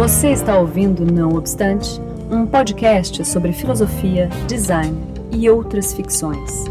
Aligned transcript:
Você 0.00 0.30
está 0.30 0.58
ouvindo 0.58 1.04
Não 1.04 1.34
Obstante, 1.34 2.00
um 2.30 2.46
podcast 2.46 3.22
sobre 3.22 3.52
filosofia, 3.52 4.30
design 4.48 4.96
e 5.30 5.50
outras 5.50 5.92
ficções. 5.92 6.64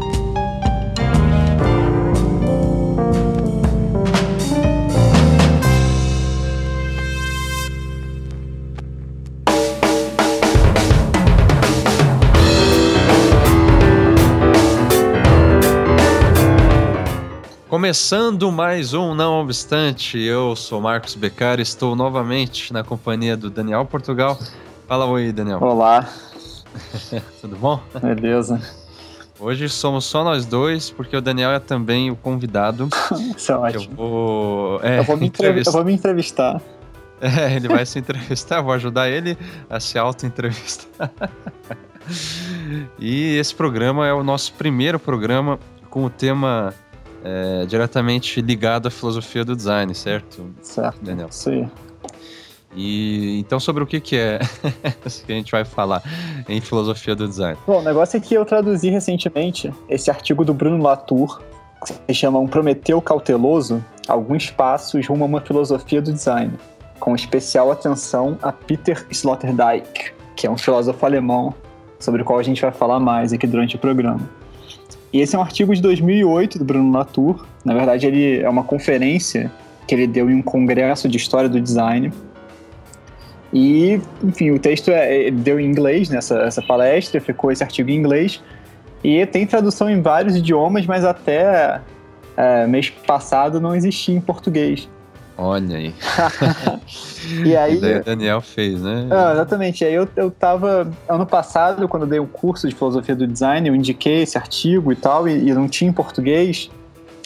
Começando 17.80 18.52
mais 18.52 18.92
um 18.92 19.14
Não 19.14 19.40
Obstante, 19.40 20.18
eu 20.18 20.54
sou 20.54 20.82
Marcos 20.82 21.14
Beccari, 21.14 21.62
estou 21.62 21.96
novamente 21.96 22.74
na 22.74 22.84
companhia 22.84 23.38
do 23.38 23.48
Daniel 23.48 23.86
Portugal. 23.86 24.38
Fala 24.86 25.06
oi, 25.06 25.32
Daniel. 25.32 25.58
Olá. 25.62 26.06
Tudo 27.40 27.56
bom? 27.56 27.80
Beleza. 27.98 28.60
Hoje 29.38 29.66
somos 29.70 30.04
só 30.04 30.22
nós 30.22 30.44
dois, 30.44 30.90
porque 30.90 31.16
o 31.16 31.22
Daniel 31.22 31.52
é 31.52 31.58
também 31.58 32.10
o 32.10 32.16
convidado. 32.16 32.86
Isso 33.34 33.50
é 33.50 33.56
ótimo. 33.56 33.84
Eu 33.92 33.96
vou, 33.96 34.80
é, 34.82 34.98
eu, 34.98 35.04
vou 35.04 35.16
me 35.16 35.32
eu 35.64 35.72
vou 35.72 35.82
me 35.82 35.94
entrevistar. 35.94 36.60
É, 37.22 37.54
ele 37.54 37.68
vai 37.68 37.84
se 37.84 37.98
entrevistar, 37.98 38.62
vou 38.62 38.72
ajudar 38.72 39.10
ele 39.10 39.36
a 39.68 39.78
se 39.78 39.98
auto-entrevistar. 39.98 41.10
e 42.98 43.36
esse 43.36 43.54
programa 43.54 44.06
é 44.06 44.12
o 44.12 44.22
nosso 44.22 44.54
primeiro 44.54 44.98
programa 44.98 45.58
com 45.90 46.04
o 46.04 46.08
tema 46.08 46.74
é, 47.24 47.66
diretamente 47.66 48.40
ligado 48.40 48.88
à 48.88 48.90
filosofia 48.90 49.44
do 49.44 49.54
design, 49.54 49.94
certo? 49.94 50.50
Certo. 50.62 51.02
Daniel. 51.02 51.28
Sim. 51.30 51.68
E 52.74 53.40
então 53.40 53.58
sobre 53.58 53.82
o 53.82 53.86
que, 53.86 54.00
que 54.00 54.16
é 54.16 54.38
que 55.26 55.32
a 55.32 55.34
gente 55.34 55.50
vai 55.50 55.64
falar 55.64 56.02
em 56.48 56.60
filosofia 56.60 57.14
do 57.14 57.26
design? 57.26 57.58
Bom, 57.66 57.80
o 57.80 57.82
negócio 57.82 58.16
é 58.16 58.20
que 58.20 58.34
eu 58.34 58.44
traduzi 58.44 58.90
recentemente 58.90 59.72
esse 59.88 60.10
artigo 60.10 60.44
do 60.44 60.54
Bruno 60.54 60.82
Latour, 60.82 61.40
que 61.84 61.94
se 62.06 62.14
chama 62.14 62.38
Um 62.38 62.46
Prometeu 62.46 63.00
Cauteloso, 63.02 63.84
alguns 64.06 64.50
passos 64.50 65.06
rumo 65.06 65.24
a 65.24 65.26
uma 65.26 65.40
filosofia 65.40 66.00
do 66.00 66.12
design, 66.12 66.52
com 67.00 67.14
especial 67.14 67.72
atenção 67.72 68.38
a 68.40 68.52
Peter 68.52 69.04
Sloterdijk, 69.10 70.12
que 70.36 70.46
é 70.46 70.50
um 70.50 70.56
filósofo 70.56 71.04
alemão 71.04 71.54
sobre 71.98 72.22
o 72.22 72.24
qual 72.24 72.38
a 72.38 72.42
gente 72.42 72.62
vai 72.62 72.72
falar 72.72 73.00
mais 73.00 73.32
aqui 73.32 73.46
durante 73.46 73.76
o 73.76 73.78
programa. 73.78 74.20
E 75.12 75.20
esse 75.20 75.34
é 75.34 75.38
um 75.38 75.42
artigo 75.42 75.74
de 75.74 75.82
2008 75.82 76.58
do 76.58 76.64
Bruno 76.64 76.92
Latour. 76.92 77.44
Na 77.64 77.74
verdade, 77.74 78.06
ele 78.06 78.40
é 78.40 78.48
uma 78.48 78.62
conferência 78.62 79.50
que 79.86 79.94
ele 79.94 80.06
deu 80.06 80.30
em 80.30 80.34
um 80.34 80.42
congresso 80.42 81.08
de 81.08 81.16
história 81.16 81.48
do 81.48 81.60
design. 81.60 82.12
E, 83.52 84.00
enfim, 84.22 84.52
o 84.52 84.58
texto 84.58 84.90
é, 84.90 85.26
ele 85.26 85.36
deu 85.36 85.58
em 85.58 85.66
inglês 85.66 86.08
nessa 86.08 86.42
essa 86.42 86.62
palestra, 86.62 87.20
ficou 87.20 87.50
esse 87.50 87.62
artigo 87.62 87.90
em 87.90 87.96
inglês. 87.96 88.40
E 89.02 89.24
tem 89.26 89.46
tradução 89.46 89.90
em 89.90 90.00
vários 90.00 90.36
idiomas, 90.36 90.86
mas 90.86 91.04
até 91.04 91.80
é, 92.36 92.66
mês 92.66 92.90
passado 92.90 93.60
não 93.60 93.74
existia 93.74 94.14
em 94.14 94.20
português. 94.20 94.88
Olha 95.42 95.78
aí. 95.78 95.94
e 97.46 97.56
aí. 97.56 97.78
o 97.78 98.04
Daniel 98.04 98.42
fez, 98.42 98.82
né? 98.82 99.08
Ah, 99.10 99.32
exatamente. 99.32 99.82
Aí 99.82 99.94
eu, 99.94 100.06
eu 100.14 100.30
tava. 100.30 100.92
Ano 101.08 101.24
passado, 101.24 101.88
quando 101.88 102.02
eu 102.02 102.08
dei 102.08 102.20
um 102.20 102.26
curso 102.26 102.68
de 102.68 102.74
filosofia 102.74 103.16
do 103.16 103.26
design, 103.26 103.66
eu 103.66 103.74
indiquei 103.74 104.20
esse 104.20 104.36
artigo 104.36 104.92
e 104.92 104.96
tal, 104.96 105.26
e, 105.26 105.48
e 105.48 105.54
não 105.54 105.66
tinha 105.66 105.88
em 105.88 105.94
português. 105.94 106.70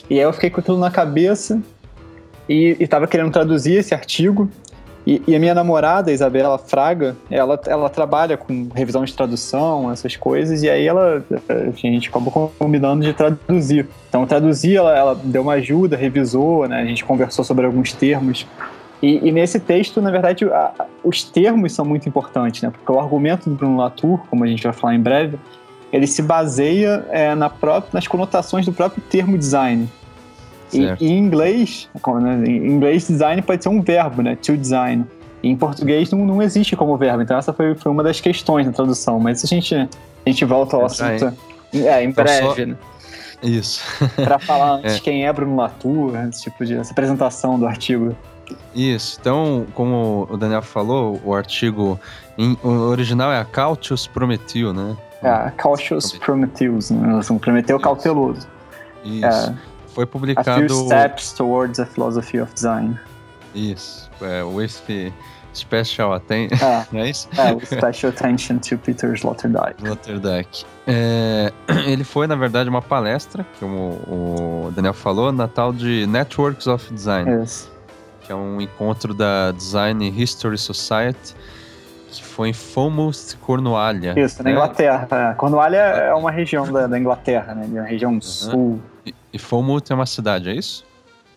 E 0.08 0.14
aí 0.14 0.20
eu 0.20 0.32
fiquei 0.32 0.48
com 0.48 0.60
aquilo 0.60 0.78
na 0.78 0.92
cabeça 0.92 1.60
e, 2.48 2.76
e 2.78 2.86
tava 2.86 3.08
querendo 3.08 3.32
traduzir 3.32 3.78
esse 3.78 3.92
artigo. 3.92 4.48
E, 5.06 5.22
e, 5.26 5.36
a 5.36 5.38
minha 5.38 5.54
namorada, 5.54 6.10
Isabela 6.10 6.56
Fraga, 6.56 7.14
ela, 7.30 7.60
ela 7.66 7.90
trabalha 7.90 8.38
com 8.38 8.68
revisão 8.74 9.04
de 9.04 9.12
tradução, 9.12 9.92
essas 9.92 10.16
coisas, 10.16 10.62
e 10.62 10.70
aí 10.70 10.86
ela, 10.86 11.22
a 11.46 11.70
gente 11.72 12.08
acabou 12.08 12.50
combinando 12.58 13.04
de 13.04 13.12
traduzir. 13.12 13.86
Então, 14.08 14.26
traduzir, 14.26 14.76
ela, 14.76 14.96
ela 14.96 15.14
deu 15.22 15.42
uma 15.42 15.54
ajuda, 15.54 15.94
revisou, 15.94 16.66
né, 16.66 16.80
a 16.80 16.84
gente 16.86 17.04
conversou 17.04 17.44
sobre 17.44 17.66
alguns 17.66 17.92
termos. 17.92 18.46
E, 19.02 19.28
e 19.28 19.30
nesse 19.30 19.60
texto, 19.60 20.00
na 20.00 20.10
verdade, 20.10 20.46
a, 20.46 20.86
os 21.04 21.22
termos 21.22 21.74
são 21.74 21.84
muito 21.84 22.08
importantes, 22.08 22.62
né, 22.62 22.70
porque 22.70 22.90
o 22.90 22.98
argumento 22.98 23.50
do 23.50 23.56
Bruno 23.56 23.76
Latour, 23.76 24.20
como 24.30 24.42
a 24.42 24.46
gente 24.46 24.62
vai 24.62 24.72
falar 24.72 24.94
em 24.94 25.00
breve, 25.00 25.38
ele 25.92 26.06
se 26.06 26.22
baseia 26.22 27.06
é, 27.10 27.34
na 27.34 27.50
própria, 27.50 27.90
nas 27.92 28.08
conotações 28.08 28.64
do 28.64 28.72
próprio 28.72 29.02
termo 29.02 29.36
design. 29.36 29.86
E, 30.74 31.06
em 31.06 31.18
inglês, 31.18 31.88
né, 31.94 32.44
em 32.46 32.66
inglês, 32.66 33.06
design 33.06 33.40
pode 33.42 33.62
ser 33.62 33.68
um 33.68 33.80
verbo, 33.80 34.22
né? 34.22 34.36
To 34.36 34.56
design. 34.56 35.04
E 35.42 35.48
em 35.48 35.56
português 35.56 36.10
não, 36.10 36.24
não 36.24 36.42
existe 36.42 36.74
como 36.74 36.96
verbo. 36.96 37.22
Então 37.22 37.36
essa 37.36 37.52
foi, 37.52 37.74
foi 37.74 37.92
uma 37.92 38.02
das 38.02 38.20
questões 38.20 38.66
na 38.66 38.72
tradução. 38.72 39.20
Mas 39.20 39.44
a 39.44 39.46
gente, 39.46 39.74
a 39.74 39.88
gente 40.26 40.44
volta 40.44 40.76
ao 40.76 40.82
é, 40.82 40.86
assunto. 40.86 41.34
É, 41.72 42.02
em 42.02 42.08
então, 42.08 42.24
breve, 42.24 42.60
só... 42.62 42.66
né? 42.66 42.76
Isso. 43.42 43.82
para 44.16 44.38
falar 44.38 44.76
antes 44.80 44.96
é. 44.96 45.00
quem 45.00 45.26
é 45.26 45.32
Bruno 45.32 45.56
Latour, 45.56 46.16
esse 46.28 46.44
tipo 46.44 46.64
de 46.64 46.74
essa 46.74 46.92
apresentação 46.92 47.58
do 47.58 47.66
artigo. 47.66 48.16
Isso. 48.74 49.18
Então, 49.20 49.66
como 49.74 50.26
o 50.30 50.36
Daniel 50.36 50.62
falou, 50.62 51.20
o 51.24 51.34
artigo 51.34 51.98
em, 52.36 52.56
o 52.62 52.68
original 52.88 53.32
é 53.32 53.38
a 53.38 53.44
Cautius 53.44 54.06
Prometeu, 54.06 54.72
né? 54.72 54.96
É, 55.22 55.50
Cautius 55.56 56.12
Prometheus, 56.12 56.90
né? 56.90 57.20
Prometeu 57.40 57.78
cauteloso. 57.78 58.46
Isso. 59.04 59.26
É. 59.26 59.54
Foi 59.94 60.06
publicado. 60.06 60.50
A 60.50 60.68
few 60.68 60.86
steps 60.86 61.32
towards 61.32 61.78
a 61.78 61.86
philosophy 61.86 62.40
of 62.40 62.52
design. 62.52 62.98
Isso. 63.54 64.10
É, 64.20 64.42
with 64.42 64.82
special 65.54 66.12
attention. 66.14 66.58
Ah, 66.60 66.84
não 66.92 67.00
é 67.00 67.10
isso? 67.10 67.28
É, 67.38 67.52
with 67.52 67.66
special 67.66 68.10
attention 68.10 68.58
to 68.58 68.76
Peter 68.78 69.14
Sloterdijk. 69.14 69.80
Sloterdijk. 69.80 70.64
É, 70.86 71.52
ele 71.86 72.02
foi, 72.02 72.26
na 72.26 72.34
verdade, 72.34 72.68
uma 72.68 72.82
palestra, 72.82 73.46
como 73.60 74.00
o 74.08 74.72
Daniel 74.74 74.94
falou, 74.94 75.30
na 75.30 75.46
tal 75.46 75.72
de 75.72 76.06
Networks 76.06 76.66
of 76.66 76.92
Design. 76.92 77.30
Yes. 77.30 77.70
Que 78.22 78.32
é 78.32 78.34
um 78.34 78.60
encontro 78.60 79.14
da 79.14 79.52
Design 79.52 80.08
History 80.08 80.58
Society 80.58 81.34
que 82.08 82.24
foi 82.24 82.50
em 82.50 82.52
Falmouth, 82.52 83.36
Cornualha. 83.40 84.14
Isso, 84.16 84.38
na 84.38 84.50
né? 84.50 84.52
Inglaterra. 84.52 85.34
Cornualha 85.34 85.76
é 85.76 86.14
uma 86.14 86.30
região 86.30 86.70
da, 86.70 86.86
da 86.86 86.96
Inglaterra, 86.96 87.54
né? 87.56 87.66
Uma 87.68 87.82
região 87.82 88.12
uhum. 88.12 88.20
sul 88.20 88.80
e, 89.34 89.38
Falmouth 89.38 89.84
é 89.90 89.94
uma 89.94 90.06
cidade, 90.06 90.48
é 90.48 90.54
isso? 90.54 90.84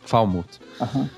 Falmouth. 0.05 0.59
Uhum. 0.79 1.09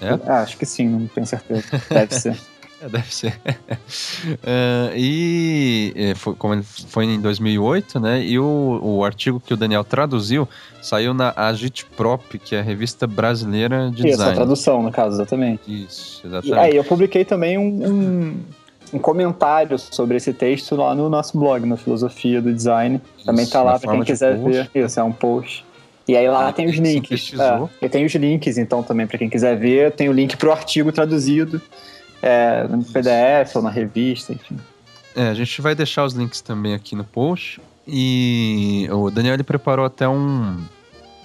É? 0.00 0.18
Ah, 0.26 0.42
acho 0.42 0.56
que 0.56 0.66
sim, 0.66 0.88
não 0.88 1.06
tenho 1.06 1.26
certeza. 1.26 1.64
Deve 1.88 2.14
ser. 2.14 2.36
É, 2.82 2.88
deve 2.88 3.14
ser. 3.14 3.38
uh, 3.38 4.90
e 4.96 6.12
foi, 6.16 6.34
como 6.34 6.62
foi 6.64 7.04
em 7.04 7.20
2008, 7.20 8.00
né? 8.00 8.20
E 8.20 8.38
o, 8.38 8.80
o 8.82 9.04
artigo 9.04 9.38
que 9.38 9.54
o 9.54 9.56
Daniel 9.56 9.84
traduziu 9.84 10.48
saiu 10.80 11.14
na 11.14 11.32
Agit 11.36 11.86
Prop, 11.96 12.38
que 12.38 12.56
é 12.56 12.58
a 12.58 12.62
revista 12.62 13.06
brasileira 13.06 13.88
de 13.90 13.98
Isso, 13.98 14.02
design. 14.02 14.12
Isso, 14.12 14.22
a 14.22 14.34
tradução, 14.34 14.82
no 14.82 14.90
caso, 14.90 15.14
exatamente. 15.14 15.62
Isso, 15.66 16.26
exatamente. 16.26 16.56
E 16.56 16.58
aí 16.58 16.76
eu 16.76 16.82
publiquei 16.82 17.24
também 17.24 17.56
um, 17.56 17.86
um, 17.86 18.40
um, 18.94 18.98
comentário 18.98 19.78
sobre 19.78 20.16
esse 20.16 20.32
texto 20.32 20.74
lá 20.74 20.92
no 20.92 21.08
nosso 21.08 21.38
blog, 21.38 21.64
na 21.64 21.76
Filosofia 21.76 22.42
do 22.42 22.52
Design. 22.52 23.00
Isso, 23.16 23.26
também 23.26 23.46
tá 23.46 23.62
lá 23.62 23.78
para 23.78 23.92
quem 23.92 24.02
quiser 24.02 24.36
ver. 24.38 24.68
Isso, 24.74 24.98
é 24.98 25.02
um 25.04 25.12
post. 25.12 25.64
E 26.06 26.16
aí 26.16 26.28
lá 26.28 26.48
ah, 26.48 26.52
tem 26.52 26.66
os 26.66 26.76
links. 26.76 27.32
É, 27.38 27.86
e 27.86 27.88
tem 27.88 28.04
os 28.04 28.12
links, 28.14 28.58
então, 28.58 28.82
também, 28.82 29.06
para 29.06 29.18
quem 29.18 29.28
quiser 29.28 29.56
ver, 29.56 29.92
tem 29.92 30.08
o 30.08 30.12
link 30.12 30.36
para 30.36 30.48
o 30.48 30.52
artigo 30.52 30.90
traduzido 30.90 31.62
é, 32.20 32.66
no 32.68 32.84
PDF 32.84 33.54
ou 33.54 33.62
na 33.62 33.70
revista, 33.70 34.32
enfim. 34.32 34.56
É, 35.14 35.28
a 35.28 35.34
gente 35.34 35.60
vai 35.60 35.74
deixar 35.74 36.04
os 36.04 36.14
links 36.14 36.40
também 36.40 36.74
aqui 36.74 36.96
no 36.96 37.04
post. 37.04 37.60
E 37.86 38.88
o 38.90 39.10
Daniel 39.10 39.34
ele 39.34 39.42
preparou 39.42 39.84
até 39.84 40.08
um, 40.08 40.56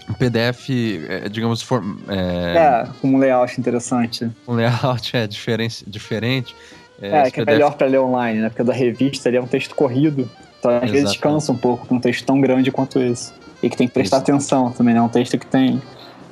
um 0.09 0.13
PDF, 0.13 0.69
é, 1.07 1.29
digamos, 1.29 1.61
for, 1.61 1.83
é, 2.07 2.57
é, 2.57 2.87
com 3.01 3.09
um 3.09 3.17
layout 3.17 3.59
interessante. 3.59 4.29
Um 4.47 4.53
layout 4.53 5.15
é 5.15 5.27
diferente. 5.27 5.83
diferente. 5.87 6.55
É, 7.01 7.27
é 7.27 7.31
que 7.31 7.41
é 7.41 7.45
melhor 7.45 7.75
para 7.75 7.87
ler 7.87 7.99
online, 7.99 8.41
né? 8.41 8.49
Porque 8.49 8.63
da 8.63 8.73
revista 8.73 9.29
ele 9.29 9.37
é 9.37 9.41
um 9.41 9.47
texto 9.47 9.75
corrido. 9.75 10.29
Então 10.59 10.71
às 10.71 10.89
vezes 10.89 11.15
cansa 11.17 11.51
um 11.51 11.57
pouco 11.57 11.85
com 11.85 11.95
um 11.95 11.99
texto 11.99 12.25
tão 12.25 12.41
grande 12.41 12.71
quanto 12.71 12.99
esse 12.99 13.31
e 13.61 13.69
que 13.69 13.77
tem 13.77 13.87
que 13.87 13.93
prestar 13.93 14.17
Isso. 14.17 14.31
atenção 14.31 14.71
também, 14.71 14.93
né? 14.93 14.99
É 14.99 15.03
um 15.03 15.09
texto 15.09 15.37
que 15.37 15.45
tem. 15.45 15.81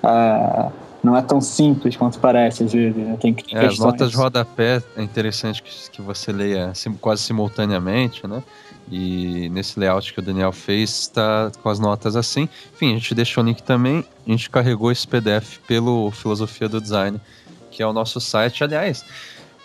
Uh, 0.04 0.72
não 1.04 1.16
é 1.16 1.22
tão 1.22 1.40
simples 1.40 1.96
quanto 1.96 2.20
parece, 2.20 2.64
às 2.64 2.74
vezes. 2.74 2.96
Né? 2.96 3.18
Tem, 3.20 3.34
tem 3.34 3.58
é, 3.58 3.66
as 3.66 3.78
notas 3.78 4.12
de 4.12 4.18
rodapé 4.18 4.82
é 4.98 5.04
interessante 5.04 5.62
que, 5.62 5.92
que 5.92 6.02
você 6.02 6.32
leia 6.32 6.74
quase 7.00 7.22
simultaneamente, 7.22 8.26
né? 8.28 8.42
E 8.92 9.50
nesse 9.50 9.80
layout 9.80 10.14
que 10.14 10.20
o 10.20 10.22
Daniel 10.22 10.52
fez, 10.52 11.02
está 11.02 11.52
com 11.62 11.70
as 11.70 11.80
notas 11.80 12.16
assim. 12.16 12.48
Enfim, 12.74 12.92
a 12.92 12.94
gente 12.96 13.16
deixou 13.16 13.44
o 13.44 13.48
link 13.48 13.62
também. 13.62 14.06
A 14.28 14.32
gente 14.32 14.50
carregou 14.50 14.92
esse 14.92 15.08
PDF 15.08 15.58
pelo 15.68 16.12
Filosofia 16.12 16.70
do 16.70 16.80
Design, 16.80 17.20
que 17.72 17.82
é 17.82 17.88
o 17.88 17.94
nosso 17.94 18.20
site. 18.20 18.64
Aliás, 18.64 19.04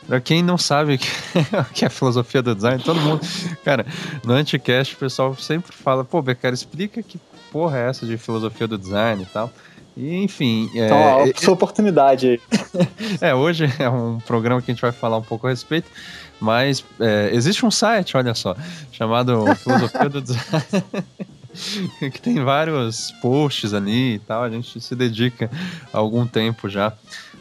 Pra 0.07 0.21
quem 0.21 0.43
não 0.43 0.59
sabe 0.59 0.95
o 1.71 1.73
que 1.73 1.85
é 1.85 1.89
filosofia 1.89 2.43
do 2.43 2.55
design, 2.55 2.83
todo 2.83 2.99
mundo. 3.01 3.21
Cara, 3.65 3.87
no 4.25 4.33
Anticast 4.33 4.95
o 4.95 4.99
pessoal 4.99 5.37
sempre 5.37 5.73
fala, 5.73 6.05
pô, 6.05 6.21
Becker, 6.21 6.53
explica 6.53 7.03
que 7.03 7.21
porra 7.53 7.79
é 7.79 7.89
essa 7.89 8.07
de 8.07 8.17
filosofia 8.17 8.67
do 8.67 8.79
design 8.79 9.23
e 9.23 9.27
tal. 9.27 9.51
E, 9.97 10.23
enfim. 10.23 10.71
É, 10.75 10.87
então, 10.87 10.99
é, 10.99 11.33
sua 11.37 11.55
oportunidade 11.55 12.29
aí. 12.29 12.41
é, 13.21 13.35
hoje 13.35 13.73
é 13.79 13.89
um 13.89 14.19
programa 14.19 14.63
que 14.63 14.71
a 14.71 14.75
gente 14.75 14.83
vai 14.83 14.93
falar 14.93 15.19
um 15.19 15.23
pouco 15.23 15.47
a 15.47 15.51
respeito, 15.51 15.91
mas 16.41 16.85
é, 16.99 17.31
existe 17.33 17.65
um 17.67 17.71
site, 17.71 18.17
olha 18.17 18.35
só, 18.35 18.57
chamado 18.93 19.45
Filosofia 19.57 20.09
do 20.09 20.23
Design. 20.23 20.65
que 22.13 22.21
tem 22.21 22.43
vários 22.43 23.11
posts 23.21 23.75
ali 23.75 24.15
e 24.15 24.19
tal. 24.21 24.43
A 24.43 24.51
gente 24.51 24.81
se 24.81 24.95
dedica 24.95 25.51
há 25.93 25.99
algum 25.99 26.27
tempo 26.27 26.69
já 26.69 26.93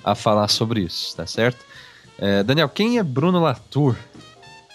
a 0.04 0.16
falar 0.16 0.48
sobre 0.48 0.82
isso, 0.82 1.16
tá 1.16 1.28
certo? 1.28 1.64
É, 2.18 2.44
Daniel, 2.44 2.68
quem 2.68 2.98
é 2.98 3.04
Bruno 3.04 3.40
Latour? 3.40 3.96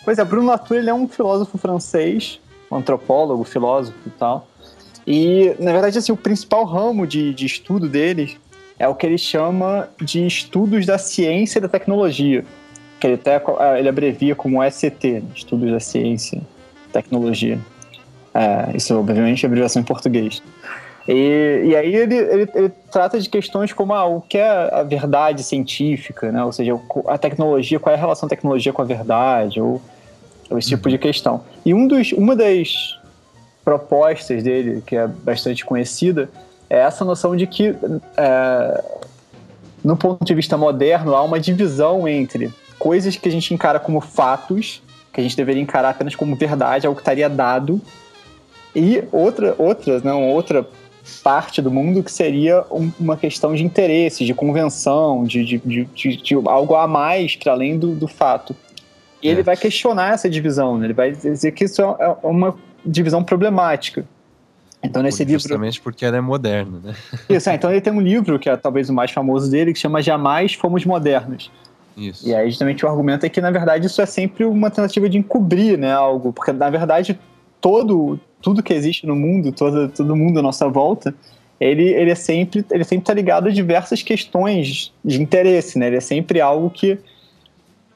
Pois 0.05 0.19
é, 0.19 0.25
Bruno 0.25 0.49
Latour 0.49 0.77
ele 0.77 0.91
é 0.91 0.95
um 0.95 1.09
filósofo 1.09 1.59
francês, 1.59 2.41
um 2.71 2.77
antropólogo, 2.77 3.45
filósofo 3.45 3.99
e 4.07 4.11
tal. 4.11 4.47
E, 5.07 5.55
na 5.59 5.73
verdade, 5.73 5.99
assim, 5.99 6.13
o 6.13 6.17
principal 6.17 6.65
ramo 6.65 7.07
de, 7.07 7.35
de 7.35 7.47
estudo 7.47 7.89
dele 7.89 8.37
é 8.79 8.89
o 8.89 8.95
que 8.95 9.07
ele 9.07 9.19
chama 9.19 9.89
de 10.01 10.27
estudos 10.27 10.87
da 10.87 10.99
ciência 10.99 11.59
e 11.59 11.63
da 11.63 11.69
tecnologia, 11.69 12.45
que 12.99 13.07
ele 13.07 13.15
até 13.15 13.41
ele 13.79 13.89
abrevia 13.89 14.35
como 14.35 14.63
SCT, 14.65 15.21
né? 15.21 15.23
Estudos 15.35 15.71
da 15.71 15.81
Ciência 15.81 16.41
e 16.89 16.93
Tecnologia. 16.93 17.59
É, 18.33 18.77
isso, 18.77 18.99
obviamente, 18.99 19.45
é 19.45 19.47
abreviação 19.47 19.81
em 19.81 19.85
português. 19.85 20.43
E, 21.07 21.63
e 21.67 21.77
aí 21.77 21.95
ele, 21.95 22.17
ele, 22.17 22.51
ele, 22.55 22.73
trata 22.91 23.21
de 23.21 23.29
questões 23.29 23.73
como 23.73 23.93
ah, 23.93 24.07
o 24.07 24.23
que 24.23 24.39
é 24.39 24.49
a 24.49 24.83
verdade 24.83 25.43
científica, 25.43 26.33
né? 26.33 26.43
ou 26.43 26.51
seja, 26.51 26.73
a 27.07 27.19
tecnologia, 27.19 27.79
qual 27.79 27.95
é 27.95 27.99
a 27.99 28.01
relação 28.01 28.27
da 28.27 28.35
tecnologia 28.35 28.73
com 28.73 28.81
a 28.81 28.87
verdade, 28.87 29.61
ou, 29.61 29.83
ou 30.51 30.59
esse 30.59 30.71
tipo 30.71 30.89
de 30.89 30.97
questão. 30.97 31.43
E 31.65 31.75
um 31.75 31.87
dos, 31.87 32.13
uma 32.13 32.35
das 32.35 32.99
propostas 33.65 34.43
dele, 34.43 34.83
que 34.87 34.97
é 34.97 35.07
bastante 35.07 35.65
conhecida, 35.65 36.29
é 36.69 36.79
essa 36.79 37.05
noção 37.05 37.35
de 37.35 37.47
que, 37.47 37.75
é, 38.17 38.85
no 39.83 39.97
ponto 39.97 40.25
de 40.25 40.35
vista 40.35 40.57
moderno, 40.57 41.15
há 41.15 41.23
uma 41.23 41.41
divisão 41.41 42.07
entre 42.07 42.53
coisas 42.79 43.17
que 43.17 43.29
a 43.29 43.33
gente 43.33 43.55
encara 43.55 43.81
como 43.81 44.01
fatos, 44.01 44.83
que 45.13 45.21
a 45.21 45.23
gente 45.23 45.37
deveria 45.37 45.63
encarar 45.63 45.91
apenas 45.91 46.15
como 46.15 46.37
verdade, 46.37 46.87
algo 46.87 46.97
que 46.97 47.03
estaria 47.03 47.29
dado, 47.29 47.81
e 48.75 49.05
outra, 49.13 49.55
outras, 49.57 50.03
não, 50.03 50.29
outra 50.29 50.67
parte 51.23 51.61
do 51.61 51.71
mundo 51.71 52.03
que 52.03 52.11
seria 52.11 52.65
um, 52.71 52.91
uma 52.99 53.17
questão 53.17 53.55
de 53.55 53.63
interesse, 53.63 54.25
de 54.25 54.35
convenção, 54.35 55.25
de, 55.25 55.45
de, 55.45 55.59
de, 55.85 56.17
de 56.17 56.35
algo 56.47 56.75
a 56.75 56.89
mais 56.89 57.37
para 57.37 57.53
além 57.53 57.79
do, 57.79 57.95
do 57.95 58.09
fato. 58.09 58.57
E 59.23 59.29
é. 59.29 59.31
ele 59.31 59.43
vai 59.43 59.57
questionar 59.57 60.15
essa 60.15 60.29
divisão, 60.29 60.77
né? 60.77 60.87
ele 60.87 60.95
vai 60.95 61.13
dizer 61.13 61.53
que 61.53 61.65
isso 61.65 61.83
é, 61.83 61.85
é 62.01 62.27
uma 62.27 62.57
divisão 62.85 63.23
problemática. 63.23 64.05
Então, 64.83 65.03
nesse 65.03 65.19
Justamente 65.19 65.29
livro. 65.29 65.43
Justamente 65.43 65.81
porque 65.81 66.05
ela 66.05 66.17
é 66.19 66.21
moderna, 66.21 66.79
né? 66.85 66.95
Isso, 67.29 67.49
é, 67.49 67.55
então 67.55 67.71
ele 67.71 67.81
tem 67.81 67.93
um 67.93 68.01
livro, 68.01 68.39
que 68.39 68.51
é 68.51 68.57
talvez 68.57 68.91
o 68.91 68.93
mais 68.93 69.11
famoso 69.11 69.51
dele, 69.51 69.73
que 69.73 69.79
chama 69.79 70.03
Jamais 70.03 70.55
Fomos 70.55 70.85
Modernos. 70.85 71.51
Isso. 71.97 72.29
E 72.29 72.35
aí, 72.35 72.51
justamente, 72.51 72.85
o 72.85 72.89
argumento 72.89 73.25
é 73.25 73.29
que, 73.29 73.41
na 73.41 73.51
verdade, 73.51 73.87
isso 73.87 74.03
é 74.03 74.07
sempre 74.07 74.45
uma 74.45 74.71
tentativa 74.71 75.09
de 75.09 75.17
encobrir 75.17 75.79
né, 75.79 75.93
algo, 75.93 76.33
porque, 76.33 76.53
na 76.53 76.69
verdade, 76.69 77.19
todo, 77.61 78.21
tudo 78.43 78.63
que 78.63 78.75
existe 78.75 79.07
no 79.07 79.17
mundo, 79.17 79.53
todo, 79.53 79.89
todo 79.89 80.17
mundo 80.17 80.39
à 80.41 80.43
nossa 80.43 80.69
volta, 80.69 81.15
ele, 81.61 81.85
ele 81.85 82.11
é 82.11 82.15
sempre 82.15 82.65
ele 82.71 82.85
sempre 82.85 83.05
está 83.05 83.15
ligado 83.15 83.49
a 83.49 83.53
diversas 83.53 84.03
questões 84.03 84.93
de 85.05 85.23
interesse, 85.23 85.79
né? 85.79 85.87
Ele 85.87 85.97
é 85.97 86.01
sempre 86.01 86.41
algo 86.41 86.69
que, 86.69 86.99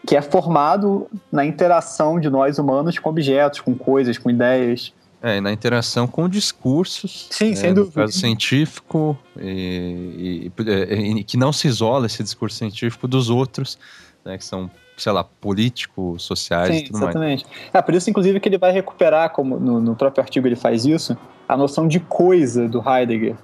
que 0.06 0.16
é 0.16 0.22
formado 0.22 1.06
na 1.30 1.44
interação 1.44 2.18
de 2.18 2.30
nós 2.30 2.58
humanos 2.58 2.98
com 2.98 3.10
objetos, 3.10 3.60
com 3.60 3.74
coisas, 3.74 4.16
com 4.18 4.30
ideias. 4.30 4.92
É, 5.22 5.38
e 5.38 5.40
na 5.40 5.52
interação 5.52 6.06
com 6.06 6.28
discursos. 6.28 7.28
Sim, 7.30 7.50
né, 7.50 7.56
sem 7.56 7.74
dúvida. 7.74 8.00
No 8.00 8.06
caso 8.06 8.18
científico, 8.18 9.18
e, 9.36 10.50
e, 10.58 11.12
e, 11.18 11.24
que 11.24 11.36
não 11.36 11.52
se 11.52 11.66
isola 11.66 12.06
esse 12.06 12.22
discurso 12.22 12.56
científico 12.56 13.08
dos 13.08 13.28
outros, 13.28 13.78
né, 14.24 14.38
que 14.38 14.44
são 14.44 14.70
sei 14.98 15.12
lá, 15.12 15.22
políticos, 15.22 16.24
sociais 16.24 16.74
Sim, 16.74 16.80
e 16.80 16.86
tudo 16.86 16.98
exatamente. 16.98 17.46
mais. 17.46 17.70
É, 17.72 17.80
por 17.80 17.94
isso, 17.94 18.10
inclusive, 18.10 18.40
que 18.40 18.48
ele 18.48 18.58
vai 18.58 18.72
recuperar, 18.72 19.30
como 19.30 19.58
no, 19.58 19.80
no, 19.80 19.94
próprio 19.94 20.22
artigo 20.22 20.46
ele 20.46 20.56
faz 20.56 20.84
isso, 20.84 21.16
a 21.48 21.56
noção 21.56 21.86
de 21.86 22.00
coisa 22.00 22.68
do 22.68 22.82
Heidegger, 22.84 23.36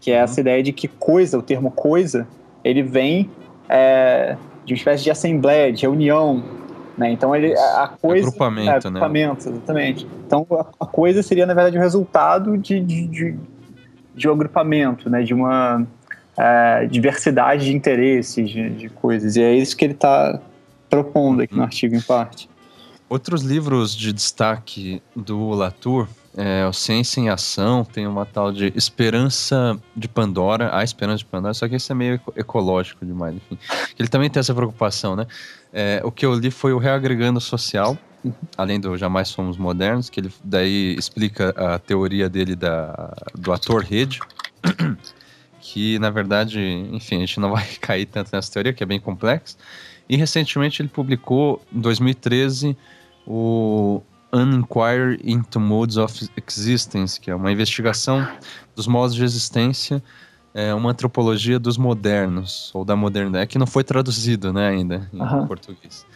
que 0.00 0.12
é 0.12 0.18
uhum. 0.18 0.24
essa 0.24 0.40
ideia 0.40 0.62
de 0.62 0.72
que 0.72 0.86
coisa, 0.86 1.36
o 1.36 1.42
termo 1.42 1.72
coisa, 1.72 2.28
ele 2.62 2.82
vem 2.82 3.28
é, 3.68 4.36
de 4.70 4.74
uma 4.74 4.78
espécie 4.78 5.02
de 5.02 5.10
assembleia, 5.10 5.72
de 5.72 5.82
reunião, 5.82 6.44
né? 6.96 7.10
Então 7.10 7.34
ele 7.34 7.52
a 7.54 7.88
coisa 8.00 8.28
agrupamento, 8.28 8.70
é, 8.70 8.74
agrupamento 8.76 9.50
né? 9.50 9.56
exatamente. 9.56 10.06
Então 10.26 10.46
a, 10.78 10.86
coisa 10.86 11.22
seria 11.22 11.44
na 11.44 11.54
verdade 11.54 11.76
o 11.76 11.80
resultado 11.80 12.56
de, 12.56 12.78
de, 12.78 13.06
de, 13.08 13.36
de 14.14 14.28
um 14.28 14.32
agrupamento, 14.32 15.10
né? 15.10 15.22
De 15.22 15.34
uma 15.34 15.84
é, 16.38 16.86
diversidade 16.86 17.64
de 17.64 17.74
interesses, 17.74 18.48
de, 18.48 18.70
de, 18.70 18.88
coisas. 18.88 19.34
E 19.34 19.42
é 19.42 19.54
isso 19.54 19.76
que 19.76 19.84
ele 19.84 19.94
está 19.94 20.40
propondo 20.88 21.42
aqui 21.42 21.52
no 21.52 21.60
uhum. 21.60 21.66
artigo, 21.66 21.96
em 21.96 22.00
parte. 22.00 22.48
Outros 23.08 23.42
livros 23.42 23.96
de 23.96 24.12
destaque 24.12 25.02
do 25.16 25.50
Latour, 25.50 26.06
é, 26.36 26.64
o 26.66 26.72
Ciência 26.72 27.20
em 27.20 27.28
Ação, 27.28 27.84
tem 27.84 28.06
uma 28.06 28.24
tal 28.24 28.52
de 28.52 28.72
Esperança 28.76 29.78
de 29.96 30.08
Pandora, 30.08 30.76
a 30.76 30.84
Esperança 30.84 31.18
de 31.18 31.24
Pandora, 31.24 31.52
só 31.54 31.68
que 31.68 31.74
esse 31.74 31.90
é 31.90 31.94
meio 31.94 32.20
ecológico 32.36 33.04
demais, 33.04 33.34
enfim. 33.34 33.58
Ele 33.98 34.08
também 34.08 34.30
tem 34.30 34.40
essa 34.40 34.54
preocupação, 34.54 35.16
né? 35.16 35.26
É, 35.72 36.00
o 36.04 36.12
que 36.12 36.24
eu 36.24 36.34
li 36.34 36.50
foi 36.50 36.72
o 36.72 36.78
Reagregando 36.78 37.40
Social, 37.40 37.98
além 38.56 38.78
do 38.78 38.96
Jamais 38.96 39.28
Somos 39.28 39.56
Modernos, 39.56 40.08
que 40.08 40.20
ele 40.20 40.32
daí 40.44 40.94
explica 40.96 41.50
a 41.50 41.78
teoria 41.78 42.28
dele 42.28 42.54
da, 42.54 43.12
do 43.34 43.52
ator 43.52 43.82
rede, 43.82 44.20
que 45.60 45.98
na 45.98 46.10
verdade, 46.10 46.60
enfim, 46.92 47.16
a 47.16 47.20
gente 47.20 47.40
não 47.40 47.50
vai 47.50 47.66
cair 47.80 48.06
tanto 48.06 48.30
nessa 48.32 48.52
teoria, 48.52 48.72
que 48.72 48.82
é 48.82 48.86
bem 48.86 49.00
complexa, 49.00 49.56
e 50.08 50.16
recentemente 50.16 50.80
ele 50.80 50.88
publicou, 50.88 51.60
em 51.72 51.80
2013, 51.80 52.76
o 53.26 54.02
An 54.32 54.50
Inquiry 54.54 55.20
into 55.24 55.58
Modes 55.58 55.96
of 55.96 56.28
Existence, 56.36 57.20
que 57.20 57.30
é 57.30 57.34
uma 57.34 57.50
investigação 57.50 58.26
dos 58.74 58.86
modos 58.86 59.14
de 59.14 59.24
existência, 59.24 60.02
é 60.54 60.74
uma 60.74 60.90
antropologia 60.90 61.58
dos 61.58 61.76
modernos, 61.76 62.70
ou 62.74 62.84
da 62.84 62.96
modernidade, 62.96 63.46
que 63.46 63.58
não 63.58 63.66
foi 63.66 63.84
traduzido 63.84 64.52
né, 64.52 64.68
ainda 64.68 65.08
em 65.12 65.20
uhum. 65.20 65.46
português. 65.46 66.06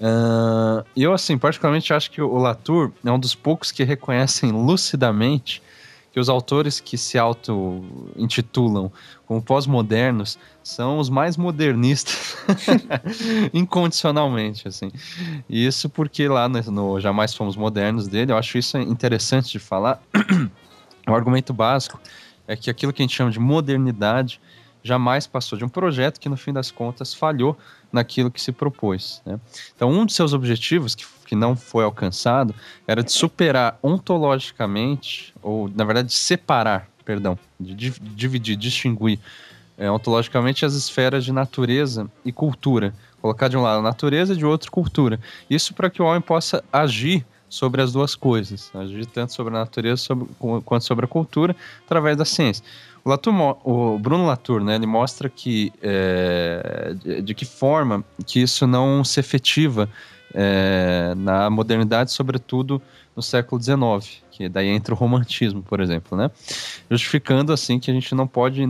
Uh, 0.00 0.84
eu, 0.96 1.12
assim, 1.12 1.38
particularmente 1.38 1.92
acho 1.92 2.10
que 2.10 2.20
o 2.20 2.36
Latour 2.36 2.92
é 3.04 3.10
um 3.10 3.18
dos 3.18 3.34
poucos 3.34 3.70
que 3.70 3.84
reconhecem 3.84 4.50
lucidamente 4.50 5.62
que 6.14 6.20
os 6.20 6.28
autores 6.28 6.78
que 6.78 6.96
se 6.96 7.18
auto-intitulam 7.18 8.88
como 9.26 9.42
pós-modernos 9.42 10.38
são 10.62 11.00
os 11.00 11.10
mais 11.10 11.36
modernistas 11.36 12.36
incondicionalmente, 13.52 14.68
assim. 14.68 14.92
E 15.50 15.66
isso 15.66 15.90
porque 15.90 16.28
lá 16.28 16.48
no, 16.48 17.00
Jamais 17.00 17.34
Fomos 17.34 17.56
Modernos 17.56 18.06
dele, 18.06 18.30
eu 18.30 18.38
acho 18.38 18.56
isso 18.56 18.78
interessante 18.78 19.50
de 19.50 19.58
falar. 19.58 20.00
o 21.04 21.12
argumento 21.12 21.52
básico 21.52 22.00
é 22.46 22.54
que 22.54 22.70
aquilo 22.70 22.92
que 22.92 23.02
a 23.02 23.04
gente 23.04 23.16
chama 23.16 23.32
de 23.32 23.40
modernidade 23.40 24.40
jamais 24.84 25.26
passou 25.26 25.58
de 25.58 25.64
um 25.64 25.68
projeto 25.68 26.20
que, 26.20 26.28
no 26.28 26.36
fim 26.36 26.52
das 26.52 26.70
contas, 26.70 27.12
falhou 27.12 27.58
naquilo 27.90 28.30
que 28.30 28.40
se 28.40 28.52
propôs. 28.52 29.20
Né? 29.26 29.40
Então, 29.74 29.90
um 29.90 30.06
de 30.06 30.12
seus 30.12 30.32
objetivos, 30.32 30.94
que 30.94 31.04
que 31.24 31.34
não 31.34 31.56
foi 31.56 31.84
alcançado 31.84 32.54
era 32.86 33.02
de 33.02 33.12
superar 33.12 33.78
ontologicamente, 33.82 35.34
ou 35.42 35.70
na 35.74 35.84
verdade 35.84 36.12
separar, 36.12 36.88
perdão, 37.04 37.38
de 37.58 37.90
dividir, 38.00 38.56
distinguir 38.56 39.18
é, 39.76 39.90
ontologicamente 39.90 40.64
as 40.64 40.74
esferas 40.74 41.24
de 41.24 41.32
natureza 41.32 42.10
e 42.24 42.32
cultura. 42.32 42.94
Colocar 43.20 43.48
de 43.48 43.56
um 43.56 43.62
lado 43.62 43.78
a 43.78 43.82
natureza 43.82 44.34
e 44.34 44.36
de 44.36 44.44
outro 44.44 44.70
cultura. 44.70 45.18
Isso 45.48 45.72
para 45.74 45.88
que 45.88 46.02
o 46.02 46.04
homem 46.04 46.20
possa 46.20 46.62
agir 46.72 47.24
sobre 47.48 47.80
as 47.80 47.92
duas 47.92 48.14
coisas, 48.14 48.70
agir 48.74 49.06
tanto 49.06 49.32
sobre 49.32 49.54
a 49.54 49.60
natureza 49.60 49.96
sobre, 49.96 50.26
quanto 50.64 50.84
sobre 50.84 51.04
a 51.04 51.08
cultura 51.08 51.54
através 51.86 52.16
da 52.16 52.24
ciência. 52.24 52.64
O, 53.04 53.10
Latour, 53.10 53.58
o 53.64 53.98
Bruno 53.98 54.26
Latour, 54.26 54.62
né, 54.64 54.74
ele 54.74 54.86
mostra 54.86 55.28
que 55.28 55.72
é, 55.80 56.94
de, 57.02 57.22
de, 57.22 57.34
que 57.34 57.44
forma 57.44 58.02
que 58.26 58.40
isso 58.40 58.66
não 58.66 59.04
se 59.04 59.20
efetiva 59.20 59.88
é, 60.34 61.14
na 61.16 61.48
modernidade, 61.48 62.10
sobretudo 62.10 62.82
no 63.14 63.22
século 63.22 63.62
XIX, 63.62 64.22
que 64.30 64.48
daí 64.48 64.66
entra 64.68 64.92
o 64.92 64.96
romantismo, 64.96 65.62
por 65.62 65.80
exemplo, 65.80 66.18
né? 66.18 66.30
Justificando 66.90 67.52
assim 67.52 67.78
que 67.78 67.90
a 67.90 67.94
gente 67.94 68.14
não 68.14 68.26
pode 68.26 68.66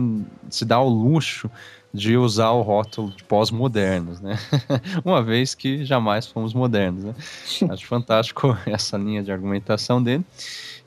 se 0.49 0.63
dar 0.63 0.75
ao 0.75 0.87
luxo 0.87 1.49
de 1.91 2.17
usar 2.17 2.51
o 2.51 2.61
rótulo 2.61 3.09
de 3.11 3.23
pós-modernos, 3.23 4.19
né? 4.19 4.37
Uma 5.03 5.23
vez 5.23 5.55
que 5.55 5.85
jamais 5.85 6.27
fomos 6.27 6.53
modernos, 6.53 7.05
né? 7.05 7.15
Acho 7.71 7.87
fantástico 7.87 8.55
essa 8.67 8.97
linha 8.97 9.23
de 9.23 9.31
argumentação 9.31 10.03
dele. 10.03 10.23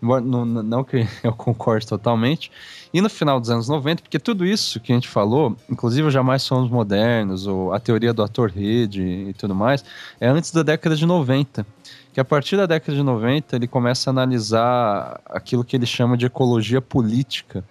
Não, 0.00 0.44
não 0.44 0.84
que 0.84 1.06
eu 1.24 1.32
concorde 1.32 1.86
totalmente, 1.86 2.50
e 2.92 3.00
no 3.00 3.10
final 3.10 3.38
dos 3.40 3.50
anos 3.50 3.68
90, 3.68 4.02
porque 4.02 4.18
tudo 4.18 4.46
isso 4.46 4.80
que 4.80 4.92
a 4.92 4.94
gente 4.94 5.08
falou, 5.08 5.56
inclusive 5.68 6.10
Jamais 6.10 6.42
Somos 6.42 6.70
Modernos, 6.70 7.46
ou 7.46 7.72
a 7.72 7.80
teoria 7.80 8.12
do 8.12 8.22
ator 8.22 8.50
rede 8.50 9.02
e 9.02 9.32
tudo 9.34 9.54
mais, 9.54 9.84
é 10.20 10.28
antes 10.28 10.52
da 10.52 10.62
década 10.62 10.96
de 10.96 11.04
90. 11.04 11.66
Que 12.12 12.20
a 12.20 12.24
partir 12.24 12.56
da 12.56 12.66
década 12.66 12.96
de 12.96 13.02
90 13.02 13.56
ele 13.56 13.66
começa 13.66 14.08
a 14.08 14.12
analisar 14.12 15.20
aquilo 15.26 15.62
que 15.62 15.76
ele 15.76 15.86
chama 15.86 16.16
de 16.16 16.26
ecologia 16.26 16.80
política. 16.80 17.64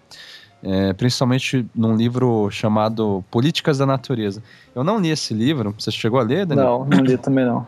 é, 0.63 0.91
principalmente 0.93 1.65
num 1.73 1.95
livro 1.95 2.49
chamado 2.49 3.23
Políticas 3.29 3.77
da 3.77 3.85
Natureza. 3.85 4.41
Eu 4.75 4.83
não 4.83 4.99
li 4.99 5.09
esse 5.09 5.33
livro, 5.33 5.73
você 5.77 5.91
chegou 5.91 6.19
a 6.19 6.23
ler, 6.23 6.45
Daniel? 6.45 6.85
Não, 6.89 6.97
não 6.97 7.03
li 7.03 7.17
também 7.17 7.45
não. 7.45 7.65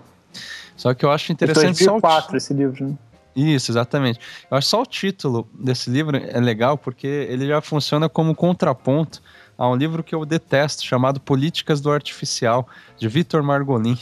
Só 0.75 0.93
que 0.93 1.05
eu 1.05 1.11
acho 1.11 1.31
interessante. 1.31 1.77
Foi 1.77 1.87
2004 1.87 2.37
esse 2.37 2.53
livro, 2.53 2.87
né? 2.87 2.97
Isso, 3.39 3.71
exatamente. 3.71 4.19
Eu 4.51 4.57
acho 4.57 4.67
só 4.67 4.81
o 4.81 4.85
título 4.85 5.47
desse 5.53 5.89
livro 5.89 6.17
é 6.17 6.39
legal 6.39 6.77
porque 6.77 7.07
ele 7.07 7.47
já 7.47 7.61
funciona 7.61 8.09
como 8.09 8.35
contraponto 8.35 9.21
a 9.57 9.67
um 9.69 9.75
livro 9.75 10.03
que 10.03 10.15
eu 10.15 10.25
detesto, 10.25 10.85
chamado 10.85 11.19
Políticas 11.19 11.81
do 11.81 11.91
Artificial, 11.91 12.67
de 12.97 13.07
Vitor 13.07 13.43
Margolin. 13.43 13.97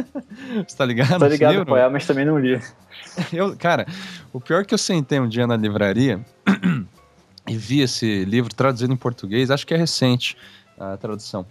Você 0.66 0.76
tá 0.76 0.84
ligado? 0.84 1.18
Tô 1.18 1.26
ligado, 1.26 1.66
pô, 1.66 1.74
mas 1.90 2.06
também 2.06 2.24
não 2.24 2.38
li. 2.38 2.60
Eu, 3.32 3.56
cara, 3.56 3.86
o 4.32 4.40
pior 4.40 4.62
é 4.62 4.64
que 4.64 4.72
eu 4.72 4.78
sentei 4.78 5.20
um 5.20 5.28
dia 5.28 5.46
na 5.46 5.56
livraria 5.56 6.24
e 7.46 7.56
vi 7.56 7.80
esse 7.80 8.24
livro 8.24 8.52
traduzido 8.54 8.92
em 8.92 8.96
português, 8.96 9.50
acho 9.50 9.66
que 9.66 9.74
é 9.74 9.76
recente 9.76 10.36
a 10.78 10.96
tradução. 10.96 11.46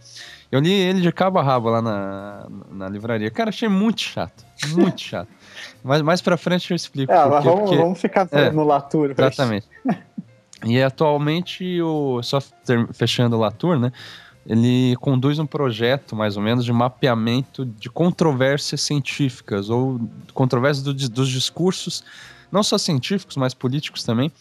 Eu 0.52 0.60
li 0.60 0.72
ele 0.72 1.02
de 1.02 1.12
cabo 1.12 1.40
a 1.40 1.44
rabo 1.44 1.70
lá 1.70 1.82
na, 1.82 2.48
na 2.72 2.90
livraria. 2.90 3.32
Cara, 3.32 3.50
achei 3.50 3.70
muito 3.70 4.02
chato. 4.02 4.46
Muito 4.70 5.02
chato. 5.02 5.30
Mas 5.84 6.02
mais 6.02 6.22
pra 6.22 6.38
frente 6.38 6.72
eu 6.72 6.76
explico. 6.76 7.12
É, 7.12 7.28
mas 7.28 7.44
vamos, 7.44 7.62
porque... 7.62 7.76
vamos 7.76 8.00
ficar 8.00 8.28
é, 8.32 8.50
no 8.50 8.64
Latour. 8.64 9.12
Exatamente. 9.18 9.68
e 10.66 10.82
atualmente, 10.82 11.82
o, 11.82 12.22
só 12.24 12.40
fechando 12.94 13.36
o 13.36 13.40
Latour, 13.40 13.78
né? 13.78 13.92
Ele 14.46 14.96
conduz 14.98 15.40
um 15.40 15.46
projeto, 15.46 16.16
mais 16.16 16.36
ou 16.36 16.44
menos, 16.44 16.66
de 16.66 16.74
mapeamento 16.74 17.66
de 17.66 17.90
controvérsias 17.90 18.82
científicas 18.82 19.70
ou 19.70 20.00
controvérsias 20.34 20.84
do, 20.84 20.94
dos 20.94 21.30
discursos, 21.30 22.04
não 22.52 22.62
só 22.62 22.78
científicos, 22.78 23.38
mas 23.38 23.54
políticos 23.54 24.04
também, 24.04 24.32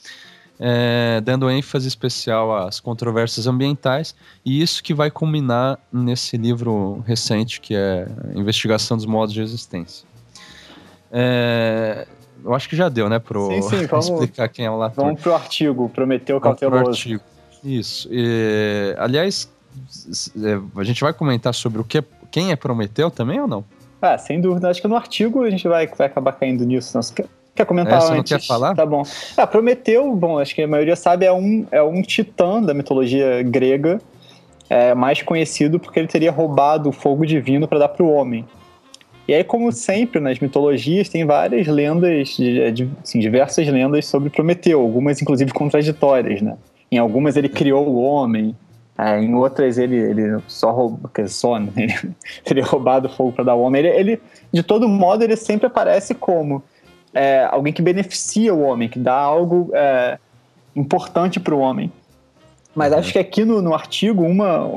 é, 0.59 1.21
dando 1.21 1.49
ênfase 1.49 1.87
especial 1.87 2.55
às 2.67 2.81
controvérsias 2.81 3.47
ambientais, 3.47 4.15
e 4.45 4.61
isso 4.61 4.83
que 4.83 4.93
vai 4.93 5.11
culminar 5.11 5.79
nesse 5.93 6.37
livro 6.37 7.03
recente, 7.07 7.61
que 7.61 7.75
é 7.75 8.09
Investigação 8.35 8.97
dos 8.97 9.07
Modos 9.07 9.33
de 9.33 9.41
Existência. 9.41 10.12
É, 11.13 12.07
eu 12.45 12.55
acho 12.55 12.69
que 12.69 12.75
já 12.75 12.89
deu, 12.89 13.09
né, 13.09 13.19
para 13.19 13.39
explicar 13.99 14.49
quem 14.49 14.65
é 14.65 14.71
o 14.71 14.77
Latour. 14.77 15.05
Vamos 15.05 15.21
pro 15.21 15.35
artigo, 15.35 15.89
Prometeu 15.89 16.41
Cauteloso. 16.41 16.91
Artigo. 16.91 17.23
Isso. 17.63 18.09
E, 18.11 18.95
aliás, 18.99 19.49
é, 20.43 20.81
a 20.81 20.85
gente 20.85 21.03
vai 21.03 21.13
comentar 21.13 21.55
sobre 21.55 21.81
o 21.81 21.85
que, 21.85 22.03
quem 22.31 22.51
é 22.51 22.57
Prometeu 22.57 23.11
também 23.11 23.41
ou 23.41 23.47
não? 23.47 23.65
Ah, 24.01 24.19
sem 24.19 24.41
dúvida. 24.41 24.69
Acho 24.69 24.83
que 24.83 24.89
no 24.89 24.97
artigo 24.97 25.43
a 25.43 25.51
gente 25.51 25.69
vai, 25.69 25.87
vai 25.87 26.09
acabar 26.09 26.33
caindo 26.33 26.65
nisso. 26.65 26.97
Não, 26.97 27.27
Quer 27.55 27.67
comentar 27.67 27.99
é, 27.99 28.01
você 28.01 28.13
antes? 28.15 28.33
não 28.33 28.39
quer 28.39 28.47
falar? 28.47 28.75
Tá 28.75 28.87
bom. 28.87 29.03
Ah, 29.37 29.47
Prometeu, 29.47 30.15
bom, 30.17 30.39
acho 30.39 30.55
que 30.55 30.63
a 30.63 30.67
maioria 30.67 30.97
sabe, 30.97 31.27
é 31.27 31.33
um, 31.33 31.67
é 31.71 31.83
um 31.83 32.01
titã 32.01 32.63
da 32.63 32.73
mitologia 32.73 33.43
grega, 33.43 34.01
é, 34.71 34.95
mais 34.95 35.23
conhecido 35.23 35.79
porque 35.79 35.99
ele 36.01 36.09
teria 36.09 36.33
roubado 36.33 36.89
o 36.89 36.93
fogo 36.93 37.27
divino 37.27 37.69
para 37.69 37.81
dar 37.81 37.89
para 37.89 38.03
o 38.03 38.11
homem. 38.11 38.47
E 39.27 39.35
aí, 39.35 39.45
como 39.45 39.71
sempre 39.71 40.21
nas 40.21 40.39
mitologias, 40.41 41.09
tem 41.09 41.25
várias 41.25 41.67
lendas, 41.67 42.37
assim, 43.03 43.21
diversas 43.21 43.69
lendas 43.69 44.07
sobre 44.07 44.31
Prometeu, 44.31 44.81
algumas 44.81 45.23
inclusive 45.23 45.53
contraditórias, 45.53 46.43
né? 46.43 46.57
Em 46.91 46.99
algumas 46.99 47.37
ele 47.37 47.49
criou 47.49 47.89
o 47.89 48.03
homem, 48.03 48.55
é, 48.99 49.21
em 49.21 49.35
outras 49.35 49.79
ele, 49.79 49.97
ele 49.97 50.43
só 50.49 50.73
roubou, 50.73 51.11
só, 51.29 51.59
né? 51.59 51.71
ele 51.77 51.95
teria 52.45 52.65
roubado 52.65 53.09
o 53.09 53.11
fogo 53.11 53.33
para 53.33 53.45
dar 53.45 53.53
ao 53.53 53.61
homem. 53.61 53.85
Ele, 53.85 53.89
ele, 53.89 54.23
de 54.53 54.63
todo 54.63 54.89
modo, 54.89 55.23
ele 55.23 55.37
sempre 55.37 55.67
aparece 55.67 56.15
como 56.15 56.63
é, 57.15 57.47
alguém 57.51 57.73
que 57.73 57.83
beneficia 57.83 58.53
o 58.53 58.63
homem, 58.63 58.89
que 58.89 58.99
dá 58.99 59.15
algo 59.15 59.71
é, 59.73 60.19
importante 60.75 61.39
para 61.39 61.55
o 61.55 61.61
homem. 61.61 61.93
Mas 62.75 62.93
uhum. 62.93 62.99
acho 62.99 63.13
que 63.13 63.19
aqui 63.19 63.45
no, 63.45 63.61
no 63.61 63.75
artigo, 63.75 64.23
uma, 64.23 64.69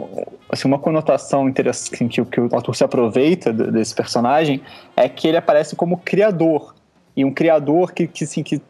assim, 0.49 0.67
uma 0.67 0.79
conotação 0.79 1.47
interessante 1.47 1.95
assim, 1.95 2.07
que, 2.07 2.23
que 2.25 2.41
o 2.41 2.49
autor 2.51 2.75
se 2.75 2.83
aproveita 2.83 3.53
desse 3.53 3.95
personagem 3.95 4.61
é 4.95 5.07
que 5.07 5.27
ele 5.27 5.37
aparece 5.37 5.75
como 5.75 5.97
criador. 5.97 6.75
E 7.15 7.23
um 7.23 7.31
criador 7.31 7.93
que, 7.93 8.07
que, 8.07 8.25
assim, 8.25 8.43
que 8.43 8.61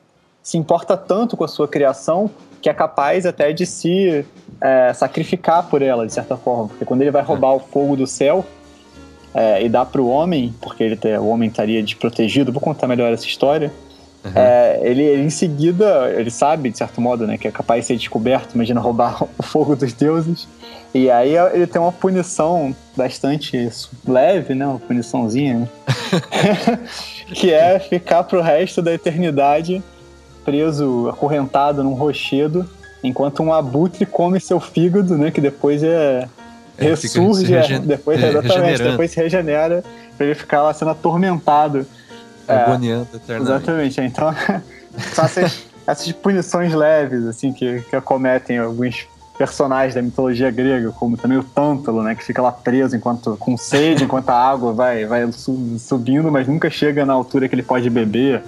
se 0.43 0.57
importa 0.57 0.95
tanto 0.95 1.35
com 1.35 1.43
a 1.43 1.47
sua 1.47 1.67
criação 1.67 2.29
que 2.61 2.69
é 2.69 2.73
capaz 2.73 3.25
até 3.25 3.51
de 3.51 3.65
se 3.65 4.25
é, 4.61 4.93
sacrificar 4.93 5.67
por 5.67 5.81
ela, 5.81 6.05
de 6.05 6.13
certa 6.13 6.35
forma. 6.37 6.67
Porque 6.67 6.85
quando 6.85 7.01
ele 7.01 7.11
vai 7.11 7.21
roubar 7.21 7.53
o 7.53 7.59
fogo 7.59 7.95
do 7.95 8.07
céu, 8.07 8.45
é, 9.35 9.63
e 9.63 9.69
dá 9.69 9.85
para 9.85 10.01
o 10.01 10.07
homem, 10.07 10.53
porque 10.61 10.83
ele, 10.83 10.99
o 11.19 11.27
homem 11.27 11.49
estaria 11.49 11.83
desprotegido, 11.83 12.51
vou 12.51 12.61
contar 12.61 12.87
melhor 12.87 13.11
essa 13.11 13.25
história. 13.25 13.71
Uhum. 14.25 14.31
É, 14.33 14.79
ele, 14.81 15.03
ele, 15.03 15.21
em 15.21 15.29
seguida, 15.29 16.11
ele 16.15 16.31
sabe, 16.31 16.71
de 16.71 16.77
certo 16.77 16.99
modo, 16.99 17.27
né, 17.27 17.37
que 17.37 17.47
é 17.47 17.51
capaz 17.51 17.81
de 17.81 17.87
ser 17.87 17.97
descoberto, 17.97 18.55
imagina 18.55 18.79
roubar 18.79 19.23
o 19.37 19.43
fogo 19.43 19.75
dos 19.75 19.93
deuses. 19.93 20.47
E 20.93 21.11
aí 21.11 21.35
ele 21.53 21.67
tem 21.67 21.79
uma 21.79 21.91
punição 21.91 22.73
bastante 22.95 23.69
leve, 24.07 24.55
né, 24.55 24.65
uma 24.65 24.79
puniçãozinha, 24.79 25.59
né? 25.59 25.69
que 27.33 27.51
é 27.51 27.77
ficar 27.79 28.23
pro 28.23 28.41
resto 28.41 28.81
da 28.81 28.93
eternidade 28.93 29.83
preso, 30.43 31.09
acorrentado 31.09 31.83
num 31.83 31.93
rochedo, 31.93 32.69
enquanto 33.03 33.43
um 33.43 33.51
abutre 33.51 34.05
come 34.05 34.39
seu 34.39 34.59
fígado, 34.59 35.17
né, 35.17 35.31
que 35.31 35.41
depois 35.41 35.83
é 35.83 36.27
ressurge, 36.77 37.45
regen... 37.45 37.81
depois, 37.81 38.21
é, 38.21 38.29
exatamente, 38.29 38.83
depois 38.83 39.11
se 39.11 39.19
regenera 39.19 39.83
pra 40.17 40.25
ele 40.25 40.35
ficar 40.35 40.61
lá 40.61 40.73
sendo 40.73 40.91
atormentado. 40.91 41.85
Agoniando 42.47 43.07
é, 43.13 43.15
eternamente. 43.15 43.51
Exatamente, 43.51 44.01
então 44.01 44.35
são 45.13 45.25
essas, 45.25 45.63
essas 45.85 46.11
punições 46.11 46.73
leves, 46.73 47.25
assim, 47.25 47.51
que, 47.51 47.81
que 47.81 47.95
acometem 47.95 48.57
alguns 48.57 49.07
personagens 49.37 49.93
da 49.93 50.01
mitologia 50.01 50.49
grega, 50.49 50.91
como 50.91 51.17
também 51.17 51.37
o 51.37 51.43
Tântalo, 51.43 52.01
né, 52.03 52.15
que 52.15 52.23
fica 52.23 52.41
lá 52.41 52.51
preso 52.51 52.95
enquanto 52.95 53.35
com 53.37 53.57
sede, 53.57 54.05
enquanto 54.05 54.29
a 54.29 54.35
água 54.35 54.73
vai, 54.73 55.05
vai 55.05 55.29
subindo, 55.31 56.31
mas 56.31 56.47
nunca 56.47 56.69
chega 56.69 57.05
na 57.05 57.13
altura 57.13 57.47
que 57.49 57.55
ele 57.55 57.63
pode 57.63 57.89
beber. 57.89 58.41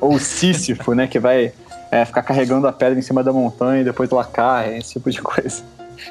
Ou 0.00 0.14
o 0.14 0.18
Sísifo, 0.18 0.92
né, 0.92 1.06
que 1.06 1.18
vai 1.18 1.52
é, 1.90 2.04
ficar 2.04 2.22
carregando 2.22 2.66
a 2.66 2.72
pedra 2.72 2.98
em 2.98 3.02
cima 3.02 3.22
da 3.22 3.32
montanha 3.32 3.80
e 3.80 3.84
depois 3.84 4.10
ela 4.12 4.24
cai, 4.24 4.76
esse 4.76 4.94
tipo 4.94 5.10
de 5.10 5.22
coisa. 5.22 5.62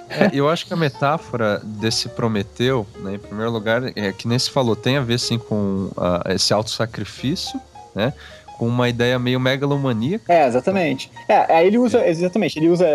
É, 0.10 0.30
eu 0.34 0.50
acho 0.50 0.66
que 0.66 0.74
a 0.74 0.78
metáfora 0.78 1.62
desse 1.64 2.10
Prometeu, 2.10 2.86
né, 3.00 3.16
em 3.16 3.20
primeiro 3.20 3.52
lugar, 3.52 3.82
é 3.96 4.12
que 4.12 4.28
nem 4.28 4.38
se 4.38 4.50
falou, 4.50 4.76
tem 4.76 4.98
a 4.98 5.02
ver 5.02 5.20
sim 5.20 5.38
com 5.38 5.90
uh, 5.96 6.32
esse 6.34 6.54
auto-sacrifício, 6.54 7.60
né? 7.94 8.14
Com 8.58 8.68
uma 8.68 8.88
ideia 8.88 9.20
meio 9.20 9.40
megalomaníaca. 9.40 10.32
É, 10.32 10.48
exatamente. 10.48 11.12
É, 11.28 11.54
aí 11.54 11.68
ele 11.68 11.78
usa, 11.78 12.08
exatamente, 12.08 12.58
ele 12.58 12.70
usa, 12.70 12.86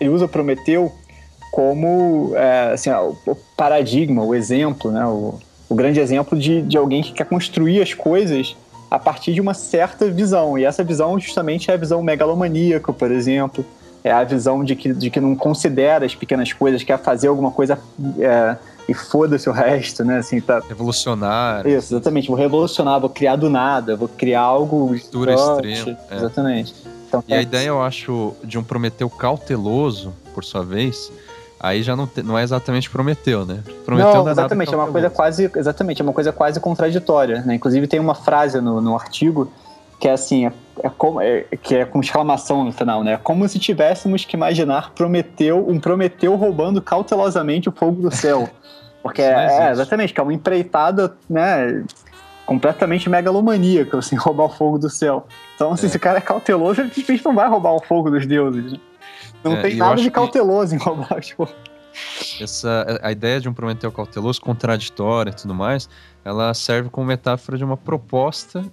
ele 0.00 0.10
usa 0.10 0.26
Prometeu 0.26 0.92
como 1.52 2.32
é, 2.34 2.72
assim, 2.72 2.90
ó, 2.90 3.12
o 3.26 3.36
paradigma, 3.56 4.24
o 4.24 4.34
exemplo, 4.34 4.90
né? 4.90 5.06
O, 5.06 5.38
o 5.68 5.74
grande 5.74 6.00
exemplo 6.00 6.36
de, 6.38 6.62
de 6.62 6.76
alguém 6.76 7.02
que 7.02 7.12
quer 7.12 7.26
construir 7.26 7.80
as 7.80 7.94
coisas 7.94 8.56
a 8.90 8.98
partir 8.98 9.32
de 9.32 9.40
uma 9.40 9.54
certa 9.54 10.10
visão. 10.10 10.58
E 10.58 10.64
essa 10.64 10.82
visão 10.82 11.18
justamente 11.18 11.70
é 11.70 11.74
a 11.74 11.76
visão 11.76 12.02
megalomaníaca, 12.02 12.92
por 12.92 13.10
exemplo 13.10 13.64
é 14.04 14.12
a 14.12 14.22
visão 14.22 14.62
de 14.62 14.76
que, 14.76 14.92
de 14.92 15.08
que 15.08 15.18
não 15.18 15.34
considera 15.34 16.04
as 16.04 16.14
pequenas 16.14 16.52
coisas, 16.52 16.82
quer 16.82 16.98
fazer 16.98 17.28
alguma 17.28 17.50
coisa 17.50 17.78
é, 18.18 18.54
e 18.86 18.92
foda-se 18.92 19.48
o 19.48 19.52
resto, 19.52 20.04
né? 20.04 20.18
Assim, 20.18 20.42
tá... 20.42 20.62
Revolucionar. 20.68 21.66
Isso, 21.66 21.94
exatamente. 21.94 22.28
Vou 22.28 22.36
revolucionar, 22.36 23.00
vou 23.00 23.08
criar 23.08 23.36
do 23.36 23.48
nada, 23.48 23.96
vou 23.96 24.06
criar 24.06 24.42
algo. 24.42 24.88
Cultura 24.88 25.32
extrema. 25.32 25.98
É. 26.10 26.16
Exatamente. 26.16 26.74
Então, 27.08 27.24
e 27.26 27.32
é... 27.32 27.38
a 27.38 27.42
ideia, 27.42 27.68
eu 27.68 27.82
acho, 27.82 28.34
de 28.44 28.58
um 28.58 28.62
Prometeu 28.62 29.08
cauteloso, 29.08 30.12
por 30.34 30.44
sua 30.44 30.62
vez, 30.62 31.10
aí 31.58 31.82
já 31.82 31.96
não, 31.96 32.06
te, 32.06 32.22
não 32.22 32.38
é 32.38 32.42
exatamente 32.42 32.90
Prometeu, 32.90 33.46
né? 33.46 33.62
Prometeu 33.86 34.12
não, 34.12 34.22
não 34.22 34.28
é 34.28 34.32
exatamente, 34.32 34.74
é 34.74 34.76
uma 34.76 34.88
coisa 34.88 35.08
quase, 35.08 35.50
exatamente, 35.56 36.02
é 36.02 36.04
uma 36.04 36.12
coisa 36.12 36.30
quase 36.30 36.60
contraditória, 36.60 37.40
né? 37.40 37.54
Inclusive 37.54 37.86
tem 37.86 38.00
uma 38.00 38.14
frase 38.14 38.60
no, 38.60 38.82
no 38.82 38.94
artigo 38.94 39.50
que 40.04 40.08
é 40.08 40.12
assim, 40.12 40.44
é, 40.44 40.52
é 40.82 40.90
como, 40.90 41.18
é, 41.18 41.44
que 41.62 41.76
é 41.76 41.86
com 41.86 41.98
exclamação 41.98 42.62
no 42.62 42.70
final, 42.70 43.02
né? 43.02 43.16
Como 43.16 43.48
se 43.48 43.58
tivéssemos 43.58 44.22
que 44.22 44.36
imaginar 44.36 44.90
Prometeu, 44.90 45.66
um 45.66 45.80
Prometeu 45.80 46.36
roubando 46.36 46.82
cautelosamente 46.82 47.70
o 47.70 47.72
fogo 47.72 48.02
do 48.02 48.14
céu. 48.14 48.46
Porque 49.02 49.22
é, 49.22 49.70
exatamente, 49.70 50.12
que 50.12 50.20
é 50.20 50.22
uma 50.22 50.34
empreitada, 50.34 51.16
né? 51.26 51.82
Completamente 52.44 53.08
megalomaníaca, 53.08 53.96
assim, 53.96 54.14
roubar 54.20 54.44
o 54.44 54.48
fogo 54.50 54.78
do 54.78 54.90
céu. 54.90 55.26
Então, 55.54 55.72
assim, 55.72 55.86
é. 55.86 55.88
se 55.88 55.96
o 55.96 56.00
cara 56.00 56.18
é 56.18 56.20
cauteloso, 56.20 56.82
ele 56.82 56.90
simplesmente 56.90 57.24
não 57.24 57.34
vai 57.34 57.48
roubar 57.48 57.72
o 57.72 57.80
fogo 57.80 58.10
dos 58.10 58.26
deuses. 58.26 58.72
Né? 58.72 58.80
Não 59.42 59.54
é, 59.54 59.62
tem 59.62 59.74
nada 59.76 59.96
de 59.96 60.10
cauteloso 60.10 60.76
que... 60.76 60.82
em 60.82 60.84
roubar, 60.84 61.18
tipo. 61.22 61.48
Essa, 62.38 63.00
a 63.02 63.10
ideia 63.10 63.40
de 63.40 63.48
um 63.48 63.54
Prometeu 63.54 63.90
cauteloso, 63.90 64.38
contraditório 64.38 65.30
e 65.30 65.34
tudo 65.34 65.54
mais, 65.54 65.88
ela 66.22 66.52
serve 66.52 66.90
como 66.90 67.06
metáfora 67.06 67.56
de 67.56 67.64
uma 67.64 67.78
proposta 67.78 68.70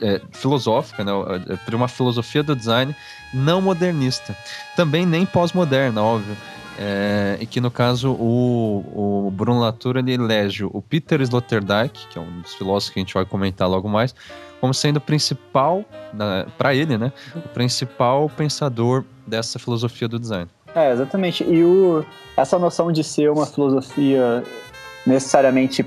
é, 0.00 0.20
filosófica, 0.32 1.04
né, 1.04 1.12
é, 1.48 1.70
de 1.70 1.76
uma 1.76 1.88
filosofia 1.88 2.42
do 2.42 2.54
design 2.54 2.94
não 3.32 3.60
modernista. 3.60 4.36
Também 4.76 5.06
nem 5.06 5.24
pós-moderna, 5.26 6.02
óbvio. 6.02 6.36
É, 6.76 7.38
e 7.40 7.46
que 7.46 7.60
no 7.60 7.70
caso 7.70 8.10
o, 8.12 9.26
o 9.26 9.30
Bruno 9.30 9.60
Latour 9.60 9.96
ele 9.96 10.12
elege 10.12 10.64
o 10.64 10.82
Peter 10.82 11.20
Sloterdijk, 11.20 12.08
que 12.08 12.18
é 12.18 12.20
um 12.20 12.40
dos 12.40 12.54
filósofos 12.54 12.92
que 12.92 12.98
a 12.98 13.02
gente 13.02 13.14
vai 13.14 13.24
comentar 13.24 13.68
logo 13.68 13.88
mais, 13.88 14.12
como 14.60 14.74
sendo 14.74 14.96
o 14.96 15.00
principal, 15.00 15.84
para 16.58 16.74
ele, 16.74 16.98
né, 16.98 17.12
o 17.36 17.48
principal 17.50 18.28
pensador 18.28 19.04
dessa 19.26 19.58
filosofia 19.58 20.08
do 20.08 20.18
design. 20.18 20.50
É, 20.74 20.90
exatamente. 20.90 21.44
E 21.44 21.62
o, 21.62 22.04
essa 22.36 22.58
noção 22.58 22.90
de 22.90 23.04
ser 23.04 23.30
uma 23.30 23.46
filosofia 23.46 24.42
necessariamente 25.06 25.86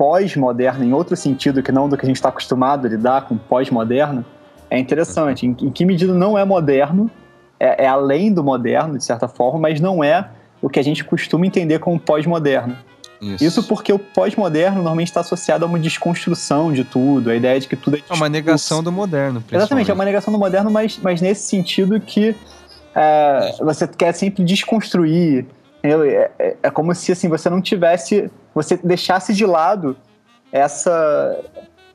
pós-moderna, 0.00 0.82
em 0.82 0.94
outro 0.94 1.14
sentido 1.14 1.62
que 1.62 1.70
não 1.70 1.86
do 1.86 1.94
que 1.94 2.06
a 2.06 2.08
gente 2.08 2.16
está 2.16 2.30
acostumado 2.30 2.86
a 2.86 2.88
lidar 2.88 3.26
com 3.28 3.36
pós-moderno, 3.36 4.24
é 4.70 4.78
interessante. 4.78 5.46
Em, 5.46 5.50
em, 5.50 5.70
que 5.70 5.84
medida 5.84 6.14
não 6.14 6.38
é 6.38 6.44
moderno, 6.44 7.10
é, 7.58 7.84
é, 7.84 7.86
além 7.86 8.32
do 8.32 8.42
moderno, 8.42 8.96
de 8.96 9.04
certa 9.04 9.28
forma, 9.28 9.58
mas 9.58 9.78
não 9.78 10.02
é 10.02 10.30
o 10.62 10.70
que 10.70 10.80
a 10.80 10.82
gente 10.82 11.04
costuma 11.04 11.44
entender 11.44 11.80
como 11.80 12.00
pós-moderno. 12.00 12.74
Isso. 13.20 13.44
Isso. 13.44 13.62
porque 13.64 13.92
o 13.92 13.98
pós-moderno 13.98 14.76
normalmente 14.76 15.08
está 15.08 15.20
associado 15.20 15.66
a 15.66 15.68
uma 15.68 15.78
desconstrução 15.78 16.72
de 16.72 16.82
tudo, 16.82 17.28
a 17.28 17.36
ideia 17.36 17.60
de 17.60 17.68
que 17.68 17.76
tudo 17.76 17.98
é. 17.98 18.00
É 18.08 18.14
uma 18.14 18.30
negação 18.30 18.82
do 18.82 18.90
moderno, 18.90 19.44
Exatamente, 19.52 19.90
é 19.90 19.94
uma 19.94 20.06
negação 20.06 20.32
do 20.32 20.38
moderno, 20.38 20.70
mas, 20.70 20.98
mas 21.02 21.20
nesse 21.20 21.42
sentido 21.42 22.00
que 22.00 22.34
é, 22.94 23.54
você 23.60 23.86
quer 23.86 24.14
sempre 24.14 24.42
desconstruir. 24.44 25.44
É, 25.82 25.90
é, 26.38 26.56
é, 26.62 26.70
como 26.70 26.94
se 26.94 27.12
assim, 27.12 27.28
você 27.28 27.50
não 27.50 27.60
tivesse. 27.60 28.30
Você 28.54 28.76
deixasse 28.76 29.34
de 29.34 29.46
lado 29.46 29.96
essa, 30.52 31.38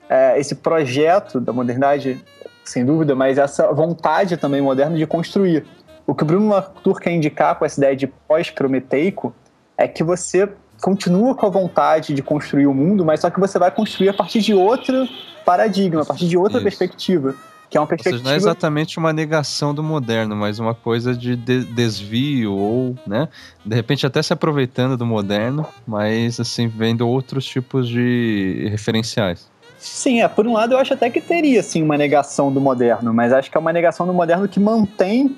é, 0.09 0.39
esse 0.39 0.55
projeto 0.55 1.39
da 1.39 1.51
modernidade, 1.51 2.23
sem 2.63 2.85
dúvida, 2.85 3.15
mas 3.15 3.37
essa 3.37 3.71
vontade 3.71 4.37
também 4.37 4.61
moderna 4.61 4.97
de 4.97 5.05
construir. 5.05 5.65
O 6.07 6.13
que 6.13 6.23
o 6.23 6.25
Bruno 6.25 6.49
Latour 6.49 6.99
quer 6.99 7.11
indicar 7.11 7.55
com 7.55 7.65
essa 7.65 7.79
ideia 7.79 7.95
de 7.95 8.07
pós-prometeico 8.07 9.33
é 9.77 9.87
que 9.87 10.03
você 10.03 10.49
continua 10.81 11.33
com 11.35 11.45
a 11.45 11.49
vontade 11.49 12.13
de 12.13 12.21
construir 12.21 12.67
o 12.67 12.73
mundo, 12.73 13.03
mas 13.03 13.21
só 13.21 13.29
que 13.29 13.39
você 13.39 13.57
vai 13.57 13.71
construir 13.71 14.09
a 14.09 14.13
partir 14.13 14.41
de 14.41 14.53
outro 14.53 15.07
paradigma, 15.43 16.01
a 16.01 16.05
partir 16.05 16.27
de 16.27 16.37
outra 16.37 16.57
Isso. 16.57 16.63
perspectiva. 16.63 17.35
Que 17.69 17.77
é 17.77 17.81
uma 17.81 17.87
perspectiva. 17.87 18.15
Ou 18.15 18.19
seja, 18.19 18.29
não 18.29 18.33
é 18.33 18.37
exatamente 18.37 18.97
uma 18.97 19.11
negação 19.11 19.73
do 19.73 19.83
moderno, 19.83 20.35
mas 20.35 20.59
uma 20.59 20.73
coisa 20.73 21.15
de, 21.15 21.35
de 21.35 21.65
desvio, 21.65 22.53
ou, 22.53 22.95
né? 23.05 23.27
De 23.65 23.75
repente 23.75 24.05
até 24.05 24.21
se 24.21 24.31
aproveitando 24.31 24.95
do 24.95 25.05
moderno, 25.05 25.65
mas 25.85 26.39
assim, 26.39 26.67
vendo 26.67 27.07
outros 27.07 27.45
tipos 27.45 27.87
de 27.87 28.67
referenciais. 28.69 29.49
Sim, 29.77 30.21
é, 30.21 30.27
por 30.27 30.47
um 30.47 30.53
lado 30.53 30.73
eu 30.73 30.77
acho 30.77 30.93
até 30.93 31.09
que 31.09 31.21
teria 31.21 31.61
sim 31.61 31.83
uma 31.83 31.97
negação 31.97 32.51
do 32.51 32.59
moderno, 32.59 33.13
mas 33.13 33.31
acho 33.33 33.51
que 33.51 33.57
é 33.57 33.59
uma 33.59 33.73
negação 33.73 34.07
do 34.07 34.13
moderno 34.13 34.47
que 34.47 34.59
mantém 34.59 35.37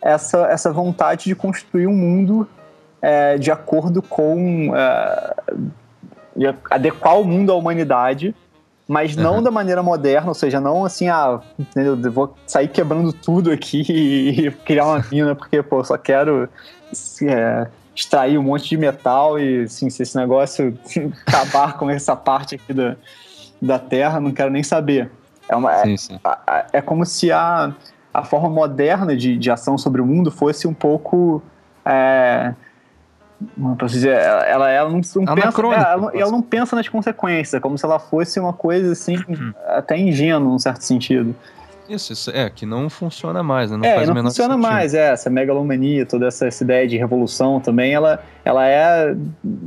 essa, 0.00 0.46
essa 0.46 0.72
vontade 0.72 1.24
de 1.24 1.34
construir 1.34 1.86
um 1.86 1.94
mundo 1.94 2.48
é, 3.02 3.38
de 3.38 3.50
acordo 3.50 4.02
com 4.02 4.72
é, 4.76 5.34
adequar 6.70 7.20
o 7.20 7.24
mundo 7.24 7.52
à 7.52 7.56
humanidade 7.56 8.34
mas 8.88 9.14
não 9.14 9.36
uhum. 9.36 9.42
da 9.42 9.50
maneira 9.50 9.82
moderna, 9.82 10.28
ou 10.28 10.34
seja, 10.34 10.58
não 10.58 10.82
assim, 10.82 11.08
ah, 11.08 11.40
entendeu? 11.58 12.00
Eu 12.02 12.10
vou 12.10 12.34
sair 12.46 12.68
quebrando 12.68 13.12
tudo 13.12 13.50
aqui 13.50 13.84
e 13.92 14.50
criar 14.50 14.86
uma 14.86 15.04
mina, 15.12 15.34
porque, 15.34 15.62
pô, 15.62 15.84
só 15.84 15.98
quero 15.98 16.48
é, 17.22 17.66
extrair 17.94 18.38
um 18.38 18.42
monte 18.42 18.66
de 18.70 18.78
metal 18.78 19.38
e, 19.38 19.64
assim, 19.64 19.90
se 19.90 20.02
esse 20.02 20.16
negócio 20.16 20.76
acabar 21.28 21.76
com 21.76 21.90
essa 21.90 22.16
parte 22.16 22.54
aqui 22.54 22.72
da, 22.72 22.96
da 23.60 23.78
Terra, 23.78 24.18
não 24.20 24.32
quero 24.32 24.50
nem 24.50 24.62
saber. 24.62 25.10
É, 25.46 25.54
uma, 25.54 25.74
sim, 25.82 25.96
sim. 25.98 26.20
É, 26.46 26.78
é, 26.78 26.80
como 26.80 27.04
se 27.04 27.30
a, 27.30 27.74
a 28.12 28.24
forma 28.24 28.48
moderna 28.48 29.14
de, 29.14 29.36
de 29.36 29.50
ação 29.50 29.76
sobre 29.76 30.00
o 30.00 30.06
mundo 30.06 30.30
fosse 30.30 30.66
um 30.66 30.74
pouco. 30.74 31.42
É, 31.84 32.54
posso 33.78 33.94
dizer, 33.94 34.16
ela, 34.16 34.68
ela, 34.68 34.88
não, 34.88 35.00
não 35.16 35.34
pensa, 35.34 35.62
ela, 35.62 36.10
ela, 36.14 36.30
não 36.30 36.42
pensa 36.42 36.74
nas 36.74 36.88
consequências, 36.88 37.54
é 37.54 37.60
como 37.60 37.78
se 37.78 37.84
ela 37.84 37.98
fosse 37.98 38.38
uma 38.40 38.52
coisa 38.52 38.92
assim, 38.92 39.16
uhum. 39.28 39.52
até 39.66 39.96
ingênua, 39.96 40.40
num 40.40 40.58
certo 40.58 40.82
sentido. 40.82 41.34
Isso, 41.88 42.12
isso, 42.12 42.30
é, 42.30 42.50
que 42.50 42.66
não 42.66 42.90
funciona 42.90 43.42
mais, 43.42 43.70
né? 43.70 43.78
Não 43.78 43.84
é, 43.84 43.94
faz 43.94 44.08
não 44.08 44.16
funciona 44.16 44.54
sentido. 44.54 44.70
mais, 44.70 44.92
é, 44.92 45.12
essa 45.12 45.30
megalomania, 45.30 46.04
toda 46.04 46.26
essa, 46.26 46.46
essa, 46.46 46.62
ideia 46.62 46.86
de 46.86 46.98
revolução 46.98 47.60
também, 47.60 47.94
ela, 47.94 48.22
ela 48.44 48.68
é, 48.68 49.16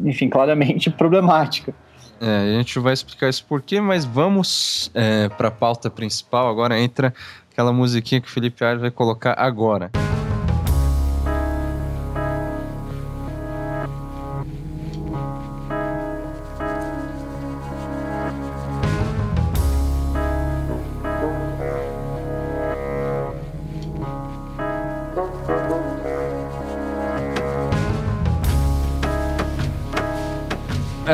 enfim, 0.05 0.29
claramente 0.29 0.89
problemática. 0.91 1.73
É, 2.19 2.55
a 2.55 2.57
gente 2.59 2.77
vai 2.77 2.93
explicar 2.93 3.29
isso 3.29 3.43
por 3.45 3.61
quê, 3.63 3.81
mas 3.81 4.05
vamos 4.05 4.91
é, 4.93 5.29
para 5.29 5.47
a 5.47 5.51
pauta 5.51 5.89
principal, 5.89 6.47
agora 6.47 6.79
entra 6.79 7.11
aquela 7.51 7.73
musiquinha 7.73 8.21
que 8.21 8.27
o 8.27 8.31
Felipe 8.31 8.63
Aires 8.63 8.81
vai 8.81 8.91
colocar 8.91 9.33
agora. 9.39 9.89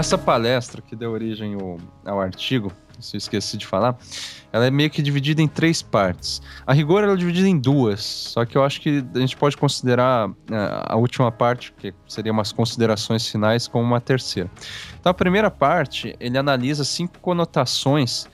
Essa 0.07 0.17
palestra 0.17 0.81
que 0.81 0.95
deu 0.95 1.11
origem 1.11 1.55
ao, 1.55 1.77
ao 2.05 2.21
artigo, 2.21 2.71
se 2.97 3.17
eu 3.17 3.17
esqueci 3.17 3.57
de 3.57 3.67
falar, 3.67 3.97
ela 4.53 4.65
é 4.65 4.71
meio 4.71 4.89
que 4.89 5.01
dividida 5.01 5.41
em 5.41 5.49
três 5.49 5.81
partes. 5.81 6.41
A 6.65 6.71
rigor 6.71 7.03
ela 7.03 7.11
é 7.11 7.15
dividida 7.17 7.45
em 7.45 7.59
duas, 7.59 8.05
só 8.05 8.45
que 8.45 8.57
eu 8.57 8.63
acho 8.63 8.79
que 8.79 9.03
a 9.13 9.19
gente 9.19 9.35
pode 9.35 9.57
considerar 9.57 10.29
é, 10.49 10.55
a 10.85 10.95
última 10.95 11.29
parte, 11.29 11.73
que 11.77 11.93
seria 12.07 12.31
umas 12.31 12.53
considerações 12.53 13.27
finais, 13.27 13.67
como 13.67 13.83
uma 13.83 13.99
terceira. 13.99 14.49
Então 14.97 15.09
a 15.09 15.13
primeira 15.13 15.51
parte, 15.51 16.15
ele 16.21 16.37
analisa 16.37 16.85
cinco 16.85 17.19
conotações 17.19 18.29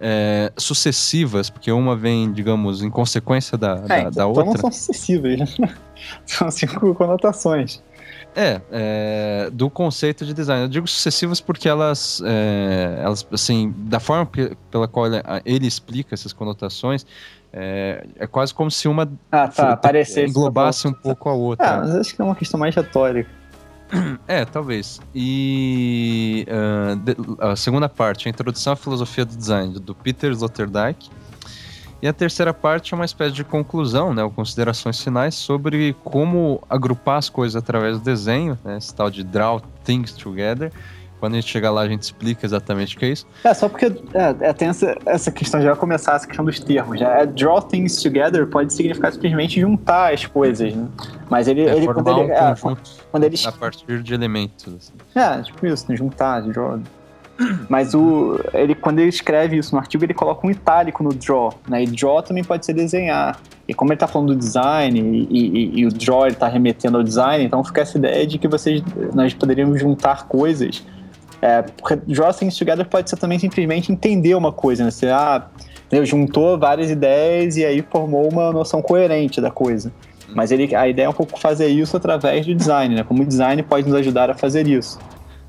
é, 0.00 0.50
sucessivas, 0.56 1.50
porque 1.50 1.70
uma 1.70 1.94
vem, 1.94 2.32
digamos, 2.32 2.82
em 2.82 2.88
consequência 2.88 3.58
da, 3.58 3.72
é, 3.72 3.86
da, 3.86 4.00
então, 4.00 4.10
da 4.12 4.26
outra. 4.26 4.42
Então 4.44 4.54
não 4.54 4.60
são 4.60 4.72
sucessivas, 4.72 5.58
né? 5.58 5.74
são 6.24 6.50
cinco 6.50 6.94
conotações. 6.94 7.82
É, 8.36 8.60
é, 8.70 9.50
do 9.52 9.68
conceito 9.68 10.24
de 10.24 10.32
design. 10.32 10.62
Eu 10.62 10.68
digo 10.68 10.86
sucessivas 10.86 11.40
porque 11.40 11.68
elas, 11.68 12.22
é, 12.24 13.00
elas 13.02 13.26
assim, 13.32 13.74
da 13.76 13.98
forma 13.98 14.30
pela 14.70 14.86
qual 14.86 15.06
ele, 15.06 15.22
ele 15.44 15.66
explica 15.66 16.14
essas 16.14 16.32
conotações, 16.32 17.04
é, 17.52 18.06
é, 18.16 18.26
quase 18.26 18.54
como 18.54 18.70
se 18.70 18.86
uma 18.86 19.10
ah, 19.32 19.48
tá, 19.48 19.72
aparecesse 19.72 20.30
englobasse 20.30 20.86
um 20.86 20.92
pouco 20.92 21.28
a 21.28 21.32
outra. 21.32 21.68
Ah, 21.68 21.78
mas 21.80 21.94
acho 21.96 22.14
que 22.14 22.22
é 22.22 22.24
uma 22.24 22.36
questão 22.36 22.60
mais 22.60 22.74
retórica. 22.74 23.30
É, 24.26 24.44
talvez. 24.44 25.00
E 25.14 26.46
uh, 26.48 27.50
a 27.50 27.56
segunda 27.56 27.88
parte, 27.88 28.28
a 28.28 28.30
introdução 28.30 28.74
à 28.74 28.76
filosofia 28.76 29.24
do 29.24 29.34
design, 29.34 29.78
do 29.80 29.94
Peter 29.94 30.30
Sloterdijk, 30.30 31.08
e 32.00 32.08
a 32.08 32.12
terceira 32.12 32.54
parte 32.54 32.94
é 32.94 32.96
uma 32.96 33.04
espécie 33.04 33.32
de 33.32 33.44
conclusão, 33.44 34.14
né, 34.14 34.22
ou 34.22 34.30
considerações 34.30 35.02
finais 35.02 35.34
sobre 35.34 35.94
como 36.04 36.62
agrupar 36.68 37.18
as 37.18 37.28
coisas 37.28 37.56
através 37.56 37.98
do 37.98 38.04
desenho, 38.04 38.58
né, 38.64 38.78
esse 38.78 38.94
tal 38.94 39.10
de 39.10 39.24
Draw 39.24 39.60
Things 39.84 40.12
Together. 40.12 40.72
Quando 41.18 41.32
a 41.32 41.40
gente 41.40 41.50
chegar 41.50 41.72
lá, 41.72 41.80
a 41.80 41.88
gente 41.88 42.02
explica 42.02 42.46
exatamente 42.46 42.94
o 42.94 42.98
que 43.00 43.04
é 43.04 43.08
isso. 43.08 43.26
É, 43.42 43.52
só 43.52 43.68
porque 43.68 43.86
é, 43.86 44.36
é, 44.38 44.52
tem 44.52 44.68
essa, 44.68 44.96
essa 45.04 45.32
questão, 45.32 45.60
já 45.60 45.70
vai 45.70 45.76
começar 45.76 46.14
essa 46.14 46.26
questão 46.26 46.44
dos 46.44 46.60
termos. 46.60 47.00
Né? 47.00 47.26
Draw 47.26 47.60
Things 47.62 48.00
Together 48.00 48.46
pode 48.46 48.72
significar 48.72 49.12
simplesmente 49.12 49.60
juntar 49.60 50.14
as 50.14 50.24
coisas, 50.24 50.72
né? 50.72 50.86
Mas 51.28 51.48
ele... 51.48 51.62
É, 51.62 51.76
ele 51.76 51.92
quando 51.92 52.08
ele, 52.08 52.20
um 52.20 52.32
é, 52.32 52.54
quando 53.10 53.24
ele... 53.24 53.36
a 53.44 53.50
partir 53.50 54.00
de 54.00 54.14
elementos. 54.14 54.72
Assim. 54.72 54.92
É, 55.16 55.42
tipo 55.42 55.66
isso, 55.66 55.86
né? 55.88 55.96
juntar, 55.96 56.40
draw... 56.42 56.78
Mas 57.68 57.94
o, 57.94 58.40
ele, 58.52 58.74
quando 58.74 58.98
ele 58.98 59.08
escreve 59.08 59.56
isso 59.56 59.74
no 59.74 59.80
artigo, 59.80 60.04
ele 60.04 60.14
coloca 60.14 60.46
um 60.46 60.50
itálico 60.50 61.02
no 61.02 61.10
draw, 61.10 61.54
né? 61.68 61.84
E 61.84 61.86
draw 61.86 62.20
também 62.22 62.42
pode 62.42 62.66
ser 62.66 62.72
desenhar. 62.72 63.38
E 63.66 63.74
como 63.74 63.90
ele 63.90 63.96
está 63.96 64.06
falando 64.06 64.34
do 64.34 64.36
design 64.36 64.98
e, 64.98 65.26
e, 65.30 65.80
e 65.80 65.86
o 65.86 65.90
draw 65.90 66.26
está 66.26 66.48
remetendo 66.48 66.96
ao 66.96 67.02
design, 67.02 67.44
então 67.44 67.62
fica 67.62 67.82
essa 67.82 67.96
ideia 67.96 68.26
de 68.26 68.38
que 68.38 68.48
vocês, 68.48 68.82
nós 69.14 69.34
poderíamos 69.34 69.78
juntar 69.78 70.26
coisas. 70.26 70.84
É, 71.40 71.62
porque 71.62 71.94
draw 72.12 72.32
things 72.34 72.56
together 72.56 72.84
pode 72.86 73.08
ser 73.08 73.16
também 73.16 73.38
simplesmente 73.38 73.92
entender 73.92 74.34
uma 74.34 74.50
coisa, 74.50 74.84
né? 74.84 74.90
Você 74.90 75.08
ah, 75.08 75.46
juntou 76.02 76.58
várias 76.58 76.90
ideias 76.90 77.56
e 77.56 77.64
aí 77.64 77.84
formou 77.88 78.28
uma 78.28 78.52
noção 78.52 78.82
coerente 78.82 79.40
da 79.40 79.50
coisa. 79.50 79.92
Mas 80.34 80.50
ele, 80.50 80.74
a 80.74 80.88
ideia 80.88 81.06
é 81.06 81.08
um 81.08 81.14
pouco 81.14 81.38
fazer 81.38 81.68
isso 81.68 81.96
através 81.96 82.44
do 82.44 82.54
design, 82.54 82.96
né? 82.96 83.04
Como 83.04 83.22
o 83.22 83.26
design 83.26 83.62
pode 83.62 83.88
nos 83.88 83.96
ajudar 83.96 84.28
a 84.28 84.34
fazer 84.34 84.66
isso. 84.66 84.98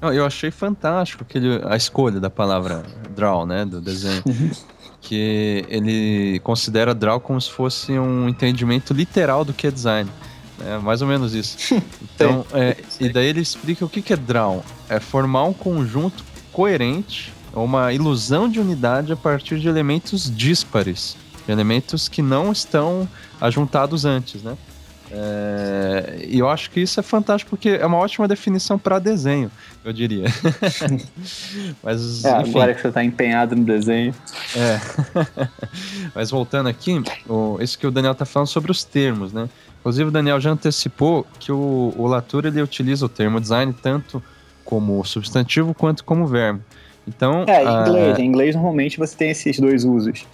Eu 0.02 0.26
achei 0.26 0.50
fantástico 0.50 1.24
aquele, 1.24 1.62
a 1.66 1.76
escolha 1.76 2.20
da 2.20 2.30
palavra 2.30 2.84
draw, 3.16 3.46
né, 3.46 3.66
do 3.66 3.82
desenho. 3.82 4.24
Uhum. 4.26 4.52
que 5.02 5.66
ele 5.70 6.40
considera 6.44 6.94
draw 6.94 7.20
como 7.20 7.40
se 7.40 7.50
fosse 7.50 7.94
um 7.94 8.28
entendimento 8.28 8.94
literal 8.94 9.46
do 9.46 9.54
que 9.54 9.68
é 9.68 9.72
design. 9.72 10.10
É 10.66 10.78
mais 10.78 11.02
ou 11.02 11.08
menos 11.08 11.34
isso. 11.34 11.58
Então, 12.16 12.46
é, 12.52 12.76
e 13.00 13.08
daí 13.08 13.28
ele 13.28 13.40
explica 13.40 13.86
o 13.86 13.90
que, 13.90 14.02
que 14.02 14.12
é 14.12 14.18
draw. 14.18 14.62
É 14.90 15.00
formar 15.00 15.46
um 15.46 15.54
conjunto 15.54 16.22
coerente, 16.52 17.32
uma 17.54 17.94
ilusão 17.94 18.50
de 18.50 18.60
unidade 18.60 19.14
a 19.14 19.16
partir 19.16 19.58
de 19.58 19.70
elementos 19.70 20.30
díspares, 20.30 21.16
de 21.46 21.52
elementos 21.54 22.10
que 22.10 22.22
não 22.22 22.52
estão 22.52 23.08
ajuntados 23.40 24.04
antes, 24.04 24.44
né? 24.44 24.58
É, 25.12 26.26
e 26.28 26.38
eu 26.38 26.48
acho 26.48 26.70
que 26.70 26.80
isso 26.80 27.00
é 27.00 27.04
fantástico 27.04 27.50
porque 27.50 27.70
é 27.70 27.86
uma 27.86 27.98
ótima 27.98 28.28
definição 28.28 28.78
para 28.78 29.00
desenho, 29.00 29.52
eu 29.84 29.92
diria. 29.92 30.26
Mas, 31.82 32.24
é, 32.24 32.32
agora 32.32 32.76
que 32.76 32.82
você 32.82 32.90
está 32.90 33.04
empenhado 33.04 33.56
no 33.56 33.64
desenho. 33.64 34.14
É. 34.56 34.80
Mas 36.14 36.30
voltando 36.30 36.70
aqui, 36.70 37.02
o, 37.28 37.58
isso 37.60 37.78
que 37.78 37.88
o 37.88 37.92
Daniel 37.92 38.14
está 38.14 38.26
falando 38.26 38.48
sobre 38.48 38.72
os 38.72 38.84
termos, 38.84 39.34
né? 39.34 39.50
Inclusive, 39.80 40.10
o 40.10 40.12
Daniel 40.12 40.40
já 40.40 40.52
antecipou 40.52 41.26
que 41.40 41.52
o, 41.52 41.94
o 41.98 42.06
Latour 42.06 42.46
ele 42.46 42.62
utiliza 42.62 43.06
o 43.06 43.10
termo 43.10 43.40
design 43.40 43.74
tanto 43.82 44.22
como 44.64 45.04
substantivo 45.04 45.74
quanto 45.74 46.04
como 46.04 46.28
verbo. 46.28 46.62
Então, 47.08 47.44
é, 47.48 47.64
em 47.64 47.82
inglês, 47.82 48.18
a... 48.18 48.22
em 48.22 48.26
inglês 48.26 48.56
normalmente 48.56 48.98
você 49.00 49.16
tem 49.16 49.30
esses 49.32 49.60
dois 49.60 49.84
usos. 49.84 50.28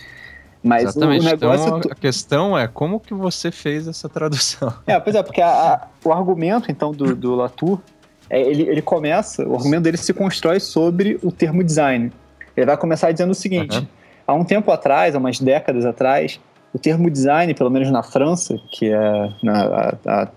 Mas 0.65 0.84
Exatamente. 0.86 1.21
o 1.21 1.30
negócio. 1.30 1.78
Então, 1.78 1.91
a 1.91 1.95
questão 1.95 2.58
é 2.58 2.67
como 2.67 2.99
que 2.99 3.13
você 3.13 3.51
fez 3.51 3.88
essa 3.88 4.10
tradução. 4.10 4.73
É, 4.88 4.99
pois 4.99 5.15
é, 5.15 5.21
porque 5.21 5.39
a, 5.39 5.47
a, 5.47 5.88
o 6.04 6.12
argumento, 6.12 6.71
então, 6.71 6.91
do, 6.91 7.15
do 7.15 7.36
Latour, 7.36 7.80
é, 8.28 8.41
ele, 8.41 8.63
ele 8.63 8.82
começa, 8.82 9.47
o 9.47 9.56
argumento 9.56 9.84
dele 9.84 9.97
se 9.97 10.12
constrói 10.12 10.60
sobre 10.60 11.19
o 11.21 11.32
termo 11.32 11.63
design. 11.63 12.12
Ele 12.58 12.65
vai 12.65 12.75
começar 12.78 13.12
dizendo 13.12 13.30
o 13.30 13.36
seguinte: 13.36 13.78
uhum. 13.78 13.88
há 14.25 14.34
um 14.34 14.43
tempo 14.43 14.71
atrás, 14.71 15.13
há 15.13 15.19
umas 15.19 15.39
décadas 15.39 15.86
atrás, 15.86 16.39
o 16.73 16.80
termo 16.80 17.12
design, 17.12 17.54
pelo 17.54 17.69
menos 17.69 17.91
na 17.91 18.01
França, 18.01 18.60
que 18.71 18.91
é 18.91 19.30
na, 19.43 19.65
a, 19.65 19.95
a, 20.08 20.28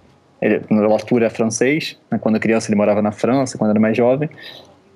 ele, 0.42 0.60
no 0.68 0.86
Latour 0.86 1.22
é 1.22 1.30
francês, 1.30 1.96
né, 2.10 2.18
quando 2.18 2.38
criança 2.38 2.68
ele 2.68 2.76
morava 2.76 3.00
na 3.00 3.12
França, 3.12 3.56
quando 3.56 3.70
era 3.70 3.80
mais 3.80 3.96
jovem. 3.96 4.28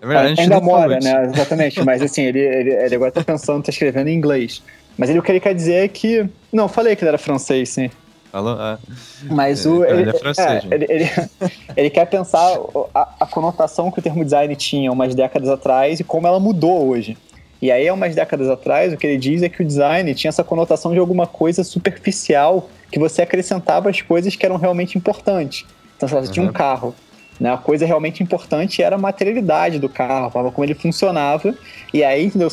É 0.02 0.06
verdade, 0.06 0.40
ainda 0.40 0.60
mora, 0.60 0.98
né? 1.00 1.24
Exatamente, 1.24 1.82
mas 1.84 2.02
assim, 2.02 2.22
ele, 2.22 2.40
ele, 2.40 2.70
ele 2.70 2.94
agora 2.96 3.08
está 3.08 3.24
pensando, 3.24 3.60
está 3.60 3.70
escrevendo 3.70 4.08
em 4.08 4.14
inglês. 4.14 4.62
Mas 4.96 5.10
ele, 5.10 5.18
o 5.18 5.22
que 5.22 5.32
ele 5.32 5.40
quer 5.40 5.54
dizer 5.54 5.84
é 5.84 5.88
que. 5.88 6.28
Não, 6.52 6.68
falei 6.68 6.94
que 6.94 7.02
ele 7.02 7.10
era 7.10 7.18
francês, 7.18 7.70
sim. 7.70 7.90
Falou? 8.30 8.56
Ah. 8.58 8.78
Mas 9.24 9.66
o. 9.66 9.84
Ele, 9.84 10.02
ele 10.02 10.10
é 10.10 10.18
francês. 10.18 10.64
É, 10.70 10.74
ele, 10.74 10.86
ele, 10.88 11.10
ele, 11.76 11.90
quer 11.90 12.06
pensar 12.06 12.58
a, 12.94 13.08
a, 13.20 13.26
conotação 13.26 13.90
que 13.90 13.98
o 13.98 14.02
termo 14.02 14.24
design 14.24 14.54
tinha 14.56 14.90
umas 14.90 15.14
décadas 15.14 15.48
atrás 15.48 16.00
e 16.00 16.04
como 16.04 16.26
ela 16.26 16.40
mudou 16.40 16.88
hoje. 16.88 17.16
E 17.60 17.70
aí, 17.70 17.88
umas 17.90 18.14
décadas 18.14 18.48
atrás, 18.48 18.92
o 18.92 18.96
que 18.96 19.06
ele 19.06 19.18
diz 19.18 19.42
é 19.42 19.48
que 19.48 19.62
o 19.62 19.64
design 19.64 20.12
tinha 20.14 20.30
essa 20.30 20.42
conotação 20.42 20.92
de 20.92 20.98
alguma 20.98 21.26
coisa 21.26 21.62
superficial 21.62 22.68
que 22.90 22.98
você 22.98 23.22
acrescentava 23.22 23.88
as 23.88 24.00
coisas 24.00 24.34
que 24.34 24.44
eram 24.44 24.56
realmente 24.56 24.98
importantes. 24.98 25.64
Então, 25.96 26.08
se 26.08 26.14
você 26.14 26.26
uhum. 26.26 26.32
tinha 26.32 26.42
um 26.44 26.48
uhum. 26.48 26.52
carro 26.52 26.94
né? 27.40 27.52
A 27.52 27.56
coisa 27.56 27.84
realmente 27.84 28.22
importante 28.22 28.82
era 28.82 28.96
a 28.96 28.98
materialidade 28.98 29.78
do 29.78 29.88
carro, 29.88 30.26
a 30.26 30.30
forma 30.30 30.52
como 30.52 30.64
ele 30.64 30.74
funcionava. 30.74 31.54
E 31.92 32.04
aí, 32.04 32.26
entendeu? 32.26 32.48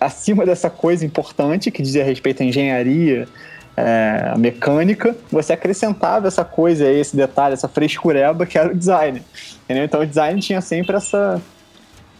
acima 0.00 0.44
dessa 0.44 0.70
coisa 0.70 1.04
importante, 1.04 1.70
que 1.70 1.82
dizia 1.82 2.04
respeito 2.04 2.42
à 2.42 2.46
engenharia, 2.46 3.28
é, 3.76 4.34
mecânica, 4.38 5.14
você 5.30 5.52
acrescentava 5.52 6.26
essa 6.26 6.44
coisa, 6.44 6.90
esse 6.90 7.14
detalhe, 7.14 7.52
essa 7.52 7.68
frescureba 7.68 8.46
que 8.46 8.58
era 8.58 8.72
o 8.72 8.74
design. 8.74 9.22
Entendeu? 9.64 9.84
Então 9.84 10.00
o 10.00 10.06
design 10.06 10.40
tinha 10.40 10.60
sempre 10.60 10.96
essa, 10.96 11.40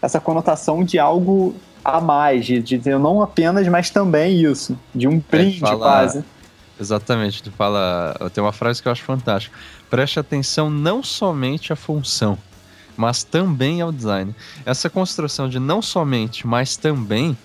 essa 0.01 0.19
conotação 0.19 0.83
de 0.83 0.99
algo 0.99 1.55
a 1.83 1.99
mais, 1.99 2.45
de, 2.45 2.61
de 2.61 2.89
não 2.89 3.21
apenas, 3.21 3.67
mas 3.67 3.89
também 3.89 4.43
isso, 4.43 4.77
de 4.93 5.07
um 5.07 5.21
brinde 5.31 5.57
é, 5.57 5.59
fala, 5.59 5.77
quase. 5.77 6.23
Exatamente, 6.79 7.41
tu 7.43 7.51
fala. 7.51 8.15
Tem 8.33 8.43
uma 8.43 8.53
frase 8.53 8.81
que 8.81 8.87
eu 8.87 8.91
acho 8.91 9.03
fantástica 9.03 9.57
preste 9.89 10.19
atenção 10.19 10.69
não 10.69 11.01
somente 11.01 11.73
à 11.73 11.75
função, 11.75 12.37
mas 12.95 13.23
também 13.23 13.81
ao 13.81 13.91
design. 13.91 14.35
Essa 14.65 14.89
construção 14.89 15.49
de 15.49 15.59
não 15.59 15.81
somente, 15.81 16.45
mas 16.45 16.77
também 16.77 17.37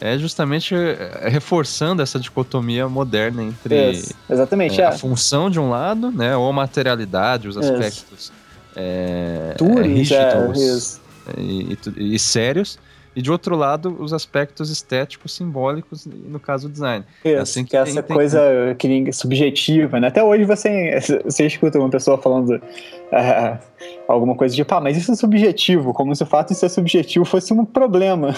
é 0.00 0.16
justamente 0.16 0.74
é, 0.74 1.28
reforçando 1.28 2.00
essa 2.00 2.20
dicotomia 2.20 2.88
moderna 2.88 3.42
entre 3.42 3.90
Isso, 3.90 4.14
exatamente, 4.30 4.80
é, 4.80 4.86
a 4.86 4.90
é. 4.90 4.98
função 4.98 5.50
de 5.50 5.58
um 5.58 5.70
lado, 5.70 6.12
né, 6.12 6.36
ou 6.36 6.48
a 6.48 6.52
materialidade, 6.52 7.48
os 7.48 7.56
aspectos 7.56 8.32
é, 8.76 9.56
é 9.58 9.82
rígidos 9.82 11.00
e, 11.36 11.76
e, 11.96 12.14
e, 12.14 12.18
sérios, 12.18 12.78
e 13.18 13.22
de 13.22 13.32
outro 13.32 13.56
lado, 13.56 13.96
os 13.98 14.12
aspectos 14.12 14.70
estéticos, 14.70 15.34
simbólicos, 15.34 16.06
no 16.06 16.38
caso, 16.38 16.68
o 16.68 16.70
design. 16.70 17.04
Isso, 17.24 17.34
é 17.34 17.38
assim 17.40 17.64
que, 17.64 17.70
que 17.70 17.76
é 17.76 17.80
essa 17.80 18.00
tem... 18.00 18.16
coisa 18.16 18.40
que 18.78 19.12
subjetiva, 19.12 19.98
né? 19.98 20.06
Até 20.06 20.22
hoje 20.22 20.44
você, 20.44 21.00
você 21.24 21.44
escuta 21.44 21.80
uma 21.80 21.90
pessoa 21.90 22.16
falando 22.16 22.50
uh, 22.50 23.58
alguma 24.06 24.36
coisa 24.36 24.54
tipo, 24.54 24.72
ah, 24.72 24.80
mas 24.80 24.96
isso 24.96 25.10
é 25.10 25.16
subjetivo, 25.16 25.92
como 25.92 26.14
se 26.14 26.22
o 26.22 26.26
fato 26.26 26.50
de 26.50 26.54
ser 26.54 26.68
subjetivo 26.68 27.24
fosse 27.24 27.52
um 27.52 27.64
problema. 27.64 28.32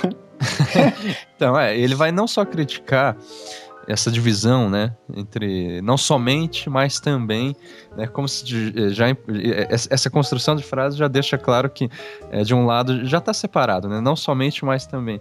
então, 1.36 1.60
é, 1.60 1.76
ele 1.76 1.94
vai 1.94 2.10
não 2.10 2.26
só 2.26 2.46
criticar 2.46 3.18
essa 3.90 4.10
divisão, 4.10 4.70
né, 4.70 4.92
entre 5.14 5.80
não 5.82 5.96
somente, 5.96 6.70
mas 6.70 7.00
também, 7.00 7.56
né, 7.96 8.06
como 8.06 8.28
se 8.28 8.44
já 8.92 9.06
essa 9.68 10.08
construção 10.08 10.54
de 10.54 10.62
frase 10.62 10.96
já 10.96 11.08
deixa 11.08 11.36
claro 11.36 11.68
que 11.68 11.88
é, 12.30 12.42
de 12.42 12.54
um 12.54 12.66
lado 12.66 13.04
já 13.06 13.18
está 13.18 13.34
separado, 13.34 13.88
né, 13.88 14.00
não 14.00 14.14
somente, 14.14 14.64
mas 14.64 14.86
também. 14.86 15.20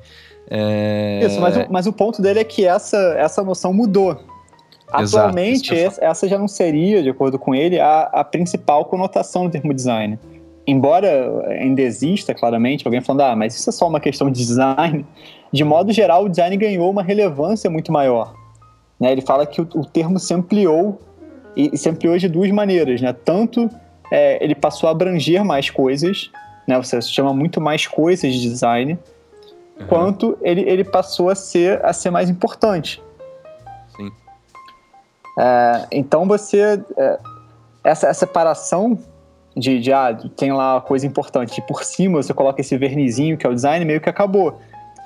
É... 0.49 1.21
Isso, 1.23 1.39
mas, 1.41 1.67
mas 1.69 1.88
o 1.88 1.93
ponto 1.93 2.21
dele 2.21 2.39
é 2.39 2.43
que 2.43 2.65
essa 2.65 2.97
essa 3.17 3.43
noção 3.43 3.73
mudou. 3.73 4.19
Atualmente, 4.91 5.73
Exato, 5.73 6.03
essa 6.03 6.27
já 6.27 6.38
não 6.39 6.47
seria, 6.47 7.03
de 7.03 7.10
acordo 7.10 7.38
com 7.38 7.53
ele, 7.53 7.79
a, 7.79 8.10
a 8.12 8.23
principal 8.23 8.86
conotação 8.86 9.43
do 9.45 9.51
termo 9.51 9.71
design. 9.71 10.17
Embora 10.65 11.45
ainda 11.47 11.82
exista, 11.82 12.34
claramente, 12.34 12.88
alguém 12.88 12.99
falando, 12.99 13.21
ah, 13.21 13.36
mas 13.36 13.55
isso 13.55 13.69
é 13.69 13.73
só 13.73 13.88
uma 13.88 13.99
questão 13.99 14.32
de 14.32 14.39
design, 14.39 15.05
de 15.51 15.63
modo 15.63 15.91
geral, 15.91 16.25
o 16.25 16.29
design 16.29 16.58
ganhou 16.58 16.89
uma 16.89 17.03
relevância 17.03 17.69
muito 17.69 17.91
maior. 17.91 18.38
Né? 19.00 19.12
Ele 19.12 19.22
fala 19.22 19.46
que 19.46 19.62
o, 19.62 19.68
o 19.76 19.86
termo 19.86 20.20
se 20.20 20.34
ampliou 20.34 21.00
e, 21.56 21.72
e, 21.74 21.78
se 21.78 21.90
ampliou 21.90 22.18
de 22.18 22.28
duas 22.28 22.52
maneiras, 22.52 23.02
né? 23.02 23.14
Tanto 23.14 23.70
é, 24.12 24.44
ele 24.44 24.56
passou 24.56 24.88
a 24.88 24.92
abranger 24.92 25.44
mais 25.44 25.70
coisas, 25.70 26.32
né? 26.68 26.78
Você 26.78 27.02
chama 27.02 27.34
muito 27.34 27.62
mais 27.62 27.88
coisas 27.88 28.34
de 28.34 28.42
design, 28.42 28.98
uhum. 29.80 29.88
quanto 29.88 30.38
ele, 30.42 30.62
ele 30.62 30.84
passou 30.84 31.30
a 31.30 31.36
ser, 31.36 31.84
a 31.84 31.94
ser 31.94 32.10
mais 32.10 32.30
importante. 32.30 33.02
Sim. 33.96 34.12
É, 35.40 35.88
então 35.92 36.28
você 36.28 36.82
é, 36.98 37.20
essa, 37.84 38.08
essa 38.08 38.20
separação 38.20 38.98
de, 39.56 39.80
de 39.80 39.92
ah, 39.92 40.18
tem 40.36 40.52
lá 40.52 40.78
a 40.78 40.82
coisa 40.82 41.06
importante 41.06 41.58
e 41.58 41.62
por 41.62 41.84
cima 41.84 42.22
você 42.22 42.34
coloca 42.34 42.62
esse 42.62 42.78
vernizinho 42.78 43.38
que 43.38 43.46
é 43.46 43.50
o 43.50 43.54
design 43.54 43.84
meio 43.86 44.02
que 44.02 44.10
acabou. 44.10 44.60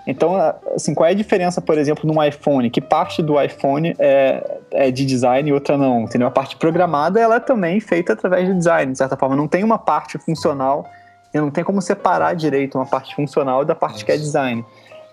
Então, 0.06 0.36
assim, 0.76 0.94
qual 0.94 1.08
é 1.08 1.12
a 1.12 1.16
diferença, 1.16 1.62
por 1.62 1.78
exemplo, 1.78 2.12
num 2.12 2.22
iPhone? 2.22 2.70
Que 2.70 2.82
parte 2.82 3.22
do 3.22 3.42
iPhone 3.42 3.96
é, 3.98 4.60
é 4.72 4.92
de 4.92 5.06
design 5.06 5.50
e 5.50 5.54
outra 5.54 5.78
não? 5.78 6.02
Entendeu? 6.02 6.28
A 6.28 6.32
parte 6.32 6.58
programada, 6.58 7.20
ela 7.20 7.36
é 7.36 7.40
também 7.40 7.80
feita 7.80 8.14
através 8.14 8.48
de 8.48 8.54
design, 8.54 8.92
de 8.92 8.98
certa 8.98 9.16
forma. 9.16 9.36
Não 9.36 9.48
tem 9.48 9.64
uma 9.64 9.78
parte 9.78 10.18
funcional, 10.18 10.86
não 11.34 11.50
tem 11.50 11.64
como 11.64 11.82
separar 11.82 12.36
direito 12.36 12.78
uma 12.78 12.86
parte 12.86 13.16
funcional 13.16 13.64
da 13.64 13.74
parte 13.74 13.94
Nossa. 13.94 14.06
que 14.06 14.12
é 14.12 14.18
design. 14.18 14.66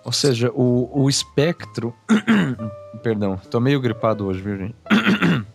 Ou 0.05 0.13
seja, 0.13 0.51
o, 0.55 0.91
o 0.93 1.09
espectro... 1.09 1.95
Perdão, 3.03 3.41
tô 3.51 3.61
meio 3.61 3.81
gripado 3.81 4.27
hoje, 4.27 4.43
viu, 4.43 4.59
gente? 4.59 4.75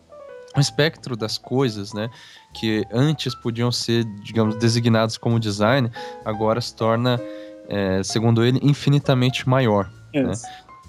o 0.55 0.59
espectro 0.59 1.17
das 1.17 1.37
coisas, 1.37 1.93
né, 1.93 2.09
que 2.53 2.85
antes 2.91 3.35
podiam 3.35 3.71
ser, 3.71 4.05
digamos, 4.23 4.55
designados 4.55 5.17
como 5.17 5.39
design, 5.39 5.91
agora 6.23 6.61
se 6.61 6.73
torna 6.73 7.19
é, 7.67 8.03
segundo 8.03 8.43
ele, 8.43 8.59
infinitamente 8.61 9.47
maior. 9.47 9.89
Né? 10.13 10.31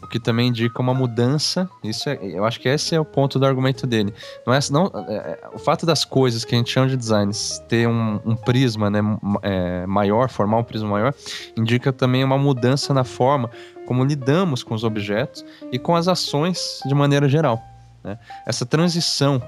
O 0.03 0.09
que 0.09 0.21
também 0.21 0.49
indica 0.49 0.81
uma 0.81 0.95
mudança. 0.95 1.69
Isso 1.83 2.09
é, 2.09 2.19
eu 2.23 2.45
acho 2.45 2.61
que 2.61 2.69
esse 2.69 2.95
é 2.95 3.01
o 3.01 3.05
ponto 3.05 3.39
do 3.39 3.47
argumento 3.47 3.87
dele. 3.87 4.15
Não 4.47 4.55
é, 4.55 4.59
não, 4.71 4.87
é, 5.09 5.15
é 5.15 5.49
o 5.53 5.59
fato 5.59 5.85
das 5.85 6.05
coisas 6.05 6.45
que 6.45 6.55
a 6.55 6.59
gente 6.59 6.71
chama 6.71 6.87
de 6.87 6.97
designs 6.97 7.59
ter 7.69 7.89
um, 7.89 8.21
um 8.25 8.37
prisma 8.37 8.89
né, 8.89 9.01
é, 9.43 9.87
maior, 9.87 10.29
formar 10.29 10.59
um 10.59 10.65
prisma 10.65 10.89
maior, 10.89 11.15
indica 11.57 11.93
também 11.93 12.23
uma 12.23 12.39
mudança 12.39 12.95
na 12.95 13.05
forma 13.05 13.51
como 13.87 14.05
lidamos 14.05 14.63
com 14.63 14.75
os 14.75 14.85
objetos 14.85 15.45
e 15.73 15.79
com 15.79 15.97
as 15.97 16.09
ações 16.09 16.81
de 16.87 16.95
maneira 16.95 17.29
geral. 17.29 17.61
Né? 18.05 18.19
Essa 18.47 18.65
transição 18.65 19.43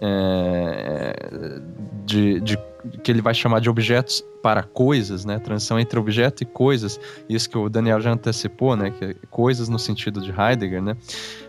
é, 0.00 1.60
de, 2.04 2.40
de, 2.40 2.58
que 3.02 3.10
ele 3.10 3.22
vai 3.22 3.34
chamar 3.34 3.60
de 3.60 3.70
objetos 3.70 4.24
para 4.42 4.62
coisas, 4.62 5.24
né? 5.24 5.38
Transição 5.38 5.78
entre 5.78 5.98
objeto 5.98 6.42
e 6.42 6.46
coisas, 6.46 7.00
isso 7.28 7.48
que 7.48 7.56
o 7.56 7.68
Daniel 7.68 8.00
já 8.00 8.12
antecipou, 8.12 8.76
né? 8.76 8.90
Que 8.90 9.04
é 9.04 9.14
coisas 9.30 9.68
no 9.68 9.78
sentido 9.78 10.20
de 10.20 10.30
Heidegger, 10.30 10.82
né? 10.82 10.96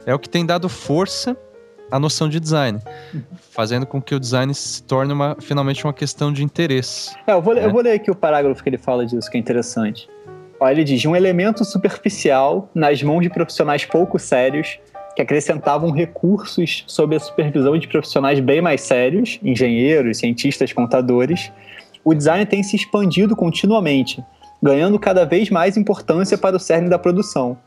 É 0.06 0.14
o 0.14 0.20
que 0.20 0.30
tem 0.30 0.46
dado 0.46 0.70
força 0.70 1.36
à 1.92 2.00
noção 2.00 2.28
de 2.30 2.40
design, 2.40 2.80
fazendo 3.52 3.86
com 3.86 4.02
que 4.02 4.16
o 4.16 4.20
design 4.20 4.54
se 4.54 4.82
torne 4.84 5.14
uma, 5.14 5.36
finalmente 5.40 5.84
uma 5.84 5.94
questão 5.94 6.32
de 6.32 6.44
interesse. 6.44 7.16
É, 7.28 7.34
eu, 7.34 7.42
vou, 7.42 7.54
né? 7.54 7.66
eu 7.66 7.72
vou 7.72 7.82
ler 7.82 7.94
aqui 7.94 8.10
o 8.10 8.16
parágrafo 8.16 8.64
que 8.64 8.70
ele 8.70 8.78
fala 8.78 9.06
disso, 9.06 9.30
que 9.30 9.38
é 9.38 9.40
interessante. 9.40 10.10
Olha, 10.60 10.72
ele 10.74 10.84
diz: 10.84 11.06
um 11.06 11.16
elemento 11.16 11.66
superficial 11.66 12.70
nas 12.74 13.04
mãos 13.04 13.22
de 13.22 13.30
profissionais 13.30 13.86
pouco 13.86 14.18
sérios 14.18 14.80
que 15.16 15.22
acrescentavam 15.22 15.92
recursos 15.92 16.84
sob 16.88 17.16
a 17.16 17.20
supervisão 17.20 17.78
de 17.78 17.88
profissionais 17.88 18.40
bem 18.40 18.62
mais 18.62 18.82
sérios, 18.82 19.40
engenheiros, 19.42 20.18
cientistas, 20.18 20.74
contadores, 20.74 21.52
o 22.04 22.14
design 22.14 22.46
tem 22.46 22.62
se 22.62 22.76
expandido 22.76 23.36
continuamente, 23.36 24.24
ganhando 24.62 25.00
cada 25.00 25.26
vez 25.26 25.50
mais 25.50 25.78
importância 25.78 26.38
para 26.38 26.56
o 26.56 26.60
cerne 26.60 26.90
da 26.90 27.00
produção. 27.00 27.58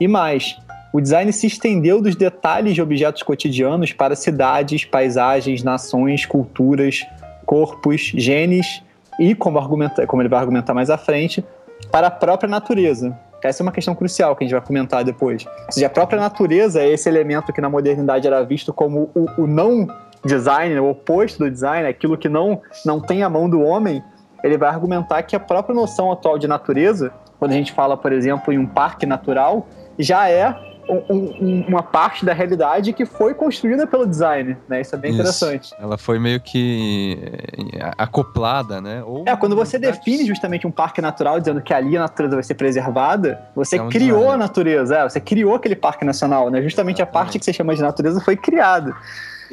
E 0.00 0.08
mais, 0.08 0.56
o 0.92 1.00
design 1.00 1.32
se 1.32 1.46
estendeu 1.46 2.00
dos 2.00 2.16
detalhes 2.16 2.74
de 2.74 2.80
objetos 2.80 3.22
cotidianos 3.22 3.92
para 3.92 4.16
cidades, 4.16 4.84
paisagens, 4.84 5.62
nações, 5.62 6.24
culturas, 6.24 7.04
corpos, 7.44 8.12
genes 8.14 8.82
e, 9.18 9.34
como, 9.34 9.58
argumenta, 9.58 10.06
como 10.06 10.22
ele 10.22 10.28
vai 10.28 10.40
argumentar 10.40 10.72
mais 10.72 10.90
à 10.90 10.96
frente, 10.96 11.44
para 11.90 12.06
a 12.06 12.10
própria 12.10 12.48
natureza, 12.48 13.16
essa 13.48 13.62
é 13.62 13.64
uma 13.64 13.72
questão 13.72 13.94
crucial 13.94 14.34
que 14.34 14.44
a 14.44 14.46
gente 14.46 14.56
vai 14.56 14.66
comentar 14.66 15.04
depois. 15.04 15.46
Ou 15.46 15.72
seja, 15.72 15.86
a 15.86 15.90
própria 15.90 16.20
natureza 16.20 16.80
é 16.80 16.88
esse 16.88 17.08
elemento 17.08 17.52
que 17.52 17.60
na 17.60 17.68
modernidade 17.68 18.26
era 18.26 18.42
visto 18.42 18.72
como 18.72 19.10
o, 19.14 19.42
o 19.42 19.46
não 19.46 19.86
design, 20.24 20.78
o 20.80 20.90
oposto 20.90 21.38
do 21.44 21.50
design, 21.50 21.86
aquilo 21.86 22.16
que 22.16 22.28
não, 22.28 22.60
não 22.84 23.00
tem 23.00 23.22
a 23.22 23.28
mão 23.28 23.48
do 23.48 23.60
homem, 23.60 24.02
ele 24.42 24.56
vai 24.56 24.68
argumentar 24.68 25.22
que 25.22 25.36
a 25.36 25.40
própria 25.40 25.74
noção 25.74 26.10
atual 26.10 26.38
de 26.38 26.46
natureza, 26.46 27.12
quando 27.38 27.52
a 27.52 27.54
gente 27.54 27.72
fala, 27.72 27.96
por 27.96 28.12
exemplo, 28.12 28.52
em 28.52 28.58
um 28.58 28.66
parque 28.66 29.06
natural, 29.06 29.66
já 29.98 30.28
é 30.28 30.54
um, 30.88 31.64
uma 31.68 31.82
parte 31.82 32.24
da 32.24 32.32
realidade 32.32 32.92
que 32.92 33.06
foi 33.06 33.34
construída 33.34 33.86
pelo 33.86 34.06
design, 34.06 34.56
né? 34.68 34.80
Isso 34.80 34.94
é 34.94 34.98
bem 34.98 35.10
Isso. 35.10 35.20
interessante. 35.20 35.74
Ela 35.78 35.96
foi 35.96 36.18
meio 36.18 36.40
que 36.40 37.18
eh, 37.74 37.90
acoplada, 37.96 38.80
né? 38.80 39.02
Ou 39.04 39.24
é, 39.26 39.36
quando 39.36 39.56
você 39.56 39.78
define 39.78 40.24
justamente 40.26 40.66
um 40.66 40.70
parque 40.70 41.00
natural, 41.00 41.40
dizendo 41.40 41.60
que 41.60 41.72
ali 41.72 41.96
a 41.96 42.00
natureza 42.00 42.34
vai 42.34 42.42
ser 42.42 42.54
preservada, 42.54 43.40
você 43.54 43.76
é 43.76 43.82
um 43.82 43.88
criou 43.88 44.18
design. 44.18 44.34
a 44.34 44.36
natureza, 44.36 44.96
é, 44.96 45.02
você 45.08 45.20
criou 45.20 45.54
aquele 45.54 45.76
parque 45.76 46.04
nacional, 46.04 46.50
né? 46.50 46.62
Justamente 46.62 46.96
Exatamente. 46.96 47.02
a 47.02 47.06
parte 47.06 47.38
que 47.38 47.44
você 47.44 47.52
chama 47.52 47.74
de 47.74 47.82
natureza 47.82 48.20
foi 48.20 48.36
criada. 48.36 48.94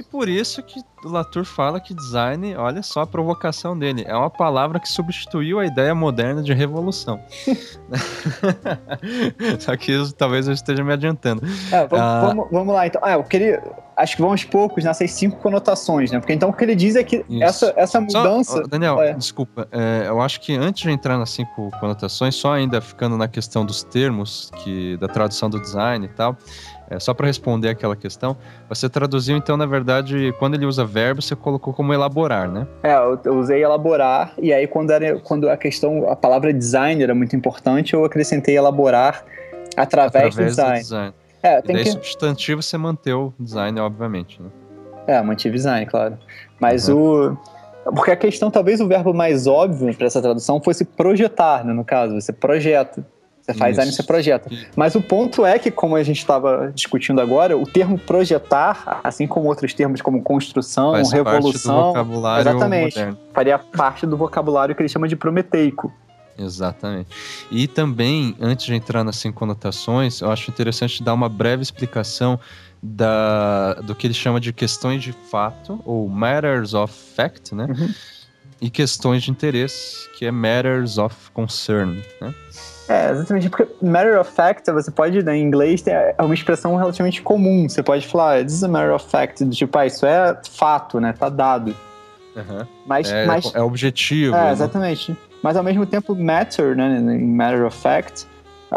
E 0.01 0.03
por 0.03 0.27
isso 0.27 0.63
que 0.63 0.81
o 1.05 1.09
Latour 1.09 1.45
fala 1.45 1.79
que 1.79 1.93
design, 1.93 2.55
olha 2.55 2.81
só 2.81 3.01
a 3.01 3.07
provocação 3.07 3.77
dele, 3.77 4.03
é 4.07 4.15
uma 4.15 4.31
palavra 4.31 4.79
que 4.79 4.89
substituiu 4.89 5.59
a 5.59 5.65
ideia 5.65 5.93
moderna 5.93 6.41
de 6.41 6.51
revolução. 6.53 7.21
só 9.59 9.77
que 9.77 9.91
isso, 9.91 10.11
talvez 10.15 10.47
eu 10.47 10.55
esteja 10.55 10.83
me 10.83 10.91
adiantando. 10.91 11.43
É, 11.71 11.85
vamos, 11.85 11.99
ah, 11.99 12.21
vamos, 12.25 12.47
vamos, 12.51 12.73
lá, 12.73 12.87
então. 12.87 12.99
Ah, 13.03 13.11
eu 13.11 13.23
queria. 13.23 13.61
Acho 13.95 14.15
que 14.15 14.23
vamos 14.23 14.43
poucos 14.43 14.83
nessas 14.83 15.11
cinco 15.11 15.37
conotações, 15.37 16.09
né? 16.09 16.19
Porque 16.19 16.33
então 16.33 16.49
o 16.49 16.53
que 16.53 16.63
ele 16.63 16.73
diz 16.73 16.95
é 16.95 17.03
que 17.03 17.23
essa, 17.39 17.71
essa 17.75 18.01
mudança. 18.01 18.53
Só, 18.53 18.63
Daniel, 18.63 18.99
é. 18.99 19.13
desculpa. 19.13 19.67
É, 19.71 20.05
eu 20.07 20.19
acho 20.19 20.41
que 20.41 20.55
antes 20.55 20.81
de 20.81 20.89
entrar 20.89 21.19
nas 21.19 21.29
cinco 21.29 21.69
conotações, 21.79 22.33
só 22.33 22.53
ainda 22.53 22.81
ficando 22.81 23.15
na 23.17 23.27
questão 23.27 23.63
dos 23.63 23.83
termos, 23.83 24.49
que 24.63 24.97
da 24.97 25.07
tradução 25.07 25.47
do 25.47 25.59
design 25.59 26.07
e 26.07 26.09
tal. 26.09 26.35
É, 26.91 26.99
só 26.99 27.13
para 27.13 27.25
responder 27.25 27.69
aquela 27.69 27.95
questão, 27.95 28.35
você 28.67 28.89
traduziu 28.89 29.37
então, 29.37 29.55
na 29.55 29.65
verdade, 29.65 30.35
quando 30.37 30.55
ele 30.55 30.65
usa 30.65 30.83
verbo, 30.83 31.21
você 31.21 31.37
colocou 31.37 31.73
como 31.73 31.93
elaborar, 31.93 32.51
né? 32.51 32.67
É, 32.83 32.95
eu 33.23 33.39
usei 33.39 33.63
elaborar, 33.63 34.33
e 34.37 34.51
aí 34.51 34.67
quando, 34.67 34.91
era, 34.91 35.17
quando 35.19 35.49
a 35.49 35.55
questão, 35.55 36.09
a 36.09 36.17
palavra 36.17 36.53
design 36.53 37.01
era 37.01 37.15
muito 37.15 37.33
importante, 37.33 37.93
eu 37.93 38.03
acrescentei 38.03 38.57
elaborar 38.57 39.23
através, 39.77 40.15
através 40.15 40.35
do 40.35 40.43
design. 40.43 40.79
Do 40.79 40.81
design. 40.81 41.13
É, 41.41 41.61
tem 41.61 41.71
e 41.71 41.77
daí 41.77 41.83
que... 41.85 41.91
substantivo 41.91 42.61
você 42.61 42.77
manteve 42.77 43.15
o 43.15 43.33
design, 43.39 43.79
obviamente, 43.79 44.41
né? 44.41 44.49
É, 45.07 45.21
mantive 45.21 45.55
design, 45.55 45.85
claro. 45.85 46.17
Mas 46.59 46.89
uhum. 46.89 47.37
o. 47.85 47.91
Porque 47.95 48.11
a 48.11 48.17
questão, 48.17 48.51
talvez 48.51 48.81
o 48.81 48.87
verbo 48.87 49.13
mais 49.13 49.47
óbvio 49.47 49.95
para 49.95 50.07
essa 50.07 50.21
tradução 50.21 50.61
fosse 50.61 50.83
projetar, 50.83 51.65
né, 51.65 51.73
no 51.73 51.85
caso, 51.85 52.19
você 52.19 52.33
projeta. 52.33 53.03
Você 53.53 53.59
faz 53.59 53.75
design, 53.75 53.91
você 53.91 54.03
projeta. 54.03 54.49
Mas 54.75 54.95
o 54.95 55.01
ponto 55.01 55.45
é 55.45 55.57
que, 55.59 55.71
como 55.71 55.95
a 55.95 56.03
gente 56.03 56.19
estava 56.19 56.71
discutindo 56.73 57.21
agora, 57.21 57.57
o 57.57 57.65
termo 57.65 57.97
projetar, 57.97 59.01
assim 59.03 59.27
como 59.27 59.47
outros 59.47 59.73
termos 59.73 60.01
como 60.01 60.21
construção, 60.21 60.91
faz 60.91 61.11
revolução, 61.11 61.43
parte 61.43 61.67
do 61.67 61.87
vocabulário 61.87 62.49
exatamente, 62.49 62.99
moderno. 62.99 63.17
faria 63.33 63.59
parte 63.59 64.05
do 64.05 64.17
vocabulário 64.17 64.75
que 64.75 64.81
ele 64.81 64.89
chama 64.89 65.07
de 65.07 65.15
prometeico. 65.15 65.91
Exatamente. 66.37 67.09
E 67.51 67.67
também, 67.67 68.35
antes 68.39 68.65
de 68.65 68.73
entrar 68.73 69.03
nas 69.03 69.17
cinco 69.17 69.37
conotações, 69.37 70.21
eu 70.21 70.31
acho 70.31 70.49
interessante 70.49 71.03
dar 71.03 71.13
uma 71.13 71.29
breve 71.29 71.61
explicação 71.61 72.39
da, 72.81 73.75
do 73.75 73.93
que 73.93 74.07
ele 74.07 74.13
chama 74.13 74.39
de 74.39 74.51
questões 74.51 75.03
de 75.03 75.11
fato, 75.11 75.79
ou 75.85 76.07
matters 76.09 76.73
of 76.73 76.93
fact, 77.15 77.53
né? 77.53 77.65
Uhum. 77.65 77.93
E 78.59 78.69
questões 78.69 79.23
de 79.23 79.31
interesse, 79.31 80.09
que 80.17 80.25
é 80.25 80.31
matters 80.31 80.97
of 80.97 81.31
concern, 81.31 82.01
né? 82.19 82.33
É, 82.91 83.11
exatamente, 83.11 83.49
porque 83.49 83.67
matter 83.81 84.19
of 84.19 84.29
fact, 84.29 84.69
você 84.69 84.91
pode, 84.91 85.23
né, 85.23 85.37
em 85.37 85.43
inglês, 85.43 85.85
é 85.87 86.13
uma 86.19 86.33
expressão 86.33 86.75
relativamente 86.75 87.21
comum. 87.21 87.69
Você 87.69 87.81
pode 87.81 88.05
falar, 88.05 88.43
this 88.43 88.55
is 88.55 88.63
a 88.63 88.67
matter 88.67 88.93
of 88.93 89.07
fact, 89.09 89.47
tipo, 89.49 89.77
ah, 89.77 89.85
isso 89.85 90.05
é 90.05 90.37
fato, 90.51 90.99
né, 90.99 91.13
tá 91.13 91.29
dado. 91.29 91.75
Uhum. 92.35 92.67
Mas, 92.85 93.09
é, 93.09 93.25
mas, 93.25 93.55
é 93.55 93.61
objetivo. 93.61 94.35
É, 94.35 94.45
né? 94.45 94.51
exatamente. 94.51 95.15
Mas 95.41 95.55
ao 95.55 95.63
mesmo 95.63 95.85
tempo, 95.85 96.13
matter, 96.13 96.75
né, 96.75 96.97
em 96.97 97.27
matter 97.27 97.65
of 97.65 97.77
fact, 97.77 98.27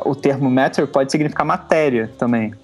o 0.04 0.14
termo 0.14 0.48
matter 0.48 0.86
pode 0.86 1.10
significar 1.10 1.44
matéria 1.44 2.10
também. 2.16 2.54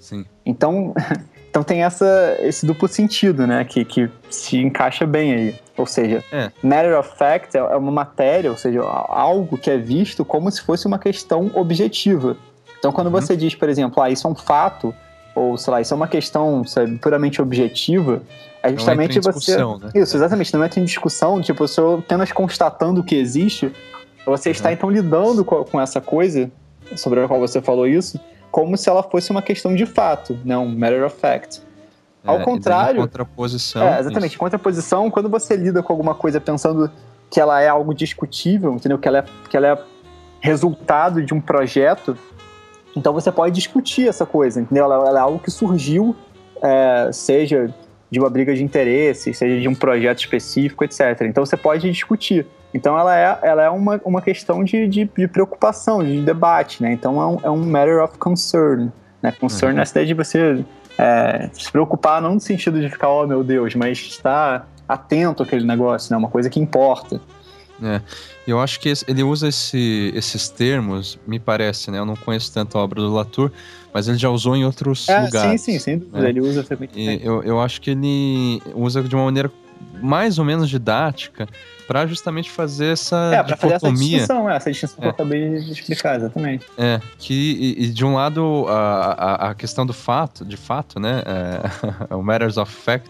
Sim. 0.00 0.24
Então, 0.44 0.94
então 1.50 1.62
tem 1.62 1.82
essa, 1.82 2.36
esse 2.40 2.66
duplo 2.66 2.86
sentido, 2.88 3.46
né, 3.46 3.64
que, 3.64 3.84
que 3.84 4.10
se 4.30 4.58
encaixa 4.58 5.06
bem 5.06 5.32
aí. 5.32 5.54
Ou 5.76 5.86
seja, 5.86 6.24
é. 6.32 6.50
matter 6.62 6.98
of 6.98 7.16
fact 7.16 7.56
é 7.56 7.62
uma 7.62 7.92
matéria, 7.92 8.50
ou 8.50 8.56
seja, 8.56 8.80
algo 8.82 9.56
que 9.56 9.70
é 9.70 9.78
visto 9.78 10.24
como 10.24 10.50
se 10.50 10.60
fosse 10.60 10.86
uma 10.86 10.98
questão 10.98 11.50
objetiva. 11.54 12.36
Então, 12.78 12.92
quando 12.92 13.06
uhum. 13.06 13.12
você 13.12 13.36
diz, 13.36 13.54
por 13.54 13.68
exemplo, 13.68 14.02
ah, 14.02 14.10
isso 14.10 14.26
é 14.26 14.30
um 14.30 14.34
fato, 14.34 14.94
ou 15.34 15.56
sei 15.56 15.72
lá, 15.72 15.80
isso 15.80 15.94
é 15.94 15.96
uma 15.96 16.08
questão 16.08 16.64
sabe, 16.64 16.96
puramente 16.98 17.40
objetiva, 17.40 18.22
é 18.62 18.72
justamente 18.72 19.20
você. 19.20 19.56
Né? 19.56 19.90
Isso, 19.94 20.16
exatamente, 20.16 20.52
não 20.52 20.64
entra 20.64 20.80
em 20.80 20.84
discussão, 20.84 21.40
tipo, 21.40 21.64
eu 21.76 21.98
apenas 21.98 22.32
constatando 22.32 23.00
o 23.00 23.04
que 23.04 23.14
existe, 23.14 23.72
você 24.26 24.48
uhum. 24.48 24.52
está 24.52 24.72
então 24.72 24.90
lidando 24.90 25.44
com, 25.44 25.64
com 25.64 25.80
essa 25.80 26.00
coisa 26.00 26.50
sobre 26.96 27.20
a 27.20 27.28
qual 27.28 27.38
você 27.38 27.62
falou 27.62 27.86
isso, 27.86 28.18
como 28.50 28.76
se 28.76 28.88
ela 28.88 29.02
fosse 29.02 29.30
uma 29.30 29.42
questão 29.42 29.74
de 29.74 29.86
fato, 29.86 30.38
não 30.44 30.68
né? 30.68 30.76
matter 30.76 31.04
of 31.04 31.16
fact. 31.16 31.62
Ao 32.24 32.40
é, 32.40 32.44
contrário. 32.44 33.00
Contraposição. 33.00 33.82
É, 33.82 34.00
exatamente. 34.00 34.32
Isso. 34.32 34.38
Contraposição, 34.38 35.10
quando 35.10 35.28
você 35.28 35.56
lida 35.56 35.82
com 35.82 35.92
alguma 35.92 36.14
coisa 36.14 36.40
pensando 36.40 36.90
que 37.30 37.40
ela 37.40 37.60
é 37.60 37.68
algo 37.68 37.94
discutível, 37.94 38.74
entendeu? 38.74 38.98
Que 38.98 39.08
ela 39.08 39.18
é, 39.18 39.24
que 39.48 39.56
ela 39.56 39.66
é 39.68 39.78
resultado 40.40 41.22
de 41.22 41.34
um 41.34 41.40
projeto, 41.40 42.16
então 42.96 43.12
você 43.12 43.30
pode 43.30 43.54
discutir 43.54 44.08
essa 44.08 44.24
coisa, 44.26 44.60
entendeu? 44.60 44.84
Ela, 44.84 45.08
ela 45.08 45.18
é 45.18 45.22
algo 45.22 45.38
que 45.38 45.50
surgiu, 45.50 46.16
é, 46.62 47.10
seja 47.12 47.72
de 48.10 48.18
uma 48.18 48.30
briga 48.30 48.54
de 48.54 48.62
interesse, 48.62 49.34
seja 49.34 49.60
de 49.60 49.68
um 49.68 49.74
projeto 49.74 50.18
específico, 50.18 50.84
etc. 50.84 51.22
Então 51.22 51.44
você 51.44 51.56
pode 51.56 51.90
discutir. 51.90 52.46
Então 52.72 52.98
ela 52.98 53.18
é, 53.18 53.38
ela 53.42 53.62
é 53.62 53.70
uma, 53.70 54.00
uma 54.04 54.22
questão 54.22 54.62
de, 54.62 54.86
de, 54.88 55.04
de 55.04 55.28
preocupação, 55.28 56.04
de 56.04 56.20
debate, 56.22 56.82
né? 56.82 56.92
Então 56.92 57.20
é 57.20 57.26
um, 57.26 57.38
é 57.44 57.50
um 57.50 57.64
matter 57.64 58.02
of 58.02 58.18
concern. 58.18 58.90
Né? 59.22 59.32
Concern 59.32 59.74
uhum. 59.74 59.78
é 59.78 59.82
essa 59.82 59.92
ideia 59.92 60.06
de 60.06 60.14
você 60.14 60.64
é, 60.98 61.48
se 61.52 61.70
preocupar 61.70 62.20
não 62.20 62.34
no 62.34 62.40
sentido 62.40 62.80
de 62.80 62.88
ficar, 62.88 63.08
oh 63.10 63.26
meu 63.26 63.42
Deus, 63.42 63.74
mas 63.74 63.98
estar 63.98 64.68
atento 64.88 65.42
àquele 65.42 65.66
negócio, 65.66 66.10
né? 66.10 66.16
Uma 66.16 66.28
coisa 66.28 66.48
que 66.48 66.58
importa. 66.58 67.20
É, 67.82 68.00
eu 68.46 68.60
acho 68.60 68.80
que 68.80 68.92
ele 69.06 69.22
usa 69.22 69.48
esse, 69.48 70.12
esses 70.14 70.48
termos, 70.48 71.18
me 71.26 71.38
parece, 71.38 71.90
né? 71.90 71.98
Eu 71.98 72.06
não 72.06 72.16
conheço 72.16 72.52
tanto 72.52 72.76
a 72.76 72.82
obra 72.82 73.00
do 73.00 73.12
Latour, 73.12 73.50
mas 73.92 74.08
ele 74.08 74.18
já 74.18 74.30
usou 74.30 74.56
em 74.56 74.64
outros 74.64 75.08
é, 75.08 75.20
lugares. 75.20 75.60
Sim, 75.60 75.72
sim, 75.72 75.78
sem 75.78 75.98
dúvida. 75.98 76.20
Né? 76.20 76.28
Ele 76.30 76.40
usa 76.40 76.64
também. 76.64 76.88
Eu, 77.22 77.42
eu 77.42 77.60
acho 77.60 77.80
que 77.80 77.90
ele 77.90 78.62
usa 78.74 79.02
de 79.02 79.14
uma 79.14 79.24
maneira 79.24 79.50
mais 80.02 80.38
ou 80.38 80.44
menos 80.44 80.68
didática 80.68 81.48
para 81.86 82.06
justamente 82.06 82.50
fazer 82.50 82.92
essa 82.92 83.30
é, 83.32 83.42
pra 83.42 83.56
fazer 83.56 83.74
essa 83.74 83.90
distinção, 83.90 84.50
é, 84.50 84.56
essa 84.56 84.70
distinção 84.70 84.96
é. 84.98 85.00
que 85.00 85.06
eu 85.06 85.10
acabei 85.10 85.60
de 85.60 85.72
explicar, 85.72 86.16
exatamente. 86.16 86.66
É, 86.76 87.00
que 87.18 87.34
e, 87.78 87.84
e 87.84 87.86
de 87.88 88.04
um 88.04 88.14
lado 88.14 88.66
a, 88.68 88.74
a, 88.74 89.50
a, 89.50 89.54
questão 89.54 89.86
do 89.86 89.94
fato, 89.94 90.44
de 90.44 90.56
fato, 90.56 91.00
né, 91.00 91.22
é, 91.24 92.12
o 92.14 92.22
matters 92.22 92.58
of 92.58 92.70
fact, 92.70 93.08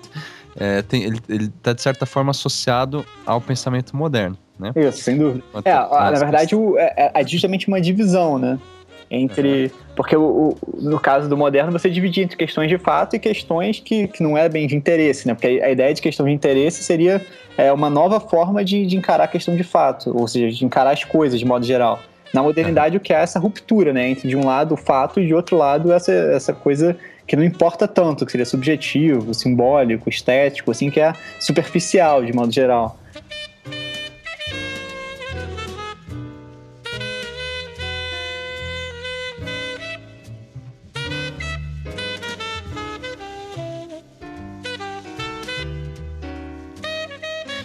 é, 0.59 0.83
tem, 0.83 1.05
ele, 1.05 1.21
ele 1.29 1.49
tá 1.63 1.73
de 1.73 1.83
certa 1.83 2.05
forma 2.05 2.31
associado 2.31 3.05
ao 3.25 3.41
pensamento 3.41 3.97
moderno, 3.97 4.37
né? 4.59 4.73
Isso, 4.75 5.03
sem 5.03 5.17
dúvida. 5.17 5.45
é, 5.65 5.73
na 5.73 6.11
verdade, 6.19 6.55
o, 6.55 6.77
é, 6.79 6.93
é, 6.97 7.13
é 7.15 7.27
justamente 7.27 7.69
uma 7.69 7.81
divisão, 7.81 8.39
né? 8.39 8.59
entre. 9.11 9.65
Uhum. 9.65 9.71
Porque 9.97 10.17
o, 10.17 10.23
o, 10.23 10.57
no 10.81 11.01
caso 11.01 11.29
do 11.29 11.37
moderno, 11.37 11.73
você 11.73 11.91
divide 11.91 12.23
entre 12.23 12.37
questões 12.37 12.69
de 12.69 12.79
fato 12.79 13.17
e 13.17 13.19
questões 13.19 13.81
que, 13.81 14.07
que 14.09 14.23
não 14.23 14.39
é 14.39 14.49
bem 14.49 14.67
de 14.67 14.77
interesse, 14.77 15.27
né? 15.27 15.35
Porque 15.35 15.47
a, 15.47 15.71
ideia 15.71 15.93
de 15.93 16.01
questão 16.01 16.27
de 16.27 16.33
interesse 16.33 16.85
seria 16.85 17.25
é, 17.57 17.73
uma 17.73 17.91
nova 17.91 18.21
forma 18.21 18.65
de, 18.65 18.87
de 18.87 18.97
encarar 18.97 19.25
a 19.25 19.29
questão 19.29 19.57
de 19.57 19.65
fato, 19.65 20.17
ou 20.17 20.29
seja, 20.29 20.57
de 20.57 20.65
encarar 20.65 20.93
as 20.93 21.05
coisas 21.05 21.39
de 21.39 21.45
modo 21.45 21.65
geral. 21.65 21.99
Na 22.33 22.43
modernidade, 22.43 22.97
uhum. 22.97 23.01
o 23.01 23.03
que 23.03 23.13
é 23.13 23.17
essa 23.17 23.39
ruptura, 23.39 23.93
né? 23.93 24.09
Entre 24.09 24.29
de 24.29 24.37
um 24.37 24.45
lado 24.45 24.75
o 24.75 24.77
fato 24.77 25.19
e 25.19 25.27
de 25.27 25.35
outro 25.35 25.57
lado 25.57 25.93
essa, 25.93 26.13
essa 26.13 26.53
coisa 26.53 26.97
que 27.29 27.37
não 27.37 27.45
importa 27.45 27.87
tanto, 27.87 28.25
que 28.25 28.33
seria 28.33 28.47
subjetivo, 28.47 29.35
simbólico, 29.35 30.09
estético, 30.09 30.71
assim, 30.71 30.91
que 30.91 30.99
é 30.99 31.13
superficial 31.39 32.25
de 32.25 32.33
modo 32.33 32.51
geral. 32.51 32.99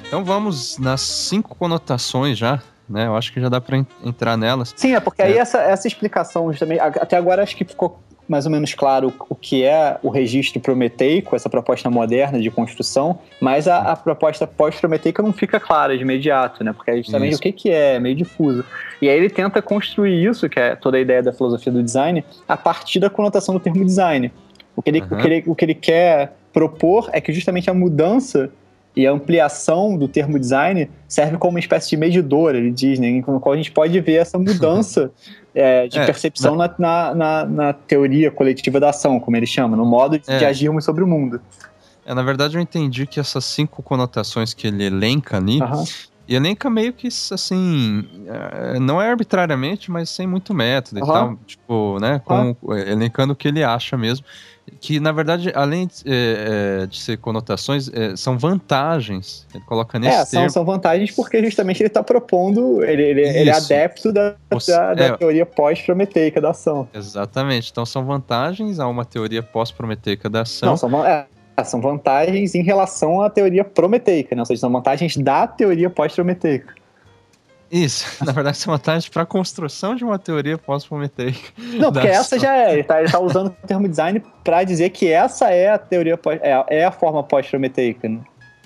Então 0.05 0.25
vamos 0.25 0.77
nas 0.77 1.01
cinco 1.01 1.55
conotações 1.55 2.37
já, 2.37 2.61
né? 2.87 3.07
Eu 3.07 3.15
acho 3.15 3.31
que 3.33 3.39
já 3.39 3.47
dá 3.49 3.61
para 3.61 3.77
entrar 4.03 4.37
nelas. 4.37 4.73
Sim, 4.75 4.93
é 4.93 4.99
porque 4.99 5.21
é. 5.21 5.25
aí 5.25 5.37
essa, 5.37 5.59
essa 5.59 5.87
explicação 5.87 6.51
também, 6.51 6.79
até 6.79 7.15
agora 7.15 7.41
acho 7.41 7.55
que 7.55 7.65
ficou 7.65 7.99
mais 8.27 8.45
ou 8.45 8.51
menos 8.51 8.73
claro 8.73 9.13
o 9.29 9.35
que 9.35 9.63
é 9.63 9.97
o 10.01 10.09
registro 10.09 10.59
prometeico, 10.59 11.35
essa 11.35 11.49
proposta 11.49 11.89
moderna 11.89 12.39
de 12.39 12.49
construção, 12.49 13.19
mas 13.41 13.67
a, 13.67 13.91
a 13.91 13.95
proposta 13.95 14.47
pós-prometeica 14.47 15.21
não 15.21 15.33
fica 15.33 15.59
clara 15.59 15.95
de 15.97 16.03
imediato, 16.03 16.63
né? 16.63 16.73
Porque 16.73 16.91
a 16.91 16.95
gente 16.95 17.11
também 17.11 17.29
isso. 17.29 17.39
o 17.39 17.41
que, 17.41 17.51
que 17.51 17.69
é, 17.69 17.95
é 17.95 17.99
meio 17.99 18.15
difuso. 18.15 18.63
E 19.01 19.09
aí 19.09 19.17
ele 19.17 19.29
tenta 19.29 19.61
construir 19.61 20.23
isso, 20.23 20.49
que 20.49 20.59
é 20.59 20.75
toda 20.75 20.97
a 20.97 20.99
ideia 20.99 21.21
da 21.21 21.33
filosofia 21.33 21.71
do 21.71 21.83
design, 21.83 22.23
a 22.47 22.55
partir 22.55 22.99
da 22.99 23.09
conotação 23.09 23.53
do 23.53 23.59
termo 23.59 23.83
design. 23.83 24.31
O 24.75 24.81
que 24.81 24.89
ele, 24.89 25.01
uhum. 25.01 25.07
o 25.11 25.17
que 25.17 25.27
ele, 25.27 25.43
o 25.47 25.55
que 25.55 25.65
ele 25.65 25.75
quer 25.75 26.33
propor 26.51 27.09
é 27.11 27.19
que 27.19 27.33
justamente 27.33 27.69
a 27.69 27.73
mudança 27.73 28.51
e 28.95 29.07
a 29.07 29.11
ampliação 29.11 29.97
do 29.97 30.07
termo 30.07 30.39
design 30.39 30.89
serve 31.07 31.37
como 31.37 31.53
uma 31.53 31.59
espécie 31.59 31.89
de 31.89 31.97
medidor, 31.97 32.55
ele 32.55 32.71
diz, 32.71 32.99
né, 32.99 33.21
com 33.21 33.35
o 33.35 33.39
qual 33.39 33.53
a 33.53 33.57
gente 33.57 33.71
pode 33.71 33.99
ver 33.99 34.15
essa 34.15 34.37
mudança 34.37 35.11
é, 35.53 35.87
de 35.87 35.97
é, 35.97 36.05
percepção 36.05 36.55
na, 36.55 36.73
na, 36.77 37.15
na, 37.15 37.45
na, 37.45 37.73
teoria 37.73 38.29
coletiva 38.29 38.79
da 38.79 38.89
ação, 38.89 39.19
como 39.19 39.35
ele 39.35 39.45
chama, 39.45 39.75
no 39.75 39.85
modo 39.85 40.19
de, 40.19 40.29
é. 40.29 40.37
de 40.37 40.45
agirmos 40.45 40.85
sobre 40.85 41.03
o 41.03 41.07
mundo. 41.07 41.41
É, 42.05 42.13
na 42.13 42.21
verdade, 42.21 42.57
eu 42.57 42.61
entendi 42.61 43.07
que 43.07 43.19
essas 43.19 43.45
cinco 43.45 43.81
conotações 43.81 44.53
que 44.53 44.67
ele 44.67 44.83
elenca 44.83 45.37
ali, 45.37 45.59
uhum. 45.59 45.83
e 46.27 46.35
elenca 46.35 46.69
meio 46.69 46.93
que, 46.93 47.07
assim, 47.07 48.07
é, 48.27 48.79
não 48.79 49.01
é 49.01 49.09
arbitrariamente, 49.09 49.89
mas 49.89 50.09
sem 50.09 50.27
muito 50.27 50.53
método 50.53 50.99
uhum. 51.01 51.07
e 51.07 51.11
tal, 51.11 51.37
tipo, 51.47 51.97
né, 51.99 52.21
com, 52.23 52.55
uhum. 52.61 52.77
elencando 52.77 53.33
o 53.33 53.35
que 53.35 53.47
ele 53.47 53.63
acha 53.63 53.97
mesmo 53.97 54.25
que 54.79 54.99
na 54.99 55.11
verdade, 55.11 55.51
além 55.55 55.87
de, 55.87 56.03
é, 56.05 56.85
de 56.87 56.99
ser 56.99 57.17
conotações, 57.17 57.89
é, 57.93 58.15
são 58.15 58.37
vantagens. 58.37 59.45
Ele 59.53 59.63
coloca 59.65 59.97
nesse 59.99 60.17
é, 60.17 60.25
são, 60.25 60.49
são 60.49 60.65
vantagens 60.65 61.11
porque 61.11 61.43
justamente 61.43 61.81
ele 61.81 61.87
está 61.87 62.03
propondo, 62.03 62.83
ele, 62.83 63.01
ele, 63.01 63.21
ele, 63.21 63.49
é 63.49 63.53
adepto 63.53 64.11
da, 64.11 64.35
da, 64.49 64.93
da 64.93 65.05
é, 65.05 65.17
teoria 65.17 65.45
pós-prometeica 65.45 66.41
da 66.41 66.51
ação. 66.51 66.87
Exatamente. 66.93 67.71
Então 67.71 67.85
são 67.85 68.05
vantagens 68.05 68.79
a 68.79 68.87
uma 68.87 69.05
teoria 69.05 69.41
pós-prometeica 69.41 70.29
da 70.29 70.41
ação. 70.41 70.69
Não, 70.69 70.77
são, 70.77 71.05
é, 71.05 71.25
são 71.63 71.79
vantagens 71.79 72.55
em 72.55 72.63
relação 72.63 73.21
à 73.21 73.29
teoria 73.29 73.63
prometeica, 73.63 74.35
né? 74.35 74.41
ou 74.41 74.45
seja, 74.45 74.61
são 74.61 74.71
vantagens 74.71 75.15
da 75.17 75.47
teoria 75.47 75.89
pós-prometeica. 75.89 76.82
Isso, 77.73 78.05
na 78.23 78.31
verdade, 78.31 78.55
são 78.57 78.71
vantagens 78.71 79.09
para 79.09 79.23
a 79.23 79.25
construção 79.25 79.95
de 79.95 80.03
uma 80.03 80.19
teoria 80.19 80.59
pós-prometeica. 80.59 81.51
Não, 81.57 81.91
porque 81.91 82.07
essa 82.07 82.37
já 82.37 82.55
é, 82.55 82.73
ele 82.73 82.81
está 82.81 83.03
tá 83.03 83.19
usando 83.19 83.47
o 83.47 83.67
termo 83.67 83.89
design 83.89 84.21
para 84.43 84.63
dizer 84.63 84.91
que 84.91 85.11
essa 85.11 85.49
é 85.49 85.71
a 85.71 85.79
teoria, 85.79 86.15
pós, 86.15 86.39
é, 86.43 86.63
é 86.69 86.85
a 86.85 86.91
forma 86.91 87.23
pós-prometeica. 87.23 88.07
Né? 88.07 88.19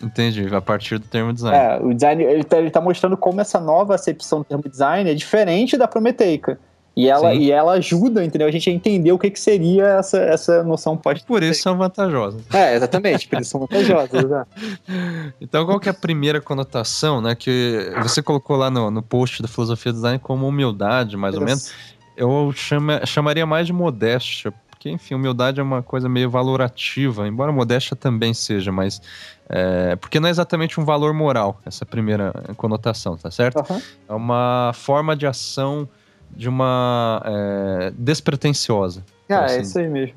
Entendi, 0.04 0.54
a 0.54 0.60
partir 0.60 1.00
do 1.00 1.08
termo 1.08 1.32
design. 1.32 1.58
É, 1.58 1.80
o 1.82 1.94
design, 1.94 2.22
ele 2.22 2.42
está 2.42 2.70
tá 2.70 2.82
mostrando 2.82 3.16
como 3.16 3.40
essa 3.40 3.62
nova 3.62 3.96
acepção 3.96 4.40
do 4.40 4.44
termo 4.44 4.68
design 4.68 5.10
é 5.10 5.14
diferente 5.14 5.78
da 5.78 5.88
prometeica. 5.88 6.60
E 6.98 7.08
ela, 7.08 7.32
e 7.32 7.52
ela 7.52 7.74
ajuda, 7.74 8.26
entendeu? 8.26 8.48
A 8.48 8.52
gente 8.52 8.68
a 8.68 8.74
entender 8.74 9.12
o 9.12 9.20
que, 9.20 9.30
que 9.30 9.40
seria 9.40 9.86
essa, 9.86 10.18
essa 10.18 10.64
noção 10.64 10.98
pós 10.98 11.22
Por 11.22 11.44
isso 11.44 11.62
são 11.62 11.78
vantajosas. 11.78 12.42
É, 12.52 12.76
exatamente, 12.76 13.28
por 13.28 13.40
isso 13.40 13.52
são 13.52 13.60
vantajosas. 13.60 14.48
então, 15.40 15.64
qual 15.68 15.80
que 15.80 15.88
é 15.88 15.92
a 15.92 15.94
primeira 15.94 16.42
conotação, 16.42 17.22
né? 17.22 17.36
Que 17.36 17.92
você 18.02 18.24
colocou 18.24 18.56
lá 18.56 18.72
no, 18.72 18.90
no 18.90 19.04
post 19.04 19.44
da 19.44 19.48
filosofia 19.48 19.92
do 19.92 19.98
design 19.98 20.18
como 20.18 20.48
humildade, 20.48 21.16
mais 21.16 21.36
ou 21.36 21.42
menos. 21.42 21.72
Eu 22.18 22.52
chama, 22.56 23.06
chamaria 23.06 23.46
mais 23.46 23.68
de 23.68 23.74
modéstia, 23.74 24.52
porque, 24.72 24.90
enfim, 24.90 25.14
humildade 25.14 25.60
é 25.60 25.64
uma 25.64 25.84
coisa 25.84 26.10
meio 26.10 26.32
valorativa, 26.32 27.28
embora 27.28 27.52
modéstia 27.52 27.96
também 27.96 28.34
seja, 28.34 28.72
mas. 28.72 29.00
É, 29.48 29.96
porque 29.98 30.20
não 30.20 30.28
é 30.28 30.32
exatamente 30.32 30.80
um 30.80 30.84
valor 30.84 31.14
moral, 31.14 31.62
essa 31.64 31.86
primeira 31.86 32.34
conotação, 32.58 33.16
tá 33.16 33.30
certo? 33.30 33.64
Uhum. 33.70 33.82
É 34.10 34.14
uma 34.14 34.72
forma 34.74 35.16
de 35.16 35.28
ação 35.28 35.88
de 36.36 36.48
uma 36.50 37.22
é, 37.26 37.94
despretensiosa. 37.98 39.04
Ah, 39.30 39.46
assim. 39.46 39.56
é 39.56 39.62
isso 39.62 39.80
aí 39.80 39.88
mesmo. 39.88 40.16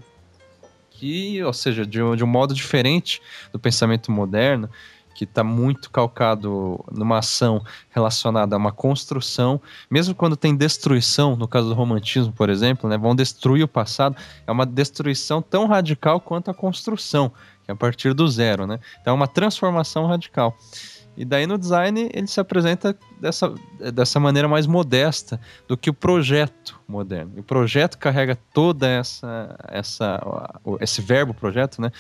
Que, 0.91 1.43
ou 1.43 1.53
seja, 1.53 1.87
de 1.87 2.03
um, 2.03 2.15
de 2.15 2.23
um 2.23 2.27
modo 2.27 2.53
diferente 2.53 3.23
do 3.53 3.59
pensamento 3.59 4.13
moderno, 4.13 4.69
que 5.21 5.25
está 5.25 5.45
muito 5.45 5.91
calcado 5.91 6.83
numa 6.91 7.19
ação 7.19 7.63
relacionada 7.91 8.57
a 8.57 8.59
uma 8.59 8.73
construção, 8.73 9.61
mesmo 9.91 10.15
quando 10.15 10.35
tem 10.35 10.57
destruição, 10.57 11.37
no 11.37 11.47
caso 11.47 11.69
do 11.69 11.75
romantismo, 11.75 12.33
por 12.33 12.49
exemplo, 12.49 12.89
né, 12.89 12.97
vão 12.97 13.15
destruir 13.15 13.63
o 13.63 13.69
passado, 13.69 14.17
é 14.47 14.51
uma 14.51 14.65
destruição 14.65 15.43
tão 15.43 15.67
radical 15.67 16.21
quanto 16.21 16.51
a 16.51 16.55
construção, 16.55 17.31
que 17.65 17.71
é 17.71 17.73
a 17.73 17.77
partir 17.77 18.15
do 18.15 18.27
zero, 18.29 18.67
né? 18.67 18.81
Então 19.01 19.13
é 19.13 19.15
uma 19.15 19.29
transformação 19.29 20.07
radical. 20.07 20.57
E 21.21 21.25
daí 21.27 21.47
no 21.47 21.59
design 21.59 22.09
ele 22.15 22.27
se 22.27 22.41
apresenta 22.41 22.97
dessa, 23.21 23.53
dessa 23.93 24.19
maneira 24.19 24.49
mais 24.49 24.67
modesta 24.67 25.39
do 25.69 25.77
que 25.77 25.91
o 25.91 25.93
projeto 25.93 26.81
moderno. 26.89 27.33
E 27.37 27.41
o 27.41 27.43
projeto 27.43 27.99
carrega 27.99 28.39
toda 28.55 28.89
essa, 28.89 29.55
essa 29.69 30.19
esse 30.81 31.03
verbo 31.03 31.35
projeto, 31.35 31.83
né? 31.83 31.93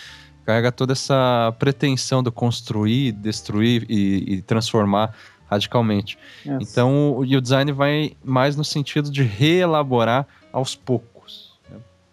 Carrega 0.46 0.72
toda 0.72 0.94
essa 0.94 1.54
pretensão 1.58 2.22
de 2.22 2.30
construir, 2.30 3.12
destruir 3.12 3.84
e, 3.90 4.36
e 4.36 4.42
transformar 4.42 5.14
radicalmente. 5.50 6.16
Yes. 6.46 6.56
Então, 6.62 7.18
o, 7.18 7.22
e 7.22 7.36
o 7.36 7.42
design 7.42 7.72
vai 7.72 8.12
mais 8.24 8.56
no 8.56 8.64
sentido 8.64 9.10
de 9.10 9.22
reelaborar 9.22 10.26
aos 10.50 10.74
poucos. 10.74 11.09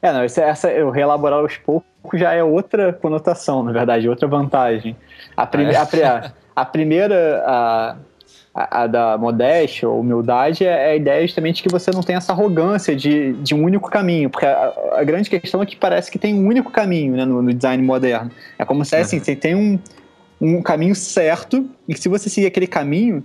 É, 0.02 0.14
não, 0.14 0.22
essa, 0.22 0.42
essa, 0.42 0.70
o 0.86 0.92
reelaborar 0.92 1.40
aos 1.40 1.58
poucos 1.58 1.86
já 2.14 2.34
é 2.34 2.44
outra 2.44 2.94
conotação, 2.94 3.64
na 3.64 3.72
verdade, 3.72 4.08
outra 4.08 4.28
vantagem. 4.28 4.96
A, 5.36 5.46
prime, 5.46 5.76
ah, 5.76 5.88
é? 5.94 6.04
a, 6.06 6.32
a 6.56 6.66
primeira, 6.66 7.44
a, 7.46 7.96
a, 8.54 8.84
a, 8.84 8.88
da 8.88 9.18
modéstia 9.18 9.90
ou 9.90 10.00
humildade, 10.00 10.66
é, 10.66 10.90
é 10.90 10.92
a 10.92 10.96
ideia 10.96 11.22
justamente 11.26 11.64
que 11.64 11.70
você 11.70 11.90
não 11.92 12.02
tem 12.02 12.16
essa 12.16 12.32
arrogância 12.32 12.96
de, 12.96 13.34
de 13.34 13.56
um 13.56 13.64
único 13.64 13.90
caminho, 13.90 14.30
porque 14.30 14.46
a, 14.46 14.74
a 14.94 15.04
grande 15.04 15.30
questão 15.30 15.62
é 15.62 15.66
que 15.66 15.76
parece 15.76 16.12
que 16.12 16.20
tem 16.20 16.36
um 16.36 16.46
único 16.46 16.72
caminho 16.72 17.16
né, 17.16 17.26
no, 17.26 17.42
no 17.42 17.54
design 17.54 17.82
moderno. 17.84 18.32
É 18.58 18.66
como 18.66 18.86
se 18.86 18.96
assim, 18.96 19.18
uhum. 19.18 19.24
você 19.24 19.36
tem 19.36 19.56
um, 19.56 19.80
um 20.40 20.62
caminho 20.62 20.94
certo 20.94 21.68
e 21.88 21.94
que 21.94 22.00
se 22.00 22.08
você 22.08 22.30
seguir 22.30 22.48
aquele 22.48 22.68
caminho, 22.68 23.24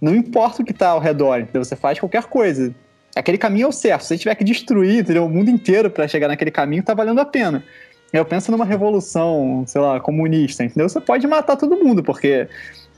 não 0.00 0.14
importa 0.14 0.62
o 0.62 0.64
que 0.64 0.72
está 0.72 0.90
ao 0.90 1.00
redor, 1.00 1.40
então 1.40 1.62
você 1.62 1.76
faz 1.76 1.98
qualquer 1.98 2.24
coisa. 2.24 2.74
Aquele 3.18 3.38
caminho 3.38 3.64
é 3.64 3.68
o 3.68 3.72
certo. 3.72 4.02
Se 4.02 4.08
você 4.08 4.18
tiver 4.18 4.34
que 4.34 4.44
destruir 4.44 5.00
entendeu, 5.00 5.24
o 5.24 5.28
mundo 5.28 5.50
inteiro 5.50 5.90
para 5.90 6.06
chegar 6.06 6.28
naquele 6.28 6.50
caminho, 6.50 6.80
está 6.80 6.94
valendo 6.94 7.20
a 7.20 7.24
pena. 7.24 7.64
Eu 8.12 8.24
penso 8.24 8.50
numa 8.50 8.64
revolução, 8.64 9.64
sei 9.66 9.80
lá, 9.80 10.00
comunista, 10.00 10.64
entendeu? 10.64 10.88
Você 10.88 11.00
pode 11.00 11.26
matar 11.26 11.56
todo 11.56 11.76
mundo, 11.76 12.02
porque 12.02 12.48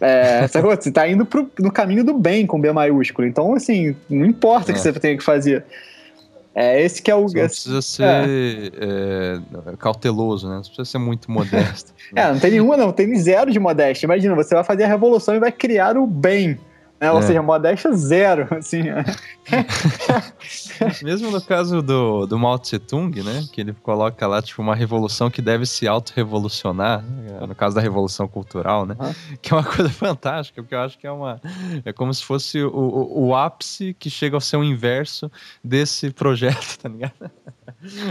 é, 0.00 0.46
você 0.48 0.88
está 0.88 1.08
indo 1.08 1.26
pro, 1.26 1.50
no 1.58 1.72
caminho 1.72 2.04
do 2.04 2.14
bem 2.14 2.46
com 2.46 2.60
B 2.60 2.70
maiúsculo. 2.72 3.26
Então, 3.26 3.54
assim, 3.54 3.96
não 4.08 4.24
importa 4.26 4.68
o 4.68 4.70
é. 4.70 4.74
que 4.74 4.80
você 4.80 4.92
tenha 4.92 5.16
que 5.16 5.24
fazer. 5.24 5.64
É 6.54 6.82
esse 6.82 7.00
que 7.00 7.10
é 7.10 7.14
o. 7.14 7.28
Você 7.28 7.38
não 7.38 7.46
precisa 7.46 7.82
ser 7.82 8.02
é. 8.02 9.40
É, 9.70 9.76
cauteloso, 9.78 10.48
né? 10.48 10.56
Não 10.56 10.62
precisa 10.62 10.84
ser 10.84 10.98
muito 10.98 11.30
modesto. 11.30 11.92
é, 12.14 12.30
não 12.32 12.38
tem 12.38 12.50
nenhuma, 12.50 12.76
não, 12.76 12.92
tem 12.92 13.14
zero 13.16 13.50
de 13.50 13.58
modéstia. 13.58 14.06
Imagina, 14.06 14.34
você 14.34 14.54
vai 14.54 14.64
fazer 14.64 14.84
a 14.84 14.88
revolução 14.88 15.34
e 15.34 15.38
vai 15.38 15.52
criar 15.52 15.96
o 15.96 16.06
bem. 16.06 16.58
Né? 17.00 17.10
Ou 17.10 17.20
é. 17.20 17.22
seja, 17.22 17.40
modéstia 17.40 17.92
zero, 17.94 18.46
assim. 18.54 18.82
Mesmo 21.02 21.30
no 21.30 21.40
caso 21.40 21.80
do, 21.80 22.26
do 22.26 22.38
Mao 22.38 22.58
Tse 22.58 22.78
Tung, 22.78 23.22
né? 23.22 23.42
Que 23.50 23.62
ele 23.62 23.72
coloca 23.72 24.26
lá, 24.26 24.42
tipo, 24.42 24.60
uma 24.60 24.74
revolução 24.74 25.30
que 25.30 25.40
deve 25.40 25.64
se 25.64 25.88
auto-revolucionar, 25.88 27.02
né? 27.02 27.46
no 27.46 27.54
caso 27.54 27.74
da 27.74 27.80
revolução 27.80 28.28
cultural, 28.28 28.84
né? 28.84 28.94
Uhum. 29.00 29.14
Que 29.40 29.54
é 29.54 29.56
uma 29.56 29.64
coisa 29.64 29.88
fantástica, 29.88 30.62
porque 30.62 30.74
eu 30.74 30.80
acho 30.80 30.98
que 30.98 31.06
é 31.06 31.10
uma... 31.10 31.40
É 31.84 31.92
como 31.92 32.12
se 32.12 32.22
fosse 32.22 32.62
o, 32.62 32.68
o, 32.68 33.28
o 33.28 33.34
ápice 33.34 33.96
que 33.98 34.10
chega 34.10 34.36
ao 34.36 34.40
seu 34.40 34.62
inverso 34.62 35.32
desse 35.64 36.10
projeto, 36.10 36.76
tá 36.82 36.88
ligado? 36.88 37.30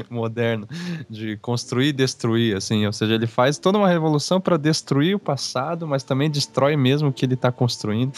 Moderno, 0.09 0.67
de 1.07 1.37
construir 1.37 1.89
e 1.89 1.93
destruir, 1.93 2.57
assim. 2.57 2.87
Ou 2.87 2.93
seja, 2.93 3.13
ele 3.13 3.27
faz 3.27 3.59
toda 3.59 3.77
uma 3.77 3.87
revolução 3.87 4.41
para 4.41 4.57
destruir 4.57 5.15
o 5.15 5.19
passado, 5.19 5.87
mas 5.87 6.01
também 6.01 6.29
destrói 6.29 6.75
mesmo 6.75 7.09
o 7.09 7.13
que 7.13 7.23
ele 7.23 7.35
está 7.35 7.51
construindo 7.51 8.13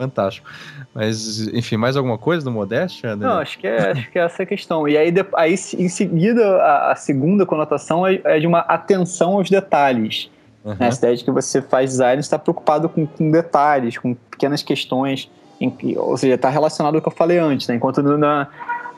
fantástico. 0.00 0.48
Mas, 0.94 1.46
enfim, 1.48 1.76
mais 1.76 1.96
alguma 1.96 2.16
coisa 2.16 2.42
do 2.42 2.50
Modéstia? 2.50 3.14
Não, 3.14 3.38
acho 3.38 3.58
que, 3.58 3.66
é, 3.66 3.90
acho 3.90 4.10
que 4.10 4.18
é 4.18 4.22
essa 4.22 4.42
a 4.42 4.46
questão. 4.46 4.88
E 4.88 4.96
aí, 4.96 5.12
aí 5.34 5.52
em 5.52 5.88
seguida, 5.88 6.56
a, 6.56 6.92
a 6.92 6.96
segunda 6.96 7.44
conotação 7.44 8.06
é, 8.06 8.20
é, 8.24 8.40
de 8.40 8.46
uma 8.46 8.60
atenção 8.60 9.34
aos 9.34 9.50
detalhes. 9.50 10.30
Uhum. 10.64 10.74
Né? 10.78 10.88
Essa 10.88 10.98
ideia 11.00 11.16
de 11.16 11.24
que 11.24 11.30
você 11.30 11.60
faz 11.60 11.90
design 11.90 12.20
está 12.20 12.38
preocupado 12.38 12.88
com, 12.88 13.06
com 13.06 13.30
detalhes, 13.30 13.98
com 13.98 14.14
pequenas 14.14 14.62
questões, 14.62 15.30
em, 15.60 15.74
ou 15.96 16.16
seja, 16.16 16.34
está 16.34 16.48
relacionado 16.48 16.94
ao 16.94 17.02
que 17.02 17.08
eu 17.08 17.12
falei 17.12 17.38
antes, 17.38 17.68
né? 17.68 17.74
Enquanto 17.74 18.02
na, 18.02 18.48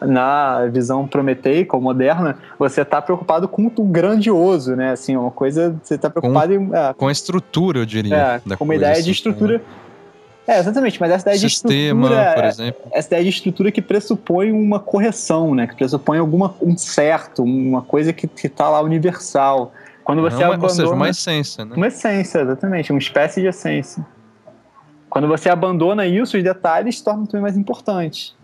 na 0.01 0.67
visão 0.67 1.07
prometeica 1.09 1.77
ou 1.77 1.83
moderna, 1.83 2.39
você 2.57 2.83
está 2.83 3.03
preocupado 3.03 3.49
com 3.49 3.67
o 3.67 3.85
grandioso, 3.85 4.77
né? 4.77 4.93
Assim, 4.93 5.17
uma 5.17 5.33
coisa, 5.33 5.77
você 5.83 5.97
está 5.97 6.09
preocupado 6.09 6.55
com, 6.55 6.63
em, 6.63 6.71
é, 6.73 6.93
com 6.95 7.09
a 7.09 7.13
estrutura, 7.13 7.81
eu 7.81 7.87
diria. 7.87 8.41
É, 8.47 8.57
com 8.57 8.65
uma 8.65 8.77
ideia 8.77 8.95
de 8.95 9.01
assim, 9.01 9.11
estrutura. 9.11 9.59
Né? 9.59 9.65
É, 10.47 10.59
exatamente, 10.59 11.01
mas 11.01 11.11
essa 11.11 11.23
ideia 11.23 11.39
Sistema, 11.39 12.09
de 12.09 12.15
estrutura. 12.15 12.35
por 12.35 12.45
é 12.45 12.49
exemplo. 12.49 12.83
Essa 12.93 13.09
ideia 13.09 13.23
de 13.23 13.29
estrutura 13.31 13.73
que 13.73 13.81
pressupõe 13.81 14.51
uma 14.51 14.81
correção, 14.81 15.55
né? 15.55 15.67
Que 15.69 15.77
pressupõe 15.77 16.19
alguma, 16.19 16.55
um 16.61 16.77
certo, 16.77 17.45
uma 17.45 17.83
coisa 17.83 18.13
que, 18.13 18.29
está 18.45 18.69
lá 18.69 18.81
universal. 18.81 19.73
Quando 20.03 20.21
você 20.21 20.37
Não, 20.37 20.47
abandona. 20.47 20.65
Ou 20.65 20.71
seja, 20.71 20.91
uma 20.91 21.09
essência, 21.09 21.65
né? 21.65 21.77
Uma 21.77 21.87
essência, 21.87 22.41
exatamente, 22.41 22.91
uma 22.91 22.99
espécie 22.99 23.41
de 23.41 23.47
essência. 23.47 24.05
Quando 25.09 25.29
você 25.29 25.49
abandona 25.49 26.07
isso, 26.07 26.37
os 26.37 26.43
detalhes 26.43 26.99
se 26.99 27.05
tornam 27.05 27.25
também 27.25 27.43
mais 27.43 27.57
importantes. 27.57 28.35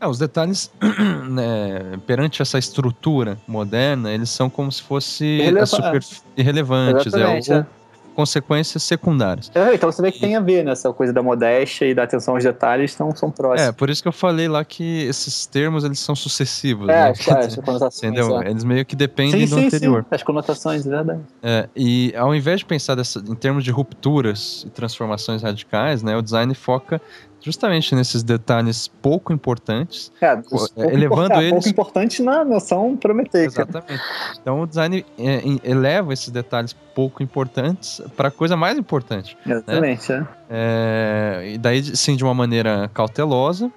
É, 0.00 0.06
os 0.06 0.18
detalhes, 0.18 0.70
né, 1.30 1.98
perante 2.06 2.40
essa 2.40 2.58
estrutura 2.58 3.36
moderna, 3.46 4.12
eles 4.12 4.30
são 4.30 4.48
como 4.48 4.70
se 4.70 4.82
fosse 4.82 5.24
Irreleva 5.24 5.66
super... 5.66 6.00
irrelevantes. 6.36 7.12
É, 7.12 7.26
o, 7.26 7.54
é 7.54 7.66
consequências 8.14 8.82
secundárias. 8.82 9.50
É, 9.54 9.74
então 9.74 9.90
você 9.90 10.02
vê 10.02 10.12
que 10.12 10.18
e... 10.18 10.20
tem 10.20 10.36
a 10.36 10.40
ver 10.40 10.64
nessa 10.64 10.92
coisa 10.92 11.12
da 11.12 11.22
modéstia 11.22 11.86
e 11.86 11.94
da 11.94 12.02
atenção 12.02 12.34
aos 12.34 12.44
detalhes, 12.44 12.94
então 12.94 13.14
são 13.14 13.30
próximos. 13.30 13.68
É, 13.68 13.72
por 13.72 13.90
isso 13.90 14.02
que 14.02 14.08
eu 14.08 14.12
falei 14.12 14.48
lá 14.48 14.64
que 14.64 15.02
esses 15.04 15.46
termos 15.46 15.84
eles 15.84 15.98
são 15.98 16.14
sucessivos. 16.14 16.88
É, 16.88 16.92
né? 16.92 17.10
as, 17.10 17.28
as 17.28 17.56
conotações. 17.56 18.12
Entendeu? 18.12 18.40
É. 18.40 18.50
Eles 18.50 18.64
meio 18.64 18.84
que 18.84 18.96
dependem 18.96 19.46
sim, 19.46 19.54
do 19.54 19.60
sim, 19.60 19.66
anterior. 19.66 20.02
Sim. 20.02 20.14
As 20.14 20.22
conotações, 20.22 20.86
é 20.86 20.90
verdade. 20.90 21.20
É, 21.42 21.68
e 21.74 22.12
ao 22.16 22.34
invés 22.34 22.60
de 22.60 22.66
pensar 22.66 22.94
dessa, 22.94 23.18
em 23.20 23.34
termos 23.34 23.64
de 23.64 23.70
rupturas 23.70 24.64
e 24.66 24.70
transformações 24.70 25.42
radicais, 25.42 26.02
né, 26.02 26.16
o 26.16 26.22
design 26.22 26.54
foca 26.54 27.00
justamente 27.40 27.94
nesses 27.94 28.22
detalhes 28.22 28.88
pouco 28.88 29.32
importantes, 29.32 30.12
é, 30.20 30.36
pouco 30.36 30.68
elevando 30.76 31.34
eles... 31.34 31.50
Pouco 31.50 31.68
importante 31.68 32.22
na 32.22 32.44
noção 32.44 32.96
promoteica. 32.96 33.62
Exatamente. 33.62 34.02
Então 34.40 34.60
o 34.60 34.66
design 34.66 35.04
é, 35.18 35.42
eleva 35.64 36.12
esses 36.12 36.30
detalhes 36.30 36.72
pouco 36.94 37.22
importantes 37.22 38.00
para 38.16 38.28
a 38.28 38.30
coisa 38.30 38.56
mais 38.56 38.78
importante. 38.78 39.36
Né? 39.44 39.54
Exatamente, 39.54 40.12
né? 40.12 40.28
é. 40.50 41.52
E 41.54 41.58
daí, 41.58 41.82
sim, 41.96 42.16
de 42.16 42.24
uma 42.24 42.34
maneira 42.34 42.90
cautelosa, 42.92 43.70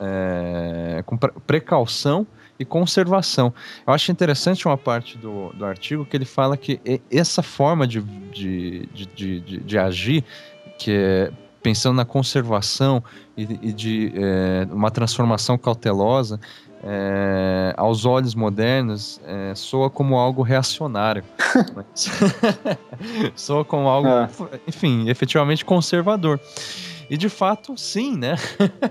é, 0.00 1.02
com 1.06 1.16
precaução 1.16 2.26
e 2.58 2.64
conservação. 2.64 3.54
Eu 3.86 3.92
acho 3.92 4.10
interessante 4.10 4.66
uma 4.66 4.76
parte 4.76 5.16
do, 5.16 5.50
do 5.50 5.64
artigo 5.64 6.04
que 6.04 6.16
ele 6.16 6.24
fala 6.24 6.56
que 6.56 6.80
essa 7.10 7.42
forma 7.42 7.86
de, 7.86 8.00
de, 8.02 8.86
de, 8.86 9.06
de, 9.06 9.40
de 9.60 9.78
agir, 9.78 10.24
que 10.76 10.92
é 10.92 11.32
pensando 11.68 11.96
na 11.96 12.04
conservação 12.06 13.04
e, 13.36 13.42
e 13.42 13.72
de 13.74 14.10
é, 14.16 14.66
uma 14.72 14.90
transformação 14.90 15.58
cautelosa, 15.58 16.40
é, 16.82 17.74
aos 17.76 18.06
olhos 18.06 18.34
modernos, 18.34 19.20
é, 19.26 19.54
soa 19.54 19.90
como 19.90 20.16
algo 20.16 20.40
reacionário. 20.40 21.22
soa 23.36 23.66
como 23.66 23.86
algo, 23.86 24.08
é. 24.08 24.30
enfim, 24.66 25.10
efetivamente 25.10 25.62
conservador. 25.62 26.40
E 27.10 27.18
de 27.18 27.28
fato, 27.28 27.76
sim, 27.76 28.16
né? 28.16 28.36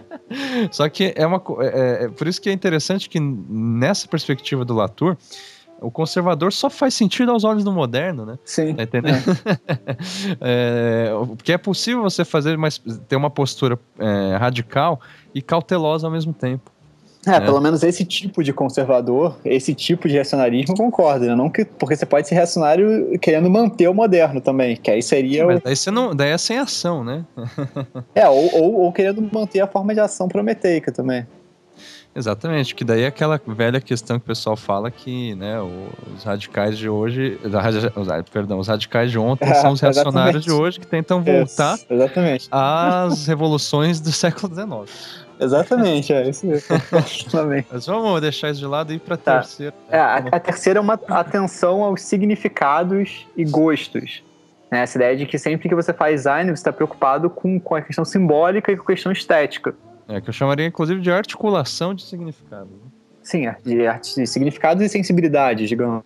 Só 0.70 0.88
que 0.88 1.16
é 1.16 1.26
uma. 1.26 1.42
É, 1.62 2.04
é, 2.04 2.08
por 2.10 2.28
isso 2.28 2.40
que 2.40 2.48
é 2.48 2.54
interessante 2.54 3.10
que 3.10 3.20
nessa 3.20 4.08
perspectiva 4.08 4.64
do 4.64 4.76
Latour 4.76 5.18
o 5.82 5.92
conservador 5.92 6.52
só 6.52 6.70
faz 6.70 6.94
sentido 6.94 7.32
aos 7.32 7.44
olhos 7.44 7.64
do 7.64 7.72
moderno, 7.72 8.26
né? 8.26 8.40
Sim. 8.44 8.74
Tá 8.74 8.84
entendendo? 8.84 9.24
É. 10.42 11.10
é, 11.10 11.12
porque 11.36 11.52
é 11.52 11.58
possível 11.58 12.02
você 12.02 12.26
fazer 12.26 12.58
mais, 12.58 12.78
ter 13.08 13.16
uma 13.16 13.30
postura 13.30 13.80
é, 14.00 14.36
radical 14.38 15.00
e 15.34 15.42
cautelosa 15.42 16.08
ao 16.08 16.12
mesmo 16.12 16.34
tempo. 16.34 16.72
É, 17.28 17.36
é, 17.36 17.40
pelo 17.42 17.60
menos 17.60 17.84
esse 17.84 18.06
tipo 18.06 18.42
de 18.42 18.54
conservador, 18.54 19.38
esse 19.44 19.74
tipo 19.74 20.08
de 20.08 20.14
reacionarismo 20.14 20.76
concorda, 20.76 21.26
né? 21.26 21.36
Não 21.36 21.50
que, 21.50 21.66
porque 21.66 21.96
você 21.96 22.06
pode 22.06 22.28
ser 22.28 22.36
reacionário 22.36 23.20
querendo 23.20 23.50
manter 23.50 23.88
o 23.90 23.94
moderno 23.94 24.40
também, 24.40 24.78
que 24.78 24.90
aí 24.90 25.02
seria. 25.02 25.46
Mas 25.46 25.60
o... 25.60 25.64
daí, 25.64 25.76
você 25.76 25.92
não, 25.92 26.16
daí 26.16 26.32
é 26.32 26.38
sem 26.38 26.58
ação, 26.58 27.04
né? 27.04 27.26
é, 28.16 28.28
ou, 28.30 28.56
ou, 28.56 28.74
ou, 28.82 28.94
querendo 28.94 29.22
manter 29.32 29.60
a 29.60 29.68
forma 29.68 29.94
de 29.94 30.00
ação 30.00 30.28
prometeica 30.28 30.92
também. 30.92 31.26
Exatamente, 32.18 32.74
que 32.74 32.84
daí 32.84 33.04
é 33.04 33.08
aquela 33.08 33.40
velha 33.46 33.80
questão 33.80 34.18
que 34.18 34.26
o 34.26 34.28
pessoal 34.28 34.58
fala 34.58 34.90
que, 34.90 35.36
né, 35.36 35.62
os 35.62 36.24
radicais 36.24 36.76
de 36.76 36.90
hoje, 36.90 37.40
perdão, 38.34 38.58
os 38.58 38.68
radicais 38.68 39.12
de 39.12 39.20
ontem 39.20 39.46
são 39.54 39.74
os 39.74 39.80
reacionários 39.80 40.44
de 40.44 40.52
hoje 40.52 40.80
que 40.80 40.88
tentam 40.88 41.22
voltar 41.22 41.76
isso, 41.76 41.86
exatamente. 41.88 42.48
às 42.52 43.28
revoluções 43.28 44.00
do 44.00 44.12
século 44.12 44.52
XIX. 44.52 45.28
Exatamente, 45.40 46.12
é 46.12 46.28
isso 46.28 46.48
mesmo. 46.48 46.66
Mas 47.72 47.86
vamos 47.86 48.20
deixar 48.20 48.50
isso 48.50 48.60
de 48.60 48.66
lado 48.66 48.92
e 48.92 48.96
ir 48.96 49.00
para 49.00 49.14
a 49.14 49.18
tá. 49.18 49.34
terceira. 49.42 49.76
É, 49.88 50.00
a, 50.00 50.16
a, 50.16 50.40
terceira 50.40 50.80
é 50.80 50.82
uma 50.82 51.00
atenção 51.10 51.84
aos 51.84 52.02
significados 52.02 53.28
e 53.38 53.46
gostos. 53.46 54.24
Né? 54.72 54.82
Essa 54.82 54.98
ideia 54.98 55.16
de 55.16 55.28
que 55.28 55.38
sempre 55.38 55.70
que 55.70 55.76
você 55.76 55.94
faz 55.94 56.16
design, 56.16 56.50
você 56.50 56.54
está 56.54 56.74
preocupado 56.74 57.30
com, 57.30 57.60
com 57.60 57.76
a 57.76 57.82
questão 57.84 58.04
simbólica 58.04 58.72
e 58.72 58.78
com 58.78 58.82
a 58.82 58.88
questão 58.88 59.12
estética. 59.12 59.76
É, 60.08 60.22
que 60.22 60.30
eu 60.30 60.34
chamaria 60.34 60.66
inclusive 60.66 61.02
de 61.02 61.12
articulação 61.12 61.94
de 61.94 62.04
significado. 62.04 62.70
Né? 62.72 62.92
Sim, 63.22 63.46
de, 63.66 63.76
de 64.16 64.26
significados 64.26 64.82
e 64.82 64.88
sensibilidades, 64.88 65.68
digamos. 65.68 66.02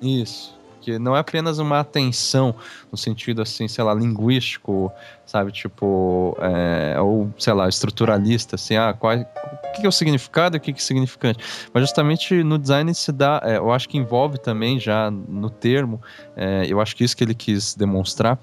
Isso. 0.00 0.58
Que 0.80 0.98
não 0.98 1.14
é 1.14 1.20
apenas 1.20 1.58
uma 1.58 1.78
atenção 1.78 2.54
no 2.90 2.96
sentido 2.96 3.42
assim, 3.42 3.68
sei 3.68 3.84
lá, 3.84 3.94
linguístico, 3.94 4.90
sabe, 5.24 5.52
tipo, 5.52 6.36
é, 6.40 6.98
ou 6.98 7.30
sei 7.38 7.52
lá, 7.52 7.68
estruturalista, 7.68 8.56
assim, 8.56 8.74
ah, 8.76 8.92
qual, 8.98 9.16
o 9.16 9.72
que 9.74 9.84
é 9.84 9.88
o 9.88 9.92
significado 9.92 10.56
e 10.56 10.58
o 10.58 10.60
que 10.60 10.72
é 10.72 10.74
significante. 10.76 11.38
Mas 11.72 11.82
justamente 11.82 12.42
no 12.42 12.58
design 12.58 12.92
se 12.94 13.12
dá, 13.12 13.40
é, 13.44 13.58
eu 13.58 13.70
acho 13.70 13.88
que 13.88 13.96
envolve 13.96 14.38
também 14.38 14.80
já 14.80 15.10
no 15.10 15.50
termo, 15.50 16.00
é, 16.34 16.64
eu 16.66 16.80
acho 16.80 16.96
que 16.96 17.04
isso 17.04 17.16
que 17.16 17.22
ele 17.22 17.34
quis 17.34 17.74
demonstrar, 17.74 18.38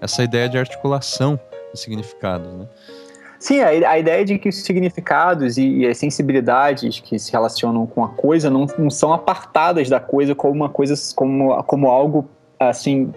essa 0.00 0.24
ideia 0.24 0.48
de 0.48 0.58
articulação 0.58 1.38
de 1.72 1.78
significados, 1.78 2.52
né? 2.54 2.66
Sim, 3.44 3.60
a, 3.60 3.90
a, 3.90 3.98
ideia 3.98 4.24
de 4.24 4.38
que 4.38 4.48
os 4.48 4.62
significados 4.62 5.58
e, 5.58 5.80
e, 5.80 5.86
as 5.86 5.98
sensibilidades 5.98 6.98
que 6.98 7.18
se 7.18 7.30
relacionam 7.30 7.86
com 7.86 8.02
a 8.02 8.08
coisa 8.08 8.48
não, 8.48 8.64
não 8.78 8.88
são 8.88 9.12
apartadas 9.12 9.86
da 9.90 10.00
coisa 10.00 10.34
como 10.34 10.54
uma 10.54 10.70
coisa, 10.70 10.94
como, 11.14 11.62
como 11.64 11.88
algo 11.88 12.26
assim 12.58 13.12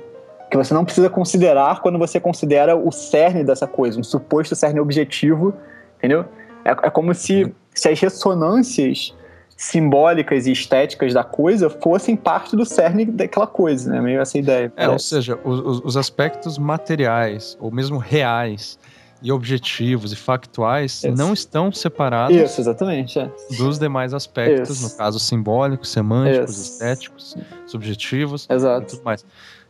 que 0.52 0.58
você 0.58 0.74
não 0.74 0.84
precisa 0.84 1.10
considerar 1.10 1.80
quando 1.80 1.98
você 1.98 2.20
considera 2.20 2.76
o 2.76 2.92
cerne 2.92 3.42
dessa 3.42 3.66
coisa, 3.66 3.98
um 4.02 4.04
suposto 4.04 4.54
cerne 4.54 4.82
objetivo, 4.82 5.54
entendeu? 5.98 6.26
É, 6.66 6.72
é 6.72 6.90
como 6.90 7.16
se, 7.16 7.56
se 7.74 7.88
as 7.88 7.98
ressonâncias 7.98 9.16
simbólicas 9.56 10.46
e 10.46 10.52
estéticas 10.52 11.14
da 11.14 11.24
coisa 11.24 11.70
fossem 11.70 12.18
parte 12.18 12.54
do 12.54 12.66
cerne 12.66 13.06
daquela 13.06 13.48
coisa, 13.48 13.94
né? 13.94 14.02
Meio 14.02 14.20
essa 14.20 14.38
ideia. 14.38 14.74
É, 14.76 14.90
ou 14.90 15.00
seja, 15.00 15.40
os, 15.46 15.80
os 15.86 15.96
aspectos 15.96 16.58
materiais, 16.58 17.58
ou 17.62 17.72
mesmo 17.72 17.98
reais, 17.98 18.78
e 19.22 19.32
objetivos 19.32 20.12
e 20.12 20.16
factuais 20.16 21.04
Isso. 21.04 21.12
não 21.12 21.34
estão 21.34 21.72
separados 21.72 22.36
Isso, 22.36 22.62
exatamente, 22.62 23.20
é. 23.20 23.30
dos 23.58 23.80
demais 23.80 24.14
aspectos, 24.14 24.78
Isso. 24.78 24.90
no 24.90 24.98
caso 24.98 25.20
simbólicos, 25.20 25.90
semânticos, 25.90 26.58
estéticos, 26.58 27.36
subjetivos 27.66 28.48
Exato. 28.50 28.84
e 28.84 28.86
tudo 28.88 29.04
mais. 29.04 29.26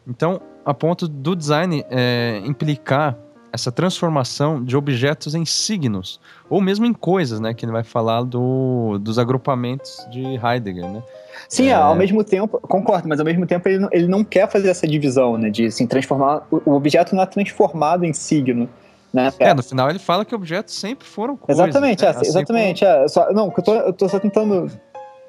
Então, 0.08 0.42
a 0.66 0.74
ponto 0.74 1.08
do 1.08 1.36
design 1.36 1.84
é, 1.90 2.42
implicar 2.46 3.18
essa 3.52 3.72
transformação 3.72 4.64
de 4.64 4.76
objetos 4.76 5.34
em 5.34 5.46
signos, 5.46 6.20
ou 6.50 6.62
mesmo 6.62 6.86
em 6.86 6.94
coisas, 6.94 7.40
né? 7.40 7.54
Que 7.54 7.66
ele 7.66 7.72
vai 7.72 7.84
falar 7.84 8.24
do, 8.24 8.98
dos 9.00 9.18
agrupamentos 9.18 10.06
de 10.12 10.22
Heidegger, 10.22 10.88
né? 10.88 11.04
Sim, 11.50 11.68
é... 11.68 11.74
ao 11.74 11.96
mesmo 11.96 12.24
tempo, 12.24 12.60
concordo, 12.62 13.08
mas 13.08 13.20
ao 13.20 13.26
mesmo 13.26 13.46
tempo 13.46 13.68
ele 13.68 13.80
não, 13.80 13.90
ele 13.92 14.08
não 14.08 14.24
quer 14.24 14.50
fazer 14.50 14.70
essa 14.70 14.88
divisão, 14.88 15.38
né? 15.38 15.50
De 15.50 15.66
assim, 15.66 15.88
transformar. 15.88 16.46
O 16.52 16.74
objeto 16.74 17.16
não 17.16 17.24
é 17.24 17.26
transformado 17.26 18.04
em 18.04 18.14
signo. 18.14 18.70
Né? 19.14 19.32
É, 19.40 19.54
no 19.54 19.64
final 19.64 19.90
ele 19.90 20.00
fala 20.00 20.26
que 20.26 20.36
objetos 20.36 20.74
sempre 20.74 21.08
foram 21.08 21.38
coisas. 21.38 21.64
Exatamente, 21.64 22.02
né? 22.04 22.08
é, 22.08 22.12
assim 22.12 22.26
exatamente. 22.26 22.86
Como... 22.86 22.98
É, 22.98 23.08
só, 23.08 23.34
não, 23.34 23.54
eu 23.56 23.64
tô, 23.64 23.74
eu 23.74 23.94
tô 23.94 24.10
só 24.10 24.20
tentando. 24.20 24.70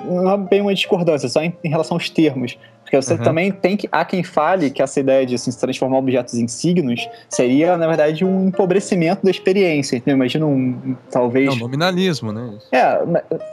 Não 0.05 0.31
é 0.31 0.37
bem 0.37 0.61
uma 0.61 0.75
discordância, 0.75 1.29
só 1.29 1.41
em, 1.43 1.57
em 1.63 1.69
relação 1.69 1.97
aos 1.97 2.09
termos. 2.09 2.59
Porque 2.89 2.97
você 2.97 3.13
uhum. 3.13 3.23
também 3.23 3.53
tem 3.53 3.77
que. 3.77 3.87
Há 3.93 4.03
quem 4.03 4.23
fale 4.23 4.71
que 4.71 4.81
essa 4.81 4.99
ideia 4.99 5.27
de 5.27 5.35
assim, 5.35 5.51
se 5.51 5.61
transformar 5.61 5.99
objetos 5.99 6.33
em 6.33 6.49
signos 6.49 7.07
seria, 7.29 7.77
na 7.77 7.87
verdade, 7.87 8.25
um 8.25 8.49
empobrecimento 8.49 9.23
da 9.23 9.31
experiência. 9.31 9.97
Então, 9.97 10.15
imagina 10.15 10.47
um. 10.47 10.97
Talvez. 11.11 11.49
É 11.49 11.51
um 11.51 11.57
nominalismo, 11.57 12.33
né? 12.33 12.51
É, 12.73 12.99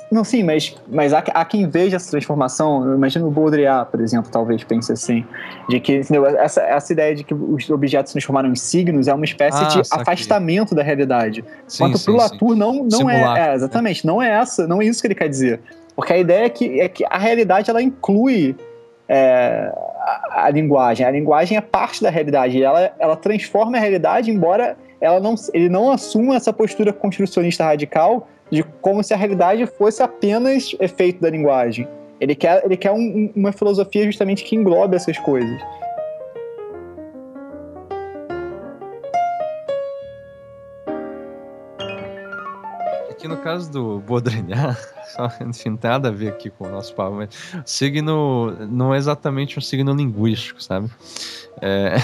não, 0.09 0.23
sim, 0.23 0.41
mas, 0.41 0.73
mas 0.87 1.11
há, 1.11 1.19
há 1.19 1.43
quem 1.43 1.67
veja 1.67 1.97
essa 1.97 2.09
transformação. 2.11 2.95
Imagina 2.95 3.25
o 3.25 3.29
Baudrillard, 3.31 3.91
por 3.91 3.99
exemplo, 3.99 4.31
talvez 4.31 4.63
pense 4.63 4.93
assim. 4.93 5.25
De 5.67 5.81
que 5.81 5.97
entendeu? 5.97 6.25
Essa, 6.25 6.61
essa 6.61 6.93
ideia 6.93 7.13
de 7.13 7.25
que 7.25 7.33
os 7.33 7.69
objetos 7.69 8.11
se 8.11 8.13
transformaram 8.13 8.49
em 8.49 8.55
signos 8.55 9.09
é 9.09 9.13
uma 9.13 9.25
espécie 9.25 9.61
ah, 9.61 9.67
de 9.67 9.81
afastamento 9.91 10.73
da 10.73 10.81
realidade. 10.81 11.43
Sim, 11.67 11.83
Enquanto 11.83 11.97
sim, 11.97 12.05
pro 12.05 12.15
Latour 12.15 12.55
não, 12.55 12.87
não 12.89 13.09
é, 13.09 13.49
é. 13.49 13.53
Exatamente, 13.53 14.07
não 14.07 14.21
é 14.21 14.29
essa, 14.29 14.65
não 14.65 14.81
é 14.81 14.85
isso 14.85 15.01
que 15.01 15.07
ele 15.07 15.15
quer 15.15 15.27
dizer. 15.27 15.59
Porque 15.93 16.13
a 16.13 16.17
ideia 16.17 16.45
é 16.45 16.49
que, 16.49 16.79
é 16.79 16.87
que 16.87 17.03
a 17.09 17.17
realidade 17.17 17.69
ela 17.69 17.81
inclui 17.81 18.55
é, 19.07 19.71
a, 19.99 20.45
a, 20.45 20.49
linguagem. 20.49 21.05
A 21.05 21.11
linguagem 21.11 21.57
é 21.57 21.61
parte 21.61 22.01
da 22.01 22.09
realidade. 22.09 22.61
Ela, 22.61 22.91
ela 22.99 23.15
transforma 23.15 23.77
a 23.77 23.79
realidade, 23.79 24.31
embora 24.31 24.77
ela 24.99 25.19
não, 25.19 25.35
ele 25.53 25.69
não 25.69 25.91
assuma 25.91 26.35
essa 26.35 26.51
postura 26.51 26.91
construcionista 26.91 27.63
radical 27.63 28.27
de 28.49 28.63
como 28.81 29.03
se 29.03 29.13
a 29.13 29.17
realidade 29.17 29.65
fosse 29.65 30.01
apenas 30.01 30.75
efeito 30.79 31.21
da 31.21 31.29
linguagem. 31.29 31.87
Ele 32.19 32.35
quer, 32.35 32.63
ele 32.63 32.77
quer 32.77 32.91
um, 32.91 33.31
uma 33.35 33.51
filosofia 33.51 34.05
justamente 34.05 34.43
que 34.43 34.55
englobe 34.55 34.95
essas 34.95 35.17
coisas. 35.19 35.61
Que 43.25 43.27
no 43.27 43.37
caso 43.37 43.71
do 43.71 43.99
Baudrillard, 44.01 44.77
enfim, 45.41 45.69
não 45.69 45.77
tem 45.77 45.89
nada 45.89 46.09
a 46.09 46.11
ver 46.11 46.29
aqui 46.29 46.51
com 46.51 46.67
o 46.67 46.69
nosso 46.69 46.93
papo, 46.93 47.15
mas 47.15 47.29
signo 47.65 48.51
não 48.67 48.93
é 48.93 48.97
exatamente 48.97 49.57
um 49.57 49.61
signo 49.61 49.91
linguístico, 49.93 50.61
sabe? 50.61 50.91
É, 51.59 51.95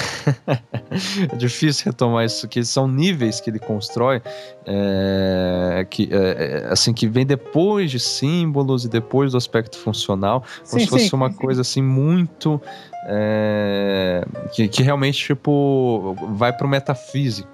é 1.31 1.35
difícil 1.35 1.85
retomar 1.85 2.25
isso, 2.25 2.47
que 2.47 2.63
são 2.63 2.87
níveis 2.87 3.39
que 3.39 3.51
ele 3.51 3.59
constrói, 3.59 4.19
é, 4.65 5.85
que, 5.89 6.09
é, 6.11 6.63
é 6.63 6.67
assim, 6.71 6.91
que 6.91 7.07
vem 7.07 7.25
depois 7.25 7.91
de 7.91 7.99
símbolos 7.99 8.83
e 8.85 8.89
depois 8.89 9.33
do 9.33 9.37
aspecto 9.37 9.77
funcional, 9.77 10.43
como 10.69 10.79
sim, 10.79 10.79
se 10.79 10.87
fosse 10.87 11.09
sim, 11.09 11.15
uma 11.15 11.29
sim. 11.29 11.37
coisa 11.37 11.61
assim 11.61 11.83
muito 11.83 12.59
é, 13.05 14.25
que, 14.53 14.67
que 14.67 14.81
realmente 14.81 15.23
tipo 15.23 16.15
vai 16.31 16.51
para 16.51 16.65
o 16.65 16.69
metafísico, 16.69 17.49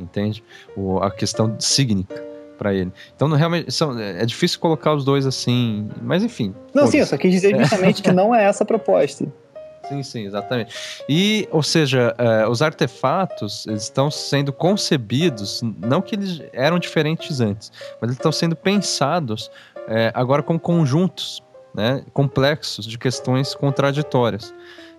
entende? 0.00 0.42
O, 0.76 0.98
a 0.98 1.10
questão 1.10 1.54
sígnica 1.60 2.35
para 2.56 2.74
ele. 2.74 2.92
Então, 3.14 3.28
realmente, 3.28 3.70
são, 3.72 3.98
é 3.98 4.24
difícil 4.24 4.58
colocar 4.60 4.94
os 4.94 5.04
dois 5.04 5.26
assim, 5.26 5.88
mas 6.02 6.22
enfim. 6.22 6.54
Não, 6.74 6.86
sim, 6.86 6.98
eu 6.98 7.06
só 7.06 7.16
quis 7.16 7.30
dizer 7.30 7.54
é. 7.54 7.58
justamente 7.60 8.02
que 8.02 8.12
não 8.12 8.34
é 8.34 8.44
essa 8.44 8.64
a 8.64 8.66
proposta. 8.66 9.26
Sim, 9.88 10.02
sim, 10.02 10.26
exatamente. 10.26 10.74
E, 11.08 11.48
ou 11.52 11.62
seja, 11.62 12.12
uh, 12.18 12.50
os 12.50 12.60
artefatos 12.60 13.66
estão 13.66 14.10
sendo 14.10 14.52
concebidos, 14.52 15.62
não 15.62 16.02
que 16.02 16.16
eles 16.16 16.42
eram 16.52 16.76
diferentes 16.76 17.40
antes, 17.40 17.70
mas 18.00 18.08
eles 18.08 18.16
estão 18.16 18.32
sendo 18.32 18.56
pensados 18.56 19.46
uh, 19.46 20.10
agora 20.12 20.42
como 20.42 20.58
conjuntos 20.58 21.40
né, 21.72 22.04
complexos 22.12 22.84
de 22.84 22.98
questões 22.98 23.54
contraditórias. 23.54 24.52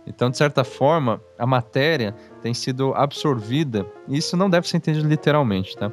Então, 0.06 0.30
de 0.30 0.38
certa 0.38 0.64
forma, 0.64 1.22
a 1.38 1.46
matéria 1.46 2.16
tem 2.42 2.54
sido 2.54 2.94
absorvida, 2.94 3.86
e 4.08 4.18
isso 4.18 4.38
não 4.38 4.50
deve 4.50 4.68
ser 4.68 4.78
entendido 4.78 5.08
literalmente, 5.08 5.76
tá? 5.76 5.92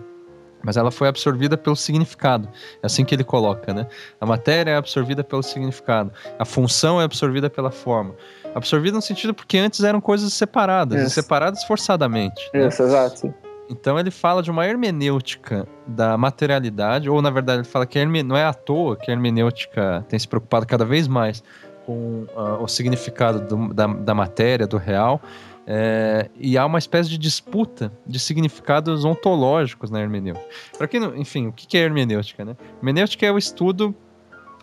Mas 0.65 0.77
ela 0.77 0.91
foi 0.91 1.09
absorvida 1.09 1.57
pelo 1.57 1.77
significado. 1.77 2.49
É 2.83 2.87
assim 2.87 3.05
que 3.05 3.15
ele 3.15 3.25
coloca, 3.25 3.73
né? 3.73 3.87
A 4.21 4.27
matéria 4.27 4.73
é 4.73 4.77
absorvida 4.77 5.23
pelo 5.23 5.43
significado, 5.43 6.11
a 6.39 6.45
função 6.45 7.01
é 7.01 7.05
absorvida 7.05 7.51
pela 7.51 7.71
forma. 7.71 8.15
Absorvida 8.55 8.97
no 8.97 9.03
sentido 9.03 9.35
porque 9.35 9.59
antes 9.59 9.83
eram 9.83 10.01
coisas 10.01 10.33
separadas, 10.33 11.03
Isso. 11.03 11.11
separadas 11.11 11.65
forçadamente. 11.65 12.51
Né? 12.55 12.69
Isso, 12.69 12.83
né? 12.83 12.89
exato. 12.89 13.35
Então 13.69 13.99
ele 13.99 14.11
fala 14.11 14.43
de 14.43 14.51
uma 14.51 14.67
hermenêutica 14.67 15.67
da 15.87 16.19
materialidade, 16.19 17.09
ou 17.09 17.21
na 17.23 17.31
verdade 17.31 17.61
ele 17.61 17.69
fala 17.69 17.87
que 17.87 18.05
não 18.05 18.37
é 18.37 18.45
à 18.45 18.53
toa 18.53 18.97
que 18.97 19.11
a 19.11 19.15
hermenêutica 19.15 20.05
tem 20.09 20.19
se 20.19 20.29
preocupado 20.29 20.67
cada 20.67 20.85
vez 20.85 21.09
mais 21.09 21.43
com 21.87 22.27
uh, 22.35 22.63
o 22.63 22.69
significado 22.69 23.41
do, 23.41 23.75
da, 23.75 23.87
da 23.87 24.15
matéria, 24.15 24.67
do 24.67 24.77
real, 24.77 25.21
é, 25.67 26.29
e 26.37 26.59
há 26.59 26.67
uma 26.67 26.79
espécie 26.79 27.09
de 27.09 27.17
disputa 27.17 27.91
de 28.07 28.19
significados 28.19 29.05
ontológicos 29.05 29.91
na 29.91 30.01
hermenêutica. 30.01 30.47
Para 30.77 30.87
quem 30.87 31.01
não, 31.01 31.17
enfim, 31.17 31.47
o 31.47 31.53
que 31.53 31.77
é 31.77 31.81
hermenêutica, 31.81 32.45
né? 32.45 32.57
Hermenêutica 32.79 33.25
é 33.25 33.33
o 33.33 33.39
estudo 33.39 33.95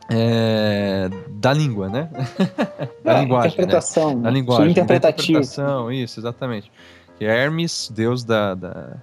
é, 0.10 1.10
da 1.30 1.54
língua, 1.54 1.90
né? 1.90 2.10
da 3.04 3.18
é, 3.18 3.22
linguagem, 3.22 3.52
interpretação, 3.52 4.16
né? 4.16 4.24
Da 4.24 4.30
linguagem, 4.30 4.72
interpretação, 4.72 5.92
isso, 5.92 6.20
exatamente. 6.20 6.72
Que 7.18 7.26
Hermes, 7.26 7.92
deus 7.94 8.24
da, 8.24 8.54
da, 8.54 8.98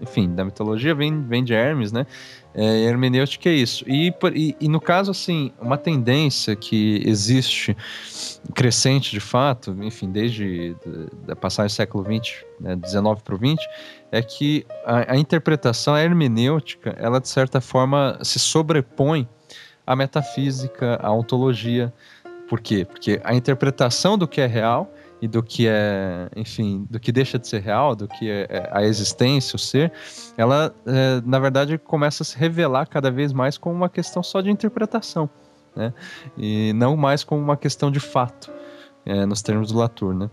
enfim, 0.00 0.34
da 0.34 0.44
mitologia 0.44 0.94
vem, 0.94 1.22
vem 1.22 1.44
de 1.44 1.52
Hermes, 1.52 1.92
né? 1.92 2.06
É, 2.54 2.80
hermenêutica 2.80 3.48
é 3.48 3.54
isso. 3.54 3.84
E, 3.88 4.12
e, 4.34 4.56
e, 4.60 4.68
no 4.68 4.80
caso, 4.80 5.10
assim, 5.10 5.52
uma 5.60 5.78
tendência 5.78 6.54
que 6.54 7.02
existe 7.06 7.76
crescente 8.54 9.10
de 9.10 9.20
fato, 9.20 9.74
enfim, 9.82 10.10
desde 10.10 10.76
a 11.28 11.34
passagem 11.34 11.68
do 11.68 11.76
século 11.76 12.04
XX, 12.04 12.44
né, 12.60 12.76
19 12.76 13.22
para 13.22 13.34
o 13.34 13.38
20, 13.38 13.58
é 14.10 14.20
que 14.20 14.66
a, 14.84 15.14
a, 15.14 15.16
interpretação, 15.16 15.94
a 15.94 16.02
hermenêutica, 16.02 16.94
ela 16.98 17.20
de 17.20 17.28
certa 17.28 17.60
forma 17.60 18.18
se 18.22 18.38
sobrepõe 18.38 19.26
à 19.86 19.96
metafísica, 19.96 20.98
à 21.02 21.10
ontologia. 21.10 21.92
Por 22.48 22.60
quê? 22.60 22.84
Porque 22.84 23.18
a 23.24 23.34
interpretação 23.34 24.18
do 24.18 24.28
que 24.28 24.42
é 24.42 24.46
real 24.46 24.92
e 25.22 25.28
do 25.28 25.40
que 25.40 25.68
é, 25.68 26.28
enfim, 26.34 26.84
do 26.90 26.98
que 26.98 27.12
deixa 27.12 27.38
de 27.38 27.46
ser 27.46 27.62
real, 27.62 27.94
do 27.94 28.08
que 28.08 28.28
é, 28.28 28.46
é 28.50 28.68
a 28.72 28.82
existência, 28.82 29.54
o 29.54 29.58
ser, 29.58 29.92
ela, 30.36 30.74
é, 30.84 31.22
na 31.24 31.38
verdade, 31.38 31.78
começa 31.78 32.24
a 32.24 32.26
se 32.26 32.36
revelar 32.36 32.86
cada 32.86 33.08
vez 33.08 33.32
mais 33.32 33.56
como 33.56 33.72
uma 33.72 33.88
questão 33.88 34.20
só 34.20 34.40
de 34.40 34.50
interpretação, 34.50 35.30
né? 35.76 35.94
E 36.36 36.72
não 36.72 36.96
mais 36.96 37.22
como 37.22 37.40
uma 37.40 37.56
questão 37.56 37.88
de 37.88 38.00
fato, 38.00 38.50
é, 39.06 39.24
nos 39.24 39.42
termos 39.42 39.70
do 39.70 39.78
Latour, 39.78 40.12
né? 40.12 40.28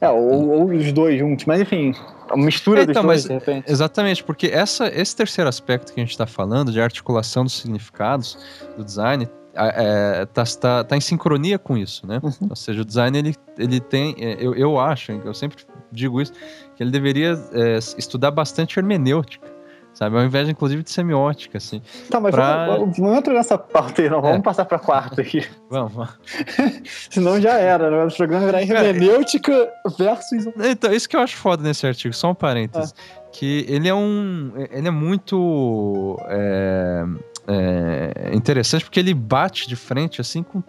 É, 0.00 0.08
ou, 0.08 0.48
ou, 0.48 0.64
os 0.70 0.92
dois 0.92 1.18
juntos, 1.18 1.44
mas 1.44 1.60
enfim, 1.60 1.92
a 2.30 2.36
mistura 2.38 2.82
então, 2.82 2.94
dos 2.94 3.02
dois, 3.02 3.06
mas, 3.06 3.24
de 3.24 3.32
repente. 3.32 3.70
Exatamente, 3.70 4.24
porque 4.24 4.46
essa, 4.46 4.88
esse 4.88 5.14
terceiro 5.14 5.48
aspecto 5.48 5.92
que 5.92 6.00
a 6.00 6.02
gente 6.02 6.12
está 6.12 6.26
falando, 6.26 6.72
de 6.72 6.80
articulação 6.80 7.44
dos 7.44 7.58
significados 7.58 8.38
do 8.78 8.84
design, 8.84 9.28
é, 9.58 10.26
tá, 10.26 10.44
tá, 10.60 10.84
tá, 10.84 10.96
em 10.96 11.00
sincronia 11.00 11.58
com 11.58 11.76
isso, 11.76 12.06
né? 12.06 12.20
Uhum. 12.22 12.48
Ou 12.50 12.56
seja, 12.56 12.82
o 12.82 12.84
design 12.84 13.18
ele, 13.18 13.34
ele 13.58 13.80
tem, 13.80 14.14
é, 14.18 14.36
eu, 14.38 14.54
eu 14.54 14.78
acho, 14.78 15.12
eu 15.12 15.34
sempre 15.34 15.64
digo 15.90 16.20
isso, 16.20 16.32
que 16.76 16.82
ele 16.82 16.90
deveria 16.90 17.38
é, 17.52 17.78
estudar 17.96 18.30
bastante 18.30 18.78
hermenêutica, 18.78 19.46
sabe? 19.94 20.16
Ao 20.16 20.24
invés, 20.24 20.48
inclusive, 20.48 20.82
de 20.82 20.90
semiótica, 20.90 21.56
assim. 21.56 21.80
Tá, 22.10 22.20
mas 22.20 22.34
pra... 22.34 22.66
vamos, 22.66 22.98
vamos 22.98 23.16
entrar 23.16 23.34
nessa 23.34 23.56
pauta 23.56 24.02
aí, 24.02 24.10
não. 24.10 24.20
Vamos 24.20 24.38
é. 24.38 24.42
passar 24.42 24.64
pra 24.66 24.78
quarta 24.78 25.22
aqui. 25.22 25.46
vamos. 25.70 26.08
Senão 27.10 27.40
já 27.40 27.54
era, 27.54 27.90
né? 27.90 28.04
O 28.04 28.14
programa 28.14 28.46
virar 28.46 28.62
hermenêutica 28.62 29.72
versus... 29.98 30.46
Então, 30.58 30.92
isso 30.92 31.08
que 31.08 31.16
eu 31.16 31.20
acho 31.20 31.36
foda 31.36 31.62
nesse 31.62 31.86
artigo, 31.86 32.14
só 32.14 32.30
um 32.30 32.34
parênteses. 32.34 32.92
É. 32.92 33.26
Que 33.32 33.64
ele 33.68 33.88
é 33.88 33.94
um... 33.94 34.52
Ele 34.70 34.88
é 34.88 34.90
muito... 34.90 36.18
É, 36.28 37.04
é, 37.46 38.34
interessante 38.34 38.84
porque 38.84 39.00
ele 39.00 39.14
bate 39.14 39.68
de 39.68 39.76
frente 39.76 40.20
assim 40.20 40.42
com, 40.42 40.62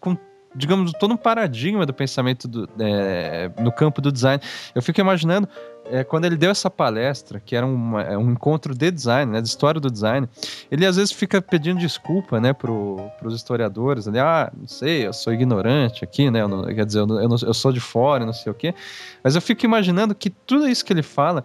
com 0.00 0.16
digamos, 0.54 0.92
todo 0.92 1.14
um 1.14 1.16
paradigma 1.16 1.86
do 1.86 1.94
pensamento 1.94 2.48
do, 2.48 2.68
é, 2.80 3.50
no 3.60 3.70
campo 3.70 4.00
do 4.00 4.10
design. 4.10 4.42
Eu 4.74 4.82
fico 4.82 5.00
imaginando 5.00 5.48
é, 5.90 6.04
quando 6.04 6.24
ele 6.24 6.36
deu 6.36 6.50
essa 6.50 6.70
palestra, 6.70 7.40
que 7.40 7.56
era 7.56 7.66
é, 7.66 8.16
um 8.16 8.30
encontro 8.30 8.74
de 8.74 8.90
design, 8.90 9.32
né, 9.32 9.40
de 9.40 9.48
história 9.48 9.80
do 9.80 9.90
design, 9.90 10.28
ele 10.70 10.86
às 10.86 10.96
vezes 10.96 11.12
fica 11.12 11.40
pedindo 11.40 11.78
desculpa, 11.78 12.40
né, 12.40 12.52
para 12.52 12.70
os 12.72 13.34
historiadores, 13.34 14.06
ali, 14.06 14.18
ah, 14.18 14.52
não 14.56 14.66
sei, 14.66 15.06
eu 15.06 15.12
sou 15.12 15.32
ignorante 15.32 16.04
aqui, 16.04 16.30
né, 16.30 16.46
não, 16.46 16.64
quer 16.64 16.84
dizer, 16.84 17.00
eu, 17.00 17.06
não, 17.06 17.20
eu, 17.20 17.54
sou 17.54 17.72
de 17.72 17.80
fora, 17.80 18.24
não 18.24 18.32
sei 18.32 18.50
o 18.52 18.54
quê, 18.54 18.74
mas 19.22 19.34
eu 19.34 19.42
fico 19.42 19.64
imaginando 19.64 20.14
que 20.14 20.30
tudo 20.30 20.68
isso 20.68 20.84
que 20.84 20.92
ele 20.92 21.02
fala, 21.02 21.44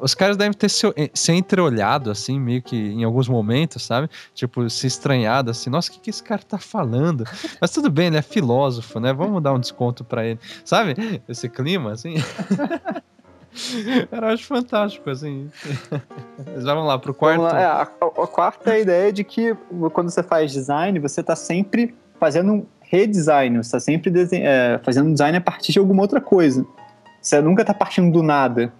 os 0.00 0.14
caras 0.14 0.36
devem 0.36 0.52
ter 0.52 0.68
se, 0.68 0.86
eh, 0.96 1.10
se 1.12 1.32
entreolhado, 1.32 2.10
assim, 2.10 2.38
meio 2.38 2.62
que 2.62 2.76
em 2.76 3.04
alguns 3.04 3.28
momentos, 3.28 3.82
sabe, 3.82 4.08
tipo, 4.34 4.68
se 4.68 4.86
estranhado, 4.86 5.50
assim, 5.50 5.70
nossa, 5.70 5.90
o 5.90 5.94
que, 5.94 6.00
que 6.00 6.10
esse 6.10 6.22
cara 6.22 6.42
tá 6.42 6.58
falando? 6.58 7.24
Mas 7.60 7.70
tudo 7.70 7.90
bem, 7.90 8.08
ele 8.08 8.16
é 8.16 8.22
filósofo, 8.22 9.00
né, 9.00 9.12
vamos 9.12 9.42
dar 9.42 9.52
um 9.52 9.60
desconto 9.60 10.04
para 10.04 10.24
ele, 10.26 10.40
sabe, 10.64 10.94
esse 11.28 11.48
clima, 11.48 11.92
assim... 11.92 12.14
Era 14.10 14.32
acho 14.32 14.46
fantástico, 14.46 15.08
assim. 15.10 15.50
Mas 16.54 16.64
vamos 16.64 16.86
lá, 16.86 16.98
pro 16.98 17.14
quarto. 17.14 17.46
É, 17.54 17.64
a, 17.64 17.82
a, 17.82 18.26
quarta 18.26 18.70
é 18.70 18.74
a 18.74 18.78
ideia 18.78 19.12
de 19.12 19.24
que 19.24 19.54
quando 19.92 20.10
você 20.10 20.22
faz 20.22 20.52
design, 20.52 20.98
você 20.98 21.20
está 21.20 21.36
sempre 21.36 21.94
fazendo 22.18 22.52
um 22.52 22.66
redesign, 22.80 23.56
você 23.56 23.68
está 23.68 23.80
sempre 23.80 24.12
é, 24.32 24.80
fazendo 24.82 25.08
um 25.08 25.12
design 25.12 25.36
a 25.36 25.40
partir 25.40 25.72
de 25.72 25.78
alguma 25.78 26.02
outra 26.02 26.20
coisa. 26.20 26.64
Você 27.20 27.40
nunca 27.40 27.62
está 27.62 27.72
partindo 27.72 28.12
do 28.12 28.22
nada. 28.22 28.72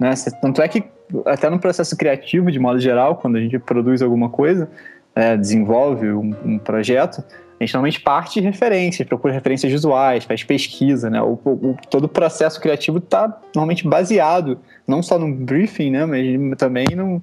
Né? 0.00 0.14
Você, 0.14 0.30
tanto 0.30 0.60
é 0.62 0.68
que, 0.68 0.84
até 1.26 1.48
no 1.48 1.58
processo 1.58 1.96
criativo, 1.96 2.50
de 2.50 2.58
modo 2.58 2.78
geral, 2.78 3.16
quando 3.16 3.36
a 3.36 3.40
gente 3.40 3.58
produz 3.58 4.02
alguma 4.02 4.28
coisa, 4.28 4.68
é, 5.14 5.36
desenvolve 5.36 6.10
um, 6.12 6.34
um 6.44 6.58
projeto, 6.58 7.22
a 7.62 7.66
gente 7.66 7.74
normalmente 7.74 8.00
parte 8.00 8.40
de 8.40 8.46
referências, 8.46 9.06
procura 9.06 9.32
referências 9.32 9.70
visuais, 9.70 10.24
faz 10.24 10.42
pesquisa, 10.42 11.08
né? 11.08 11.22
O, 11.22 11.38
o 11.44 11.76
todo 11.88 12.04
o 12.04 12.08
processo 12.08 12.60
criativo 12.60 12.98
está 12.98 13.40
normalmente 13.54 13.86
baseado 13.86 14.58
não 14.86 15.02
só 15.02 15.18
no 15.18 15.32
briefing, 15.32 15.90
né? 15.90 16.04
Mas 16.04 16.58
também 16.58 16.86
no, 16.94 17.22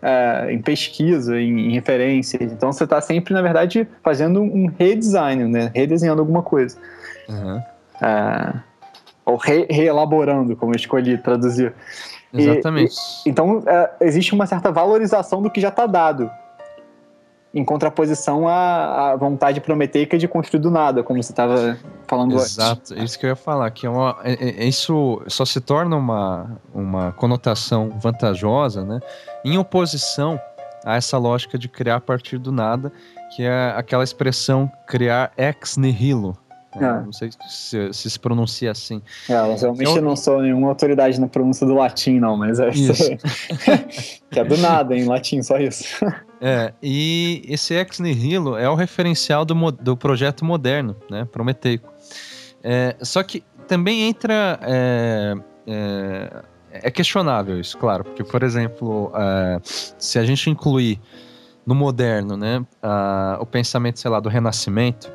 é, 0.00 0.52
em 0.52 0.62
pesquisa, 0.62 1.40
em, 1.40 1.70
em, 1.70 1.72
referências. 1.72 2.52
Então 2.52 2.72
você 2.72 2.84
está 2.84 3.00
sempre, 3.00 3.34
na 3.34 3.42
verdade, 3.42 3.86
fazendo 4.02 4.40
um 4.40 4.70
redesign, 4.78 5.44
né? 5.46 5.70
Redesenhando 5.74 6.20
alguma 6.20 6.42
coisa. 6.42 6.76
Uhum. 7.28 7.60
Ou 9.24 9.36
re, 9.36 9.66
reelaborando, 9.68 10.56
como 10.56 10.72
eu 10.72 10.76
escolhi 10.76 11.18
traduzir. 11.18 11.72
Exatamente. 12.32 12.94
E, 13.26 13.30
então, 13.30 13.62
é, 13.66 13.90
existe 14.00 14.32
uma 14.32 14.46
certa 14.46 14.70
valorização 14.70 15.42
do 15.42 15.50
que 15.50 15.60
já 15.60 15.68
está 15.68 15.86
dado 15.86 16.30
em 17.54 17.64
contraposição 17.64 18.48
à, 18.48 19.12
à 19.12 19.16
vontade 19.16 19.60
prometeica 19.60 20.16
de 20.16 20.26
construir 20.26 20.60
do 20.60 20.70
nada, 20.70 21.02
como 21.02 21.22
você 21.22 21.32
estava 21.32 21.76
falando 22.06 22.34
Exato, 22.34 22.80
antes. 22.80 22.90
Exato, 22.90 23.04
isso 23.04 23.18
que 23.18 23.26
eu 23.26 23.30
ia 23.30 23.36
falar, 23.36 23.70
que 23.70 23.86
é 23.86 23.90
uma, 23.90 24.18
é, 24.24 24.64
é, 24.64 24.64
isso 24.64 25.22
só 25.26 25.44
se 25.44 25.60
torna 25.60 25.96
uma, 25.96 26.58
uma 26.74 27.12
conotação 27.12 27.90
vantajosa, 27.98 28.84
né, 28.84 29.00
em 29.44 29.58
oposição 29.58 30.40
a 30.84 30.96
essa 30.96 31.18
lógica 31.18 31.58
de 31.58 31.68
criar 31.68 31.96
a 31.96 32.00
partir 32.00 32.38
do 32.38 32.50
nada, 32.50 32.90
que 33.36 33.42
é 33.42 33.72
aquela 33.76 34.02
expressão 34.02 34.70
criar 34.86 35.32
ex 35.36 35.76
nihilo, 35.76 36.36
É. 36.74 36.80
Não 36.80 37.12
sei 37.12 37.30
se, 37.48 37.92
se, 37.92 38.10
se 38.10 38.18
pronuncia 38.18 38.70
assim. 38.70 39.02
É, 39.28 39.34
eu 39.34 39.56
realmente 39.56 39.96
eu... 39.96 40.02
não 40.02 40.16
sou 40.16 40.40
nenhuma 40.40 40.68
autoridade 40.68 41.20
na 41.20 41.28
pronúncia 41.28 41.66
do 41.66 41.74
latim, 41.74 42.18
não, 42.18 42.34
mas 42.34 42.58
é 42.58 42.70
isso. 42.70 43.10
que 44.30 44.40
é 44.40 44.44
do 44.44 44.56
nada, 44.56 44.96
em 44.96 45.04
latim, 45.04 45.42
só 45.42 45.58
isso. 45.58 45.84
É, 46.44 46.74
e 46.82 47.44
esse 47.46 47.72
ex 47.72 48.00
nihilo 48.00 48.56
é 48.56 48.68
o 48.68 48.74
referencial 48.74 49.44
do, 49.44 49.54
do 49.70 49.96
projeto 49.96 50.44
moderno, 50.44 50.96
né, 51.08 51.24
prometeico. 51.24 51.88
É, 52.62 52.96
só 53.00 53.22
que 53.22 53.44
também 53.68 54.02
entra... 54.02 54.58
É, 54.62 55.34
é, 55.66 56.42
é 56.72 56.90
questionável 56.90 57.60
isso, 57.60 57.78
claro, 57.78 58.02
porque, 58.02 58.24
por 58.24 58.42
exemplo, 58.42 59.12
é, 59.14 59.60
se 59.62 60.18
a 60.18 60.24
gente 60.24 60.50
incluir 60.50 60.98
no 61.64 61.74
moderno, 61.74 62.36
né, 62.36 62.66
o 63.38 63.46
pensamento, 63.46 64.00
sei 64.00 64.10
lá, 64.10 64.18
do 64.18 64.28
renascimento, 64.28 65.12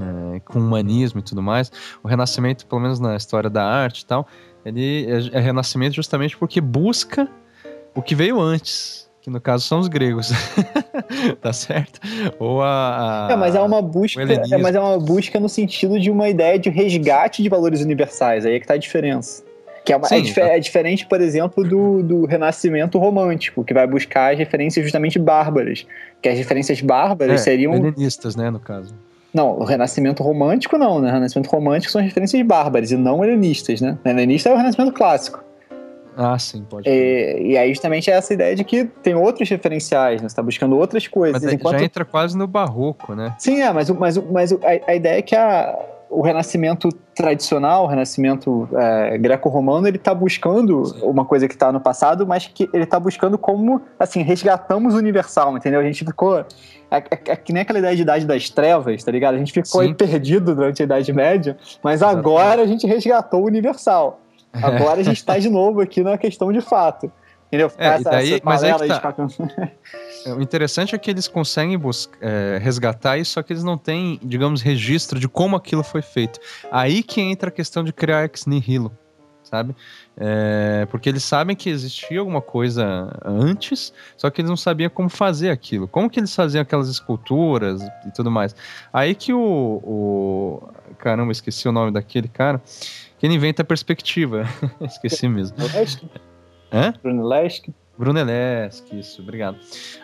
é, 0.00 0.40
com 0.40 0.58
humanismo 0.58 1.20
e 1.20 1.22
tudo 1.22 1.42
mais. 1.42 1.70
O 2.02 2.08
Renascimento, 2.08 2.66
pelo 2.66 2.80
menos 2.80 3.00
na 3.00 3.16
história 3.16 3.48
da 3.50 3.64
arte 3.64 4.00
e 4.00 4.06
tal, 4.06 4.26
ele 4.64 5.06
é, 5.06 5.38
é 5.38 5.40
Renascimento 5.40 5.94
justamente 5.94 6.36
porque 6.36 6.60
busca 6.60 7.28
o 7.94 8.02
que 8.02 8.14
veio 8.14 8.40
antes, 8.40 9.05
que 9.26 9.30
no 9.30 9.40
caso 9.40 9.64
são 9.64 9.80
os 9.80 9.88
gregos, 9.88 10.30
tá 11.42 11.52
certo? 11.52 11.98
Ou 12.38 12.62
a, 12.62 13.26
a, 13.26 13.32
é, 13.32 13.36
mas 13.36 13.56
é 13.56 13.60
uma 13.60 13.82
busca, 13.82 14.22
é, 14.22 14.56
mas 14.56 14.76
é 14.76 14.78
uma 14.78 15.00
busca 15.00 15.40
no 15.40 15.48
sentido 15.48 15.98
de 15.98 16.12
uma 16.12 16.28
ideia 16.28 16.56
de 16.56 16.70
resgate 16.70 17.42
de 17.42 17.48
valores 17.48 17.80
universais. 17.80 18.46
Aí 18.46 18.54
é 18.54 18.60
que 18.60 18.66
tá 18.68 18.74
a 18.74 18.76
diferença. 18.76 19.42
Que 19.84 19.92
é, 19.92 19.96
uma, 19.96 20.06
Sim, 20.06 20.18
é, 20.18 20.20
dif 20.20 20.40
é, 20.40 20.60
diferente, 20.60 21.06
por 21.06 21.20
exemplo, 21.20 21.64
do, 21.64 22.04
do 22.04 22.24
Renascimento 22.24 23.00
romântico, 23.00 23.64
que 23.64 23.74
vai 23.74 23.84
buscar 23.84 24.32
as 24.32 24.38
referências 24.38 24.84
justamente 24.84 25.18
bárbaras. 25.18 25.84
Que 26.22 26.28
as 26.28 26.38
referências 26.38 26.80
bárbaras 26.80 27.40
é, 27.40 27.42
seriam. 27.42 27.74
Helenistas, 27.74 28.36
né, 28.36 28.48
no 28.48 28.60
caso. 28.60 28.94
Não, 29.34 29.58
o 29.58 29.64
Renascimento 29.64 30.22
Romântico 30.22 30.78
não, 30.78 31.00
né? 31.00 31.10
O 31.10 31.12
Renascimento 31.12 31.50
Romântico 31.50 31.90
são 31.90 32.00
referências 32.00 32.40
bárbaras 32.46 32.92
e 32.92 32.96
não 32.96 33.24
helenistas, 33.24 33.80
né? 33.80 33.98
O 34.04 34.08
helenista 34.08 34.50
é 34.50 34.54
o 34.54 34.56
Renascimento 34.56 34.92
Clássico. 34.92 35.44
Ah, 36.16 36.38
sim, 36.38 36.64
pode. 36.64 36.88
E, 36.88 37.50
e 37.50 37.58
aí 37.58 37.68
justamente 37.68 38.10
é 38.10 38.14
essa 38.14 38.32
ideia 38.32 38.56
de 38.56 38.64
que 38.64 38.84
tem 38.84 39.14
outros 39.14 39.48
referenciais, 39.50 40.22
né? 40.22 40.28
Você 40.28 40.34
tá 40.34 40.42
buscando 40.42 40.76
outras 40.76 41.06
coisas. 41.06 41.42
Mas 41.42 41.52
enquanto... 41.52 41.78
já 41.78 41.84
entra 41.84 42.04
quase 42.06 42.36
no 42.38 42.46
barroco, 42.46 43.14
né? 43.14 43.34
Sim, 43.38 43.60
é, 43.60 43.70
mas, 43.70 43.90
mas, 43.90 44.16
mas 44.16 44.52
a, 44.52 44.56
a 44.88 44.94
ideia 44.94 45.18
é 45.18 45.22
que 45.22 45.36
a, 45.36 45.78
o 46.08 46.22
renascimento 46.22 46.88
tradicional, 47.14 47.84
o 47.84 47.86
renascimento 47.86 48.68
é, 48.74 49.18
greco-romano, 49.18 49.86
ele 49.86 49.98
está 49.98 50.14
buscando 50.14 50.86
Sim. 50.86 51.00
uma 51.02 51.24
coisa 51.24 51.46
que 51.46 51.54
está 51.54 51.70
no 51.70 51.80
passado, 51.80 52.26
mas 52.26 52.46
que 52.46 52.68
ele 52.72 52.84
está 52.84 52.98
buscando 52.98 53.36
como, 53.36 53.82
assim, 53.98 54.22
resgatamos 54.22 54.94
o 54.94 54.98
universal, 54.98 55.56
entendeu? 55.56 55.80
A 55.80 55.84
gente 55.84 56.04
ficou... 56.04 56.38
É, 56.38 56.98
é, 56.98 57.02
é, 57.10 57.36
que 57.36 57.52
nem 57.52 57.62
aquela 57.62 57.80
ideia 57.80 57.96
de 57.96 58.02
idade 58.02 58.24
das 58.24 58.48
trevas, 58.48 59.02
tá 59.02 59.10
ligado? 59.10 59.34
A 59.34 59.38
gente 59.38 59.52
ficou 59.52 59.80
aí 59.80 59.92
perdido 59.92 60.54
durante 60.54 60.82
a 60.82 60.84
Idade 60.84 61.12
Média, 61.12 61.56
mas 61.82 62.00
Exatamente. 62.00 62.20
agora 62.20 62.62
a 62.62 62.66
gente 62.66 62.86
resgatou 62.86 63.42
o 63.42 63.46
universal. 63.46 64.20
Agora 64.62 65.00
a 65.00 65.02
gente 65.02 65.16
está 65.16 65.38
de 65.38 65.48
novo 65.48 65.80
aqui 65.80 66.02
na 66.02 66.16
questão 66.16 66.52
de 66.52 66.60
fato. 66.60 67.10
Entendeu? 67.46 67.70
É, 67.78 67.86
essa, 67.86 68.10
daí, 68.10 68.34
essa 68.34 68.42
mas 68.44 68.64
aí 68.64 68.72
que 68.72 68.88
tá. 68.88 69.14
É, 70.26 70.32
o 70.32 70.42
interessante 70.42 70.92
é 70.92 70.98
que 70.98 71.08
eles 71.08 71.28
conseguem 71.28 71.80
é, 72.20 72.58
resgatar 72.60 73.16
isso, 73.16 73.32
só 73.34 73.42
que 73.42 73.52
eles 73.52 73.62
não 73.62 73.78
têm, 73.78 74.18
digamos, 74.20 74.60
registro 74.60 75.20
de 75.20 75.28
como 75.28 75.54
aquilo 75.54 75.84
foi 75.84 76.02
feito. 76.02 76.40
Aí 76.72 77.00
que 77.00 77.20
entra 77.20 77.48
a 77.48 77.52
questão 77.52 77.84
de 77.84 77.92
criar 77.92 78.24
ex 78.24 78.44
nihilo, 78.44 78.90
sabe? 79.44 79.76
É, 80.16 80.84
porque 80.90 81.08
eles 81.08 81.22
sabem 81.22 81.54
que 81.54 81.70
existia 81.70 82.18
alguma 82.18 82.42
coisa 82.42 83.16
antes, 83.24 83.92
só 84.16 84.28
que 84.30 84.40
eles 84.40 84.48
não 84.48 84.56
sabiam 84.56 84.90
como 84.90 85.08
fazer 85.08 85.50
aquilo. 85.50 85.86
Como 85.86 86.10
que 86.10 86.18
eles 86.18 86.34
faziam 86.34 86.62
aquelas 86.62 86.88
esculturas 86.88 87.80
e 88.04 88.10
tudo 88.12 88.28
mais. 88.28 88.56
Aí 88.92 89.14
que 89.14 89.32
o, 89.32 89.40
o 89.40 90.68
caramba, 90.98 91.30
esqueci 91.30 91.68
o 91.68 91.72
nome 91.72 91.92
daquele 91.92 92.26
cara, 92.26 92.60
que 93.18 93.26
ele 93.26 93.34
inventa 93.34 93.62
a 93.62 93.64
perspectiva. 93.64 94.44
esqueci 94.80 95.28
mesmo. 95.28 95.56
Hã? 96.72 96.92
Brunelleschi. 97.02 97.74
Brunelleschi, 97.98 98.98
isso, 98.98 99.22
obrigado. 99.22 99.56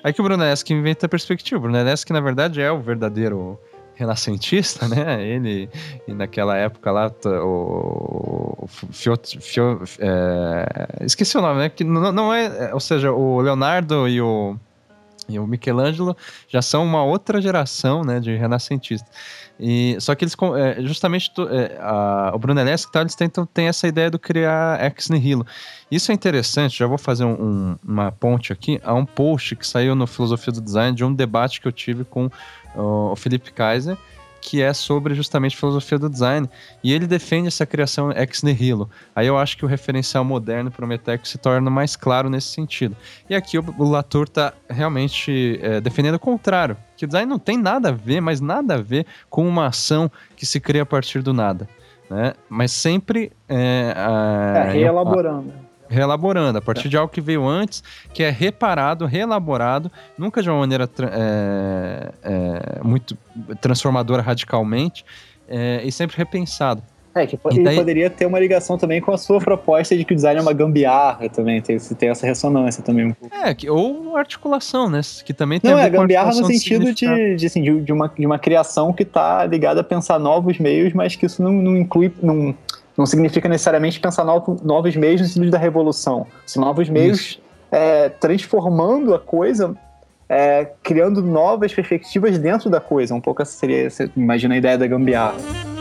Aí 0.03 0.13
que 0.13 0.21
o 0.21 0.25
Brunelleschi 0.25 0.73
inventa 0.73 1.07
a 1.07 1.09
perspectiva. 1.09 1.59
O 1.59 1.63
Brunelleschi, 1.63 2.13
na 2.13 2.21
verdade, 2.21 2.61
é 2.61 2.71
o 2.71 2.81
verdadeiro 2.81 3.59
renascentista, 3.95 4.89
né? 4.89 5.23
Ele, 5.23 5.69
e 6.09 6.15
naquela 6.15 6.57
época 6.57 6.91
lá, 6.91 7.13
o, 7.45 8.67
é, 9.99 11.05
esqueci 11.05 11.37
o 11.37 11.43
nome, 11.43 11.61
né? 11.61 11.69
Que 11.69 11.85
não, 11.85 12.11
não 12.13 12.33
é, 12.33 12.73
ou 12.73 12.81
seja, 12.81 13.13
o 13.13 13.41
Leonardo 13.41 14.09
e 14.09 14.21
o 14.21 14.57
e 15.29 15.39
o 15.39 15.47
Michelangelo 15.47 16.17
já 16.49 16.61
são 16.61 16.85
uma 16.85 17.05
outra 17.05 17.41
geração, 17.41 18.03
né, 18.03 18.19
de 18.19 18.35
renascentistas. 18.37 19.09
E, 19.59 19.97
só 20.01 20.15
que 20.15 20.25
eles, 20.25 20.35
é, 20.57 20.83
justamente, 20.83 21.31
é, 21.51 21.79
a, 21.81 22.33
o 22.35 22.39
Brunelleschi 22.39 22.91
tá, 22.91 23.01
eles 23.01 23.15
tentam, 23.15 23.47
tem 23.47 23.69
essa 23.69 23.87
ideia 23.87 24.11
do 24.11 24.19
criar 24.19 24.83
ex 24.85 25.09
nihilo. 25.09 25.47
Isso 25.91 26.11
é 26.11 26.15
interessante, 26.15 26.79
já 26.79 26.87
vou 26.87 26.99
fazer 26.99 27.25
um, 27.25 27.33
um, 27.33 27.79
uma 27.85 28.11
ponte 28.11 28.53
aqui, 28.53 28.81
a 28.83 28.95
um 28.95 29.05
post 29.05 29.55
que 29.57 29.67
saiu 29.67 29.95
no 29.95 30.07
Filosofia 30.07 30.53
do 30.53 30.61
Design 30.61 30.97
de 30.97 31.05
um 31.05 31.15
debate 31.15 31.61
que 31.61 31.69
eu 31.69 31.73
tive 31.73 32.05
com 32.05 32.31
o 32.75 33.15
Felipe 33.17 33.53
Kaiser, 33.53 33.97
que 34.43 34.61
é 34.61 34.75
sobre 34.75 35.15
justamente 35.15 35.57
filosofia 35.57 35.99
do 35.99 36.11
design, 36.11 36.51
e 36.83 36.93
ele 36.93 37.07
defende 37.07 37.47
essa 37.47 37.65
criação 37.65 38.11
ex 38.11 38.43
nihilo. 38.43 38.91
Aí 39.15 39.27
eu 39.27 39.39
acho 39.39 39.57
que 39.57 39.65
o 39.65 39.69
referencial 39.69 40.25
moderno 40.25 40.71
Prometeico 40.71 41.27
se 41.27 41.39
torna 41.39 41.71
mais 41.71 41.95
claro 41.95 42.29
nesse 42.29 42.49
sentido. 42.49 42.97
E 43.31 43.35
aqui 43.37 43.57
o, 43.57 43.65
o 43.79 43.89
Latour 43.89 44.25
está 44.25 44.53
realmente 44.69 45.61
é, 45.63 45.81
defendendo 45.81 46.17
o 46.17 46.19
contrário, 46.19 46.77
que 46.97 47.05
o 47.05 47.09
design 47.09 47.31
não 47.31 47.39
tem 47.39 47.57
nada 47.57 47.91
a 47.91 47.93
ver, 47.93 48.21
mas 48.21 48.41
nada 48.41 48.75
a 48.75 48.83
ver 48.83 49.07
com 49.31 49.47
uma 49.47 49.69
ação 49.69 50.11
que 50.37 50.45
se 50.45 50.59
cria 50.59 50.83
a 50.83 50.87
partir 50.87 51.23
do 51.23 51.33
nada. 51.33 51.69
Né? 52.11 52.35
Mas 52.49 52.73
sempre 52.73 53.31
é, 53.49 53.95
a, 53.97 54.67
é, 54.67 54.73
reelaborando 54.73 55.72
reelaborando, 55.93 56.59
a 56.59 56.63
partir 56.63 56.87
é. 56.87 56.91
de 56.91 56.97
algo 56.97 57.13
que 57.13 57.21
veio 57.21 57.47
antes, 57.47 57.83
que 58.13 58.23
é 58.23 58.31
reparado, 58.31 59.07
reelaborado, 59.07 59.91
nunca 60.19 60.43
de 60.43 60.51
uma 60.51 60.59
maneira 60.59 60.89
é, 61.13 62.13
é, 62.23 62.81
muito 62.83 63.17
transformadora 63.61 64.23
radicalmente, 64.23 65.05
é, 65.49 65.83
e 65.85 65.93
sempre 65.93 66.17
repensado. 66.17 66.83
É, 67.15 67.27
que 67.27 67.39
ele 67.51 67.63
daí... 67.63 67.77
poderia 67.77 68.09
ter 68.09 68.25
uma 68.25 68.41
ligação 68.41 68.79
também 68.79 68.99
com 68.99 69.13
a 69.13 69.19
sua 69.19 69.39
proposta 69.39 69.95
de 69.95 70.03
que 70.03 70.15
o 70.15 70.17
design 70.17 70.39
é 70.39 70.43
uma 70.43 70.55
gambiarra 70.55 71.29
também, 71.29 71.61
tem, 71.61 71.77
tem 71.79 72.09
essa 72.09 72.27
ressonância 72.27 72.83
também. 72.83 73.15
É, 73.45 73.53
que, 73.53 73.69
ou 73.69 74.17
articulação, 74.17 74.89
né? 74.89 75.01
Que 75.23 75.35
também 75.35 75.61
tem 75.61 75.71
Não, 75.71 75.79
é, 75.79 75.91
gambiarra 75.91 76.31
no 76.31 76.47
sentido 76.47 76.95
de, 76.95 77.37
de, 77.37 77.47
assim, 77.47 77.63
de, 77.63 77.83
de, 77.83 77.93
uma, 77.93 78.09
de 78.09 78.25
uma 78.25 78.39
criação 78.39 78.95
que 78.95 79.03
está 79.03 79.45
ligada 79.45 79.83
a 79.83 79.85
pensar 79.85 80.19
novos 80.19 80.59
meios, 80.59 80.95
mas 80.95 81.15
que 81.15 81.27
isso 81.27 81.43
não, 81.43 81.53
não 81.53 81.77
inclui, 81.77 82.11
não, 82.23 82.55
não 82.97 83.07
significa 83.07 83.49
necessariamente 83.49 83.99
pensar 84.01 84.25
novo, 84.25 84.57
novos 84.63 84.95
meios 84.97 85.21
no 85.21 85.27
sentido 85.27 85.51
da 85.51 85.59
revolução. 85.59 86.27
São 86.47 86.63
novos 86.63 86.89
meios 86.89 87.41
é, 87.71 88.09
transformando 88.09 89.15
a 89.15 89.19
coisa, 89.19 89.75
é, 90.29 90.71
criando 90.83 91.23
novas 91.23 91.73
perspectivas 91.73 92.39
dentro 92.39 92.69
da 92.69 92.81
coisa. 92.81 93.15
Um 93.15 93.21
pouco 93.21 93.43
essa 93.43 93.53
seria, 93.53 93.89
imagina 94.17 94.55
a 94.55 94.59
ideia 94.59 94.77
da 94.77 94.87
gambiarra. 94.87 95.72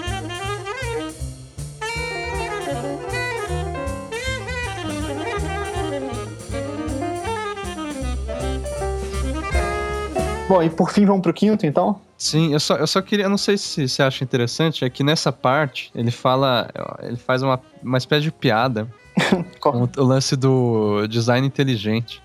Bom, 10.51 10.61
e 10.61 10.69
por 10.69 10.91
fim 10.91 11.05
vamos 11.05 11.21
pro 11.21 11.33
quinto, 11.33 11.65
então? 11.65 12.01
Sim, 12.17 12.51
eu 12.51 12.59
só, 12.59 12.75
eu 12.75 12.85
só 12.85 13.01
queria, 13.01 13.29
não 13.29 13.37
sei 13.37 13.57
se 13.57 13.87
você 13.87 14.03
acha 14.03 14.21
interessante, 14.21 14.83
é 14.83 14.89
que 14.89 15.01
nessa 15.01 15.31
parte 15.31 15.89
ele 15.95 16.11
fala, 16.11 16.69
ele 17.01 17.15
faz 17.15 17.41
uma, 17.41 17.57
uma 17.81 17.97
espécie 17.97 18.23
de 18.23 18.33
piada 18.33 18.85
com 19.61 19.87
o 19.97 20.03
lance 20.03 20.35
do 20.35 21.07
design 21.07 21.47
inteligente. 21.47 22.21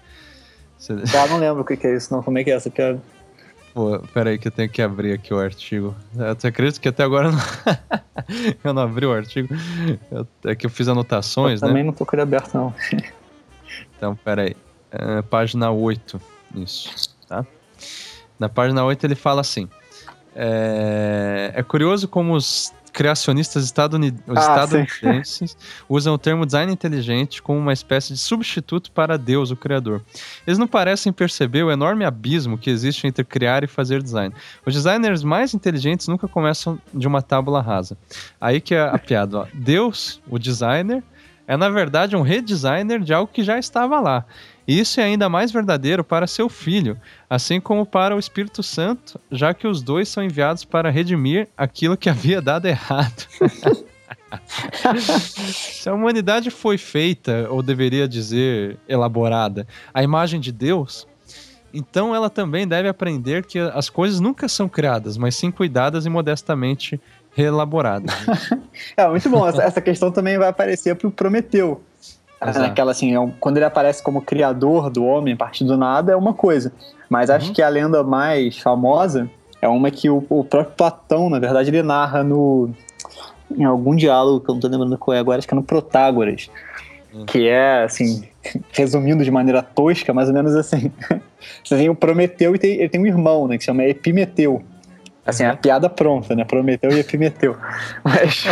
Você... 0.77 0.93
Ah, 1.17 1.29
não 1.29 1.39
lembro 1.39 1.63
o 1.63 1.65
que, 1.65 1.77
que 1.77 1.87
é 1.87 1.95
isso, 1.95 2.13
não. 2.13 2.21
Como 2.21 2.37
é 2.37 2.43
que 2.43 2.51
é 2.51 2.55
essa 2.55 2.69
piada? 2.69 3.01
Pô, 3.73 4.01
peraí 4.13 4.39
que 4.39 4.49
eu 4.49 4.53
tenho 4.53 4.69
que 4.69 4.83
abrir 4.83 5.13
aqui 5.13 5.33
o 5.33 5.39
artigo. 5.39 5.95
Você 6.13 6.49
acredita 6.49 6.81
que 6.81 6.89
até 6.89 7.05
agora 7.05 7.29
eu 7.29 7.33
não, 7.33 7.39
eu 8.65 8.75
não 8.75 8.83
abri 8.83 9.07
o 9.07 9.13
artigo? 9.13 9.55
Eu, 10.11 10.27
é 10.45 10.57
que 10.57 10.67
eu 10.67 10.71
fiz 10.71 10.89
anotações, 10.89 11.63
eu 11.63 11.69
né? 11.69 11.71
Também 11.71 11.85
não 11.85 11.93
tô 11.93 12.05
com 12.05 12.17
ele 12.17 12.23
aberto, 12.23 12.55
não. 12.55 12.75
então, 13.97 14.17
peraí. 14.17 14.57
É, 14.91 15.23
página 15.23 15.71
8, 15.71 16.21
isso, 16.57 17.15
tá? 17.29 17.47
Na 18.39 18.49
página 18.49 18.85
8 18.85 19.05
ele 19.05 19.15
fala 19.15 19.41
assim: 19.41 19.69
é, 20.35 21.53
é 21.55 21.63
curioso 21.63 22.07
como 22.07 22.35
os 22.35 22.73
criacionistas 22.97 23.63
estadunid 23.65 24.19
ah, 24.27 24.41
estadunidenses 24.41 25.51
sim. 25.51 25.57
usam 25.87 26.15
o 26.15 26.19
termo 26.19 26.47
design 26.47 26.73
inteligente 26.73 27.43
como 27.43 27.59
uma 27.59 27.73
espécie 27.75 28.15
de 28.15 28.19
substituto 28.19 28.91
para 28.91 29.19
Deus, 29.19 29.51
o 29.51 29.57
Criador. 29.57 30.03
Eles 30.47 30.59
não 30.59 30.67
parecem 30.67 31.13
perceber 31.13 31.63
o 31.63 31.71
enorme 31.71 32.07
abismo 32.07 32.57
que 32.57 32.71
existe 32.71 33.07
entre 33.07 33.23
criar 33.23 33.63
e 33.63 33.67
fazer 33.67 34.03
design. 34.03 34.35
Os 34.65 34.73
designers 34.73 35.23
mais 35.23 35.53
inteligentes 35.53 36.09
nunca 36.09 36.27
começam 36.27 36.79
de 36.93 37.07
uma 37.07 37.21
tábula 37.21 37.61
rasa. 37.61 37.99
Aí 38.41 38.63
que 38.63 38.75
é 38.75 38.81
a 38.81 38.97
piada, 38.97 39.41
ó. 39.41 39.47
Deus, 39.53 40.19
o 40.27 40.39
designer, 40.39 41.03
é 41.47 41.55
na 41.55 41.69
verdade 41.69 42.17
um 42.17 42.23
redesigner 42.23 43.01
de 43.01 43.13
algo 43.13 43.31
que 43.31 43.43
já 43.43 43.59
estava 43.59 44.01
lá. 44.01 44.25
E 44.67 44.79
isso 44.79 45.01
é 45.01 45.05
ainda 45.05 45.29
mais 45.29 45.53
verdadeiro 45.53 46.03
para 46.03 46.27
seu 46.27 46.49
filho, 46.49 46.99
assim 47.31 47.61
como 47.61 47.87
para 47.87 48.17
o 48.17 48.19
Espírito 48.19 48.63
Santo, 48.63 49.21
já 49.31 49.55
que 49.55 49.67
os 49.67 49.81
dois 49.81 50.09
são 50.09 50.25
enviados 50.25 50.65
para 50.65 50.91
redimir 50.91 51.49
aquilo 51.57 51.97
que 51.97 52.09
havia 52.09 52.43
dado 52.43 52.67
errado. 52.67 53.27
Se 55.53 55.89
a 55.89 55.95
humanidade 55.95 56.51
foi 56.51 56.77
feita, 56.77 57.47
ou 57.51 57.63
deveria 57.63 58.09
dizer 58.09 58.77
elaborada, 58.89 59.67
a 59.95 60.03
imagem 60.03 60.41
de 60.41 60.51
Deus, 60.51 61.07
então 61.73 62.15
ela 62.15 62.29
também 62.31 62.67
deve 62.67 62.89
aprender 62.89 63.45
que 63.45 63.59
as 63.59 63.89
coisas 63.89 64.19
nunca 64.19 64.49
são 64.49 64.69
criadas, 64.69 65.17
mas 65.17 65.37
sim 65.37 65.51
cuidadas 65.51 66.07
e 66.07 66.11
modestamente 66.11 67.01
reelaboradas. 67.35 68.15
é 68.97 69.09
muito 69.09 69.29
bom. 69.29 69.47
Essa 69.47 69.81
questão 69.81 70.11
também 70.11 70.39
vai 70.39 70.49
aparecer 70.49 70.97
para 70.97 71.07
o 71.07 71.11
Prometeu. 71.11 71.83
Exato. 72.43 72.59
Naquela 72.61 72.91
assim, 72.91 73.17
é 73.17 73.33
quando 73.41 73.57
ele 73.57 73.65
aparece 73.65 74.03
como 74.03 74.21
criador 74.21 74.91
do 74.91 75.05
homem 75.05 75.35
a 75.35 75.37
partir 75.37 75.65
do 75.65 75.77
nada 75.77 76.13
é 76.13 76.17
uma 76.17 76.35
coisa. 76.35 76.73
Mas 77.09 77.31
uhum. 77.31 77.37
acho 77.37 77.53
que 77.53 77.63
a 77.63 77.69
lenda 77.69 78.03
mais 78.03 78.59
famosa 78.59 79.31
é 79.61 79.69
uma 79.69 79.91
que 79.91 80.11
o, 80.11 80.25
o 80.29 80.45
próprio 80.45 80.75
Platão, 80.77 81.31
na 81.31 81.39
verdade, 81.39 81.71
ele 81.71 81.83
narra 81.83 82.23
no 82.23 82.71
em 83.51 83.65
algum 83.65 83.95
diálogo 83.95 84.45
que 84.45 84.51
eu 84.51 84.55
não 84.55 84.61
tô 84.61 84.69
lembrando 84.69 84.99
qual 84.99 85.17
é 85.17 85.21
agora, 85.21 85.39
acho 85.39 85.47
que 85.47 85.55
é 85.55 85.57
no 85.57 85.63
Protágoras. 85.63 86.51
Hum. 87.15 87.25
Que 87.25 87.49
é, 87.49 87.85
assim, 87.85 88.29
resumindo 88.73 89.25
de 89.25 89.31
maneira 89.31 89.63
tosca, 89.63 90.13
mais 90.13 90.29
ou 90.29 90.35
menos 90.35 90.55
assim. 90.55 90.91
Você 91.65 91.77
tem 91.79 91.89
o 91.89 91.95
Prometeu 91.95 92.55
e 92.55 92.59
tem, 92.59 92.73
ele 92.75 92.89
tem 92.89 93.01
um 93.01 93.07
irmão, 93.07 93.47
né, 93.47 93.57
que 93.57 93.63
se 93.63 93.67
chama 93.67 93.85
Epimeteu. 93.85 94.63
Assim, 95.25 95.45
uhum. 95.45 95.51
a 95.51 95.57
piada 95.57 95.89
pronta, 95.91 96.37
né? 96.37 96.45
Prometeu 96.45 96.91
e 96.93 97.01
Epimeteu. 97.01 97.57
Mas, 98.05 98.45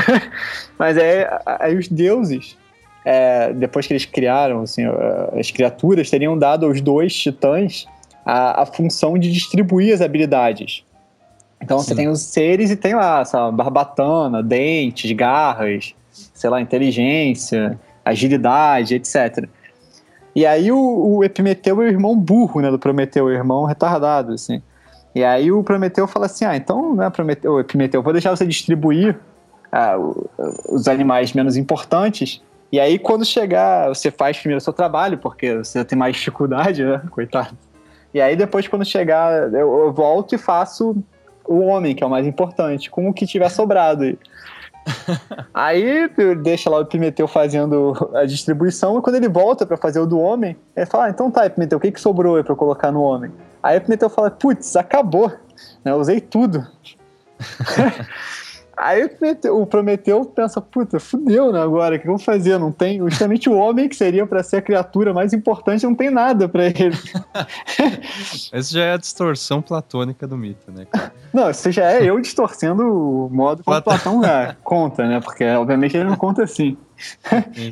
mas 0.77 0.97
é, 0.97 1.31
aí 1.47 1.77
os 1.77 1.87
deuses, 1.87 2.57
é, 3.05 3.53
depois 3.53 3.87
que 3.87 3.93
eles 3.93 4.05
criaram, 4.05 4.63
assim, 4.63 4.83
as 5.39 5.51
criaturas, 5.51 6.09
teriam 6.09 6.37
dado 6.39 6.67
aos 6.67 6.81
dois 6.81 7.15
titãs 7.15 7.87
a, 8.25 8.63
a 8.63 8.67
função 8.67 9.19
de 9.19 9.31
distribuir 9.31 9.93
as 9.93 10.01
habilidades. 10.01 10.85
Então 11.61 11.79
Sim. 11.79 11.85
você 11.87 11.95
tem 11.95 12.09
os 12.09 12.21
seres 12.21 12.71
e 12.71 12.77
tem 12.77 12.95
lá, 12.95 13.25
sabe, 13.25 13.57
barbatana, 13.57 14.43
dentes, 14.43 15.11
garras, 15.13 15.95
sei 16.33 16.51
lá, 16.51 16.61
inteligência, 16.61 17.79
agilidade, 18.05 18.95
etc. 18.95 19.49
E 20.35 20.45
aí 20.45 20.73
o, 20.73 20.79
o 20.79 21.25
Epimeteu 21.25 21.81
é 21.83 21.87
o 21.87 21.89
irmão 21.89 22.19
burro, 22.19 22.61
né, 22.61 22.71
do 22.71 22.79
Prometeu, 22.79 23.27
o 23.27 23.31
irmão 23.31 23.65
retardado, 23.65 24.33
assim. 24.33 24.61
E 25.15 25.23
aí 25.23 25.53
o 25.53 25.63
Prometeu 25.63 26.09
fala 26.09 26.27
assim, 26.27 26.45
ah, 26.45 26.57
então, 26.57 26.95
né, 26.95 27.09
Prometeu, 27.09 27.61
Epimeteu, 27.61 28.03
vou 28.03 28.13
deixar 28.13 28.31
você 28.31 28.45
distribuir 28.45 29.17
ah, 29.71 29.97
os 30.69 30.89
animais 30.89 31.33
menos 31.33 31.57
importantes, 31.57 32.43
e 32.75 32.81
aí 32.81 32.99
quando 32.99 33.25
chegar, 33.25 33.87
você 33.89 34.11
faz 34.11 34.37
primeiro 34.37 34.59
o 34.59 34.61
seu 34.61 34.73
trabalho, 34.73 35.17
porque 35.17 35.59
você 35.59 35.85
tem 35.85 35.97
mais 35.97 36.17
dificuldade, 36.17 36.85
né, 36.85 37.01
coitado. 37.09 37.57
E 38.13 38.21
aí 38.21 38.35
depois 38.35 38.67
quando 38.67 38.85
chegar, 38.85 39.53
eu, 39.53 39.85
eu 39.85 39.93
volto 39.93 40.35
e 40.35 40.39
faço 40.39 40.97
o 41.47 41.61
homem, 41.61 41.95
que 41.95 42.03
é 42.03 42.07
o 42.07 42.11
mais 42.11 42.27
importante, 42.27 42.91
com 42.91 43.09
o 43.09 43.15
que 43.15 43.29
tiver 43.29 43.49
sobrado. 43.49 44.19
Aí 45.55 46.11
deixa 46.43 46.69
lá 46.69 46.81
o 46.81 46.85
Pimeteu 46.85 47.29
fazendo 47.29 48.11
a 48.13 48.25
distribuição, 48.25 48.99
e 48.99 49.03
quando 49.03 49.15
ele 49.15 49.29
volta 49.29 49.65
para 49.65 49.77
fazer 49.77 50.01
o 50.01 50.07
do 50.07 50.19
homem, 50.19 50.57
ele 50.77 50.87
fala: 50.87 51.05
ah, 51.05 51.11
então 51.11 51.31
tá, 51.31 51.49
Pimeteu, 51.49 51.79
o 51.79 51.81
que, 51.81 51.93
que 51.93 52.01
sobrou 52.01 52.35
aí 52.35 52.43
pra 52.43 52.57
colocar 52.57 52.91
no 52.91 53.03
homem? 53.03 53.31
Aí 53.63 53.79
o 53.79 53.81
Pimeteu 53.81 54.11
fala: 54.11 54.33
putz, 54.33 54.75
acabou, 54.75 55.29
né? 55.85 55.93
Eu 55.93 55.99
usei 55.99 56.21
tudo. 56.21 56.67
Aí 58.77 59.09
o 59.51 59.67
Prometeu 59.67 60.25
pensa, 60.25 60.61
puta, 60.61 60.99
fudeu, 60.99 61.53
né, 61.53 61.61
agora, 61.61 61.97
o 61.97 61.99
que 61.99 62.07
eu 62.07 62.13
vou 62.13 62.19
fazer? 62.19 62.59
Não 62.59 62.73
tem, 62.73 62.99
justamente 62.99 63.49
o 63.49 63.55
homem 63.55 63.89
que 63.89 63.95
seria 63.95 64.27
para 64.27 64.43
ser 64.43 64.57
a 64.57 64.63
criatura 64.63 65.15
mais 65.15 65.33
importante, 65.33 65.85
não 65.85 65.95
tem 65.95 66.11
nada 66.11 66.49
para 66.49 66.67
ele. 66.67 66.97
Isso 68.53 68.75
já 68.75 68.85
é 68.85 68.93
a 68.93 68.97
distorção 68.97 69.63
platônica 69.63 70.27
do 70.27 70.37
mito, 70.37 70.73
né, 70.73 70.87
cara? 70.91 71.13
Não, 71.33 71.51
isso 71.51 71.71
já 71.73 71.91
é 71.91 72.05
eu 72.05 72.21
distorcendo 72.21 72.83
o 72.83 73.29
modo 73.29 73.65
como 73.65 73.83
Platão 73.83 74.25
é, 74.25 74.57
conta, 74.63 75.07
né, 75.07 75.21
porque 75.21 75.45
obviamente 75.45 75.97
ele 75.97 76.09
não 76.09 76.17
conta 76.17 76.45
assim. 76.45 76.77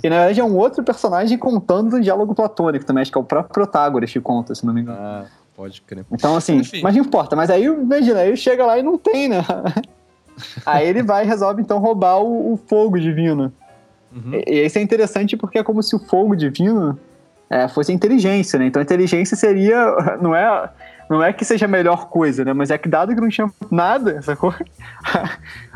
e 0.02 0.08
na 0.08 0.18
verdade 0.18 0.40
é 0.40 0.44
um 0.44 0.56
outro 0.56 0.82
personagem 0.82 1.38
contando 1.38 1.94
o 1.94 2.00
diálogo 2.00 2.34
platônico 2.34 2.84
também, 2.84 3.02
acho 3.02 3.12
que 3.12 3.18
é 3.18 3.20
o 3.20 3.24
próprio 3.24 3.52
Protágoras 3.52 4.10
que 4.10 4.20
conta, 4.20 4.54
se 4.54 4.66
não 4.66 4.74
me 4.74 4.80
engano. 4.80 4.98
Ah, 5.00 5.26
pode 5.54 5.80
crer. 5.82 6.04
Então 6.10 6.34
assim, 6.34 6.56
Enfim. 6.56 6.80
mas 6.82 6.94
não 6.94 7.04
importa, 7.04 7.36
mas 7.36 7.50
aí, 7.50 7.64
imagina, 7.64 8.20
aí 8.20 8.36
chega 8.36 8.66
lá 8.66 8.78
e 8.78 8.82
não 8.82 8.98
tem, 8.98 9.28
né? 9.28 9.44
Aí 10.64 10.86
ele 10.86 11.02
vai 11.02 11.24
e 11.24 11.26
resolve 11.26 11.60
então 11.60 11.78
roubar 11.78 12.18
o, 12.18 12.54
o 12.54 12.56
fogo 12.56 12.98
divino. 12.98 13.52
Uhum. 14.14 14.34
E, 14.34 14.44
e, 14.46 14.66
isso 14.66 14.78
é 14.78 14.82
interessante 14.82 15.36
porque 15.36 15.58
é 15.58 15.62
como 15.62 15.82
se 15.82 15.94
o 15.96 15.98
fogo 15.98 16.34
divino 16.36 16.98
é, 17.48 17.68
fosse 17.68 17.92
inteligência, 17.92 18.58
né? 18.58 18.66
Então 18.66 18.80
a 18.80 18.82
inteligência 18.82 19.36
seria. 19.36 19.86
Não 20.20 20.34
é, 20.34 20.70
não 21.10 21.22
é 21.22 21.32
que 21.32 21.44
seja 21.44 21.66
a 21.66 21.68
melhor 21.68 22.08
coisa, 22.08 22.44
né? 22.44 22.54
Mas 22.54 22.70
é 22.70 22.78
que 22.78 22.88
dado 22.88 23.14
que 23.14 23.20
não 23.20 23.28
tinha 23.28 23.50
nada, 23.70 24.20
sacou? 24.22 24.54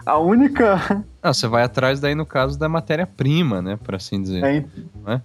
a 0.06 0.18
única. 0.18 1.04
Não, 1.22 1.34
você 1.34 1.46
vai 1.46 1.62
atrás 1.62 2.00
daí 2.00 2.14
no 2.14 2.24
caso 2.24 2.58
da 2.58 2.70
matéria-prima, 2.70 3.60
né? 3.60 3.78
Por 3.82 3.94
assim 3.94 4.22
dizer. 4.22 4.42
É. 4.42 4.64
Não 5.04 5.20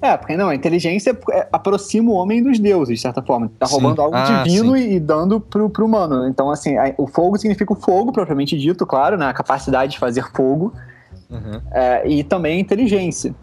é? 0.00 0.08
É, 0.08 0.16
porque 0.16 0.36
não, 0.36 0.48
a 0.48 0.54
inteligência 0.54 1.18
é, 1.32 1.48
aproxima 1.52 2.10
o 2.10 2.14
homem 2.14 2.42
dos 2.42 2.58
deuses, 2.58 2.96
de 2.96 3.02
certa 3.02 3.22
forma. 3.22 3.50
Tá 3.58 3.66
roubando 3.66 3.96
sim. 3.96 4.02
algo 4.02 4.16
ah, 4.16 4.42
divino 4.42 4.76
e, 4.76 4.94
e, 4.94 5.00
dando 5.00 5.40
pro, 5.40 5.68
pro 5.68 5.84
humano. 5.84 6.28
Então, 6.28 6.50
assim, 6.50 6.76
a, 6.76 6.94
o 6.96 7.06
fogo 7.06 7.36
significa 7.36 7.72
o 7.72 7.76
fogo, 7.76 8.12
propriamente 8.12 8.56
dito, 8.56 8.86
claro, 8.86 9.16
né? 9.16 9.26
A 9.26 9.32
capacidade 9.32 9.92
de 9.92 9.98
fazer 9.98 10.24
fogo. 10.34 10.72
Uhum. 11.28 11.60
É, 11.72 12.08
e 12.08 12.24
também 12.24 12.56
a 12.56 12.60
inteligência. 12.60 13.34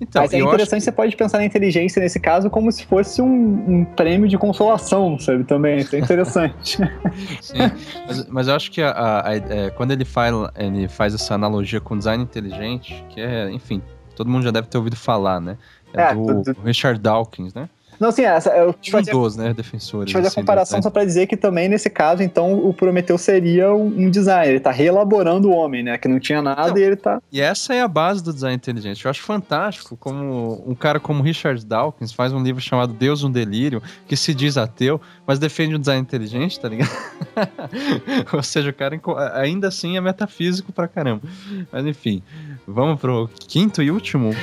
Então, 0.00 0.22
Mas 0.22 0.32
é 0.32 0.38
interessante, 0.38 0.80
que... 0.80 0.84
você 0.84 0.92
pode 0.92 1.16
pensar 1.16 1.38
na 1.38 1.44
inteligência 1.44 2.02
nesse 2.02 2.18
caso 2.18 2.50
como 2.50 2.72
se 2.72 2.84
fosse 2.84 3.22
um, 3.22 3.26
um 3.68 3.84
prêmio 3.84 4.28
de 4.28 4.36
consolação, 4.36 5.16
sabe? 5.18 5.44
Também, 5.44 5.78
isso 5.78 5.94
é 5.94 6.00
interessante. 6.00 6.78
Sim, 7.40 7.58
mas, 8.06 8.26
mas, 8.28 8.48
eu 8.48 8.56
acho 8.56 8.70
que 8.72 8.82
a, 8.82 8.90
a, 8.90 9.28
a, 9.28 9.34
é, 9.36 9.70
quando 9.70 9.92
ele 9.92 10.04
faz, 10.04 10.34
ele 10.56 10.88
faz 10.88 11.14
essa 11.14 11.34
analogia 11.34 11.80
com 11.80 11.96
design 11.96 12.24
inteligente, 12.24 13.04
que 13.10 13.20
é, 13.20 13.48
enfim, 13.52 13.80
todo 14.16 14.28
mundo 14.28 14.42
já 14.42 14.50
deve 14.50 14.66
ter 14.66 14.76
ouvido 14.76 14.96
falar, 14.96 15.40
né? 15.40 15.56
É, 15.94 16.02
é 16.02 16.14
do, 16.14 16.42
do 16.42 16.60
Richard 16.62 17.00
Dawkins, 17.00 17.54
né? 17.54 17.68
Não, 18.02 18.08
assim, 18.08 18.22
essa, 18.22 18.50
eu 18.50 18.72
te 18.72 18.90
fazer, 18.90 19.12
dos, 19.12 19.36
né, 19.36 19.54
defensores. 19.54 20.06
Deixa 20.06 20.18
eu 20.18 20.22
fazer 20.22 20.26
assim, 20.26 20.40
a 20.40 20.42
comparação 20.42 20.82
só 20.82 20.90
para 20.90 21.04
dizer 21.04 21.28
que 21.28 21.36
também, 21.36 21.68
nesse 21.68 21.88
caso, 21.88 22.20
então, 22.20 22.52
o 22.54 22.74
Prometeu 22.74 23.16
seria 23.16 23.72
um 23.72 24.10
designer. 24.10 24.48
Ele 24.48 24.60
tá 24.60 24.72
reelaborando 24.72 25.48
o 25.48 25.52
homem, 25.52 25.84
né? 25.84 25.96
Que 25.96 26.08
não 26.08 26.18
tinha 26.18 26.42
nada 26.42 26.70
então, 26.70 26.78
e 26.78 26.82
ele 26.82 26.96
tá... 26.96 27.22
E 27.30 27.40
essa 27.40 27.74
é 27.74 27.80
a 27.80 27.86
base 27.86 28.20
do 28.20 28.32
design 28.32 28.56
inteligente. 28.56 29.04
Eu 29.04 29.08
acho 29.08 29.22
fantástico 29.22 29.96
como 29.96 30.64
um 30.66 30.74
cara 30.74 30.98
como 30.98 31.22
Richard 31.22 31.64
Dawkins 31.64 32.12
faz 32.12 32.32
um 32.32 32.42
livro 32.42 32.60
chamado 32.60 32.92
Deus 32.92 33.22
um 33.22 33.30
Delírio, 33.30 33.80
que 34.08 34.16
se 34.16 34.34
diz 34.34 34.56
ateu, 34.56 35.00
mas 35.24 35.38
defende 35.38 35.76
o 35.76 35.78
design 35.78 36.02
inteligente, 36.02 36.58
tá 36.58 36.68
ligado? 36.68 36.90
Ou 38.34 38.42
seja, 38.42 38.70
o 38.70 38.74
cara 38.74 39.00
ainda 39.34 39.68
assim 39.68 39.96
é 39.96 40.00
metafísico 40.00 40.72
pra 40.72 40.88
caramba. 40.88 41.22
Mas 41.70 41.86
enfim, 41.86 42.20
vamos 42.66 43.00
pro 43.00 43.30
quinto 43.46 43.80
e 43.80 43.92
último... 43.92 44.34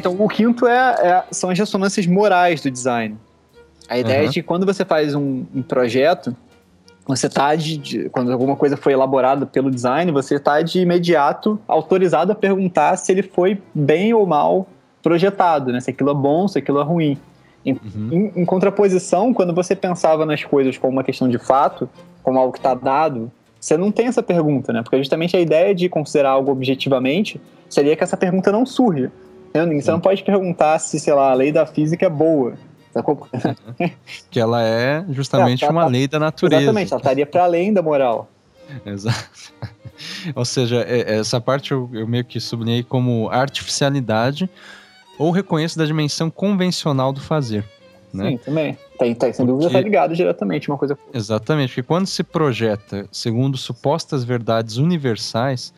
então, 0.00 0.16
o 0.18 0.28
quinto 0.28 0.66
é, 0.66 0.74
é, 0.76 1.24
são 1.30 1.50
as 1.50 1.58
ressonâncias 1.58 2.06
morais 2.06 2.60
do 2.60 2.70
design. 2.70 3.16
A 3.88 3.98
ideia 3.98 4.20
uhum. 4.20 4.24
é 4.24 4.28
de 4.28 4.34
que 4.34 4.42
quando 4.42 4.66
você 4.66 4.84
faz 4.84 5.14
um, 5.14 5.44
um 5.54 5.62
projeto, 5.62 6.34
você 7.06 7.26
está 7.26 7.54
de, 7.54 8.08
quando 8.10 8.32
alguma 8.32 8.56
coisa 8.56 8.76
foi 8.76 8.92
elaborada 8.92 9.44
pelo 9.46 9.70
design, 9.70 10.10
você 10.12 10.36
está 10.36 10.62
de 10.62 10.80
imediato 10.80 11.58
autorizado 11.66 12.32
a 12.32 12.34
perguntar 12.34 12.96
se 12.96 13.10
ele 13.12 13.22
foi 13.22 13.60
bem 13.74 14.14
ou 14.14 14.26
mal 14.26 14.68
projetado, 15.02 15.72
né? 15.72 15.80
Se 15.80 15.90
aquilo 15.90 16.10
é 16.10 16.14
bom, 16.14 16.46
se 16.46 16.58
aquilo 16.58 16.80
é 16.80 16.84
ruim. 16.84 17.18
Em, 17.64 17.72
uhum. 17.72 18.08
em, 18.10 18.40
em 18.42 18.44
contraposição, 18.44 19.34
quando 19.34 19.54
você 19.54 19.74
pensava 19.76 20.24
nas 20.24 20.44
coisas 20.44 20.78
como 20.78 20.92
uma 20.92 21.04
questão 21.04 21.28
de 21.28 21.38
fato, 21.38 21.88
como 22.22 22.38
algo 22.38 22.52
que 22.52 22.58
está 22.58 22.74
dado, 22.74 23.30
você 23.60 23.76
não 23.76 23.92
tem 23.92 24.06
essa 24.06 24.22
pergunta, 24.22 24.72
né? 24.72 24.82
Porque 24.82 24.96
justamente 24.96 25.36
a 25.36 25.40
ideia 25.40 25.74
de 25.74 25.88
considerar 25.88 26.30
algo 26.30 26.50
objetivamente 26.50 27.40
seria 27.68 27.94
que 27.94 28.02
essa 28.02 28.16
pergunta 28.16 28.50
não 28.50 28.64
surge. 28.64 29.10
Você 29.52 29.90
não 29.90 30.00
pode 30.00 30.22
perguntar 30.22 30.78
se, 30.78 31.00
sei 31.00 31.12
lá, 31.12 31.30
a 31.30 31.34
lei 31.34 31.50
da 31.50 31.66
física 31.66 32.06
é 32.06 32.10
boa. 32.10 32.54
Sacou? 32.92 33.28
que 34.30 34.40
ela 34.40 34.62
é 34.62 35.04
justamente 35.10 35.64
é, 35.64 35.68
uma 35.68 35.86
lei 35.86 36.08
da 36.08 36.18
natureza. 36.18 36.62
Exatamente, 36.62 36.92
ela 36.92 37.00
estaria 37.00 37.26
para 37.26 37.44
além 37.44 37.72
da 37.72 37.82
moral. 37.82 38.28
Exato. 38.84 39.52
Ou 40.34 40.44
seja, 40.44 40.84
é, 40.88 41.18
essa 41.18 41.40
parte 41.40 41.72
eu, 41.72 41.88
eu 41.92 42.06
meio 42.06 42.24
que 42.24 42.40
sublinhei 42.40 42.82
como 42.82 43.28
artificialidade 43.30 44.48
ou 45.18 45.30
reconheço 45.30 45.78
da 45.78 45.84
dimensão 45.84 46.30
convencional 46.30 47.12
do 47.12 47.20
fazer. 47.20 47.64
Né? 48.12 48.30
Sim, 48.30 48.36
também. 48.38 48.78
Tem, 48.98 49.14
tem, 49.14 49.32
sem 49.32 49.46
porque... 49.46 49.52
dúvida 49.52 49.66
está 49.68 49.80
ligado 49.80 50.14
diretamente 50.14 50.68
uma 50.68 50.78
coisa. 50.78 50.98
Exatamente, 51.14 51.68
porque 51.74 51.82
quando 51.86 52.06
se 52.06 52.24
projeta 52.24 53.06
segundo 53.12 53.56
supostas 53.56 54.24
verdades 54.24 54.78
universais, 54.78 55.72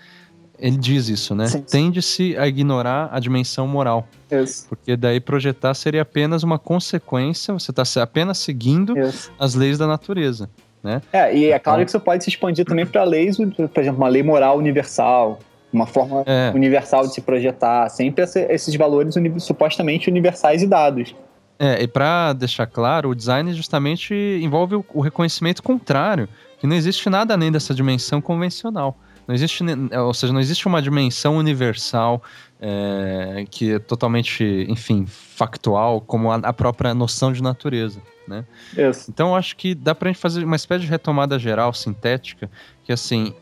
ele 0.62 0.76
diz 0.76 1.08
isso, 1.08 1.34
né? 1.34 1.46
Tende-se 1.68 2.36
a 2.38 2.46
ignorar 2.46 3.08
a 3.10 3.18
dimensão 3.18 3.66
moral. 3.66 4.06
Isso. 4.30 4.68
Porque 4.68 4.96
daí 4.96 5.18
projetar 5.18 5.74
seria 5.74 6.02
apenas 6.02 6.44
uma 6.44 6.56
consequência, 6.56 7.52
você 7.52 7.72
está 7.72 7.82
apenas 8.00 8.38
seguindo 8.38 8.96
isso. 8.96 9.32
as 9.36 9.56
leis 9.56 9.76
da 9.76 9.88
natureza. 9.88 10.48
Né? 10.80 11.02
É, 11.12 11.36
e 11.36 11.50
é 11.50 11.58
claro 11.58 11.80
então, 11.80 11.84
que 11.86 11.90
isso 11.90 12.00
pode 12.00 12.22
se 12.22 12.30
expandir 12.30 12.64
também 12.64 12.86
para 12.86 13.02
leis, 13.02 13.36
por 13.36 13.80
exemplo, 13.80 13.98
uma 13.98 14.08
lei 14.08 14.22
moral 14.22 14.56
universal, 14.56 15.40
uma 15.72 15.86
forma 15.86 16.22
é. 16.26 16.52
universal 16.54 17.08
de 17.08 17.14
se 17.14 17.20
projetar, 17.20 17.88
sempre 17.88 18.24
esses 18.24 18.74
valores 18.76 19.14
supostamente 19.38 20.08
universais 20.08 20.62
e 20.62 20.66
dados. 20.66 21.12
É, 21.58 21.82
e 21.82 21.88
para 21.88 22.32
deixar 22.34 22.66
claro, 22.66 23.10
o 23.10 23.14
design 23.16 23.52
justamente 23.52 24.14
envolve 24.40 24.76
o, 24.76 24.84
o 24.94 25.00
reconhecimento 25.00 25.60
contrário, 25.60 26.28
que 26.60 26.68
não 26.68 26.76
existe 26.76 27.10
nada 27.10 27.34
além 27.34 27.50
dessa 27.50 27.74
dimensão 27.74 28.20
convencional. 28.20 28.96
Não 29.26 29.34
existe, 29.34 29.64
ou 30.04 30.14
seja, 30.14 30.32
não 30.32 30.40
existe 30.40 30.66
uma 30.66 30.82
dimensão 30.82 31.36
universal 31.36 32.22
é, 32.60 33.44
que 33.50 33.74
é 33.74 33.78
totalmente, 33.78 34.44
enfim, 34.68 35.06
factual, 35.06 36.00
como 36.00 36.30
a, 36.30 36.36
a 36.36 36.52
própria 36.52 36.94
noção 36.94 37.32
de 37.32 37.42
natureza. 37.42 38.00
Né? 38.26 38.44
Yes. 38.76 39.08
Então 39.08 39.34
acho 39.34 39.56
que 39.56 39.74
dá 39.74 39.94
pra 39.94 40.08
gente 40.08 40.20
fazer 40.20 40.44
uma 40.44 40.56
espécie 40.56 40.84
de 40.84 40.90
retomada 40.90 41.38
geral, 41.38 41.72
sintética, 41.72 42.50
que 42.84 42.92
assim, 42.92 43.34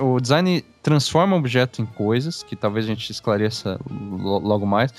o 0.00 0.20
design 0.20 0.62
transforma 0.82 1.34
o 1.34 1.38
objeto 1.38 1.80
em 1.80 1.86
coisas, 1.86 2.42
que 2.42 2.54
talvez 2.54 2.84
a 2.84 2.88
gente 2.88 3.10
esclareça 3.10 3.80
logo 3.90 4.66
mais, 4.66 4.92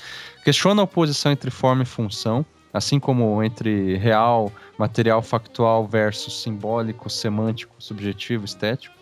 questiona 0.44 0.82
a 0.82 0.84
oposição 0.84 1.30
entre 1.30 1.50
forma 1.50 1.82
e 1.82 1.86
função, 1.86 2.44
Assim 2.72 3.00
como 3.00 3.42
entre 3.42 3.96
real, 3.96 4.52
material 4.76 5.22
factual 5.22 5.86
versus 5.86 6.42
simbólico, 6.42 7.08
semântico, 7.08 7.74
subjetivo, 7.78 8.44
estético, 8.44 8.94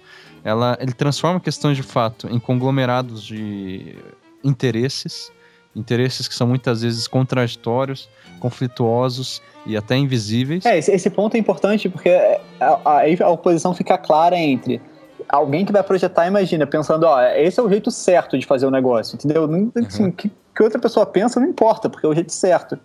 ela, 0.46 0.78
ele 0.80 0.92
transforma 0.92 1.40
questões 1.40 1.76
de 1.76 1.82
fato 1.82 2.28
em 2.28 2.38
conglomerados 2.38 3.24
de 3.24 3.96
interesses, 4.44 5.32
interesses 5.74 6.28
que 6.28 6.34
são 6.36 6.46
muitas 6.46 6.82
vezes 6.82 7.08
contraditórios, 7.08 8.08
conflituosos 8.38 9.42
e 9.66 9.76
até 9.76 9.96
invisíveis. 9.96 10.64
É, 10.64 10.78
esse, 10.78 10.92
esse 10.92 11.10
ponto 11.10 11.34
é 11.34 11.38
importante 11.40 11.88
porque 11.88 12.10
aí 12.10 12.38
a, 12.60 13.24
a, 13.24 13.26
a 13.26 13.30
oposição 13.30 13.74
fica 13.74 13.98
clara 13.98 14.36
entre 14.38 14.80
alguém 15.28 15.64
que 15.64 15.72
vai 15.72 15.82
projetar, 15.82 16.28
imagina, 16.28 16.64
pensando, 16.64 17.04
ó, 17.04 17.20
esse 17.22 17.58
é 17.58 17.62
o 17.64 17.68
jeito 17.68 17.90
certo 17.90 18.38
de 18.38 18.46
fazer 18.46 18.66
o 18.66 18.70
negócio, 18.70 19.16
entendeu? 19.16 19.48
Assim, 19.84 20.04
uhum. 20.04 20.12
que, 20.12 20.30
que 20.54 20.62
outra 20.62 20.78
pessoa 20.78 21.04
pensa 21.04 21.40
não 21.40 21.48
importa, 21.48 21.90
porque 21.90 22.06
é 22.06 22.08
o 22.08 22.14
jeito 22.14 22.32
certo. 22.32 22.78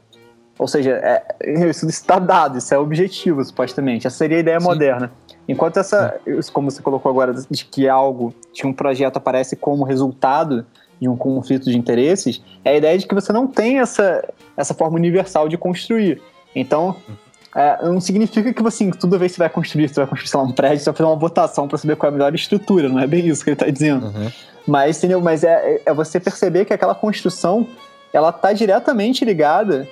Ou 0.57 0.67
seja, 0.67 0.91
é, 0.91 1.69
isso 1.69 1.87
está 1.87 2.17
dado, 2.17 2.57
isso 2.57 2.73
é 2.73 2.77
objetivo, 2.79 3.43
supostamente. 3.45 4.07
Essa 4.07 4.17
seria 4.17 4.37
a 4.37 4.39
ideia 4.39 4.59
Sim. 4.59 4.65
moderna. 4.65 5.11
Enquanto 5.51 5.77
essa, 5.77 6.17
como 6.53 6.71
você 6.71 6.81
colocou 6.81 7.09
agora, 7.09 7.33
de 7.33 7.65
que 7.65 7.89
algo, 7.89 8.33
de 8.53 8.65
um 8.65 8.71
projeto 8.71 9.17
aparece 9.17 9.57
como 9.57 9.83
resultado 9.83 10.65
de 10.99 11.09
um 11.09 11.17
conflito 11.17 11.69
de 11.69 11.77
interesses, 11.77 12.41
é 12.63 12.71
a 12.71 12.77
ideia 12.77 12.97
de 12.97 13.05
que 13.05 13.13
você 13.13 13.33
não 13.33 13.47
tem 13.47 13.79
essa, 13.79 14.23
essa 14.55 14.73
forma 14.73 14.95
universal 14.95 15.49
de 15.49 15.57
construir. 15.57 16.21
Então, 16.55 16.95
é, 17.53 17.83
não 17.83 17.99
significa 17.99 18.53
que 18.53 18.65
assim, 18.65 18.91
toda 18.91 19.17
vez 19.17 19.33
que 19.33 19.35
você 19.35 19.41
vai 19.41 19.49
construir, 19.49 19.89
você 19.89 19.99
vai 19.99 20.07
construir 20.07 20.41
lá, 20.41 20.47
um 20.47 20.53
prédio, 20.53 20.79
você 20.79 20.85
vai 20.85 20.97
fazer 20.97 21.09
uma 21.09 21.17
votação 21.17 21.67
para 21.67 21.77
saber 21.77 21.97
qual 21.97 22.09
é 22.09 22.13
a 22.13 22.17
melhor 22.17 22.33
estrutura, 22.33 22.87
não 22.87 22.99
é 22.99 23.05
bem 23.05 23.27
isso 23.27 23.43
que 23.43 23.49
ele 23.49 23.55
está 23.55 23.69
dizendo. 23.69 24.05
Uhum. 24.05 24.31
Mas, 24.65 24.99
entendeu? 24.99 25.19
Mas 25.19 25.43
é, 25.43 25.81
é 25.85 25.93
você 25.93 26.17
perceber 26.17 26.63
que 26.63 26.73
aquela 26.73 26.95
construção 26.95 27.67
ela 28.13 28.29
está 28.29 28.53
diretamente 28.53 29.25
ligada 29.25 29.85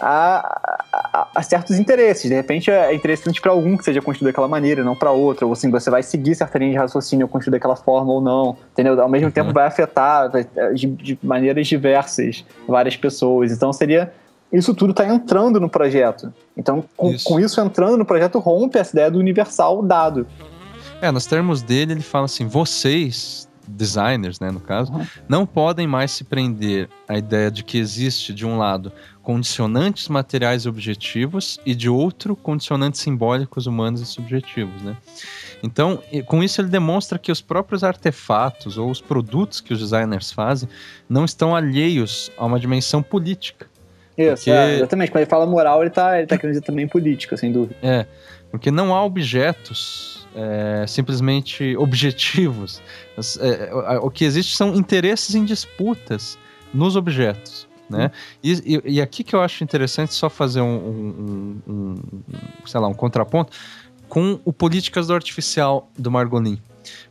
a, 0.00 0.78
a, 0.92 1.28
a, 1.34 1.42
certos 1.42 1.78
interesses. 1.78 2.28
De 2.28 2.34
repente 2.34 2.70
é 2.70 2.94
interessante 2.94 3.40
para 3.40 3.52
algum 3.52 3.76
que 3.76 3.84
seja 3.84 4.00
construído 4.02 4.30
daquela 4.30 4.48
maneira, 4.48 4.84
não 4.84 4.94
para 4.94 5.10
outro. 5.10 5.46
Ou 5.46 5.52
assim, 5.52 5.70
você 5.70 5.90
vai 5.90 6.02
seguir 6.02 6.34
certa 6.34 6.58
linha 6.58 6.72
de 6.72 6.76
raciocínio 6.76 7.28
construído 7.28 7.54
daquela 7.54 7.76
forma 7.76 8.12
ou 8.12 8.20
não. 8.20 8.56
Entendeu? 8.72 9.00
Ao 9.00 9.08
mesmo 9.08 9.26
uhum. 9.26 9.32
tempo 9.32 9.52
vai 9.52 9.66
afetar 9.66 10.30
é, 10.34 10.72
de, 10.72 10.86
de, 10.86 11.18
maneiras 11.22 11.66
diversas 11.66 12.44
várias 12.66 12.96
pessoas. 12.96 13.52
Então 13.52 13.72
seria. 13.72 14.12
Isso 14.52 14.72
tudo 14.74 14.92
está 14.92 15.06
entrando 15.06 15.60
no 15.60 15.68
projeto. 15.68 16.32
Então, 16.56 16.84
com 16.96 17.10
isso. 17.10 17.24
com 17.24 17.40
isso 17.40 17.60
entrando 17.60 17.96
no 17.96 18.04
projeto, 18.04 18.38
rompe 18.38 18.78
essa 18.78 18.92
ideia 18.92 19.10
do 19.10 19.18
universal 19.18 19.82
dado. 19.82 20.24
É, 21.02 21.10
nos 21.10 21.26
termos 21.26 21.62
dele, 21.62 21.92
ele 21.92 22.00
fala 22.00 22.26
assim: 22.26 22.46
vocês 22.46 23.46
designers, 23.68 24.38
né, 24.40 24.50
no 24.50 24.60
caso, 24.60 24.92
uhum. 24.92 25.06
não 25.28 25.46
podem 25.46 25.86
mais 25.86 26.12
se 26.12 26.24
prender 26.24 26.88
à 27.08 27.18
ideia 27.18 27.50
de 27.50 27.64
que 27.64 27.78
existe, 27.78 28.32
de 28.32 28.46
um 28.46 28.56
lado, 28.56 28.92
condicionantes 29.26 30.08
materiais 30.08 30.66
objetivos 30.66 31.58
e 31.66 31.74
de 31.74 31.88
outro, 31.88 32.36
condicionantes 32.36 33.00
simbólicos 33.00 33.66
humanos 33.66 34.00
e 34.00 34.06
subjetivos, 34.06 34.80
né? 34.82 34.96
Então, 35.64 36.00
com 36.26 36.44
isso 36.44 36.60
ele 36.60 36.68
demonstra 36.68 37.18
que 37.18 37.32
os 37.32 37.40
próprios 37.40 37.82
artefatos 37.82 38.78
ou 38.78 38.88
os 38.88 39.00
produtos 39.00 39.60
que 39.60 39.72
os 39.72 39.80
designers 39.80 40.30
fazem 40.30 40.68
não 41.08 41.24
estão 41.24 41.56
alheios 41.56 42.30
a 42.38 42.46
uma 42.46 42.60
dimensão 42.60 43.02
política. 43.02 43.66
Isso, 44.16 44.44
porque... 44.44 44.50
é, 44.52 44.76
exatamente. 44.76 45.10
Quando 45.10 45.22
ele 45.22 45.30
fala 45.30 45.44
moral, 45.44 45.80
ele 45.80 45.88
está 45.88 46.18
ele 46.18 46.28
tá 46.28 46.38
querendo 46.38 46.54
dizer 46.54 46.64
também 46.64 46.86
política, 46.86 47.36
sem 47.36 47.50
dúvida. 47.50 47.74
É, 47.82 48.06
porque 48.48 48.70
não 48.70 48.94
há 48.94 49.04
objetos 49.04 50.24
é, 50.36 50.86
simplesmente 50.86 51.76
objetivos. 51.78 52.80
É, 53.40 53.98
o 54.00 54.08
que 54.08 54.24
existe 54.24 54.56
são 54.56 54.72
interesses 54.76 55.34
em 55.34 55.44
disputas 55.44 56.38
nos 56.72 56.94
objetos. 56.94 57.65
Né? 57.88 58.10
E, 58.42 58.52
e, 58.64 58.94
e, 58.96 59.00
aqui 59.00 59.22
que 59.22 59.34
eu 59.34 59.40
acho 59.40 59.62
interessante 59.62 60.12
só 60.12 60.28
fazer 60.28 60.60
um, 60.60 60.76
um, 60.76 61.62
um, 61.68 61.72
um, 61.72 61.96
sei 62.66 62.80
lá, 62.80 62.88
um 62.88 62.94
contraponto 62.94 63.52
com 64.08 64.40
o 64.44 64.52
Políticas 64.52 65.06
do 65.06 65.14
Artificial 65.14 65.88
do 65.96 66.10
Margolin. 66.10 66.60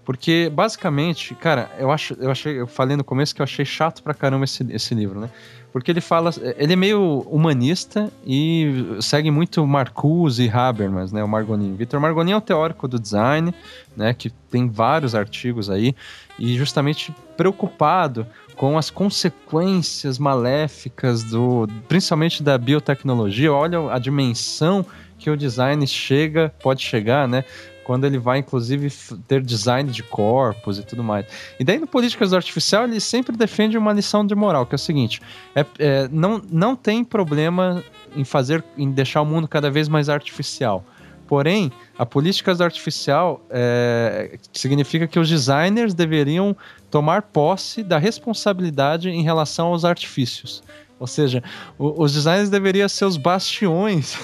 Porque, 0.03 0.49
basicamente, 0.53 1.35
cara, 1.35 1.69
eu 1.77 1.91
acho, 1.91 2.13
eu 2.15 2.31
achei, 2.31 2.59
eu 2.59 2.67
falei 2.67 2.95
no 2.95 3.03
começo 3.03 3.35
que 3.35 3.41
eu 3.41 3.43
achei 3.43 3.65
chato 3.65 4.01
pra 4.03 4.13
caramba 4.13 4.45
esse, 4.45 4.65
esse 4.71 4.93
livro, 4.93 5.19
né? 5.19 5.29
Porque 5.75 5.91
ele 5.91 5.99
fala, 5.99 6.31
ele 6.57 6.71
é 6.71 6.75
meio 6.77 7.19
humanista 7.29 8.09
e 8.25 8.97
segue 9.01 9.29
muito 9.29 9.67
Marcuse 9.67 10.45
e 10.45 10.49
Habermas, 10.49 11.11
né, 11.11 11.21
o 11.21 11.27
Margonin. 11.27 11.75
Victor 11.75 11.99
Margonin 11.99 12.31
é 12.31 12.37
o 12.37 12.39
teórico 12.39 12.87
do 12.87 12.97
design, 12.97 13.53
né, 13.93 14.13
que 14.13 14.29
tem 14.29 14.69
vários 14.69 15.13
artigos 15.13 15.69
aí 15.69 15.93
e 16.39 16.55
justamente 16.55 17.13
preocupado 17.35 18.25
com 18.55 18.77
as 18.77 18.89
consequências 18.89 20.17
maléficas 20.17 21.23
do, 21.23 21.67
principalmente 21.87 22.41
da 22.41 22.57
biotecnologia. 22.57 23.51
Olha 23.51 23.91
a 23.91 23.99
dimensão 23.99 24.85
que 25.17 25.29
o 25.29 25.37
design 25.37 25.85
chega, 25.87 26.53
pode 26.61 26.81
chegar, 26.81 27.27
né? 27.27 27.43
quando 27.85 28.05
ele 28.05 28.17
vai, 28.17 28.39
inclusive, 28.39 28.91
ter 29.27 29.41
design 29.43 29.91
de 29.91 30.01
corpos 30.01 30.79
e 30.79 30.83
tudo 30.83 31.03
mais. 31.03 31.27
E 31.59 31.63
daí, 31.63 31.77
no 31.77 31.85
Políticas 31.85 32.31
do 32.31 32.35
Artificial, 32.35 32.85
ele 32.85 32.99
sempre 32.99 33.37
defende 33.37 33.77
uma 33.77 33.93
lição 33.93 34.25
de 34.25 34.33
moral, 34.33 34.65
que 34.65 34.73
é 34.73 34.77
o 34.77 34.79
seguinte: 34.79 35.21
é, 35.55 35.63
é, 35.77 36.09
não, 36.11 36.41
não 36.49 36.75
tem 36.75 37.03
problema 37.03 37.83
em 38.15 38.23
fazer, 38.23 38.63
em 38.75 38.89
deixar 38.89 39.21
o 39.21 39.25
mundo 39.25 39.47
cada 39.47 39.69
vez 39.69 39.87
mais 39.87 40.09
artificial. 40.09 40.83
Porém, 41.27 41.71
a 41.97 42.05
política 42.05 42.53
do 42.53 42.63
artificial 42.63 43.41
é, 43.49 44.37
significa 44.53 45.07
que 45.07 45.19
os 45.19 45.27
designers 45.27 45.93
deveriam 45.93 46.55
tomar 46.91 47.23
posse 47.23 47.83
da 47.83 47.97
responsabilidade 47.97 49.09
em 49.09 49.23
relação 49.23 49.67
aos 49.67 49.83
artifícios. 49.83 50.61
Ou 50.99 51.07
seja, 51.07 51.43
o, 51.77 52.03
os 52.03 52.13
designers 52.13 52.49
deveriam 52.49 52.87
ser 52.87 53.05
os 53.05 53.17
bastiões 53.17 54.17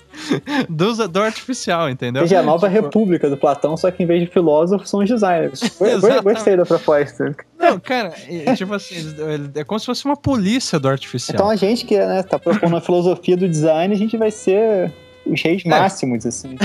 do, 0.68 1.08
do 1.08 1.22
artificial, 1.22 1.88
entendeu? 1.88 2.22
Seja 2.22 2.40
a 2.40 2.42
nova 2.42 2.68
tipo... 2.68 2.82
república 2.82 3.30
do 3.30 3.36
Platão, 3.36 3.76
só 3.76 3.90
que 3.90 4.02
em 4.02 4.06
vez 4.06 4.20
de 4.20 4.26
filósofos 4.26 4.90
são 4.90 5.00
os 5.00 5.08
designers. 5.08 5.60
Gostei 6.22 6.56
da 6.56 6.66
proposta. 6.66 7.34
Não, 7.58 7.80
cara, 7.80 8.12
é, 8.28 8.54
tipo 8.54 8.74
assim, 8.74 8.96
é 9.54 9.64
como 9.64 9.80
se 9.80 9.86
fosse 9.86 10.04
uma 10.04 10.16
polícia 10.16 10.78
do 10.78 10.88
artificial. 10.88 11.34
Então 11.34 11.48
a 11.48 11.56
gente 11.56 11.86
que 11.86 11.96
né, 11.96 12.22
tá 12.22 12.38
propondo 12.38 12.76
a 12.76 12.80
filosofia 12.80 13.36
do 13.36 13.48
design, 13.48 13.94
a 13.94 13.98
gente 13.98 14.16
vai 14.18 14.30
ser 14.30 14.92
os 15.26 15.42
reis 15.42 15.64
é. 15.64 15.68
máximos, 15.68 16.26
assim. 16.26 16.56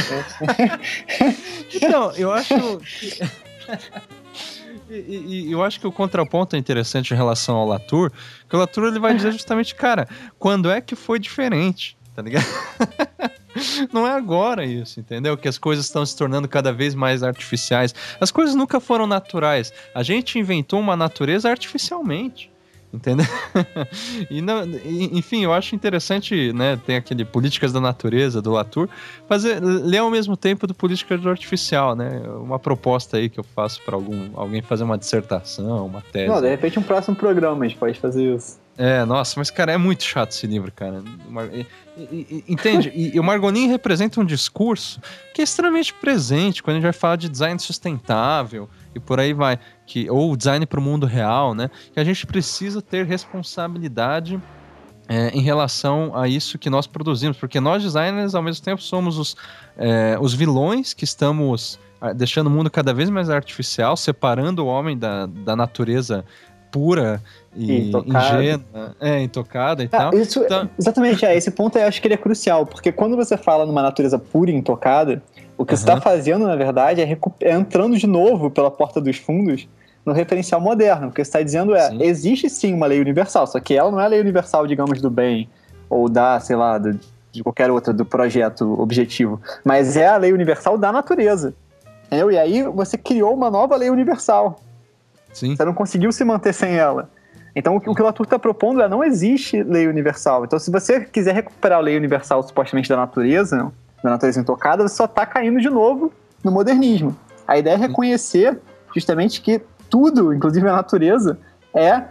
então, 1.74 2.12
eu 2.14 2.32
acho. 2.32 2.78
Que... 2.80 3.20
E, 4.90 5.50
e, 5.50 5.52
eu 5.52 5.62
acho 5.62 5.82
que 5.82 5.88
o 5.88 5.92
contraponto 5.92 6.56
é 6.56 6.60
interessante 6.60 7.14
em 7.14 7.18
relação 7.18 7.58
ao 7.58 7.68
Latour, 7.68 8.10
que 8.50 8.56
o 8.56 8.60
Latour 8.60 8.86
ele 8.86 9.00
vai 9.00 9.14
dizer 9.14 9.34
justamente, 9.34 9.76
cara, 9.76 10.08
quando 10.40 10.72
é 10.72 10.80
que 10.80 10.96
foi 10.96 11.20
diferente, 11.20 11.98
tá 12.16 12.22
ligado? 12.22 12.46
Não 13.92 14.08
é 14.08 14.12
agora 14.12 14.66
isso, 14.66 15.00
entendeu? 15.00 15.36
Que 15.38 15.48
as 15.48 15.58
coisas 15.58 15.86
estão 15.86 16.06
se 16.06 16.16
tornando 16.16 16.48
cada 16.48 16.72
vez 16.72 16.96
mais 16.96 17.24
artificiais. 17.24 17.94
As 18.22 18.32
coisas 18.32 18.56
nunca 18.56 18.80
foram 18.80 19.08
naturais. 19.08 19.74
A 19.94 20.04
gente 20.04 20.40
inventou 20.40 20.80
uma 20.80 20.96
natureza 20.96 21.50
artificialmente. 21.50 22.52
Entendeu? 22.94 23.26
e 24.32 24.42
não, 24.42 24.64
enfim, 24.64 25.44
eu 25.44 25.54
acho 25.54 25.76
interessante, 25.76 26.54
né? 26.54 26.80
Tem 26.86 26.96
aquele 26.96 27.26
Políticas 27.26 27.74
da 27.74 27.82
Natureza, 27.82 28.42
do 28.42 28.52
Latour, 28.52 28.88
fazer, 29.28 29.60
ler 29.62 29.98
ao 29.98 30.10
mesmo 30.10 30.38
tempo 30.38 30.66
do 30.66 30.74
Política 30.74 31.18
do 31.18 31.30
Artificial, 31.30 31.96
né? 31.96 32.22
Uma 32.40 32.58
proposta 32.58 33.18
aí 33.18 33.30
que 33.30 33.40
eu 33.40 33.44
faço 33.44 33.82
para 33.84 33.96
algum 33.96 34.30
alguém 34.36 34.62
fazer 34.62 34.86
uma 34.86 34.98
dissertação, 34.98 35.86
uma 35.86 36.02
tese. 36.02 36.30
Não, 36.30 36.42
de 36.42 36.50
repente 36.50 36.80
um 36.80 36.84
próximo 36.84 37.16
programa 37.16 37.66
a 37.66 37.68
gente 37.68 37.78
pode 37.78 38.00
fazer 38.00 38.34
isso. 38.34 38.58
É, 38.78 39.04
nossa, 39.06 39.40
mas, 39.40 39.50
cara, 39.50 39.72
é 39.72 39.78
muito 39.78 40.04
chato 40.04 40.32
esse 40.32 40.46
livro, 40.46 40.72
cara. 40.72 41.04
Entende? 42.48 42.92
e, 42.96 43.20
o 43.20 43.24
Margolin 43.24 43.68
representa 43.68 44.22
um 44.22 44.26
discurso 44.26 45.02
que 45.34 45.42
é 45.42 45.44
extremamente 45.44 45.94
presente 45.96 46.62
quando 46.62 46.76
a 46.76 46.78
gente 46.78 46.84
vai 46.84 46.94
falar 46.94 47.16
de 47.16 47.28
design 47.28 47.60
sustentável 47.60 48.70
e 48.94 49.00
por 49.00 49.20
aí 49.20 49.34
vai. 49.34 49.58
Que, 49.88 50.08
ou 50.12 50.38
design 50.38 50.64
para 50.68 50.80
o 50.80 50.84
mundo 50.84 51.08
real, 51.08 51.56
né? 51.56 51.72
Que 51.92 52.00
a 52.00 52.04
gente 52.04 52.28
precisa 52.28 52.80
ter 52.80 53.04
responsabilidade 53.04 54.40
é, 55.08 55.30
em 55.30 55.42
relação 55.42 56.16
a 56.16 56.28
isso 56.28 56.60
que 56.60 56.70
nós 56.70 56.86
produzimos, 56.86 57.38
porque 57.38 57.60
nós 57.60 57.82
designers, 57.82 58.36
ao 58.36 58.44
mesmo 58.44 58.64
tempo, 58.64 58.82
somos 58.82 59.18
os, 59.18 59.36
é, 59.76 60.18
os 60.20 60.36
vilões 60.36 60.94
que 60.94 61.04
estamos 61.04 61.80
ah, 62.00 62.14
deixando 62.14 62.48
o 62.48 62.50
mundo 62.52 62.70
cada 62.70 62.94
vez 62.94 63.10
mais 63.10 63.30
artificial, 63.30 63.98
separando 63.98 64.64
o 64.64 64.68
homem 64.68 64.96
da, 64.96 65.26
da 65.26 65.56
natureza 65.56 66.24
pura 66.72 67.24
e 67.58 67.88
intocada. 67.88 68.44
ingênua, 68.44 68.96
é, 69.00 69.22
intocada 69.22 69.84
e 69.84 69.88
ah, 69.88 69.98
tal. 69.98 70.14
Isso, 70.14 70.44
então... 70.44 70.70
Exatamente, 70.78 71.26
é, 71.26 71.36
esse 71.36 71.50
ponto 71.50 71.78
eu 71.78 71.88
acho 71.88 72.00
que 72.00 72.08
ele 72.08 72.14
é 72.14 72.18
crucial, 72.18 72.66
porque 72.66 72.92
quando 72.92 73.16
você 73.16 73.36
fala 73.36 73.66
numa 73.66 73.82
natureza 73.82 74.20
pura 74.20 74.52
e 74.52 74.54
intocada, 74.54 75.24
o 75.58 75.66
que 75.66 75.74
uhum. 75.74 75.78
você 75.78 75.84
está 75.84 76.00
fazendo, 76.00 76.46
na 76.46 76.56
verdade, 76.56 77.02
é, 77.02 77.18
é, 77.42 77.52
entrando 77.52 77.98
de 77.98 78.06
novo 78.06 78.52
pela 78.52 78.70
porta 78.70 79.02
dos 79.02 79.18
fundos 79.18 79.68
no 80.06 80.14
referencial 80.14 80.62
moderno. 80.62 81.08
O 81.08 81.12
que 81.12 81.18
você 81.18 81.30
está 81.30 81.42
dizendo 81.42 81.76
é, 81.76 81.90
sim. 81.90 82.02
existe 82.02 82.50
sim 82.50 82.74
uma 82.74 82.86
lei 82.86 83.02
universal, 83.02 83.48
só 83.48 83.60
que 83.60 83.74
ela 83.74 83.90
não 83.90 84.00
é 84.00 84.06
a 84.06 84.08
lei 84.08 84.22
universal, 84.22 84.68
digamos, 84.68 85.02
do 85.02 85.10
bem, 85.10 85.50
ou 85.90 86.08
da, 86.08 86.40
sei 86.40 86.56
lá, 86.56 86.78
do, 86.78 86.98
de 87.32 87.44
qualquer 87.44 87.72
outra, 87.72 87.92
do 87.92 88.06
projeto 88.06 88.80
objetivo, 88.80 89.42
mas 89.66 89.98
é 89.98 90.08
a 90.08 90.18
lei 90.18 90.32
universal 90.32 90.78
da 90.78 90.92
natureza. 90.92 91.54
Entendeu? 92.06 92.32
E 92.32 92.38
aí 92.38 92.64
você 92.64 92.98
criou 92.98 93.34
uma 93.34 93.50
nova 93.50 93.76
lei 93.76 93.90
universal. 93.90 94.60
Sim. 95.34 95.56
Você 95.56 95.66
não 95.66 95.74
conseguiu 95.74 96.12
se 96.12 96.24
manter 96.24 96.54
sem 96.54 96.76
ela. 96.76 97.10
Então 97.58 97.76
o 97.76 97.82
que, 97.82 97.90
o 97.90 98.06
Latour 98.06 98.24
está 98.24 98.38
propondo 98.38 98.84
é 98.84 98.88
não 98.88 99.04
existe 99.04 99.64
lei 99.64 99.88
universal. 99.88 100.46
Então 100.46 100.60
se 100.60 100.70
você 100.70 101.02
quiser 101.02 101.34
recuperar 101.34 101.80
a 101.80 101.82
lei 101.82 101.98
universal 101.98 102.44
supostamente 102.44 102.88
da 102.88 102.96
natureza, 102.96 103.72
da 104.04 104.12
natureza 104.12 104.40
intocada, 104.40 104.88
você 104.88 104.94
só 104.94 105.06
está 105.06 105.26
caindo 105.26 105.60
de 105.60 105.68
novo 105.68 106.14
no 106.44 106.52
modernismo. 106.52 107.18
A 107.48 107.58
ideia 107.58 107.74
é 107.74 107.78
reconhecer 107.78 108.60
justamente 108.94 109.42
que 109.42 109.60
tudo, 109.90 110.32
inclusive 110.32 110.70
a 110.70 110.74
natureza, 110.74 111.40
é, 111.74 112.04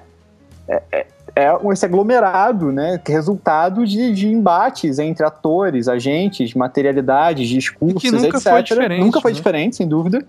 é, 0.67 0.83
é, 0.91 1.07
é 1.37 1.57
esse 1.73 1.87
aglomerado, 1.87 2.73
né, 2.73 3.01
é 3.07 3.13
resultado 3.13 3.87
de, 3.87 4.13
de 4.13 4.27
embates 4.27 4.99
entre 4.99 5.25
atores, 5.25 5.87
agentes, 5.87 6.55
materialidades, 6.55 7.49
discursos, 7.49 8.03
e 8.03 8.07
que 8.07 8.11
nunca 8.11 8.39
etc. 8.39 8.51
Foi 8.51 8.63
diferente, 8.65 9.01
nunca 9.01 9.21
foi 9.21 9.31
né? 9.31 9.37
diferente, 9.37 9.77
sem 9.77 9.87
dúvida. 9.87 10.25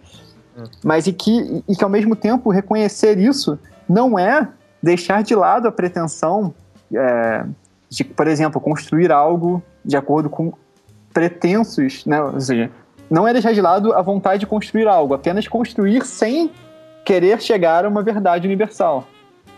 É. 0.56 0.64
Mas 0.84 1.08
e 1.08 1.14
que, 1.14 1.64
e 1.68 1.76
que 1.76 1.84
ao 1.84 1.90
mesmo 1.90 2.16
tempo 2.16 2.52
reconhecer 2.52 3.18
isso 3.18 3.58
não 3.90 4.20
é 4.20 4.48
deixar 4.82 5.24
de 5.24 5.36
lado 5.36 5.68
a 5.68 5.72
pretensão 5.72 6.54
é, 6.94 7.46
de, 7.90 8.04
por 8.04 8.28
exemplo, 8.28 8.60
construir 8.62 9.12
algo 9.12 9.62
de 9.84 9.96
acordo 9.96 10.30
com 10.30 10.54
pretensos, 11.14 12.06
né? 12.06 12.22
ou 12.22 12.40
seja, 12.40 12.70
não 13.10 13.28
é 13.28 13.34
deixar 13.34 13.54
de 13.54 13.62
lado 13.62 13.94
a 13.94 14.02
vontade 14.02 14.42
de 14.42 14.48
construir 14.48 14.88
algo, 14.88 15.14
apenas 15.14 15.48
construir 15.48 16.06
sem 16.06 16.52
querer 17.06 17.42
chegar 17.42 17.86
a 17.86 17.88
uma 17.88 18.04
verdade 18.04 18.46
universal. 18.46 19.08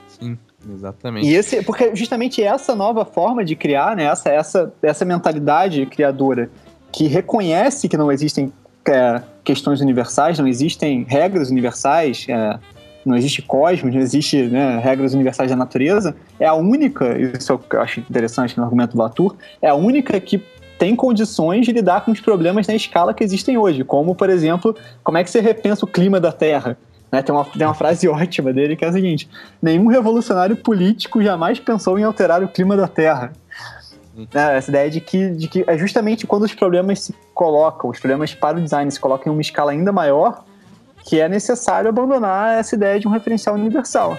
Sim, 0.08 0.38
exatamente. 0.72 1.28
E 1.28 1.34
esse, 1.34 1.64
porque 1.64 1.96
justamente 1.96 2.44
essa 2.44 2.76
nova 2.76 3.04
forma 3.04 3.44
de 3.44 3.56
criar, 3.56 3.96
né, 3.96 4.04
essa, 4.04 4.30
essa, 4.30 4.74
essa 4.82 5.04
mentalidade 5.04 5.86
criadora 5.88 6.50
que 6.92 7.08
reconhece 7.08 7.90
que 7.90 7.98
não 7.98 8.12
existem 8.12 8.54
é, 8.88 9.22
questões 9.44 9.82
universais, 9.82 10.38
não 10.38 10.48
existem 10.48 11.04
regras 11.04 11.50
universais, 11.50 12.26
é, 12.30 12.60
não 13.10 13.18
existe 13.18 13.41
cosmos, 13.41 13.93
não 13.93 14.01
existe 14.01 14.43
né, 14.43 14.80
regras 14.80 15.14
universais 15.14 15.49
da 15.49 15.55
natureza, 15.55 16.16
é 16.39 16.45
a 16.45 16.53
única, 16.53 17.18
isso 17.18 17.60
eu 17.72 17.82
acho 17.82 17.99
interessante 17.99 18.57
no 18.57 18.64
argumento 18.64 18.93
do 18.95 18.99
Latour, 18.99 19.36
é 19.62 19.70
a 19.70 19.76
única 19.76 20.20
que 20.20 20.43
tem 20.78 20.95
condições 20.95 21.66
de 21.66 21.74
lidar 21.74 22.05
com 22.05 22.12
os 22.12 22.22
problemas 22.22 22.68
na 22.68 22.76
escala 22.76 23.14
que 23.14 23.24
existem 23.24 23.57
hoje, 23.57 23.84
como, 23.84 24.16
por 24.16 24.30
exemplo, 24.30 24.76
como 25.03 25.18
é 25.18 25.24
que 25.24 25.30
você 25.30 25.41
repensa 25.41 25.84
o 25.84 25.88
clima 25.88 26.20
da 26.20 26.32
Terra? 26.32 26.78
Né, 27.12 27.24
tem, 27.24 27.34
uma, 27.34 27.43
tem 27.43 27.66
uma 27.66 27.74
frase 27.74 28.07
ótima 28.10 28.53
dele 28.53 28.76
que 28.76 28.86
é 28.86 28.88
a 28.88 28.93
seguinte: 28.93 29.28
nenhum 29.62 29.88
revolucionário 29.88 30.55
político 30.55 31.22
jamais 31.22 31.60
pensou 31.60 31.97
em 31.97 32.03
alterar 32.03 32.43
o 32.43 32.47
clima 32.47 32.78
da 32.78 32.88
Terra. 32.88 33.34
Né, 34.16 34.57
essa 34.57 34.70
ideia 34.70 34.89
de 34.89 35.01
que, 35.01 35.30
de 35.32 35.47
que 35.47 35.64
é 35.66 35.78
justamente 35.78 36.28
quando 36.28 36.43
os 36.43 36.53
problemas 36.53 37.01
se 37.01 37.16
colocam, 37.34 37.89
os 37.89 37.99
problemas 37.99 38.34
para 38.34 38.57
o 38.57 38.62
design 38.62 38.89
se 38.91 38.99
colocam 38.99 39.32
em 39.32 39.36
uma 39.36 39.41
escala 39.41 39.72
ainda 39.72 39.91
maior, 39.91 40.43
que 41.10 41.20
é 41.20 41.28
necessário 41.28 41.89
abandonar 41.89 42.60
essa 42.60 42.76
ideia 42.76 42.99
de 42.99 43.07
um 43.07 43.12
referencial 43.12 43.55
universal. 43.55 44.16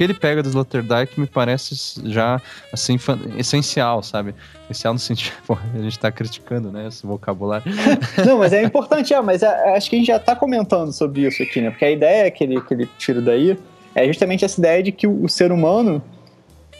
Que 0.00 0.04
ele 0.04 0.14
pega 0.14 0.42
do 0.42 0.48
Sloterdijk 0.48 1.20
me 1.20 1.26
parece 1.26 1.74
já, 2.10 2.40
assim, 2.72 2.98
essencial, 3.36 4.02
sabe? 4.02 4.34
Essencial 4.64 4.94
no 4.94 4.98
sentido, 4.98 5.34
pô, 5.46 5.58
a 5.74 5.78
gente 5.78 5.98
tá 5.98 6.10
criticando, 6.10 6.72
né, 6.72 6.88
esse 6.88 7.06
vocabulário. 7.06 7.70
Não, 8.24 8.38
mas 8.38 8.54
é 8.54 8.62
importante, 8.62 9.12
é, 9.12 9.20
mas 9.20 9.42
é, 9.42 9.76
acho 9.76 9.90
que 9.90 9.96
a 9.96 9.98
gente 9.98 10.08
já 10.08 10.18
tá 10.18 10.34
comentando 10.34 10.90
sobre 10.90 11.26
isso 11.26 11.42
aqui, 11.42 11.60
né? 11.60 11.68
Porque 11.68 11.84
a 11.84 11.90
ideia 11.90 12.30
que 12.30 12.42
ele, 12.42 12.62
que 12.62 12.72
ele 12.72 12.88
tira 12.96 13.20
daí 13.20 13.58
é 13.94 14.06
justamente 14.06 14.42
essa 14.42 14.58
ideia 14.58 14.82
de 14.82 14.90
que 14.90 15.06
o, 15.06 15.22
o 15.22 15.28
ser 15.28 15.52
humano, 15.52 16.02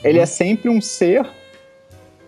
ele 0.03 0.19
é 0.19 0.25
sempre 0.25 0.71
um 0.71 0.81
ser 0.81 1.29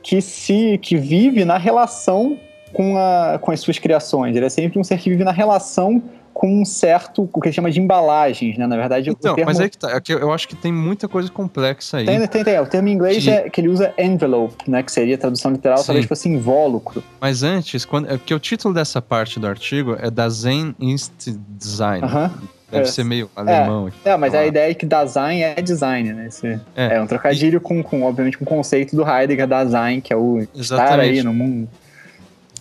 que 0.03 0.21
se 0.21 0.77
que 0.77 0.99
vive 0.99 1.43
na 1.47 1.57
relação 1.57 2.39
com, 2.73 2.97
a, 2.97 3.39
com 3.41 3.51
as 3.51 3.61
suas 3.61 3.79
criações. 3.79 4.37
Ele 4.37 4.47
é 4.47 4.49
sempre 4.49 4.79
um 4.79 4.85
ser 4.85 4.99
que 4.99 5.11
vive 5.11 5.25
na 5.25 5.33
relação 5.33 6.03
com 6.33 6.63
um 6.63 6.65
certo, 6.65 7.29
o 7.33 7.41
que 7.41 7.49
ele 7.49 7.55
chama 7.55 7.71
de 7.71 7.79
embalagens, 7.79 8.57
né? 8.57 8.67
Na 8.67 8.77
verdade, 8.77 9.11
então, 9.11 9.33
o 9.33 9.35
termo... 9.37 9.51
mas 9.51 9.61
é 9.61 9.69
que 9.69 9.77
tá, 9.77 9.91
é 9.91 10.01
que 10.01 10.13
eu 10.13 10.33
acho 10.33 10.49
que 10.49 10.57
tem 10.57 10.73
muita 10.73 11.07
coisa 11.07 11.31
complexa 11.31 11.99
aí. 11.99 12.07
Tem, 12.07 12.27
tem, 12.27 12.45
tem. 12.45 12.59
O 12.59 12.67
termo 12.67 12.89
em 12.89 12.93
inglês 12.93 13.23
que... 13.23 13.31
é 13.31 13.51
que 13.51 13.61
ele 13.61 13.69
usa 13.69 13.93
envelope, 13.99 14.69
né? 14.69 14.83
Que 14.83 14.91
seria 14.91 15.15
a 15.15 15.19
tradução 15.19 15.53
literal, 15.53 15.79
Sim. 15.79 15.87
talvez 15.87 16.07
fosse 16.07 16.29
invólucro. 16.29 17.03
Mas 17.21 17.43
antes, 17.43 17.85
quando, 17.85 18.11
é 18.11 18.19
que 18.19 18.35
o 18.35 18.41
título 18.41 18.73
dessa 18.73 19.03
parte 19.03 19.39
do 19.39 19.47
artigo 19.47 19.97
é 20.01 20.11
Design 20.11 20.75
Inst 20.81 21.37
Design. 21.59 22.07
Uh 22.07 22.11
-huh. 22.11 22.31
Deve 22.73 22.85
é. 22.85 22.87
ser 22.87 23.05
meio 23.05 23.31
alemão. 23.37 23.93
É, 24.03 24.11
é 24.11 24.17
mas 24.17 24.35
a 24.35 24.47
ideia 24.47 24.71
é 24.71 24.75
que 24.75 24.87
design 24.87 25.43
é 25.43 25.61
design, 25.61 26.15
né? 26.15 26.27
Esse, 26.27 26.59
é. 26.75 26.97
é. 26.97 27.01
um 27.03 27.07
trocadilho 27.07 27.59
e... 27.59 27.61
com, 27.61 27.83
com, 27.83 28.03
obviamente, 28.03 28.39
com 28.39 28.45
o 28.45 28.49
conceito 28.49 28.97
do 28.97 29.07
Heidegger 29.07 29.47
design, 29.47 30.01
que 30.01 30.11
é 30.11 30.17
o 30.17 30.39
Exatamente. 30.57 30.91
estar 30.91 31.01
aí 31.01 31.23
no 31.23 31.35
mundo. 31.35 31.69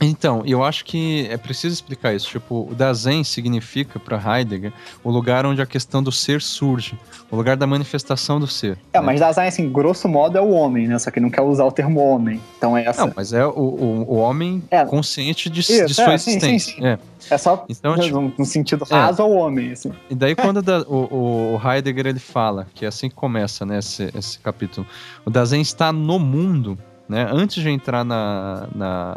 Então, 0.01 0.41
eu 0.45 0.63
acho 0.63 0.83
que 0.83 1.27
é 1.29 1.37
preciso 1.37 1.75
explicar 1.75 2.13
isso. 2.13 2.27
Tipo, 2.27 2.67
o 2.71 2.73
Dasein 2.73 3.23
significa 3.23 3.99
para 3.99 4.17
Heidegger 4.17 4.73
o 5.03 5.11
lugar 5.11 5.45
onde 5.45 5.61
a 5.61 5.65
questão 5.65 6.01
do 6.01 6.11
ser 6.11 6.41
surge, 6.41 6.97
o 7.29 7.35
lugar 7.35 7.55
da 7.55 7.67
manifestação 7.67 8.39
do 8.39 8.47
ser. 8.47 8.79
É, 8.93 8.99
né? 8.99 9.05
mas 9.05 9.19
Dasein, 9.19 9.47
assim, 9.47 9.71
grosso 9.71 10.09
modo 10.09 10.35
é 10.37 10.41
o 10.41 10.49
homem, 10.49 10.87
né? 10.87 10.97
Só 10.97 11.11
que 11.11 11.19
não 11.19 11.29
quer 11.29 11.41
usar 11.41 11.65
o 11.65 11.71
termo 11.71 11.99
homem. 11.99 12.41
Então 12.57 12.75
é 12.75 12.85
essa. 12.85 13.05
Não, 13.05 13.13
mas 13.15 13.31
é 13.31 13.45
o, 13.45 13.51
o, 13.51 14.05
o 14.07 14.15
homem 14.15 14.63
é. 14.71 14.83
consciente 14.85 15.49
de, 15.51 15.59
isso, 15.59 15.85
de 15.85 15.93
sua 15.93 16.11
é, 16.11 16.15
existência. 16.15 16.59
Sim, 16.59 16.59
sim, 16.59 16.81
sim. 16.81 16.85
É. 16.85 16.97
é 17.29 17.37
só 17.37 17.63
então, 17.69 17.95
no, 17.95 18.01
tipo, 18.01 18.33
no 18.39 18.45
sentido 18.45 18.85
é. 18.89 18.93
raso 18.93 19.21
ao 19.21 19.31
homem. 19.31 19.71
Assim. 19.71 19.91
E 20.09 20.15
daí, 20.15 20.35
quando 20.35 20.63
da, 20.63 20.79
o, 20.81 21.55
o, 21.55 21.61
Heidegger 21.63 22.07
ele 22.07 22.19
fala, 22.19 22.65
que 22.73 22.85
é 22.85 22.87
assim 22.87 23.07
que 23.07 23.15
começa 23.15 23.65
né, 23.67 23.77
esse, 23.77 24.09
esse 24.17 24.39
capítulo, 24.39 24.87
o 25.23 25.29
Dasein 25.29 25.61
está 25.61 25.93
no 25.93 26.17
mundo. 26.17 26.75
Né? 27.07 27.27
Antes 27.29 27.61
de 27.61 27.69
entrar 27.69 28.05
na, 28.05 28.67
na 28.73 29.15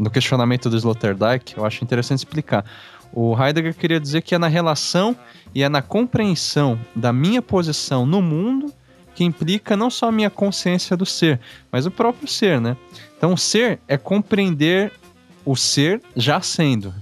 no 0.00 0.10
questionamento 0.10 0.70
do 0.70 0.76
Sloterdijk, 0.76 1.56
eu 1.56 1.64
acho 1.64 1.84
interessante 1.84 2.20
explicar. 2.20 2.64
O 3.12 3.36
Heidegger 3.38 3.74
queria 3.74 4.00
dizer 4.00 4.22
que 4.22 4.34
é 4.34 4.38
na 4.38 4.48
relação 4.48 5.14
e 5.54 5.62
é 5.62 5.68
na 5.68 5.82
compreensão 5.82 6.80
da 6.96 7.12
minha 7.12 7.42
posição 7.42 8.06
no 8.06 8.22
mundo 8.22 8.72
que 9.14 9.24
implica 9.24 9.76
não 9.76 9.90
só 9.90 10.08
a 10.08 10.12
minha 10.12 10.30
consciência 10.30 10.96
do 10.96 11.04
ser, 11.04 11.38
mas 11.70 11.84
o 11.84 11.90
próprio 11.90 12.26
ser, 12.26 12.60
né? 12.60 12.76
Então, 13.18 13.36
ser 13.36 13.78
é 13.86 13.98
compreender 13.98 14.90
o 15.44 15.54
ser 15.54 16.00
já 16.16 16.40
sendo. 16.40 16.94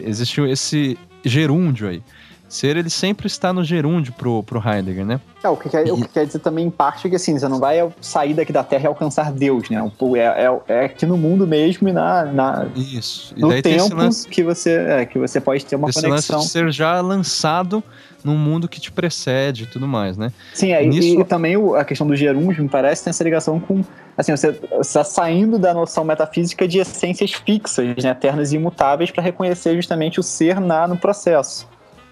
Existe 0.00 0.40
esse 0.40 0.98
gerúndio 1.24 1.88
aí. 1.88 2.02
Ser, 2.50 2.76
ele 2.76 2.90
sempre 2.90 3.28
está 3.28 3.52
no 3.52 3.62
gerúndio 3.62 4.12
pro, 4.12 4.42
pro 4.42 4.60
Heidegger, 4.60 5.06
né? 5.06 5.20
É, 5.40 5.48
o 5.48 5.56
que, 5.56 5.68
quer, 5.68 5.86
e... 5.86 5.92
o 5.92 5.96
que 5.96 6.08
quer 6.08 6.26
dizer 6.26 6.40
também, 6.40 6.66
em 6.66 6.70
parte, 6.70 7.06
é 7.06 7.10
que 7.10 7.14
assim, 7.14 7.38
você 7.38 7.46
não 7.46 7.60
vai 7.60 7.78
sair 8.00 8.34
daqui 8.34 8.52
da 8.52 8.64
Terra 8.64 8.82
e 8.82 8.86
alcançar 8.88 9.30
Deus, 9.30 9.70
né? 9.70 9.80
É, 10.16 10.18
é, 10.18 10.60
é 10.66 10.84
aqui 10.86 11.06
no 11.06 11.16
mundo 11.16 11.46
mesmo 11.46 11.88
e 11.88 11.92
na, 11.92 12.24
na 12.24 12.66
Isso. 12.74 13.32
E 13.36 13.40
no 13.40 13.62
tempo 13.62 13.94
lance, 13.94 14.26
que, 14.26 14.42
você, 14.42 14.72
é, 14.72 15.06
que 15.06 15.16
você 15.16 15.40
pode 15.40 15.64
ter 15.64 15.76
uma 15.76 15.90
esse 15.90 16.02
conexão. 16.02 16.38
Lance 16.38 16.48
de 16.48 16.52
ser 16.52 16.72
já 16.72 17.00
lançado 17.00 17.84
num 18.24 18.36
mundo 18.36 18.68
que 18.68 18.80
te 18.80 18.90
precede 18.90 19.62
e 19.62 19.66
tudo 19.66 19.86
mais, 19.86 20.16
né? 20.16 20.32
Sim, 20.52 20.72
é, 20.72 20.84
Nisso... 20.84 21.06
e, 21.06 21.20
e, 21.20 21.24
também 21.24 21.54
a 21.76 21.84
questão 21.84 22.04
do 22.04 22.16
gerúndio, 22.16 22.64
me 22.64 22.68
parece, 22.68 23.04
tem 23.04 23.10
essa 23.10 23.22
ligação 23.22 23.60
com... 23.60 23.84
Assim, 24.18 24.36
você 24.36 24.58
está 24.80 25.04
saindo 25.04 25.56
da 25.56 25.72
noção 25.72 26.02
metafísica 26.02 26.66
de 26.66 26.80
essências 26.80 27.32
fixas, 27.32 28.02
né, 28.02 28.10
eternas 28.10 28.52
e 28.52 28.56
imutáveis, 28.56 29.12
para 29.12 29.22
reconhecer 29.22 29.76
justamente 29.76 30.18
o 30.18 30.22
ser 30.22 30.60
na, 30.60 30.88
no 30.88 30.96
processo. 30.96 31.66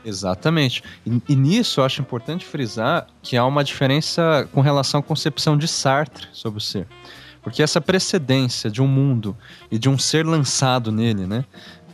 Exatamente. 0.08 0.82
E, 1.04 1.22
e, 1.28 1.36
nisso 1.36 1.80
eu 1.80 1.84
acho 1.84 2.00
importante 2.00 2.44
frisar 2.44 3.06
que 3.22 3.36
há 3.36 3.44
uma 3.44 3.62
diferença 3.62 4.48
com 4.52 4.60
relação 4.60 5.00
à 5.00 5.02
concepção 5.02 5.56
de 5.56 5.68
Sartre 5.68 6.26
sobre 6.32 6.58
o 6.58 6.60
ser. 6.60 6.86
Porque 7.42 7.62
essa 7.62 7.80
precedência 7.80 8.70
de 8.70 8.80
um 8.80 8.86
mundo 8.86 9.36
e 9.70 9.78
de 9.78 9.88
um 9.88 9.98
ser 9.98 10.26
lançado 10.26 10.90
nele, 10.90 11.26
né? 11.26 11.44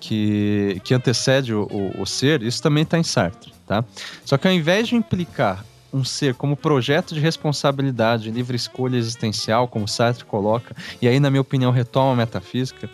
Que, 0.00 0.80
que 0.84 0.94
antecede 0.94 1.54
o, 1.54 1.62
o, 1.64 2.02
o 2.02 2.06
ser, 2.06 2.42
isso 2.42 2.62
também 2.62 2.82
está 2.82 2.98
em 2.98 3.02
Sartre, 3.02 3.52
tá? 3.66 3.82
Só 4.24 4.36
que 4.36 4.46
ao 4.46 4.52
invés 4.52 4.88
de 4.88 4.94
implicar 4.94 5.64
um 5.94 6.04
ser 6.04 6.34
como 6.34 6.56
projeto 6.56 7.14
de 7.14 7.20
responsabilidade, 7.20 8.30
livre 8.30 8.56
escolha 8.56 8.96
existencial, 8.96 9.68
como 9.68 9.86
Sartre 9.86 10.24
coloca, 10.24 10.74
e 11.00 11.06
aí, 11.06 11.20
na 11.20 11.30
minha 11.30 11.40
opinião, 11.40 11.70
retoma 11.70 12.12
a 12.12 12.16
metafísica, 12.16 12.90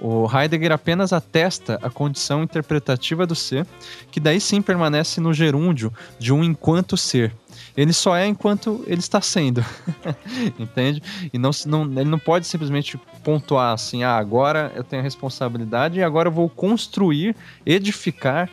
o 0.00 0.26
Heidegger 0.30 0.72
apenas 0.72 1.12
atesta 1.12 1.78
a 1.82 1.88
condição 1.88 2.42
interpretativa 2.42 3.26
do 3.26 3.34
ser, 3.34 3.66
que 4.10 4.20
daí 4.20 4.40
sim 4.40 4.60
permanece 4.60 5.20
no 5.20 5.32
gerúndio 5.32 5.92
de 6.18 6.32
um 6.32 6.44
enquanto 6.44 6.96
ser. 6.96 7.32
Ele 7.76 7.92
só 7.92 8.16
é 8.16 8.26
enquanto 8.26 8.82
ele 8.86 9.00
está 9.00 9.20
sendo, 9.20 9.64
entende? 10.58 11.02
E 11.32 11.38
não, 11.38 11.50
não, 11.66 11.84
ele 11.84 12.08
não 12.08 12.18
pode 12.18 12.46
simplesmente 12.46 12.98
pontuar 13.22 13.72
assim, 13.72 14.02
ah, 14.02 14.16
agora 14.16 14.72
eu 14.74 14.84
tenho 14.84 15.00
a 15.00 15.04
responsabilidade 15.04 15.98
e 15.98 16.02
agora 16.02 16.28
eu 16.28 16.32
vou 16.32 16.48
construir, 16.48 17.36
edificar 17.64 18.50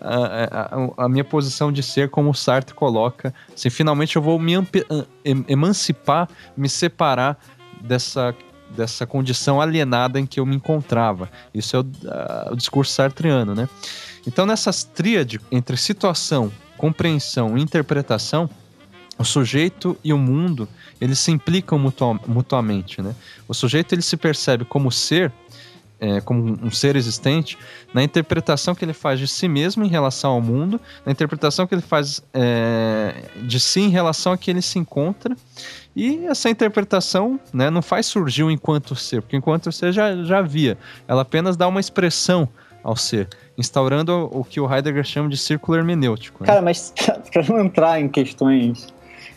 a, 0.00 0.98
a, 0.98 1.04
a, 1.04 1.08
minha 1.08 1.24
posição 1.24 1.72
de 1.72 1.82
ser, 1.82 2.10
como 2.10 2.30
o 2.30 2.34
Sartre 2.34 2.74
coloca. 2.74 3.32
Assim, 3.54 3.70
finalmente 3.70 4.16
eu 4.16 4.22
vou 4.22 4.38
me 4.38 4.54
emancipar, 5.48 6.28
me 6.56 6.68
separar 6.68 7.38
dessa 7.80 8.34
dessa 8.76 9.06
condição 9.06 9.60
alienada 9.60 10.18
em 10.18 10.26
que 10.26 10.40
eu 10.40 10.46
me 10.46 10.56
encontrava. 10.56 11.30
Isso 11.52 11.76
é 11.76 11.80
o, 11.80 12.52
o 12.52 12.56
discurso 12.56 12.92
sartreano, 12.92 13.54
né? 13.54 13.68
Então, 14.26 14.46
nessas 14.46 14.84
tríades 14.84 15.40
entre 15.50 15.76
situação, 15.76 16.50
compreensão 16.76 17.56
e 17.56 17.62
interpretação, 17.62 18.48
o 19.18 19.24
sujeito 19.24 19.96
e 20.02 20.12
o 20.12 20.18
mundo, 20.18 20.68
eles 21.00 21.18
se 21.18 21.30
implicam 21.30 21.78
mutuamente, 22.26 23.00
né? 23.00 23.14
O 23.46 23.54
sujeito, 23.54 23.94
ele 23.94 24.02
se 24.02 24.16
percebe 24.16 24.64
como 24.64 24.90
ser, 24.90 25.32
é, 26.00 26.20
como 26.20 26.58
um 26.62 26.70
ser 26.70 26.96
existente, 26.96 27.56
na 27.92 28.02
interpretação 28.02 28.74
que 28.74 28.84
ele 28.84 28.92
faz 28.92 29.18
de 29.18 29.28
si 29.28 29.48
mesmo 29.48 29.84
em 29.84 29.88
relação 29.88 30.32
ao 30.32 30.40
mundo, 30.40 30.80
na 31.04 31.12
interpretação 31.12 31.66
que 31.66 31.74
ele 31.74 31.82
faz 31.82 32.22
é, 32.32 33.14
de 33.42 33.58
si 33.60 33.80
em 33.80 33.88
relação 33.88 34.32
a 34.32 34.38
que 34.38 34.50
ele 34.50 34.62
se 34.62 34.78
encontra, 34.78 35.36
e 35.94 36.26
essa 36.26 36.50
interpretação 36.50 37.38
né, 37.52 37.70
não 37.70 37.80
faz 37.80 38.06
surgir 38.06 38.42
o 38.42 38.50
enquanto 38.50 38.96
ser, 38.96 39.22
porque 39.22 39.36
enquanto 39.36 39.70
ser 39.70 39.92
já, 39.92 40.16
já 40.24 40.38
havia. 40.38 40.76
Ela 41.06 41.22
apenas 41.22 41.56
dá 41.56 41.68
uma 41.68 41.80
expressão 41.80 42.48
ao 42.82 42.96
ser, 42.96 43.28
instaurando 43.56 44.28
o 44.30 44.44
que 44.44 44.60
o 44.60 44.72
Heidegger 44.72 45.04
chama 45.04 45.28
de 45.28 45.38
círculo 45.38 45.78
hermenêutico. 45.78 46.42
Né? 46.42 46.48
Cara, 46.48 46.60
mas 46.60 46.92
para 47.32 47.42
não 47.48 47.60
entrar 47.60 48.00
em 48.00 48.08
questões 48.08 48.92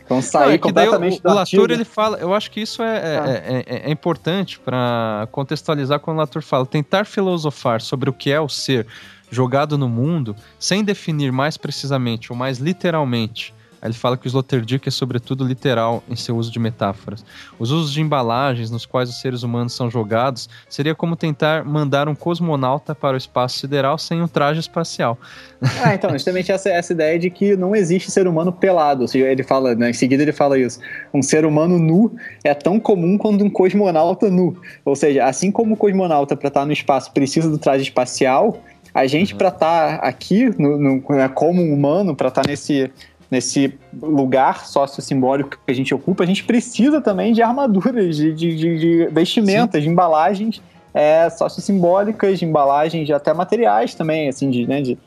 vão 0.07 0.21
sair 0.21 0.45
não, 0.45 0.51
é 0.51 0.57
completamente 0.57 1.21
o, 1.23 1.29
o 1.29 1.33
Latour 1.33 1.71
ele 1.71 1.85
fala, 1.85 2.17
eu 2.17 2.33
acho 2.33 2.49
que 2.51 2.61
isso 2.61 2.81
é, 2.81 2.97
é, 2.97 3.17
ah. 3.17 3.29
é, 3.29 3.63
é, 3.67 3.89
é 3.89 3.91
importante 3.91 4.59
para 4.59 5.27
contextualizar 5.31 5.99
quando 5.99 6.17
o 6.17 6.19
Latour 6.19 6.41
fala, 6.41 6.65
tentar 6.65 7.05
filosofar 7.05 7.81
sobre 7.81 8.09
o 8.09 8.13
que 8.13 8.31
é 8.31 8.39
o 8.39 8.49
ser 8.49 8.87
jogado 9.29 9.77
no 9.77 9.89
mundo, 9.89 10.35
sem 10.57 10.83
definir 10.83 11.31
mais 11.31 11.57
precisamente 11.57 12.31
ou 12.31 12.37
mais 12.37 12.59
literalmente 12.59 13.53
ele 13.83 13.93
fala 13.93 14.17
que 14.17 14.25
o 14.25 14.29
Sloterdijk 14.29 14.87
é 14.87 14.91
sobretudo 14.91 15.45
literal 15.45 16.03
em 16.09 16.15
seu 16.15 16.35
uso 16.35 16.51
de 16.51 16.59
metáforas. 16.59 17.23
Os 17.59 17.71
usos 17.71 17.91
de 17.91 18.01
embalagens 18.01 18.71
nos 18.71 18.85
quais 18.85 19.09
os 19.09 19.21
seres 19.21 19.43
humanos 19.43 19.73
são 19.73 19.89
jogados 19.89 20.49
seria 20.69 20.95
como 20.95 21.15
tentar 21.15 21.63
mandar 21.63 22.07
um 22.07 22.15
cosmonauta 22.15 22.95
para 22.95 23.13
o 23.13 23.17
espaço 23.17 23.59
sideral 23.59 23.97
sem 23.97 24.21
um 24.21 24.27
traje 24.27 24.59
espacial. 24.59 25.17
Ah, 25.83 25.93
então, 25.93 26.09
justamente 26.11 26.51
essa, 26.51 26.69
essa 26.69 26.93
ideia 26.93 27.17
de 27.17 27.29
que 27.29 27.55
não 27.55 27.75
existe 27.75 28.11
ser 28.11 28.27
humano 28.27 28.51
pelado. 28.51 29.03
Ou 29.03 29.07
seja, 29.07 29.25
ele 29.25 29.43
fala, 29.43 29.73
né, 29.73 29.89
em 29.89 29.93
seguida 29.93 30.21
ele 30.21 30.31
fala 30.31 30.57
isso. 30.57 30.79
Um 31.13 31.21
ser 31.21 31.45
humano 31.45 31.79
nu 31.79 32.15
é 32.43 32.53
tão 32.53 32.79
comum 32.79 33.17
quanto 33.17 33.43
um 33.43 33.49
cosmonauta 33.49 34.29
nu. 34.29 34.55
Ou 34.83 34.95
seja, 34.95 35.25
assim 35.25 35.51
como 35.51 35.73
o 35.73 35.77
cosmonauta 35.77 36.35
para 36.35 36.47
estar 36.47 36.65
no 36.65 36.73
espaço 36.73 37.11
precisa 37.11 37.49
do 37.49 37.57
traje 37.57 37.83
espacial, 37.83 38.61
a 38.93 39.05
gente 39.05 39.33
uhum. 39.33 39.37
para 39.37 39.49
estar 39.49 39.99
tá 39.99 40.07
aqui 40.07 40.49
no, 40.59 40.77
no, 40.77 41.03
né, 41.09 41.27
como 41.29 41.61
humano, 41.61 42.15
para 42.15 42.29
estar 42.29 42.41
tá 42.41 42.49
nesse 42.49 42.91
nesse 43.29 43.77
lugar 44.01 44.65
sócio-simbólico 44.65 45.59
que 45.65 45.71
a 45.71 45.75
gente 45.75 45.93
ocupa, 45.93 46.23
a 46.23 46.27
gente 46.27 46.43
precisa 46.43 47.01
também 47.01 47.33
de 47.33 47.41
armaduras, 47.41 48.15
de, 48.15 48.33
de, 48.33 48.55
de 48.55 49.07
vestimentas, 49.11 49.81
Sim. 49.81 49.87
de 49.87 49.91
embalagens 49.91 50.61
é, 50.97 51.29
sócio-simbólicas, 51.29 52.39
de 52.39 52.45
embalagens, 52.45 53.05
de 53.05 53.13
até 53.13 53.31
materiais 53.31 53.93
também, 53.93 54.29
assim, 54.29 54.49
de, 54.49 54.65
né, 54.65 54.81
de... 54.81 54.97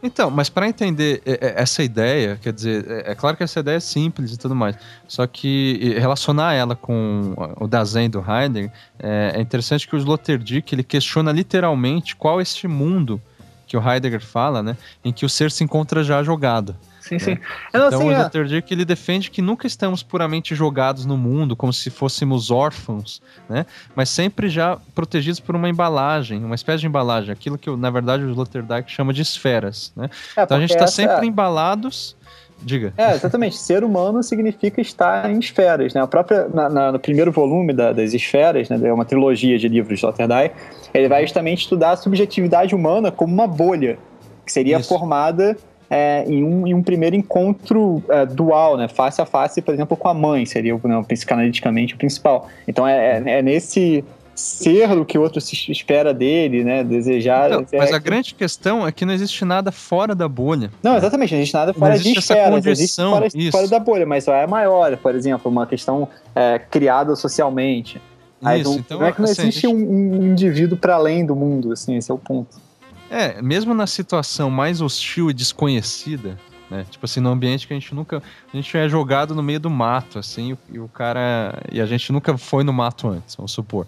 Então, 0.00 0.30
mas 0.30 0.48
para 0.48 0.68
entender 0.68 1.20
é, 1.26 1.32
é, 1.32 1.62
essa 1.62 1.82
ideia, 1.82 2.38
quer 2.40 2.52
dizer, 2.52 2.86
é, 2.88 3.10
é 3.10 3.14
claro 3.16 3.36
que 3.36 3.42
essa 3.42 3.58
ideia 3.58 3.76
é 3.76 3.80
simples 3.80 4.32
e 4.32 4.36
tudo 4.36 4.54
mais, 4.54 4.76
só 5.08 5.26
que 5.26 5.96
relacionar 5.98 6.54
ela 6.54 6.76
com 6.76 7.34
o 7.58 7.66
Dasein 7.66 8.08
do 8.08 8.20
Heidegger, 8.20 8.70
é, 9.00 9.32
é 9.34 9.40
interessante 9.40 9.88
que 9.88 9.96
o 9.96 9.98
Sloterdijk, 9.98 10.72
ele 10.72 10.84
questiona 10.84 11.32
literalmente 11.32 12.14
qual 12.14 12.38
é 12.38 12.42
este 12.42 12.68
mundo 12.68 13.20
que 13.66 13.76
o 13.76 13.82
Heidegger 13.82 14.24
fala, 14.24 14.62
né, 14.62 14.76
em 15.04 15.12
que 15.12 15.26
o 15.26 15.28
ser 15.28 15.50
se 15.50 15.64
encontra 15.64 16.04
já 16.04 16.22
jogado. 16.22 16.76
Sim, 17.06 17.20
sim. 17.20 17.38
Então, 17.68 17.86
assim, 17.86 18.10
o 18.10 18.28
Dr. 18.28 18.44
Dirk, 18.46 18.74
ele 18.74 18.84
defende 18.84 19.30
que 19.30 19.40
nunca 19.40 19.66
estamos 19.66 20.02
puramente 20.02 20.56
jogados 20.56 21.06
no 21.06 21.16
mundo, 21.16 21.54
como 21.54 21.72
se 21.72 21.88
fôssemos 21.88 22.50
órfãos, 22.50 23.22
né? 23.48 23.64
Mas 23.94 24.08
sempre 24.08 24.48
já 24.48 24.76
protegidos 24.92 25.38
por 25.38 25.54
uma 25.54 25.68
embalagem, 25.68 26.44
uma 26.44 26.56
espécie 26.56 26.80
de 26.80 26.88
embalagem, 26.88 27.30
aquilo 27.30 27.56
que, 27.56 27.70
na 27.76 27.90
verdade, 27.90 28.24
o 28.24 28.30
Sloterdijk 28.30 28.90
chama 28.90 29.12
de 29.12 29.22
esferas, 29.22 29.92
né? 29.94 30.10
É, 30.36 30.42
então 30.42 30.56
a 30.56 30.60
gente 30.60 30.72
está 30.72 30.88
sempre 30.88 31.24
é... 31.24 31.28
embalados... 31.28 32.16
Diga. 32.58 32.94
É, 32.96 33.12
exatamente. 33.12 33.54
Ser 33.54 33.84
humano 33.84 34.22
significa 34.22 34.80
estar 34.80 35.30
em 35.30 35.38
esferas, 35.38 35.92
né? 35.92 36.00
A 36.00 36.06
própria, 36.06 36.48
na, 36.48 36.70
na, 36.70 36.92
no 36.92 36.98
primeiro 36.98 37.30
volume 37.30 37.74
da, 37.74 37.92
das 37.92 38.14
esferas, 38.14 38.70
né? 38.70 38.80
É 38.82 38.90
uma 38.90 39.04
trilogia 39.04 39.58
de 39.58 39.68
livros 39.68 40.00
de 40.00 40.06
Sloterdijk, 40.06 40.54
ele 40.94 41.06
vai 41.06 41.20
justamente 41.20 41.60
estudar 41.60 41.90
a 41.90 41.96
subjetividade 41.96 42.74
humana 42.74 43.12
como 43.12 43.30
uma 43.30 43.46
bolha, 43.46 43.98
que 44.44 44.50
seria 44.50 44.78
Isso. 44.78 44.88
formada 44.88 45.54
é, 45.90 46.24
em, 46.26 46.42
um, 46.42 46.66
em 46.66 46.74
um 46.74 46.82
primeiro 46.82 47.16
encontro 47.16 48.02
é, 48.08 48.26
dual, 48.26 48.76
né, 48.76 48.88
face 48.88 49.20
a 49.20 49.26
face, 49.26 49.62
por 49.62 49.74
exemplo, 49.74 49.96
com 49.96 50.08
a 50.08 50.14
mãe, 50.14 50.44
seria 50.46 50.78
né, 50.84 51.04
psicanaliticamente 51.06 51.94
o 51.94 51.98
principal. 51.98 52.48
Então 52.66 52.86
é, 52.86 53.22
é, 53.24 53.38
é 53.38 53.42
nesse 53.42 54.04
ser 54.36 54.90
o 54.92 55.04
que 55.04 55.16
o 55.16 55.22
outro 55.22 55.40
se 55.40 55.72
espera 55.72 56.12
dele, 56.12 56.62
né? 56.62 56.84
Desejar. 56.84 57.50
Então, 57.50 57.66
mas 57.72 57.90
a 57.90 57.98
que... 57.98 58.04
grande 58.04 58.34
questão 58.34 58.86
é 58.86 58.92
que 58.92 59.06
não 59.06 59.14
existe 59.14 59.44
nada 59.46 59.72
fora 59.72 60.14
da 60.14 60.28
bolha. 60.28 60.70
Não, 60.82 60.94
exatamente, 60.94 61.32
não 61.32 61.38
existe 61.40 61.54
nada 61.54 61.72
fora 61.72 61.94
existe 61.94 62.12
de 62.12 62.18
esferas, 62.18 62.66
existe 62.66 63.00
fora, 63.00 63.30
fora, 63.50 63.68
da 63.68 63.78
bolha, 63.78 64.04
mas 64.04 64.24
só 64.24 64.34
é 64.34 64.46
maior, 64.46 64.94
por 64.98 65.14
exemplo, 65.14 65.50
uma 65.50 65.66
questão 65.66 66.06
é, 66.34 66.58
criada 66.58 67.16
socialmente. 67.16 68.00
Aí, 68.44 68.60
Isso, 68.60 68.70
não, 68.70 68.78
então, 68.78 68.98
não 68.98 69.06
é 69.06 69.12
que 69.12 69.22
não 69.22 69.30
assim, 69.30 69.42
existe 69.42 69.62
gente... 69.62 69.74
um, 69.74 70.20
um 70.20 70.26
indivíduo 70.26 70.76
para 70.76 70.96
além 70.96 71.24
do 71.24 71.34
mundo, 71.34 71.72
assim, 71.72 71.96
esse 71.96 72.10
é 72.10 72.14
o 72.14 72.18
ponto. 72.18 72.65
É, 73.10 73.40
mesmo 73.40 73.72
na 73.74 73.86
situação 73.86 74.50
mais 74.50 74.80
hostil 74.80 75.30
e 75.30 75.34
desconhecida, 75.34 76.38
né? 76.70 76.84
Tipo 76.90 77.04
assim, 77.06 77.20
no 77.20 77.30
ambiente 77.30 77.66
que 77.66 77.72
a 77.72 77.78
gente 77.78 77.94
nunca. 77.94 78.22
A 78.52 78.56
gente 78.56 78.76
é 78.76 78.88
jogado 78.88 79.34
no 79.34 79.42
meio 79.42 79.60
do 79.60 79.70
mato, 79.70 80.18
assim, 80.18 80.56
e 80.70 80.78
o 80.78 80.88
cara. 80.88 81.62
E 81.70 81.80
a 81.80 81.86
gente 81.86 82.12
nunca 82.12 82.36
foi 82.36 82.64
no 82.64 82.72
mato 82.72 83.08
antes, 83.08 83.36
vamos 83.36 83.52
supor. 83.52 83.86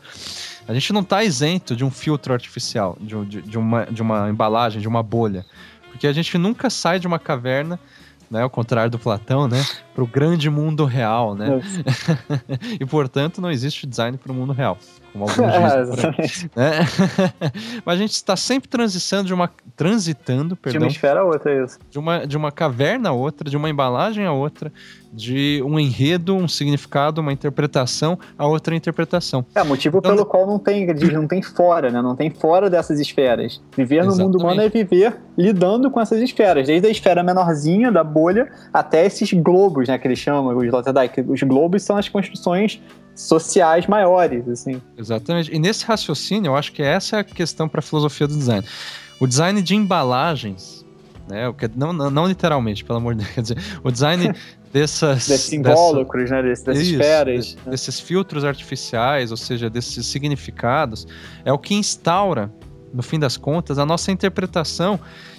A 0.67 0.73
gente 0.73 0.93
não 0.93 1.03
tá 1.03 1.25
isento 1.25 1.75
de 1.75 1.85
um 1.85 1.91
filtro 1.91 2.33
artificial, 2.33 2.97
de, 3.01 3.25
de, 3.27 3.43
de 3.43 3.59
uma, 3.59 3.87
de 3.87 4.01
uma 4.01 4.29
embalagem, 4.31 4.81
de 4.81 4.89
uma 4.89 5.03
bolha. 5.03 5.45
Porque 5.91 6.07
a 6.07 6.13
gente 6.13 6.39
nunca 6.39 6.71
sai 6.71 7.01
de 7.01 7.07
uma 7.07 7.19
caverna 7.19 7.81
né, 8.31 8.43
ao 8.43 8.51
contrário 8.51 8.91
do 8.91 8.99
Platão, 8.99 9.49
né, 9.49 9.65
para 9.99 10.05
o 10.05 10.07
grande 10.07 10.49
mundo 10.49 10.85
real, 10.85 11.35
né? 11.35 11.61
e 12.79 12.87
portanto 12.87 13.41
não 13.41 13.51
existe 13.51 13.85
design 13.85 14.17
para 14.17 14.31
o 14.31 14.35
mundo 14.35 14.53
real 14.53 14.79
como 15.13 15.25
alguns 15.29 16.17
dizem. 16.17 16.51
né? 16.55 16.81
Mas 17.85 17.95
a 17.95 17.99
gente 17.99 18.13
está 18.13 18.37
sempre 18.37 18.69
transitando 18.69 19.25
de 19.25 19.35
uma 19.35 19.51
transitando, 19.77 20.57
perdão, 20.57 20.81
de 20.81 20.85
uma 20.85 20.91
esfera 20.91 21.21
a 21.21 21.25
outra, 21.25 21.65
isso. 21.65 21.79
De 21.91 21.99
uma 21.99 22.27
de 22.27 22.37
uma 22.37 22.53
caverna 22.53 23.11
a 23.11 23.13
outra, 23.13 23.49
de 23.49 23.57
uma 23.57 23.69
embalagem 23.69 24.25
a 24.25 24.33
outra, 24.33 24.73
de 25.13 25.63
um 25.65 25.79
enredo, 25.79 26.35
um 26.37 26.49
significado, 26.49 27.21
uma 27.21 27.33
interpretação 27.33 28.19
a 28.37 28.47
outra 28.47 28.75
interpretação. 28.75 29.45
É, 29.55 29.63
motivo 29.65 29.99
então, 29.99 30.15
pelo 30.15 30.27
qual 30.27 30.47
não 30.47 30.59
tem, 30.59 30.87
não 30.87 31.27
tem 31.27 31.43
fora, 31.43 31.91
né? 31.91 32.03
Não 32.03 32.15
tem 32.15 32.31
fora 32.31 32.69
dessas 32.69 33.01
esferas. 33.01 33.61
Viver 33.77 34.05
no 34.05 34.17
mundo 34.17 34.39
humano 34.39 34.61
é 34.61 34.69
viver 34.69 35.17
lidando 35.37 35.91
com 35.91 36.01
essas 36.01 36.21
esferas, 36.21 36.67
desde 36.67 36.87
a 36.89 36.91
esfera 36.91 37.23
menorzinha 37.23 37.91
da 37.91 38.03
bolha 38.03 38.51
até 38.73 39.07
esses 39.07 39.33
globos, 39.33 39.88
né, 39.89 39.99
que 39.99 40.07
eles 40.07 40.19
chamam, 40.19 40.57
os 40.57 40.65
Sloterdijk. 40.65 41.21
Os 41.23 41.43
globos 41.43 41.83
são 41.83 41.97
as 41.97 42.09
construções 42.09 42.81
sociais 43.15 43.87
maiores, 43.87 44.49
assim. 44.49 44.81
Exatamente. 44.97 45.53
E 45.53 45.59
nesse 45.59 45.85
raciocínio, 45.85 46.51
eu 46.51 46.57
acho 46.57 46.73
que 46.73 46.83
essa 46.83 47.17
é 47.17 47.21
a 47.21 47.25
questão 47.25 47.69
para 47.69 47.81
a 47.81 47.83
filosofia 47.83 48.29
do 48.29 48.37
design. 48.37 48.65
O 49.19 49.27
design 49.27 49.61
de 49.61 49.75
embalagens, 49.75 50.87
né? 51.29 51.53
Não, 51.75 51.93
não, 51.93 52.11
não 52.11 52.27
literalmente, 52.27 52.85
pelo 52.85 52.99
amor 52.99 53.15
de 53.15 53.25
Deus. 53.25 53.35
Quer 53.35 53.43
dizer, 53.43 53.59
o 53.83 53.91
design 53.91 54.33
dessas. 54.73 55.27
Desses 55.27 55.53
invólucros, 55.53 56.31
dessa, 56.31 56.43
né? 56.43 56.49
Dessas 56.49 56.79
isso, 56.79 56.93
esferas. 56.93 57.57
Desses 57.67 58.01
filtros 58.01 58.45
artificiais, 58.45 59.31
ou 59.33 59.37
seja, 59.37 59.69
desses 59.69 60.07
significados, 60.07 61.07
é 61.45 61.53
o 61.53 61.59
que 61.59 61.75
instaura 61.75 62.53
no 62.93 63.03
fim 63.03 63.19
das 63.19 63.37
contas, 63.37 63.79
a 63.79 63.85
nossa 63.85 64.11
interpretação 64.11 64.99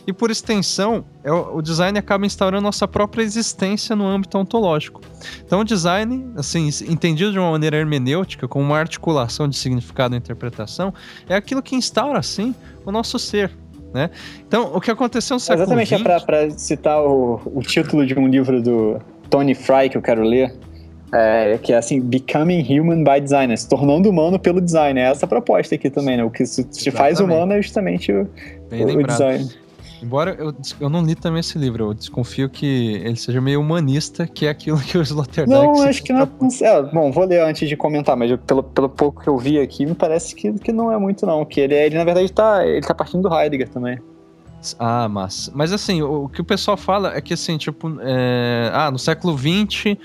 e, 0.10 0.14
por 0.14 0.32
extensão, 0.32 1.06
é 1.24 1.32
o 1.32 1.62
design 1.62 2.00
acaba 2.00 2.26
instaurando 2.26 2.64
nossa 2.64 2.88
própria 2.88 3.22
existência 3.22 3.96
no 3.96 4.08
âmbito 4.08 4.40
ontológico. 4.40 5.02
Então, 5.46 5.60
o 5.60 5.64
design, 5.64 6.32
assim, 6.36 6.68
entendido 6.88 7.32
de 7.32 7.38
uma 7.38 7.52
maneira 7.52 7.78
hermenêutica, 7.78 8.48
como 8.48 8.66
uma 8.66 8.80
articulação 8.80 9.48
de 9.48 9.56
significado 9.56 10.16
e 10.16 10.18
interpretação, 10.18 10.92
é 11.30 11.36
aquilo 11.36 11.62
que 11.62 11.76
instaura, 11.76 12.18
assim, 12.18 12.56
o 12.84 12.92
nosso 12.92 13.20
ser. 13.20 13.52
Né? 13.94 14.10
Então, 14.48 14.72
o 14.74 14.82
que 14.82 14.90
aconteceu 14.90 15.36
no 15.36 15.40
século 15.40 15.66
Exatamente, 15.66 15.96
XX... 15.96 16.06
é 16.08 16.20
para 16.20 16.50
citar 16.50 17.04
o, 17.04 17.40
o 17.46 17.62
título 17.62 18.04
de 18.04 18.18
um 18.18 18.28
livro 18.28 18.64
do 18.64 19.00
Tony 19.30 19.54
Fry 19.54 19.92
que 19.92 19.98
eu 19.98 20.02
quero 20.02 20.24
ler, 20.24 20.52
é, 21.14 21.60
que 21.62 21.72
é 21.72 21.78
assim, 21.78 22.02
Becoming 22.02 22.66
Human 22.68 23.04
by 23.04 23.22
Design, 23.22 23.56
se 23.56 23.70
tornando 23.70 24.10
humano 24.10 24.40
pelo 24.40 24.60
design. 24.60 25.00
É 25.00 25.04
essa 25.04 25.28
a 25.28 25.30
proposta 25.30 25.76
aqui 25.76 25.92
também, 25.92 26.18
né? 26.18 26.24
O 26.24 26.32
que 26.32 26.48
se, 26.48 26.66
se 26.72 26.90
faz 26.90 27.20
humano 27.20 27.54
é 27.54 27.62
justamente 27.62 28.12
o, 28.12 28.28
o, 28.72 28.98
o 28.98 29.04
design. 29.04 29.48
Embora 30.02 30.36
eu, 30.40 30.54
eu 30.80 30.90
não 30.90 31.04
li 31.04 31.16
também 31.16 31.42
esse 31.42 31.58
livro, 31.58 31.86
eu 31.86 31.94
desconfio 31.94 32.50
que 32.50 33.02
ele 33.04 33.16
seja 33.16 33.42
meio 33.42 33.60
humanista, 33.60 34.26
que 34.26 34.46
é 34.46 34.50
aquilo 34.50 34.80
que 34.80 34.98
os 34.98 35.10
Sloterdijk... 35.10 35.50
Não, 35.50 35.82
acho 35.84 36.04
que 36.04 36.14
não 36.14 36.22
é, 36.22 36.64
é, 36.64 36.82
Bom, 36.84 37.12
vou 37.12 37.26
ler 37.26 37.42
antes 37.42 37.68
de 37.68 37.76
comentar, 37.76 38.16
mas 38.16 38.32
eu, 38.32 38.38
pelo, 38.38 38.64
pelo 38.64 38.90
pouco 38.90 39.22
que 39.22 39.28
eu 39.28 39.38
vi 39.38 39.60
aqui, 39.60 39.86
me 39.86 39.94
parece 39.96 40.34
que, 40.36 40.54
que 40.54 40.72
não 40.72 40.92
é 40.92 40.98
muito 40.98 41.26
não, 41.26 41.44
que 41.46 41.60
ele, 41.60 41.76
ele 41.76 41.98
na 41.98 42.04
verdade 42.04 42.32
tá, 42.32 42.66
ele 42.66 42.82
tá 42.82 42.94
partindo 42.94 43.28
do 43.28 43.36
Heidegger 43.36 43.70
também. 43.70 44.00
Ah, 44.78 45.08
mas, 45.08 45.50
mas 45.54 45.72
assim, 45.72 46.02
o, 46.02 46.26
o 46.26 46.30
que 46.30 46.42
o 46.42 46.46
pessoal 46.46 46.78
fala 46.78 47.16
é 47.16 47.22
que 47.22 47.34
assim, 47.34 47.58
tipo, 47.58 47.98
é, 48.02 48.72
ah, 48.74 48.92
no 48.92 49.00
século 49.00 49.38
XX 49.38 49.98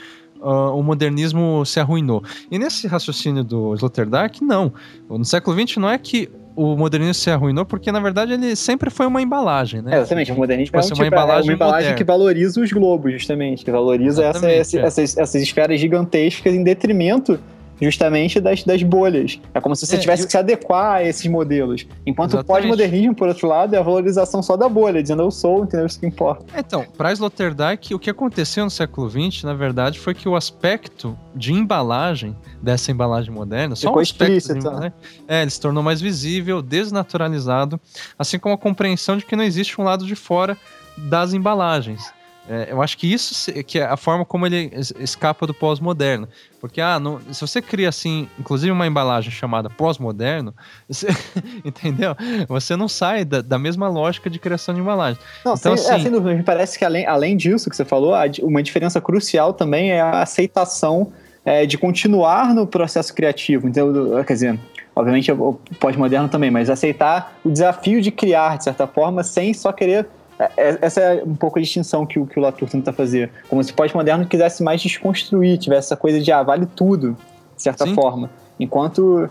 uh, 0.44 0.76
o 0.76 0.82
modernismo 0.82 1.64
se 1.64 1.80
arruinou. 1.80 2.22
E 2.50 2.58
nesse 2.58 2.86
raciocínio 2.86 3.42
do 3.42 3.74
Sloterdijk, 3.74 4.44
não. 4.44 4.72
No 5.08 5.24
século 5.24 5.58
XX 5.58 5.78
não 5.78 5.88
é 5.88 5.98
que 5.98 6.30
o 6.56 6.76
modernismo 6.76 7.14
se 7.14 7.30
arruinou 7.30 7.64
porque, 7.64 7.90
na 7.90 8.00
verdade, 8.00 8.32
ele 8.32 8.54
sempre 8.54 8.90
foi 8.90 9.06
uma 9.06 9.20
embalagem, 9.20 9.82
né? 9.82 9.96
É, 9.96 9.98
exatamente, 9.98 10.32
o 10.32 10.36
modernismo 10.36 10.66
tipo, 10.66 10.78
é, 10.78 10.80
um, 10.80 10.84
tipo, 10.84 11.00
uma 11.00 11.06
embalagem, 11.06 11.50
é 11.50 11.52
uma 11.52 11.54
embalagem 11.54 11.94
que 11.94 12.04
valoriza 12.04 12.60
os 12.60 12.72
globos, 12.72 13.12
justamente, 13.12 13.64
que 13.64 13.70
valoriza 13.70 14.24
essa, 14.24 14.50
essa, 14.50 14.78
é. 14.78 14.82
essas, 14.82 15.16
essas 15.16 15.42
esferas 15.42 15.80
gigantescas 15.80 16.54
em 16.54 16.62
detrimento 16.62 17.38
justamente 17.80 18.40
das, 18.40 18.62
das 18.62 18.82
bolhas. 18.82 19.40
É 19.52 19.60
como 19.60 19.74
se 19.74 19.86
você 19.86 19.96
é, 19.96 19.98
tivesse 19.98 20.22
eu... 20.22 20.26
que 20.26 20.32
se 20.32 20.38
adequar 20.38 20.96
a 20.96 21.04
esses 21.04 21.26
modelos. 21.26 21.86
Enquanto 22.06 22.30
Exatamente. 22.30 22.44
o 22.44 22.46
pós-modernismo, 22.46 23.14
por 23.14 23.28
outro 23.28 23.48
lado, 23.48 23.74
é 23.74 23.78
a 23.78 23.82
valorização 23.82 24.42
só 24.42 24.56
da 24.56 24.68
bolha, 24.68 25.02
dizendo 25.02 25.22
eu 25.22 25.30
sou, 25.30 25.64
entendeu? 25.64 25.86
Isso 25.86 25.98
que 25.98 26.06
importa. 26.06 26.44
Então, 26.56 26.84
para 26.96 27.12
Sloterdijk, 27.12 27.94
o 27.94 27.98
que 27.98 28.10
aconteceu 28.10 28.64
no 28.64 28.70
século 28.70 29.08
XX, 29.08 29.44
na 29.44 29.54
verdade, 29.54 29.98
foi 29.98 30.14
que 30.14 30.28
o 30.28 30.36
aspecto 30.36 31.16
de 31.34 31.52
embalagem 31.52 32.36
dessa 32.62 32.90
embalagem 32.90 33.32
moderna, 33.32 33.76
só 33.76 33.88
Ficou 33.88 34.02
explícito. 34.02 34.70
Né? 34.70 34.92
É, 35.28 35.42
ele 35.42 35.50
se 35.50 35.60
tornou 35.60 35.82
mais 35.82 36.00
visível, 36.00 36.62
desnaturalizado, 36.62 37.80
assim 38.18 38.38
como 38.38 38.54
a 38.54 38.58
compreensão 38.58 39.16
de 39.16 39.24
que 39.24 39.36
não 39.36 39.44
existe 39.44 39.80
um 39.80 39.84
lado 39.84 40.06
de 40.06 40.14
fora 40.14 40.56
das 40.96 41.32
embalagens. 41.32 42.12
É, 42.48 42.68
eu 42.70 42.82
acho 42.82 42.98
que 42.98 43.10
isso 43.10 43.52
que 43.64 43.78
é 43.78 43.84
a 43.84 43.96
forma 43.96 44.24
como 44.24 44.46
ele 44.46 44.70
escapa 44.98 45.46
do 45.46 45.54
pós-moderno. 45.54 46.28
Porque, 46.60 46.80
ah, 46.80 46.98
não, 46.98 47.20
se 47.32 47.40
você 47.40 47.60
cria, 47.60 47.88
assim, 47.88 48.28
inclusive 48.38 48.70
uma 48.70 48.86
embalagem 48.86 49.30
chamada 49.30 49.70
pós-moderno, 49.70 50.54
entendeu? 51.64 52.14
Você 52.48 52.76
não 52.76 52.88
sai 52.88 53.24
da, 53.24 53.40
da, 53.40 53.58
mesma 53.58 53.88
lógica 53.88 54.28
de 54.28 54.38
criação 54.38 54.74
de 54.74 54.80
embalagem. 54.80 55.20
Não, 55.44 55.54
então, 55.54 55.76
sem, 55.76 55.90
é, 55.90 55.96
assim, 55.96 56.06
é, 56.06 56.10
dúvida, 56.10 56.34
me 56.34 56.42
parece 56.42 56.78
que 56.78 56.84
além, 56.84 57.06
além 57.06 57.36
disso 57.36 57.70
que 57.70 57.76
você 57.76 57.84
falou, 57.84 58.14
uma 58.42 58.62
diferença 58.62 59.00
crucial 59.00 59.52
também 59.52 59.90
é 59.92 60.00
a 60.00 60.22
aceitação 60.22 61.12
é, 61.44 61.66
de 61.66 61.78
continuar 61.78 62.54
no 62.54 62.66
processo 62.66 63.14
criativo. 63.14 63.68
Então, 63.68 63.92
quer 64.24 64.32
dizer, 64.34 64.60
obviamente 64.94 65.30
o 65.32 65.58
pós-moderno 65.78 66.28
também, 66.28 66.50
mas 66.50 66.70
aceitar 66.70 67.38
o 67.44 67.50
desafio 67.50 68.00
de 68.00 68.10
criar, 68.10 68.58
de 68.58 68.64
certa 68.64 68.86
forma, 68.86 69.22
sem 69.22 69.52
só 69.52 69.72
querer 69.72 70.06
essa 70.56 71.00
é 71.00 71.22
um 71.22 71.34
pouco 71.34 71.58
a 71.58 71.62
distinção 71.62 72.04
que 72.04 72.18
o, 72.18 72.26
que 72.26 72.38
o 72.38 72.42
Latour 72.42 72.68
tenta 72.68 72.92
fazer. 72.92 73.30
Como 73.48 73.62
se 73.62 73.72
o 73.72 73.74
pós-moderno 73.74 74.26
quisesse 74.26 74.62
mais 74.62 74.80
desconstruir, 74.82 75.58
tivesse 75.58 75.86
essa 75.88 75.96
coisa 75.96 76.20
de, 76.20 76.32
ah, 76.32 76.42
vale 76.42 76.66
tudo, 76.66 77.16
de 77.56 77.62
certa 77.62 77.86
Sim. 77.86 77.94
forma. 77.94 78.30
Enquanto, 78.58 79.30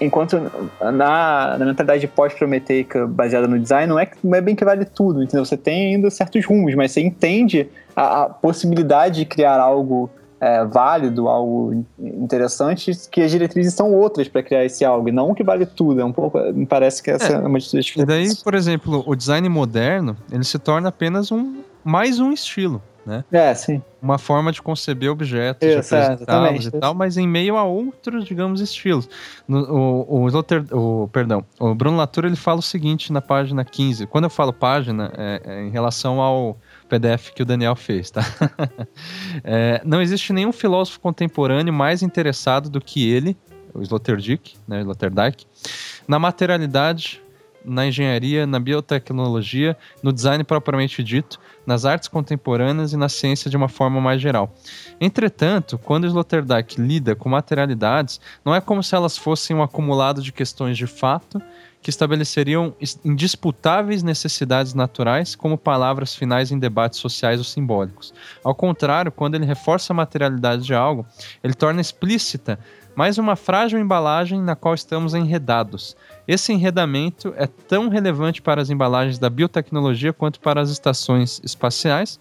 enquanto 0.00 0.40
na, 0.80 1.58
na 1.58 1.64
mentalidade 1.64 2.06
pós-prometeica 2.08 3.06
baseada 3.06 3.46
no 3.46 3.58
design, 3.58 3.88
não 3.88 3.98
é, 3.98 4.10
não 4.22 4.34
é 4.34 4.40
bem 4.40 4.56
que 4.56 4.64
vale 4.64 4.84
tudo, 4.84 5.22
entendeu? 5.22 5.44
Você 5.44 5.56
tem 5.56 5.94
ainda 5.94 6.10
certos 6.10 6.44
rumos, 6.44 6.74
mas 6.74 6.92
você 6.92 7.00
entende 7.00 7.68
a, 7.94 8.22
a 8.22 8.28
possibilidade 8.28 9.20
de 9.20 9.24
criar 9.26 9.60
algo 9.60 10.10
é, 10.42 10.64
válido, 10.64 11.28
algo 11.28 11.84
interessante, 11.96 12.90
que 13.08 13.20
as 13.20 13.30
diretrizes 13.30 13.74
são 13.74 13.94
outras 13.94 14.26
para 14.26 14.42
criar 14.42 14.64
esse 14.64 14.84
algo, 14.84 15.08
e 15.08 15.12
não 15.12 15.32
que 15.34 15.44
vale 15.44 15.64
tudo. 15.64 16.00
É 16.00 16.04
um 16.04 16.12
pouco, 16.12 16.36
me 16.52 16.66
parece 16.66 17.00
que 17.00 17.12
essa 17.12 17.34
é, 17.34 17.36
é 17.36 17.38
uma 17.38 17.60
diferença. 17.60 18.00
E 18.00 18.04
daí, 18.04 18.34
por 18.42 18.52
exemplo, 18.52 19.04
o 19.06 19.14
design 19.14 19.48
moderno, 19.48 20.16
ele 20.32 20.42
se 20.42 20.58
torna 20.58 20.88
apenas 20.88 21.30
um 21.30 21.62
mais 21.84 22.18
um 22.18 22.32
estilo. 22.32 22.82
Né? 23.06 23.24
É, 23.30 23.54
sim. 23.54 23.82
Uma 24.00 24.18
forma 24.18 24.50
de 24.50 24.60
conceber 24.60 25.10
objetos, 25.10 25.68
Isso, 25.68 25.88
de 25.88 25.94
apresentá-los 25.94 26.66
é, 26.66 26.68
e 26.68 26.80
tal, 26.80 26.94
mas 26.94 27.16
em 27.16 27.26
meio 27.26 27.56
a 27.56 27.62
outros, 27.64 28.24
digamos, 28.24 28.60
estilos. 28.60 29.08
No, 29.46 29.60
o, 30.08 30.28
o, 30.28 31.02
o, 31.02 31.08
perdão, 31.08 31.44
o 31.58 31.72
Bruno 31.74 31.96
Latour 31.96 32.24
ele 32.24 32.36
fala 32.36 32.58
o 32.58 32.62
seguinte 32.62 33.12
na 33.12 33.20
página 33.20 33.64
15. 33.64 34.06
Quando 34.06 34.24
eu 34.24 34.30
falo 34.30 34.52
página, 34.52 35.12
é, 35.16 35.40
é 35.44 35.62
em 35.62 35.70
relação 35.70 36.20
ao 36.20 36.56
PDF 36.92 37.30
que 37.34 37.42
o 37.42 37.46
Daniel 37.46 37.74
fez, 37.74 38.10
tá? 38.10 38.20
é, 39.42 39.80
não 39.82 40.02
existe 40.02 40.30
nenhum 40.30 40.52
filósofo 40.52 41.00
contemporâneo 41.00 41.72
mais 41.72 42.02
interessado 42.02 42.68
do 42.68 42.82
que 42.82 43.10
ele, 43.10 43.34
o 43.72 43.80
Sloterdijk, 43.80 44.56
né, 44.68 44.80
Sloterdijk, 44.80 45.46
na 46.06 46.18
materialidade, 46.18 47.22
na 47.64 47.86
engenharia, 47.86 48.46
na 48.46 48.60
biotecnologia, 48.60 49.74
no 50.02 50.12
design 50.12 50.44
propriamente 50.44 51.02
dito, 51.02 51.40
nas 51.64 51.86
artes 51.86 52.08
contemporâneas 52.08 52.92
e 52.92 52.96
na 52.96 53.08
ciência 53.08 53.50
de 53.50 53.56
uma 53.56 53.68
forma 53.68 53.98
mais 53.98 54.20
geral. 54.20 54.52
Entretanto, 55.00 55.78
quando 55.78 56.06
Sloterdijk 56.06 56.78
lida 56.78 57.14
com 57.14 57.30
materialidades, 57.30 58.20
não 58.44 58.54
é 58.54 58.60
como 58.60 58.82
se 58.82 58.94
elas 58.94 59.16
fossem 59.16 59.56
um 59.56 59.62
acumulado 59.62 60.20
de 60.20 60.32
questões 60.32 60.76
de 60.76 60.86
fato 60.86 61.40
que 61.82 61.90
estabeleceriam 61.90 62.74
indisputáveis 63.04 64.04
necessidades 64.04 64.72
naturais 64.72 65.34
como 65.34 65.58
palavras 65.58 66.14
finais 66.14 66.52
em 66.52 66.58
debates 66.58 67.00
sociais 67.00 67.38
ou 67.38 67.44
simbólicos. 67.44 68.14
Ao 68.44 68.54
contrário, 68.54 69.10
quando 69.10 69.34
ele 69.34 69.44
reforça 69.44 69.92
a 69.92 69.96
materialidade 69.96 70.62
de 70.62 70.74
algo, 70.74 71.04
ele 71.42 71.54
torna 71.54 71.80
explícita 71.80 72.58
mais 72.94 73.18
uma 73.18 73.34
frágil 73.34 73.80
embalagem 73.80 74.40
na 74.40 74.54
qual 74.54 74.74
estamos 74.74 75.14
enredados. 75.14 75.96
Esse 76.28 76.52
enredamento 76.52 77.34
é 77.36 77.46
tão 77.46 77.88
relevante 77.88 78.40
para 78.40 78.62
as 78.62 78.70
embalagens 78.70 79.18
da 79.18 79.30
biotecnologia 79.30 80.12
quanto 80.12 80.38
para 80.40 80.60
as 80.60 80.70
estações 80.70 81.40
espaciais. 81.42 82.20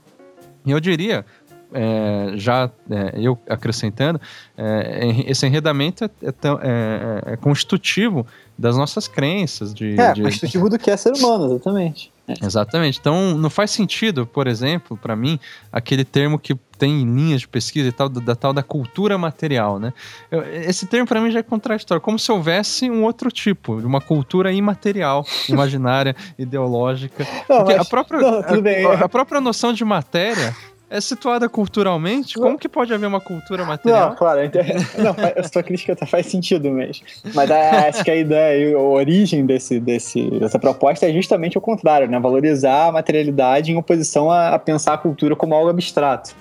E 0.66 0.72
eu 0.72 0.80
diria, 0.80 1.26
é, 1.74 2.34
já 2.36 2.70
é, 2.90 3.14
eu 3.16 3.38
acrescentando, 3.50 4.20
é, 4.58 5.24
esse 5.28 5.46
enredamento 5.46 6.06
é, 6.06 6.10
é, 6.24 7.34
é, 7.34 7.38
constitutivo 7.38 8.26
das 8.58 8.78
nossas 8.78 9.08
crenças. 9.08 9.74
De, 9.74 10.00
é, 10.00 10.14
de... 10.14 10.22
constitutivo 10.22 10.70
do 10.70 10.78
que 10.78 10.92
é 10.92 10.98
ser 10.98 11.14
humano, 11.14 11.46
exatamente. 11.46 12.12
Exatamente. 12.42 13.00
Então, 13.00 13.36
não 13.36 13.50
faz 13.50 13.72
sentido, 13.72 14.26
por 14.26 14.48
exemplo, 14.48 14.96
para 14.96 15.16
mim, 15.16 15.40
aquele 15.72 16.06
termo 16.06 16.40
que 16.40 16.56
tem 16.78 17.04
linhas 17.04 17.42
de 17.42 17.48
pesquisa 17.48 17.90
e 17.90 17.92
tal, 17.92 18.10
da, 18.10 18.20
da 18.22 18.36
tal 18.36 18.54
da 18.54 18.64
cultura 18.64 19.18
material, 19.18 19.80
né? 19.80 19.94
Eu, 20.32 20.42
esse 20.42 20.88
termo 20.88 21.06
para 21.06 21.22
mim 21.22 21.30
já 21.30 21.40
é 21.40 21.44
contraditório, 21.44 22.02
como 22.02 22.18
se 22.18 22.32
houvesse 22.32 22.90
um 22.90 23.04
outro 23.04 23.30
tipo, 23.30 23.80
de 23.80 23.86
uma 23.86 24.02
cultura 24.02 24.52
imaterial, 24.52 25.26
imaginária, 25.50 26.16
ideológica. 26.40 27.28
Não, 27.48 27.58
Porque 27.58 27.74
mas, 27.74 27.86
a, 27.86 27.90
própria, 27.90 28.20
não, 28.20 28.92
a, 28.92 28.94
a, 29.06 29.10
própria 29.10 29.42
noção 29.42 29.74
de 29.74 29.86
matéria 29.86 30.56
é 30.92 31.00
situada 31.00 31.48
culturalmente, 31.48 32.36
como 32.36 32.58
que 32.58 32.68
pode 32.68 32.94
haver 32.94 33.08
uma 33.08 33.22
cultura 33.22 33.64
material? 33.64 34.10
Não, 34.12 34.16
claro, 34.16 34.42
não, 34.98 35.16
a 35.38 35.48
sua 35.48 35.64
crítica 35.64 35.94
até 35.94 36.06
faz 36.06 36.26
sentido 36.26 36.70
mesmo. 36.70 37.06
Mas 37.34 37.50
acho 37.50 38.04
que 38.04 38.12
a 38.12 38.16
ideia, 38.16 38.76
a 38.76 38.82
origem 38.82 39.46
desse, 39.46 39.80
desse, 39.80 40.30
dessa 40.32 40.60
proposta 40.60 41.08
é 41.08 41.14
justamente 41.14 41.58
o 41.58 41.62
contrário, 41.62 42.10
né? 42.10 42.20
Valorizar 42.20 42.88
a 42.88 42.92
materialidade 42.92 43.72
em 43.72 43.78
oposição 43.78 44.30
a, 44.30 44.50
a 44.50 44.60
pensar 44.60 44.94
a 44.94 44.98
cultura 44.98 45.36
como 45.36 45.56
algo 45.56 45.70
abstrato. 45.70 46.36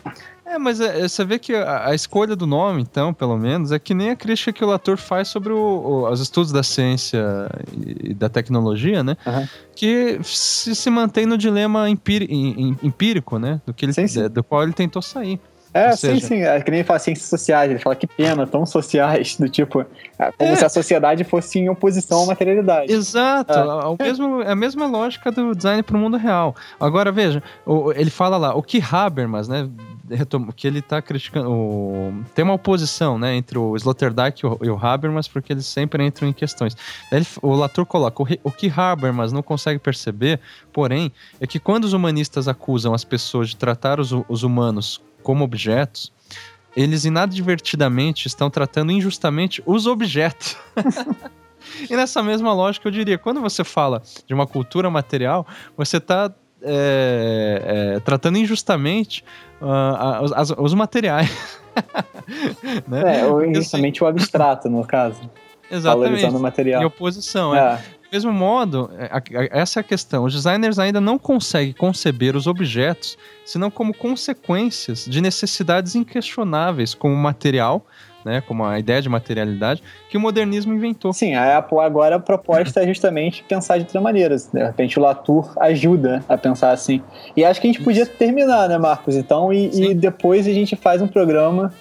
É, 0.50 0.58
mas 0.58 0.80
é, 0.80 1.06
você 1.06 1.24
vê 1.24 1.38
que 1.38 1.54
a, 1.54 1.90
a, 1.90 1.94
escolha 1.94 2.34
do 2.34 2.44
nome, 2.44 2.82
então, 2.82 3.14
pelo 3.14 3.38
menos, 3.38 3.70
é 3.70 3.78
que 3.78 3.94
nem 3.94 4.10
a 4.10 4.16
crítica 4.16 4.52
que 4.52 4.64
o 4.64 4.66
Latour 4.66 4.96
faz 4.96 5.28
sobre 5.28 5.52
o, 5.52 5.56
o, 5.56 6.10
os 6.10 6.20
estudos 6.20 6.50
da 6.50 6.64
ciência 6.64 7.48
e, 7.72 8.10
e 8.10 8.14
da 8.14 8.28
tecnologia, 8.28 9.04
né? 9.04 9.16
Uhum. 9.24 9.46
Que 9.76 10.18
se, 10.24 10.74
se 10.74 10.90
mantém 10.90 11.24
no 11.24 11.38
dilema 11.38 11.88
empírico, 11.88 13.38
né? 13.38 13.60
Do, 13.64 13.72
que 13.72 13.84
ele, 13.84 13.92
sim, 13.92 14.08
sim. 14.08 14.28
do 14.28 14.42
qual 14.42 14.64
ele 14.64 14.72
tentou 14.72 15.00
sair. 15.00 15.38
É, 15.72 15.92
sim, 15.92 16.18
sim. 16.18 16.42
É 16.42 16.60
que 16.60 16.68
nem 16.68 16.80
ele 16.80 16.86
fala 16.86 16.98
ciências 16.98 17.28
sociais, 17.28 17.70
ele 17.70 17.78
fala 17.78 17.94
que 17.94 18.06
pena, 18.06 18.44
tão 18.44 18.66
sociais, 18.66 19.36
do 19.36 19.48
tipo, 19.48 19.86
é, 20.18 20.32
como 20.36 20.50
é. 20.50 20.56
se 20.56 20.64
a 20.64 20.68
sociedade 20.68 21.22
fosse 21.22 21.60
em 21.60 21.68
oposição 21.68 22.24
à 22.24 22.26
materialidade. 22.26 22.92
Exato, 22.92 23.52
é. 23.52 23.86
O 23.86 23.96
mesmo, 24.00 24.42
é 24.42 24.50
a 24.50 24.56
mesma 24.56 24.86
lógica 24.86 25.30
do 25.30 25.54
design 25.54 25.80
para 25.82 25.96
o 25.96 26.00
mundo 26.00 26.16
real. 26.16 26.56
Agora, 26.80 27.12
veja, 27.12 27.40
ele 27.94 28.10
fala 28.10 28.36
lá, 28.36 28.54
o 28.54 28.62
que 28.62 28.82
Habermas, 28.90 29.46
né, 29.46 29.68
que 30.56 30.66
ele 30.66 30.82
tá 30.82 31.00
criticando. 31.00 31.50
O, 31.50 32.24
tem 32.34 32.44
uma 32.44 32.54
oposição, 32.54 33.18
né, 33.18 33.34
entre 33.36 33.58
o 33.58 33.76
Sloterdijk 33.76 34.42
e 34.44 34.70
o, 34.70 34.76
Habermas, 34.76 35.28
porque 35.28 35.52
eles 35.52 35.66
sempre 35.66 36.04
entram 36.04 36.28
em 36.28 36.32
questões. 36.32 36.76
Ele, 37.10 37.26
o 37.42 37.54
Latour 37.54 37.86
coloca: 37.86 38.22
o, 38.22 38.26
o 38.44 38.50
que 38.50 38.72
Habermas 38.74 39.32
não 39.32 39.42
consegue 39.42 39.78
perceber, 39.78 40.40
porém, 40.72 41.12
é 41.40 41.46
que 41.46 41.58
quando 41.58 41.84
os 41.84 41.92
humanistas 41.92 42.48
acusam 42.48 42.94
as 42.94 43.04
pessoas 43.04 43.50
de 43.50 43.56
tratar 43.56 44.00
os, 44.00 44.10
os 44.28 44.42
humanos 44.42 45.00
como 45.22 45.44
objetos, 45.44 46.12
eles 46.76 47.04
inadvertidamente 47.04 48.26
estão 48.26 48.48
tratando 48.48 48.92
injustamente 48.92 49.62
os 49.66 49.86
objetos. 49.86 50.56
e 51.88 51.96
nessa 51.96 52.22
mesma 52.22 52.52
lógica, 52.52 52.88
eu 52.88 52.92
diria, 52.92 53.18
quando 53.18 53.40
você 53.40 53.64
fala 53.64 54.02
de 54.26 54.32
uma 54.32 54.46
cultura 54.46 54.88
material, 54.90 55.46
você 55.76 55.96
está 55.96 56.32
é, 56.62 57.94
é, 57.96 58.00
tratando 58.00 58.38
injustamente 58.38 59.24
uh, 59.60 60.34
as, 60.34 60.50
os 60.50 60.74
materiais. 60.74 61.30
né? 62.86 63.20
É, 63.20 63.26
ou 63.26 63.44
injustamente 63.44 63.98
assim, 63.98 64.04
o 64.04 64.08
abstrato, 64.08 64.68
no 64.68 64.84
caso. 64.84 65.20
Exatamente. 65.70 66.24
o 66.24 66.40
material. 66.40 66.82
Em 66.82 66.84
oposição, 66.84 67.54
é. 67.54 67.58
é. 67.58 67.76
Do 67.76 68.12
mesmo 68.12 68.32
modo, 68.32 68.90
é, 68.98 69.60
essa 69.60 69.78
é 69.78 69.82
a 69.82 69.84
questão. 69.84 70.24
Os 70.24 70.34
designers 70.34 70.80
ainda 70.80 71.00
não 71.00 71.16
conseguem 71.16 71.72
conceber 71.72 72.34
os 72.34 72.48
objetos 72.48 73.16
senão 73.44 73.70
como 73.70 73.94
consequências 73.94 75.04
de 75.04 75.20
necessidades 75.20 75.94
inquestionáveis, 75.94 76.92
como 76.92 77.14
material, 77.14 77.86
né, 78.24 78.42
como 78.46 78.64
a 78.64 78.78
ideia 78.78 79.00
de 79.00 79.08
materialidade, 79.08 79.82
que 80.08 80.16
o 80.16 80.20
modernismo 80.20 80.72
inventou. 80.72 81.12
Sim, 81.12 81.34
agora 81.34 82.16
a 82.16 82.20
proposta 82.20 82.82
é 82.82 82.86
justamente 82.86 83.44
pensar 83.44 83.78
de 83.78 83.84
outra 83.84 84.00
maneira. 84.00 84.36
De 84.36 84.62
repente 84.62 84.98
o 84.98 85.02
Latour 85.02 85.52
ajuda 85.58 86.24
a 86.28 86.36
pensar 86.36 86.72
assim. 86.72 87.02
E 87.36 87.44
acho 87.44 87.60
que 87.60 87.66
a 87.66 87.72
gente 87.72 87.82
podia 87.82 88.06
terminar, 88.06 88.68
né, 88.68 88.78
Marcos? 88.78 89.16
Então, 89.16 89.52
e, 89.52 89.90
e 89.90 89.94
depois 89.94 90.46
a 90.46 90.52
gente 90.52 90.76
faz 90.76 91.00
um 91.00 91.08
programa, 91.08 91.72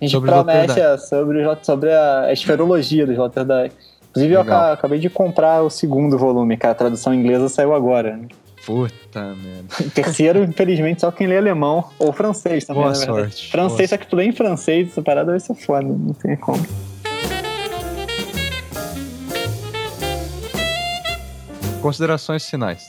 a 0.00 0.04
gente 0.04 0.12
sobre 0.12 0.30
promete 0.30 0.80
é, 0.80 0.96
sobre, 0.98 1.44
sobre 1.62 1.92
a 1.92 2.32
esferologia 2.32 3.06
dos 3.06 3.14
Sloterdijk. 3.14 3.74
Inclusive, 4.10 4.36
Legal. 4.36 4.68
eu 4.68 4.72
acabei 4.74 4.98
de 5.00 5.10
comprar 5.10 5.62
o 5.62 5.70
segundo 5.70 6.16
volume, 6.16 6.56
que 6.56 6.66
a 6.66 6.74
tradução 6.74 7.12
inglesa 7.12 7.48
saiu 7.48 7.74
agora. 7.74 8.20
Puta 8.64 9.34
merda. 9.34 9.68
Terceiro, 9.94 10.42
infelizmente, 10.42 11.00
só 11.00 11.10
quem 11.10 11.26
lê 11.26 11.36
alemão 11.36 11.90
ou 11.98 12.12
francês 12.12 12.64
também. 12.64 12.82
Boa 12.82 12.94
sorte. 12.94 13.50
Francês, 13.50 13.90
Boa. 13.90 13.98
só 13.98 14.04
que 14.04 14.06
tu 14.06 14.16
lê 14.16 14.24
em 14.24 14.32
francês, 14.32 14.88
essa 14.88 15.02
parada 15.02 15.32
vai 15.32 15.40
ser 15.40 15.54
foda, 15.54 15.86
não 15.86 16.14
tem 16.14 16.36
como. 16.36 16.64
Considerações 21.82 22.48
finais. 22.48 22.82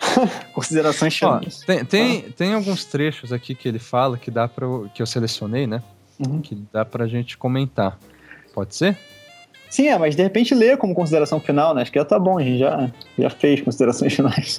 Considerações 0.52 1.16
finais. 1.16 1.60
Tem, 1.60 1.84
tem, 1.84 2.24
ah. 2.28 2.32
tem, 2.36 2.54
alguns 2.54 2.84
trechos 2.84 3.32
aqui 3.32 3.54
que 3.54 3.66
ele 3.66 3.78
fala 3.78 4.18
que 4.18 4.30
dá 4.30 4.46
para 4.46 4.66
que 4.94 5.00
eu 5.00 5.06
selecionei, 5.06 5.66
né? 5.66 5.82
Uhum. 6.18 6.40
Que 6.40 6.54
dá 6.72 6.84
pra 6.84 7.06
gente 7.06 7.38
comentar. 7.38 7.98
Pode 8.54 8.74
ser? 8.74 8.96
Sim, 9.70 9.88
é, 9.88 9.98
mas 9.98 10.14
de 10.14 10.22
repente 10.22 10.54
lê 10.54 10.76
como 10.76 10.94
consideração 10.94 11.40
final, 11.40 11.74
né? 11.74 11.82
Acho 11.82 11.92
que 11.92 11.98
já 11.98 12.04
tá 12.04 12.18
bom, 12.18 12.38
a 12.38 12.42
gente 12.42 12.58
já, 12.58 12.90
já 13.18 13.30
fez 13.30 13.60
considerações 13.62 14.12
finais. 14.14 14.58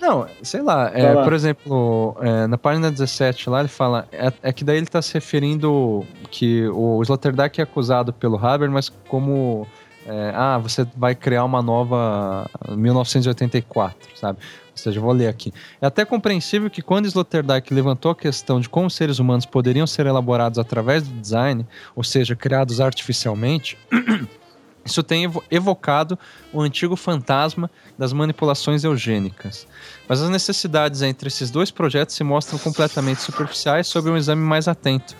Não, 0.00 0.26
sei 0.42 0.62
lá, 0.62 0.90
é, 0.94 1.12
lá. 1.12 1.22
por 1.22 1.34
exemplo, 1.34 2.16
é, 2.20 2.46
na 2.46 2.56
página 2.56 2.90
17 2.90 3.50
lá 3.50 3.60
ele 3.60 3.68
fala, 3.68 4.08
é, 4.10 4.32
é, 4.42 4.52
que 4.52 4.64
daí 4.64 4.78
ele 4.78 4.86
tá 4.86 5.02
se 5.02 5.12
referindo 5.12 6.06
que 6.30 6.66
o 6.68 7.02
Sloterdijk 7.02 7.60
é 7.60 7.64
acusado 7.64 8.12
pelo 8.12 8.38
Haber, 8.38 8.70
mas 8.70 8.88
como, 9.08 9.66
é, 10.06 10.32
ah, 10.34 10.56
você 10.56 10.86
vai 10.96 11.14
criar 11.14 11.44
uma 11.44 11.60
nova 11.60 12.48
1984, 12.70 14.16
sabe? 14.16 14.38
Ou 14.70 14.76
seja, 14.78 14.98
eu 14.98 15.02
vou 15.02 15.12
ler 15.12 15.28
aqui. 15.28 15.52
É 15.82 15.86
até 15.86 16.06
compreensível 16.06 16.70
que 16.70 16.80
quando 16.80 17.04
Sloterdijk 17.04 17.74
levantou 17.74 18.12
a 18.12 18.16
questão 18.16 18.58
de 18.58 18.70
como 18.70 18.88
seres 18.88 19.18
humanos 19.18 19.44
poderiam 19.44 19.86
ser 19.86 20.06
elaborados 20.06 20.58
através 20.58 21.06
do 21.06 21.20
design, 21.20 21.66
ou 21.94 22.02
seja, 22.02 22.34
criados 22.34 22.80
artificialmente, 22.80 23.76
Isso 24.84 25.02
tem 25.02 25.30
evocado 25.50 26.18
o 26.52 26.60
antigo 26.60 26.96
fantasma 26.96 27.70
das 27.98 28.12
manipulações 28.12 28.82
eugênicas. 28.82 29.66
Mas 30.08 30.22
as 30.22 30.30
necessidades 30.30 31.02
entre 31.02 31.28
esses 31.28 31.50
dois 31.50 31.70
projetos 31.70 32.14
se 32.14 32.24
mostram 32.24 32.58
completamente 32.58 33.20
superficiais 33.20 33.86
sob 33.86 34.10
um 34.10 34.16
exame 34.16 34.42
mais 34.42 34.68
atento. 34.68 35.14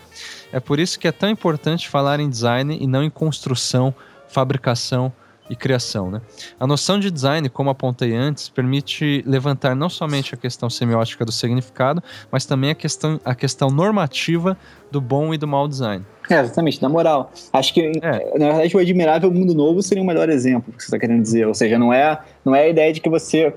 É 0.53 0.59
por 0.59 0.81
isso 0.81 0.99
que 0.99 1.07
é 1.07 1.13
tão 1.13 1.29
importante 1.29 1.89
falar 1.89 2.21
em 2.21 2.29
design 2.29 2.77
e 2.81 2.87
não 2.87 3.05
em 3.05 3.11
construção, 3.11 3.95
fabricação 4.29 5.13
e 5.51 5.57
criação. 5.57 6.11
Né? 6.11 6.23
A 6.59 6.67
noção 6.67 6.99
de 6.99 7.11
design, 7.11 7.49
como 7.51 7.69
apontei 7.69 8.15
antes, 8.15 8.49
permite 8.49 9.23
levantar 9.27 9.75
não 9.75 9.91
somente 9.91 10.33
a 10.33 10.39
questão 10.39 10.71
semiótica 10.71 11.25
do 11.25 11.33
significado, 11.33 12.03
mas 12.31 12.47
também 12.47 12.71
a 12.71 12.75
questão, 12.75 13.21
a 13.25 13.35
questão 13.35 13.69
normativa 13.69 14.57
do 14.91 15.01
bom 15.01 15.35
e 15.35 15.39
do 15.39 15.49
mau 15.49 15.67
design. 15.67 16.05
É, 16.31 16.41
exatamente, 16.41 16.81
na 16.81 16.89
moral. 16.89 17.33
Acho 17.53 17.75
que, 17.75 17.91
é. 18.01 18.39
na 18.39 18.47
verdade, 18.53 18.77
o 18.77 18.79
Admirável 18.79 19.33
Mundo 19.33 19.53
Novo 19.53 19.83
seria 19.83 20.03
o 20.03 20.07
melhor 20.07 20.29
exemplo 20.29 20.73
que 20.73 20.81
você 20.81 20.87
está 20.87 20.99
querendo 20.99 21.23
dizer. 21.23 21.47
Ou 21.49 21.55
seja, 21.55 21.77
não 21.77 21.93
é, 21.93 22.21
não 22.45 22.55
é 22.55 22.63
a 22.63 22.69
ideia 22.69 22.93
de 22.93 23.01
que 23.01 23.09
você, 23.09 23.53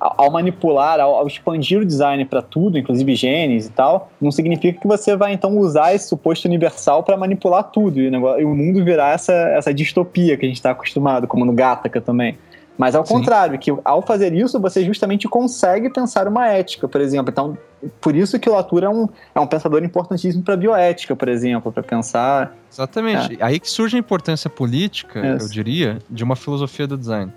ao 0.00 0.30
manipular, 0.30 0.98
ao, 0.98 1.14
ao 1.14 1.26
expandir 1.26 1.78
o 1.80 1.84
design 1.84 2.24
para 2.24 2.40
tudo, 2.40 2.78
inclusive 2.78 3.14
genes 3.14 3.66
e 3.66 3.70
tal, 3.70 4.10
não 4.20 4.30
significa 4.30 4.80
que 4.80 4.86
você 4.86 5.14
vai, 5.14 5.34
então, 5.34 5.58
usar 5.58 5.94
esse 5.94 6.08
suposto 6.08 6.48
universal 6.48 7.02
para 7.02 7.16
manipular 7.16 7.64
tudo 7.64 8.00
e 8.00 8.08
o, 8.08 8.10
negócio, 8.10 8.40
e 8.40 8.44
o 8.44 8.54
mundo 8.54 8.82
virar 8.82 9.12
essa, 9.12 9.32
essa 9.32 9.74
distopia 9.74 10.36
que 10.38 10.46
a 10.46 10.48
gente 10.48 10.56
está 10.56 10.70
acostumado, 10.70 11.28
como 11.28 11.44
no 11.44 11.52
Gattaca 11.52 12.00
também. 12.00 12.38
Mas 12.78 12.94
ao 12.94 13.04
Sim. 13.04 13.12
contrário, 13.12 13.58
que 13.58 13.70
ao 13.84 14.00
fazer 14.00 14.32
isso, 14.32 14.58
você 14.58 14.82
justamente 14.82 15.28
consegue 15.28 15.90
pensar 15.90 16.26
uma 16.26 16.48
ética, 16.48 16.88
por 16.88 16.98
exemplo. 17.02 17.30
Então, 17.30 17.58
por 18.00 18.16
isso 18.16 18.38
que 18.38 18.48
o 18.48 18.54
Latour 18.54 18.84
é 18.84 18.88
um, 18.88 19.06
é 19.34 19.38
um 19.38 19.46
pensador 19.46 19.84
importantíssimo 19.84 20.42
para 20.42 20.54
a 20.54 20.56
bioética, 20.56 21.14
por 21.14 21.28
exemplo, 21.28 21.70
para 21.70 21.82
pensar. 21.82 22.56
Exatamente. 22.72 23.36
É. 23.38 23.44
Aí 23.44 23.60
que 23.60 23.68
surge 23.68 23.96
a 23.96 24.00
importância 24.00 24.48
política, 24.48 25.20
isso. 25.36 25.44
eu 25.44 25.50
diria, 25.50 25.98
de 26.08 26.24
uma 26.24 26.34
filosofia 26.34 26.86
do 26.86 26.96
design. 26.96 27.30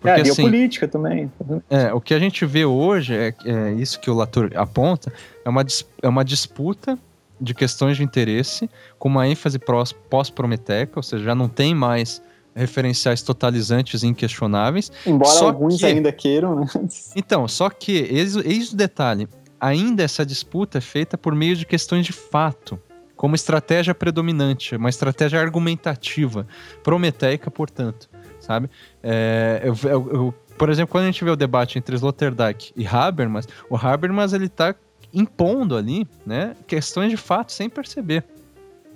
Porque, 0.00 0.08
é, 0.10 0.20
a 0.20 0.22
biopolítica 0.22 0.86
assim, 0.86 0.92
também. 0.92 1.32
É, 1.68 1.92
o 1.92 2.00
que 2.00 2.14
a 2.14 2.18
gente 2.18 2.46
vê 2.46 2.64
hoje, 2.64 3.14
é, 3.14 3.34
é 3.44 3.72
isso 3.72 3.98
que 3.98 4.10
o 4.10 4.14
Latour 4.14 4.50
aponta, 4.54 5.12
é 5.44 5.48
uma, 5.48 5.64
é 6.02 6.08
uma 6.08 6.24
disputa 6.24 6.98
de 7.40 7.54
questões 7.54 7.96
de 7.96 8.02
interesse 8.02 8.68
com 8.98 9.08
uma 9.08 9.26
ênfase 9.26 9.58
pós-prometeca, 10.10 10.92
ou 10.96 11.02
seja, 11.02 11.24
já 11.24 11.34
não 11.34 11.48
tem 11.48 11.74
mais 11.74 12.22
referenciais 12.54 13.22
totalizantes 13.22 14.02
e 14.02 14.06
inquestionáveis. 14.06 14.90
Embora 15.06 15.44
alguns 15.44 15.78
que... 15.78 15.86
ainda 15.86 16.10
queiram, 16.12 16.60
né? 16.60 16.66
Então, 17.14 17.46
só 17.46 17.70
que, 17.70 17.92
eis, 17.92 18.36
eis 18.36 18.72
o 18.72 18.76
detalhe, 18.76 19.28
ainda 19.60 20.02
essa 20.02 20.26
disputa 20.26 20.78
é 20.78 20.80
feita 20.80 21.16
por 21.16 21.34
meio 21.34 21.54
de 21.54 21.64
questões 21.64 22.04
de 22.04 22.12
fato, 22.12 22.78
como 23.16 23.34
estratégia 23.34 23.94
predominante, 23.94 24.76
uma 24.76 24.88
estratégia 24.88 25.40
argumentativa, 25.40 26.46
prometeica, 26.82 27.50
portanto, 27.50 28.08
sabe? 28.48 28.70
É, 29.02 29.60
eu, 29.62 29.76
eu, 29.84 30.10
eu, 30.10 30.34
por 30.56 30.70
exemplo, 30.70 30.90
quando 30.90 31.04
a 31.04 31.06
gente 31.06 31.22
vê 31.22 31.30
o 31.30 31.36
debate 31.36 31.78
entre 31.78 31.94
Sloterdijk 31.94 32.72
e 32.74 32.86
Habermas, 32.86 33.46
o 33.68 33.76
Habermas 33.76 34.32
ele 34.32 34.46
está 34.46 34.74
impondo 35.12 35.76
ali, 35.76 36.08
né, 36.26 36.56
questões 36.66 37.10
de 37.10 37.16
fato 37.16 37.52
sem 37.52 37.68
perceber. 37.68 38.24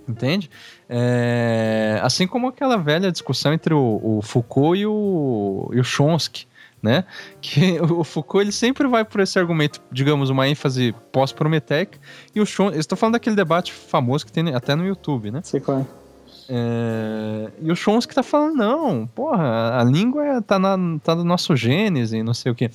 Entende? 0.08 0.50
É, 0.88 2.00
assim 2.02 2.26
como 2.26 2.48
aquela 2.48 2.76
velha 2.76 3.12
discussão 3.12 3.52
entre 3.52 3.72
o, 3.72 4.00
o 4.02 4.22
Foucault 4.22 4.76
e 4.76 4.84
o, 4.84 5.70
e 5.72 5.78
o 5.78 5.84
Chomsky, 5.84 6.46
né? 6.82 7.04
Que 7.40 7.78
o 7.88 8.02
Foucault 8.02 8.42
ele 8.42 8.50
sempre 8.50 8.88
vai 8.88 9.04
por 9.04 9.20
esse 9.20 9.38
argumento, 9.38 9.80
digamos, 9.92 10.28
uma 10.28 10.48
ênfase 10.48 10.92
pós-prometeca, 11.12 11.98
e 12.34 12.40
o 12.40 12.46
Chomsky, 12.46 12.78
estou 12.78 12.98
falando 12.98 13.12
daquele 13.12 13.36
debate 13.36 13.72
famoso 13.72 14.26
que 14.26 14.32
tem 14.32 14.52
até 14.52 14.74
no 14.74 14.84
YouTube, 14.84 15.30
né? 15.30 15.40
Sei 15.44 15.60
é. 15.60 16.01
É, 16.54 17.50
e 17.62 17.72
o 17.72 17.74
Chomsky 17.74 18.14
tá 18.14 18.22
falando, 18.22 18.56
não, 18.56 19.06
porra, 19.06 19.78
a 19.80 19.84
língua 19.84 20.42
tá, 20.42 20.58
na, 20.58 20.76
tá 21.02 21.14
no 21.14 21.24
nosso 21.24 21.56
gênese, 21.56 22.22
não 22.22 22.34
sei 22.34 22.52
o 22.52 22.54
quê. 22.54 22.70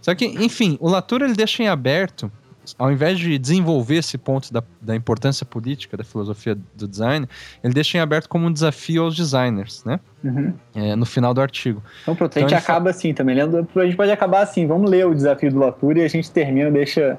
Só 0.00 0.14
que, 0.14 0.24
enfim, 0.24 0.78
o 0.80 0.88
Latour 0.88 1.20
ele 1.20 1.34
deixa 1.34 1.62
em 1.62 1.68
aberto 1.68 2.32
ao 2.78 2.90
invés 2.90 3.18
de 3.18 3.38
desenvolver 3.38 3.96
esse 3.96 4.18
ponto 4.18 4.52
da, 4.52 4.62
da 4.80 4.94
importância 4.96 5.46
política 5.46 5.96
da 5.96 6.04
filosofia 6.04 6.56
do 6.74 6.86
design, 6.88 7.26
ele 7.62 7.72
deixa 7.72 7.96
em 7.96 8.00
aberto 8.00 8.28
como 8.28 8.46
um 8.46 8.52
desafio 8.52 9.04
aos 9.04 9.16
designers, 9.16 9.84
né? 9.84 10.00
Uhum. 10.22 10.52
É, 10.74 10.96
no 10.96 11.06
final 11.06 11.32
do 11.32 11.40
artigo. 11.40 11.82
Então, 12.02 12.14
pronto, 12.14 12.32
então, 12.32 12.46
a 12.46 12.48
gente 12.48 12.58
acaba 12.58 12.90
assim 12.90 13.14
também. 13.14 13.40
A 13.40 13.84
gente 13.84 13.96
pode 13.96 14.10
acabar 14.10 14.42
assim, 14.42 14.66
vamos 14.66 14.90
ler 14.90 15.06
o 15.06 15.14
desafio 15.14 15.50
do 15.50 15.58
Latour 15.58 15.96
e 15.96 16.02
a 16.02 16.08
gente 16.08 16.30
termina, 16.30 16.70
deixa 16.70 17.18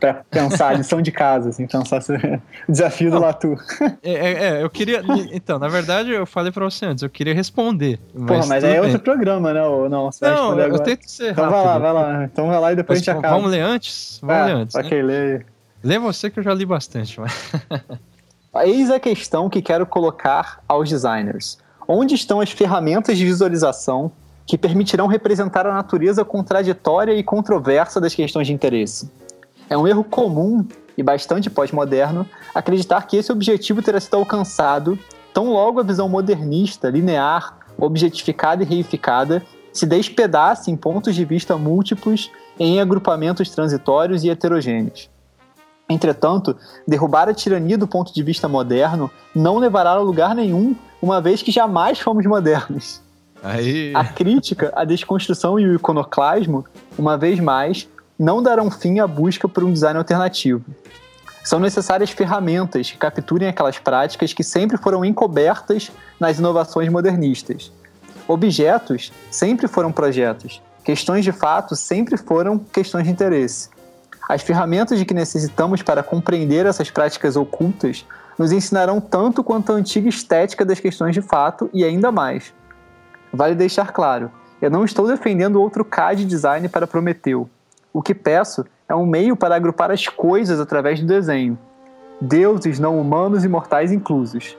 para 0.00 0.24
pensar 0.30 0.68
a 0.68 0.72
lição 0.72 1.02
de 1.02 1.12
casa, 1.12 1.50
assim, 1.50 1.66
pensar 1.66 2.00
o 2.66 2.72
desafio 2.72 3.10
do 3.10 3.18
Latour. 3.18 3.60
É, 4.02 4.12
é, 4.12 4.32
é, 4.32 4.62
eu 4.62 4.70
queria. 4.70 5.02
Então, 5.32 5.58
na 5.58 5.68
verdade, 5.68 6.10
eu 6.10 6.24
falei 6.24 6.50
para 6.50 6.64
você 6.64 6.86
antes, 6.86 7.02
eu 7.02 7.10
queria 7.10 7.34
responder. 7.34 7.98
Mas 8.14 8.26
Porra, 8.26 8.46
mas 8.46 8.64
aí 8.64 8.76
é 8.76 8.80
outro 8.80 8.98
programa, 8.98 9.52
né? 9.52 9.62
Ou 9.62 9.88
não, 9.88 10.10
você 10.10 10.24
não, 10.24 10.58
eu 10.58 10.64
agora. 10.64 10.82
tento 10.82 11.08
ser 11.08 11.32
então 11.32 11.44
rápido. 11.44 11.62
vai 11.62 11.66
lá, 11.66 11.78
vai 11.78 11.92
lá. 11.92 12.24
Então 12.24 12.48
vai 12.48 12.60
lá 12.60 12.72
e 12.72 12.76
depois 12.76 12.98
mas, 12.98 13.08
a 13.08 13.12
gente 13.12 13.18
acaba. 13.18 13.36
Vamos 13.36 13.50
ler 13.50 13.60
antes? 13.60 14.18
Vamos 14.22 14.46
ler 14.46 14.52
antes. 14.52 14.74
Ok, 14.74 15.02
né? 15.02 15.02
lê. 15.02 15.44
Lê 15.82 15.98
você 15.98 16.30
que 16.30 16.38
eu 16.38 16.42
já 16.42 16.54
li 16.54 16.64
bastante. 16.64 17.20
Mas... 17.20 17.32
Eis 18.64 18.90
a 18.90 18.98
questão 18.98 19.48
que 19.48 19.60
quero 19.60 19.86
colocar 19.86 20.62
aos 20.66 20.88
designers. 20.88 21.58
Onde 21.86 22.14
estão 22.14 22.40
as 22.40 22.50
ferramentas 22.50 23.18
de 23.18 23.24
visualização 23.24 24.12
que 24.46 24.58
permitirão 24.58 25.06
representar 25.06 25.66
a 25.66 25.72
natureza 25.72 26.24
contraditória 26.24 27.12
e 27.12 27.22
controversa 27.22 28.00
das 28.00 28.14
questões 28.14 28.46
de 28.46 28.52
interesse? 28.52 29.10
É 29.70 29.78
um 29.78 29.86
erro 29.86 30.02
comum 30.02 30.66
e 30.98 31.02
bastante 31.02 31.48
pós-moderno, 31.48 32.26
acreditar 32.54 33.06
que 33.06 33.16
esse 33.16 33.30
objetivo 33.30 33.80
terá 33.80 34.00
sido 34.00 34.16
alcançado 34.16 34.98
tão 35.32 35.50
logo 35.50 35.78
a 35.78 35.84
visão 35.84 36.08
modernista, 36.08 36.90
linear, 36.90 37.56
objetificada 37.78 38.62
e 38.62 38.66
reificada 38.66 39.42
se 39.72 39.86
despedace 39.86 40.70
em 40.70 40.76
pontos 40.76 41.14
de 41.14 41.24
vista 41.24 41.56
múltiplos 41.56 42.30
em 42.58 42.80
agrupamentos 42.80 43.48
transitórios 43.50 44.24
e 44.24 44.28
heterogêneos. 44.28 45.08
Entretanto, 45.88 46.56
derrubar 46.86 47.28
a 47.28 47.34
tirania 47.34 47.78
do 47.78 47.86
ponto 47.86 48.12
de 48.12 48.22
vista 48.22 48.48
moderno 48.48 49.10
não 49.34 49.58
levará 49.58 49.90
a 49.90 49.98
lugar 49.98 50.34
nenhum, 50.34 50.74
uma 51.00 51.20
vez 51.20 51.42
que 51.42 51.50
jamais 51.50 51.98
fomos 51.98 52.26
modernos. 52.26 53.00
Aí... 53.42 53.92
A 53.94 54.04
crítica, 54.04 54.72
a 54.74 54.84
desconstrução 54.84 55.58
e 55.58 55.66
o 55.66 55.74
iconoclasmo, 55.76 56.64
uma 56.98 57.16
vez 57.16 57.40
mais, 57.40 57.88
não 58.20 58.42
darão 58.42 58.70
fim 58.70 59.00
à 59.00 59.06
busca 59.06 59.48
por 59.48 59.64
um 59.64 59.72
design 59.72 59.96
alternativo. 59.96 60.62
São 61.42 61.58
necessárias 61.58 62.10
ferramentas 62.10 62.90
que 62.90 62.98
capturem 62.98 63.48
aquelas 63.48 63.78
práticas 63.78 64.34
que 64.34 64.44
sempre 64.44 64.76
foram 64.76 65.02
encobertas 65.02 65.90
nas 66.20 66.38
inovações 66.38 66.90
modernistas. 66.90 67.72
Objetos 68.28 69.10
sempre 69.30 69.66
foram 69.66 69.90
projetos. 69.90 70.60
Questões 70.84 71.24
de 71.24 71.32
fato 71.32 71.74
sempre 71.74 72.18
foram 72.18 72.58
questões 72.58 73.04
de 73.04 73.10
interesse. 73.10 73.70
As 74.28 74.42
ferramentas 74.42 74.98
de 74.98 75.06
que 75.06 75.14
necessitamos 75.14 75.80
para 75.80 76.02
compreender 76.02 76.66
essas 76.66 76.90
práticas 76.90 77.36
ocultas 77.36 78.04
nos 78.38 78.52
ensinarão 78.52 79.00
tanto 79.00 79.42
quanto 79.42 79.72
a 79.72 79.76
antiga 79.76 80.10
estética 80.10 80.62
das 80.62 80.78
questões 80.78 81.14
de 81.14 81.22
fato 81.22 81.70
e 81.72 81.82
ainda 81.82 82.12
mais. 82.12 82.52
Vale 83.32 83.54
deixar 83.54 83.92
claro, 83.92 84.30
eu 84.60 84.70
não 84.70 84.84
estou 84.84 85.06
defendendo 85.06 85.60
outro 85.60 85.86
CAD 85.86 86.26
design 86.26 86.68
para 86.68 86.86
Prometeu. 86.86 87.48
O 87.92 88.02
que 88.02 88.14
peço 88.14 88.64
é 88.88 88.94
um 88.94 89.06
meio 89.06 89.36
para 89.36 89.54
agrupar 89.54 89.90
as 89.90 90.06
coisas 90.06 90.60
através 90.60 91.00
do 91.00 91.06
desenho, 91.06 91.58
deuses 92.20 92.78
não 92.78 93.00
humanos 93.00 93.44
e 93.44 93.48
mortais 93.48 93.92
inclusos. 93.92 94.56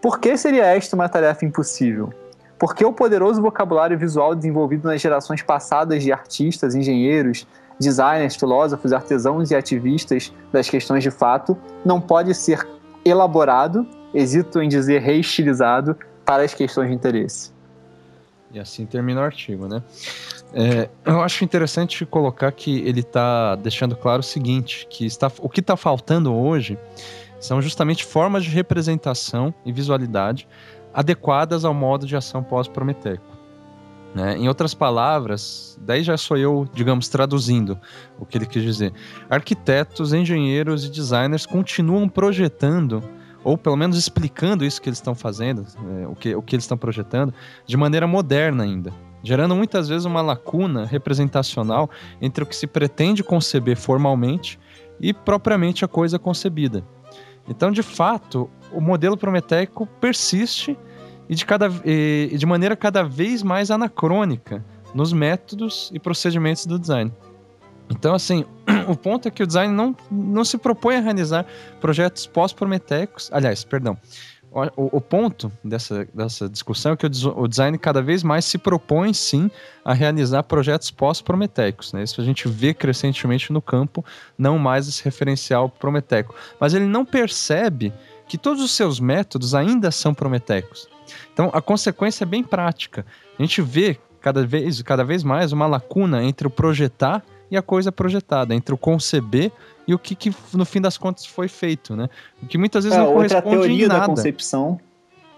Por 0.00 0.20
que 0.20 0.36
seria 0.36 0.64
esta 0.64 0.94
uma 0.94 1.08
tarefa 1.08 1.44
impossível? 1.44 2.12
Porque 2.58 2.84
o 2.84 2.92
poderoso 2.92 3.40
vocabulário 3.40 3.98
visual 3.98 4.34
desenvolvido 4.34 4.86
nas 4.86 5.00
gerações 5.00 5.42
passadas 5.42 6.02
de 6.02 6.12
artistas, 6.12 6.74
engenheiros, 6.74 7.46
designers, 7.78 8.36
filósofos, 8.36 8.92
artesãos 8.92 9.50
e 9.50 9.56
ativistas 9.56 10.32
das 10.52 10.68
questões 10.68 11.02
de 11.02 11.10
fato 11.10 11.56
não 11.84 12.00
pode 12.00 12.34
ser 12.34 12.66
elaborado, 13.04 13.86
hesito 14.12 14.60
em 14.60 14.68
dizer 14.68 15.00
reestilizado, 15.00 15.96
para 16.24 16.42
as 16.42 16.52
questões 16.52 16.88
de 16.88 16.94
interesse. 16.94 17.52
E 18.50 18.58
assim 18.58 18.86
termina 18.86 19.20
o 19.20 19.24
artigo, 19.24 19.66
né? 19.66 19.82
É, 20.52 20.88
eu 21.04 21.20
acho 21.20 21.44
interessante 21.44 22.06
colocar 22.06 22.50
que 22.52 22.80
ele 22.80 23.00
está 23.00 23.54
deixando 23.56 23.94
claro 23.94 24.20
o 24.20 24.24
seguinte, 24.24 24.86
que 24.88 25.04
está, 25.04 25.30
o 25.40 25.48
que 25.48 25.60
está 25.60 25.76
faltando 25.76 26.34
hoje 26.34 26.78
são 27.38 27.60
justamente 27.60 28.04
formas 28.04 28.44
de 28.44 28.50
representação 28.50 29.54
e 29.64 29.72
visualidade 29.72 30.48
adequadas 30.92 31.64
ao 31.64 31.74
modo 31.74 32.06
de 32.06 32.16
ação 32.16 32.42
pós-prometeico. 32.42 33.24
Né? 34.14 34.38
Em 34.38 34.48
outras 34.48 34.72
palavras, 34.74 35.78
daí 35.82 36.02
já 36.02 36.16
sou 36.16 36.36
eu, 36.36 36.66
digamos, 36.72 37.08
traduzindo 37.08 37.78
o 38.18 38.24
que 38.24 38.38
ele 38.38 38.46
quis 38.46 38.62
dizer. 38.62 38.92
Arquitetos, 39.28 40.14
engenheiros 40.14 40.84
e 40.84 40.90
designers 40.90 41.44
continuam 41.44 42.08
projetando 42.08 43.02
ou 43.44 43.56
pelo 43.56 43.76
menos 43.76 43.96
explicando 43.96 44.64
isso 44.64 44.82
que 44.82 44.88
eles 44.88 44.98
estão 44.98 45.14
fazendo, 45.14 45.64
é, 46.02 46.06
o, 46.06 46.14
que, 46.14 46.34
o 46.34 46.42
que 46.42 46.56
eles 46.56 46.64
estão 46.64 46.76
projetando, 46.76 47.32
de 47.64 47.76
maneira 47.76 48.06
moderna 48.06 48.64
ainda, 48.64 48.92
gerando 49.22 49.54
muitas 49.54 49.88
vezes 49.88 50.04
uma 50.04 50.20
lacuna 50.20 50.84
representacional 50.84 51.90
entre 52.20 52.44
o 52.44 52.46
que 52.46 52.56
se 52.56 52.66
pretende 52.66 53.22
conceber 53.22 53.76
formalmente 53.76 54.58
e 55.00 55.12
propriamente 55.12 55.84
a 55.84 55.88
coisa 55.88 56.18
concebida. 56.18 56.84
Então, 57.48 57.70
de 57.70 57.82
fato, 57.82 58.50
o 58.72 58.80
modelo 58.80 59.16
prometeico 59.16 59.86
persiste 60.00 60.76
e 61.28 61.34
de, 61.34 61.44
cada, 61.44 61.70
e 61.84 62.36
de 62.36 62.46
maneira 62.46 62.76
cada 62.76 63.02
vez 63.02 63.42
mais 63.42 63.70
anacrônica 63.70 64.64
nos 64.94 65.12
métodos 65.12 65.90
e 65.92 65.98
procedimentos 65.98 66.66
do 66.66 66.78
design. 66.78 67.12
Então, 67.90 68.14
assim, 68.14 68.44
o 68.86 68.96
ponto 68.96 69.28
é 69.28 69.30
que 69.30 69.42
o 69.42 69.46
design 69.46 69.72
não, 69.72 69.96
não 70.10 70.44
se 70.44 70.58
propõe 70.58 70.96
a 70.96 71.00
realizar 71.00 71.46
projetos 71.80 72.26
pós-prometeicos. 72.26 73.30
Aliás, 73.32 73.64
perdão. 73.64 73.96
O, 74.50 74.96
o, 74.96 75.00
ponto 75.00 75.52
dessa, 75.62 76.08
dessa 76.12 76.48
discussão 76.48 76.92
é 76.92 76.96
que 76.96 77.06
o, 77.06 77.10
o, 77.36 77.46
design 77.46 77.76
cada 77.76 78.00
vez 78.00 78.22
mais 78.22 78.44
se 78.46 78.56
propõe, 78.56 79.12
sim, 79.12 79.50
a 79.84 79.92
realizar 79.92 80.42
projetos 80.42 80.90
pós-prometeicos. 80.90 81.92
Né? 81.92 82.02
Isso 82.02 82.20
a 82.20 82.24
gente 82.24 82.48
vê 82.48 82.72
crescentemente 82.72 83.52
no 83.52 83.60
campo, 83.60 84.04
não 84.38 84.58
mais 84.58 84.88
esse 84.88 85.04
referencial 85.04 85.68
prometeico. 85.68 86.34
Mas 86.58 86.72
ele 86.72 86.86
não 86.86 87.04
percebe 87.04 87.92
que 88.26 88.38
todos 88.38 88.62
os 88.62 88.72
seus 88.72 88.98
métodos 88.98 89.54
ainda 89.54 89.90
são 89.90 90.14
prometeicos. 90.14 90.88
Então, 91.32 91.50
a 91.52 91.60
consequência 91.60 92.24
é 92.24 92.26
bem 92.26 92.42
prática. 92.42 93.04
A 93.38 93.42
gente 93.42 93.62
vê 93.62 93.98
cada 94.20 94.46
vez, 94.46 94.82
cada 94.82 95.04
vez 95.04 95.22
mais 95.22 95.52
uma 95.52 95.66
lacuna 95.66 96.22
entre 96.22 96.46
o 96.46 96.50
projetar 96.50 97.22
e 97.50 97.56
a 97.56 97.62
coisa 97.62 97.90
projetada, 97.90 98.54
entre 98.54 98.74
o 98.74 98.78
conceber 98.78 99.50
e 99.86 99.94
o 99.94 99.98
que, 99.98 100.14
que 100.14 100.34
no 100.52 100.64
fim 100.64 100.80
das 100.80 100.98
contas 100.98 101.24
foi 101.24 101.48
feito, 101.48 101.96
né? 101.96 102.08
O 102.42 102.46
que 102.46 102.58
muitas 102.58 102.84
vezes 102.84 102.98
é, 102.98 103.02
não 103.02 103.14
outra 103.14 103.40
corresponde 103.40 103.56
teoria 103.56 103.84
em 103.84 103.88
nada. 103.88 104.00
da 104.00 104.06
concepção. 104.06 104.80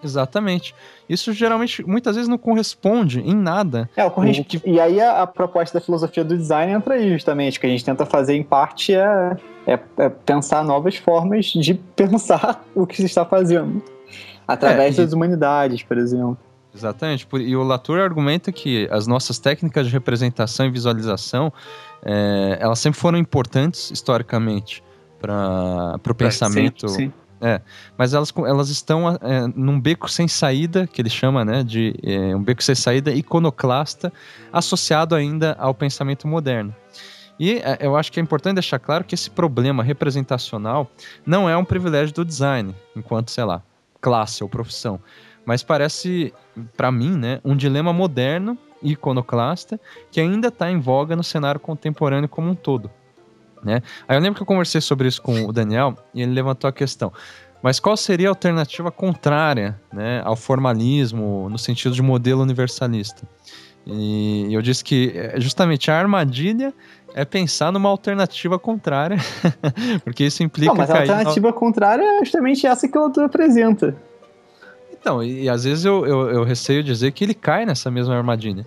Exatamente. 0.03 0.75
Isso 1.09 1.33
geralmente, 1.33 1.87
muitas 1.87 2.17
vezes, 2.17 2.29
não 2.29 2.39
corresponde 2.39 3.21
em 3.21 3.35
nada. 3.35 3.89
É, 3.97 4.05
o 4.05 4.11
corresp... 4.11 4.45
que... 4.45 4.61
E 4.65 4.81
aí 4.81 5.01
a, 5.01 5.23
a, 5.23 5.27
proposta 5.27 5.79
da 5.79 5.85
filosofia 5.85 6.25
do 6.25 6.37
design 6.37 6.73
entra 6.73 6.95
aí, 6.95 7.13
justamente. 7.13 7.59
O 7.59 7.61
que 7.61 7.67
a 7.67 7.71
gente 7.71 7.85
tenta 7.85 8.07
fazer, 8.07 8.35
em 8.35 8.43
parte, 8.43 8.95
é, 8.95 9.37
é, 9.67 9.79
é 9.99 10.09
pensar 10.09 10.65
novas 10.65 10.97
formas 10.97 11.47
de 11.47 11.75
pensar 11.95 12.65
o 12.75 12.87
que 12.87 12.97
se 12.97 13.05
está 13.05 13.25
fazendo. 13.25 13.83
Através 14.49 14.99
é, 14.99 15.03
e... 15.03 15.05
das 15.05 15.13
humanidades, 15.13 15.83
por 15.83 15.99
exemplo. 15.99 16.39
Exatamente. 16.75 17.27
E 17.33 17.57
o 17.57 17.63
Latour 17.63 17.99
argumenta 17.99 18.53
que 18.53 18.89
as 18.91 19.07
nossas 19.07 19.39
técnicas 19.39 19.87
de 19.87 19.93
representação 19.93 20.67
e 20.67 20.71
visualização 20.71 21.53
é, 22.03 22.59
elas 22.61 22.79
sempre 22.79 22.99
foram 22.99 23.19
importantes 23.19 23.91
historicamente 23.91 24.83
para 25.21 26.01
o 26.09 26.15
pensamento. 26.15 26.89
Sim, 26.89 26.97
sim. 26.97 27.13
É, 27.43 27.61
mas 27.97 28.13
elas, 28.13 28.33
elas 28.47 28.69
estão 28.69 29.09
é, 29.09 29.47
num 29.55 29.81
beco 29.81 30.11
sem 30.11 30.29
saída, 30.29 30.87
que 30.87 31.01
ele 31.01 31.09
chama 31.09 31.43
né, 31.43 31.63
de 31.65 31.95
é, 32.03 32.37
um 32.37 32.43
beco 32.43 32.63
sem 32.63 32.75
saída 32.75 33.11
iconoclasta, 33.13 34.13
associado 34.53 35.15
ainda 35.15 35.57
ao 35.59 35.73
pensamento 35.73 36.29
moderno. 36.29 36.75
E 37.39 37.55
é, 37.55 37.79
eu 37.81 37.97
acho 37.97 38.13
que 38.13 38.21
é 38.21 38.23
importante 38.23 38.57
deixar 38.57 38.79
claro 38.79 39.05
que 39.05 39.15
esse 39.15 39.31
problema 39.31 39.83
representacional 39.83 40.91
não 41.25 41.49
é 41.49 41.57
um 41.57 41.65
privilégio 41.65 42.15
do 42.15 42.27
design, 42.27 42.75
enquanto, 42.95 43.31
sei 43.31 43.45
lá, 43.45 43.63
classe 44.03 44.43
ou 44.43 44.49
profissão, 44.49 45.01
mas 45.47 45.63
parece, 45.63 46.35
para 46.77 46.93
mim, 46.93 47.17
né, 47.17 47.41
um 47.43 47.57
dilema 47.57 47.91
moderno 47.91 48.59
iconoclasta 48.83 49.81
que 50.11 50.21
ainda 50.21 50.49
está 50.49 50.71
em 50.71 50.79
voga 50.79 51.17
no 51.17 51.23
cenário 51.23 51.61
contemporâneo 51.61 52.29
como 52.29 52.51
um 52.51 52.55
todo. 52.55 52.91
Né? 53.63 53.83
Aí 54.09 54.17
eu 54.17 54.21
lembro 54.21 54.37
que 54.37 54.43
eu 54.43 54.47
conversei 54.47 54.81
sobre 54.81 55.09
isso 55.09 55.21
com 55.21 55.47
o 55.47 55.53
Daniel 55.53 55.95
e 56.15 56.23
ele 56.23 56.33
levantou 56.33 56.69
a 56.69 56.73
questão. 56.73 57.13
Mas 57.63 57.79
qual 57.79 57.97
seria 57.97 58.29
a 58.29 58.31
alternativa 58.31 58.91
contrária 58.91 59.79
né, 59.93 60.23
ao 60.25 60.35
formalismo 60.35 61.49
no 61.51 61.59
sentido 61.59 61.95
de 61.95 62.01
modelo 62.01 62.43
universalista? 62.43 63.27
E 63.87 64.53
eu 64.53 64.63
disse 64.63 64.85
que 64.85 65.13
é, 65.15 65.41
justamente 65.41 65.91
a 65.91 65.99
armadilha 65.99 66.73
é 67.15 67.25
pensar 67.25 67.73
numa 67.73 67.89
alternativa 67.89 68.59
contrária, 68.59 69.17
porque 70.05 70.25
isso 70.25 70.43
implica. 70.43 70.73
Não, 70.73 70.79
mas 70.79 70.91
a 70.91 71.01
alternativa 71.01 71.49
no... 71.49 71.55
contrária 71.55 72.03
é 72.03 72.19
justamente 72.21 72.67
essa 72.67 72.89
que 72.89 72.97
o 72.97 73.01
autor 73.01 73.25
apresenta. 73.25 73.97
Então, 75.01 75.23
e, 75.23 75.45
e 75.45 75.49
às 75.49 75.65
vezes 75.65 75.85
eu, 75.85 76.07
eu, 76.07 76.31
eu, 76.31 76.45
receio 76.45 76.83
dizer 76.85 77.13
que 77.13 77.25
ele 77.25 77.35
cai 77.35 77.65
nessa 77.65 77.91
mesma 77.91 78.15
armadilha. 78.15 78.67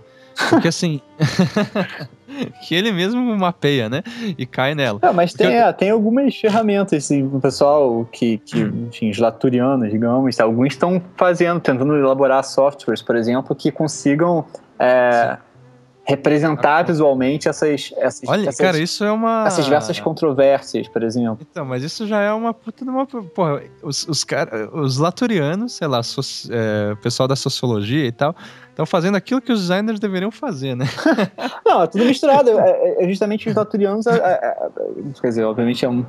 Porque 0.49 0.68
assim. 0.68 0.99
que 2.68 2.73
ele 2.73 2.91
mesmo 2.91 3.22
mapeia, 3.38 3.88
né? 3.88 4.01
E 4.38 4.45
cai 4.45 4.73
nela. 4.73 4.99
Mas 5.14 5.34
tem, 5.34 5.53
eu... 5.53 5.68
é, 5.68 5.73
tem 5.73 5.91
algumas 5.91 6.35
ferramentas, 6.35 7.05
assim, 7.05 7.23
o 7.23 7.39
pessoal 7.39 8.07
que, 8.11 8.39
que 8.39 8.64
hum. 8.64 8.88
enfim, 8.88 9.11
os 9.11 9.19
laturianos, 9.19 9.91
digamos, 9.91 10.39
alguns 10.39 10.73
estão 10.73 11.01
fazendo, 11.15 11.60
tentando 11.60 11.95
elaborar 11.95 12.43
softwares, 12.43 13.01
por 13.01 13.15
exemplo, 13.15 13.55
que 13.55 13.72
consigam. 13.72 14.43
É, 14.80 15.38
representar 16.05 16.80
ah, 16.80 16.84
visualmente 16.84 17.47
essas, 17.47 17.93
essas, 17.97 18.27
Olha, 18.27 18.49
essas, 18.49 18.57
cara, 18.57 18.77
isso 18.77 19.03
é 19.05 19.11
uma 19.11 19.45
essas 19.47 19.63
diversas 19.63 19.99
controvérsias, 19.99 20.88
por 20.88 21.01
exemplo. 21.01 21.47
Então, 21.49 21.65
mas 21.65 21.81
isso 21.81 22.05
já 22.05 22.19
é 22.19 22.31
uma 22.34 22.53
puta 22.53 22.84
de 22.84 22.91
uma 22.91 23.05
porra, 23.05 23.61
os 23.81 24.05
os, 24.07 24.23
cara, 24.23 24.69
os 24.73 24.97
laturianos, 24.97 25.73
sei 25.73 25.88
lá, 25.88 26.03
so, 26.03 26.21
é, 26.51 26.95
pessoal 26.95 27.27
da 27.27 27.38
sociologia 27.38 28.05
e 28.05 28.11
tal, 28.11 28.35
estão 28.69 28.85
fazendo 28.85 29.15
aquilo 29.15 29.41
que 29.41 29.51
os 29.51 29.61
designers 29.61 29.99
deveriam 29.99 30.30
fazer, 30.30 30.75
né? 30.75 30.85
Não, 31.65 31.84
é 31.84 31.88
tudo 31.88 32.03
misturado. 32.03 32.49
É, 32.49 32.69
é, 32.69 33.05
é 33.05 33.07
justamente 33.07 33.47
os 33.47 33.55
laturianos, 33.55 34.05
é, 34.05 34.15
é, 34.15 34.69
quer 35.21 35.27
dizer, 35.27 35.43
obviamente 35.45 35.85
é 35.85 35.89
um, 35.89 36.05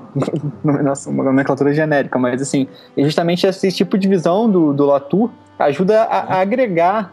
uma 1.07 1.25
nomenclatura 1.25 1.73
genérica, 1.73 2.19
mas 2.19 2.43
assim, 2.43 2.67
é 2.97 3.05
justamente 3.05 3.47
esse 3.47 3.71
tipo 3.71 3.97
de 3.97 4.09
visão 4.09 4.51
do, 4.51 4.73
do 4.73 4.87
Latour 4.87 5.31
ajuda 5.59 6.03
a, 6.03 6.35
a 6.35 6.41
agregar 6.41 7.13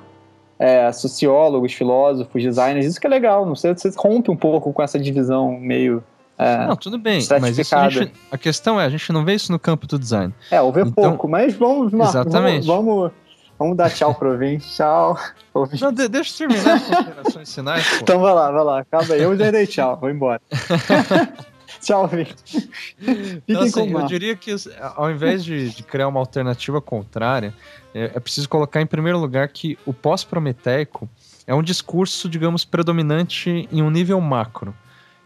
é, 0.61 0.91
sociólogos, 0.91 1.73
filósofos, 1.73 2.43
designers, 2.43 2.85
isso 2.85 3.01
que 3.01 3.07
é 3.07 3.09
legal, 3.09 3.47
não 3.47 3.55
sei, 3.55 3.73
você 3.73 3.91
rompe 3.97 4.29
um 4.29 4.35
pouco 4.35 4.71
com 4.71 4.83
essa 4.83 4.99
divisão 4.99 5.59
meio 5.59 6.03
É, 6.37 6.67
não, 6.67 6.75
tudo 6.75 6.99
bem, 6.99 7.19
mas 7.41 7.73
a, 7.73 7.89
gente, 7.89 8.13
a, 8.31 8.37
questão 8.37 8.79
é, 8.79 8.85
a 8.85 8.89
gente 8.89 9.11
não 9.11 9.25
vê 9.25 9.33
isso 9.33 9.51
no 9.51 9.57
campo 9.57 9.87
do 9.87 9.97
design. 9.97 10.31
É, 10.51 10.61
houve 10.61 10.81
então, 10.81 10.91
pouco, 10.93 11.27
mas 11.27 11.55
vamos, 11.55 11.91
Marco, 11.91 12.15
exatamente. 12.15 12.67
vamos, 12.67 12.85
vamos, 12.85 13.11
vamos 13.57 13.75
dar 13.75 13.89
tchau 13.89 14.13
pro 14.13 14.33
ouvinte. 14.33 14.67
Tchau. 14.69 15.17
Não, 15.81 15.91
deixa 15.91 16.43
eu 16.43 16.47
terminar 16.47 16.75
as 16.75 16.83
considerações 16.83 17.49
sinais. 17.49 17.89
Pô. 17.89 17.95
Então 18.01 18.19
vai 18.19 18.33
lá, 18.33 18.51
vai 18.51 18.63
lá, 18.63 18.79
acaba 18.79 19.13
aí. 19.15 19.21
Eu 19.21 19.35
já 19.35 19.49
dei 19.49 19.65
tchau, 19.65 19.97
vou 19.99 20.09
embora. 20.11 20.41
Tchau, 21.83 22.07
Vitor. 22.07 22.35
Então, 23.47 23.63
assim, 23.63 23.91
eu 23.91 24.05
diria 24.05 24.35
que 24.35 24.55
ao 24.95 25.09
invés 25.09 25.43
de, 25.43 25.71
de, 25.71 25.83
criar 25.83 26.07
uma 26.07 26.19
alternativa 26.19 26.79
contrária, 26.79 27.53
é, 27.93 28.11
é 28.15 28.19
preciso 28.19 28.47
colocar 28.47 28.81
em 28.81 28.85
primeiro 28.85 29.17
lugar 29.17 29.47
que 29.47 29.77
o 29.85 29.93
pós-prometeico 29.93 31.09
é 31.47 31.55
um 31.55 31.63
discurso, 31.63 32.29
digamos, 32.29 32.63
predominante 32.63 33.67
em 33.71 33.81
um 33.81 33.89
nível 33.89 34.21
macro. 34.21 34.75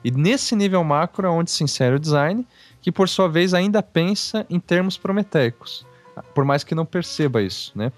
E 0.03 0.11
nesse 0.11 0.55
nível 0.55 0.83
macro 0.83 1.27
é 1.27 1.29
onde 1.29 1.51
se 1.51 1.63
insere 1.63 1.95
o 1.95 1.99
design, 1.99 2.47
que 2.81 2.91
por 2.91 3.09
sua 3.09 3.27
vez 3.27 3.53
ainda 3.53 3.83
pensa 3.83 4.45
em 4.49 4.59
termos 4.59 4.97
prometeicos, 4.97 5.85
por 6.33 6.45
mais 6.45 6.63
que 6.63 6.75
não 6.75 6.85
perceba 6.85 7.41
isso, 7.41 7.71
né? 7.75 7.91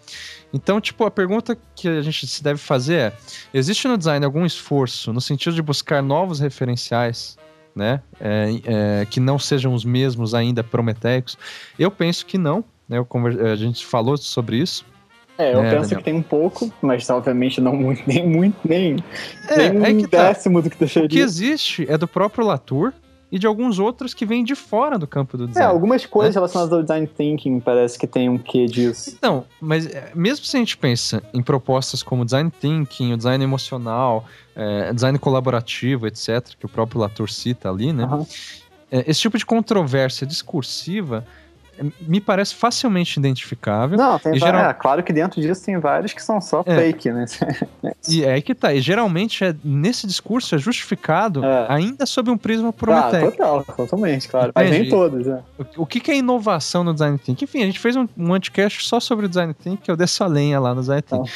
Então, 0.52 0.82
tipo, 0.82 1.06
a 1.06 1.12
pergunta 1.12 1.58
que 1.76 1.88
a 1.88 2.02
gente 2.02 2.26
se 2.26 2.42
deve 2.42 2.60
fazer 2.60 2.96
é: 2.96 3.14
existe 3.54 3.88
no 3.88 3.98
design 3.98 4.26
algum 4.26 4.46
esforço 4.46 5.12
no 5.12 5.22
sentido 5.22 5.54
de 5.54 5.62
buscar 5.62 6.02
novos 6.02 6.40
referenciais 6.40 7.38
né? 7.78 8.02
É, 8.20 8.50
é, 8.66 9.06
que 9.06 9.20
não 9.20 9.38
sejam 9.40 9.74
os 9.74 9.86
mesmos 9.86 10.34
ainda 10.34 10.64
prometeicos. 10.64 11.38
Eu 11.78 11.92
penso 11.92 12.26
que 12.26 12.38
não, 12.38 12.64
né? 12.90 13.04
Conver... 13.08 13.40
A 13.46 13.56
gente 13.56 13.86
falou 13.86 14.18
sobre 14.18 14.58
isso. 14.58 14.86
É, 15.38 15.54
eu 15.54 15.64
é, 15.64 15.70
penso 15.70 15.82
Daniel. 15.84 15.98
que 16.00 16.04
tem 16.04 16.14
um 16.16 16.24
pouco, 16.24 16.74
mas 16.82 17.08
obviamente 17.10 17.62
não 17.62 17.76
muito, 17.76 18.02
nem 18.08 18.28
muito, 18.28 18.58
nem, 18.68 18.98
é, 19.50 19.70
nem 19.70 19.98
um 19.98 20.06
é 20.06 20.08
tá. 20.08 20.28
décimo 20.30 20.60
tá. 20.60 20.64
do 20.64 20.70
que 20.72 20.80
deixaria. 20.80 21.06
O 21.06 21.10
que 21.10 21.20
existe 21.20 21.86
é 21.88 21.98
do 21.98 22.08
próprio 22.08 22.44
Latour, 22.44 22.92
e 23.32 23.38
de 23.38 23.46
alguns 23.46 23.78
outros 23.78 24.14
que 24.14 24.26
vêm 24.26 24.44
de 24.44 24.56
fora 24.56 24.98
do 24.98 25.06
campo 25.06 25.38
do 25.38 25.46
é, 25.46 25.48
design. 25.48 25.68
É, 25.68 25.70
algumas 25.70 26.06
coisas 26.06 26.34
né? 26.34 26.40
relacionadas 26.40 26.74
ao 26.74 26.82
design 26.82 27.08
thinking 27.08 27.60
parece 27.60 27.98
que 27.98 28.08
tem 28.08 28.30
um 28.30 28.38
quê 28.38 28.66
disso. 28.66 29.14
Então, 29.18 29.46
mas 29.60 29.86
é, 29.86 30.12
mesmo 30.16 30.46
se 30.46 30.56
a 30.56 30.60
gente 30.60 30.78
pensa 30.78 31.22
em 31.34 31.42
propostas 31.42 32.02
como 32.02 32.24
design 32.24 32.50
thinking, 32.50 33.14
o 33.14 33.18
design 33.18 33.44
emocional, 33.44 34.26
é, 34.56 34.94
design 34.94 35.20
colaborativo, 35.20 36.08
etc., 36.08 36.56
que 36.58 36.66
o 36.66 36.70
próprio 36.70 37.02
Latour 37.02 37.30
cita 37.30 37.70
ali, 37.70 37.92
né? 37.92 38.06
Uhum. 38.06 38.26
Esse 38.90 39.20
tipo 39.20 39.38
de 39.38 39.46
controvérsia 39.46 40.26
discursiva 40.26 41.26
me 42.02 42.20
parece 42.20 42.56
facilmente 42.56 43.20
identificável. 43.20 43.98
Não, 43.98 44.18
tem 44.18 44.38
geral... 44.38 44.70
é, 44.70 44.74
claro 44.74 45.04
que 45.04 45.14
dentro 45.14 45.42
disso 45.42 45.64
tem 45.64 45.78
vários 45.80 46.14
que 46.14 46.22
são 46.22 46.42
só 46.42 46.64
é. 46.66 46.76
fake, 46.76 47.12
né? 47.12 47.26
e 48.08 48.24
é 48.24 48.42
que 48.42 48.56
tá. 48.56 48.74
E 48.74 48.82
geralmente 48.82 49.44
é, 49.44 49.56
nesse 49.64 50.08
discurso 50.08 50.56
é 50.56 50.58
justificado 50.58 51.44
é. 51.44 51.66
ainda 51.70 52.06
sob 52.06 52.32
um 52.32 52.38
prisma 52.38 52.74
prometéico. 52.74 53.28
Ah, 53.28 53.32
total, 53.32 53.76
totalmente, 53.76 54.28
claro. 54.28 54.52
Mas 54.56 54.70
nem 54.70 54.90
todos, 54.90 55.26
né? 55.26 55.44
O, 55.58 55.84
o 55.84 55.86
que, 55.86 56.00
que, 56.00 56.12
é 56.12 56.18
inovação 56.18 56.84
no 56.84 56.94
design 56.94 57.18
thinking? 57.18 57.44
Enfim, 57.44 57.64
a 57.64 57.66
gente 57.66 57.80
fez 57.80 57.96
um, 57.96 58.08
um 58.18 58.34
anticast 58.34 58.86
só 58.88 59.00
sobre 59.00 59.26
o 59.26 59.30
design 59.30 59.54
thinking, 59.54 59.78
que 59.78 59.92
eu 59.92 59.96
desço 59.96 60.24
a 60.24 60.28
lenha 60.28 60.60
lá 60.60 60.74
no 60.74 60.82
design 60.82 61.02
thinking. 61.02 61.32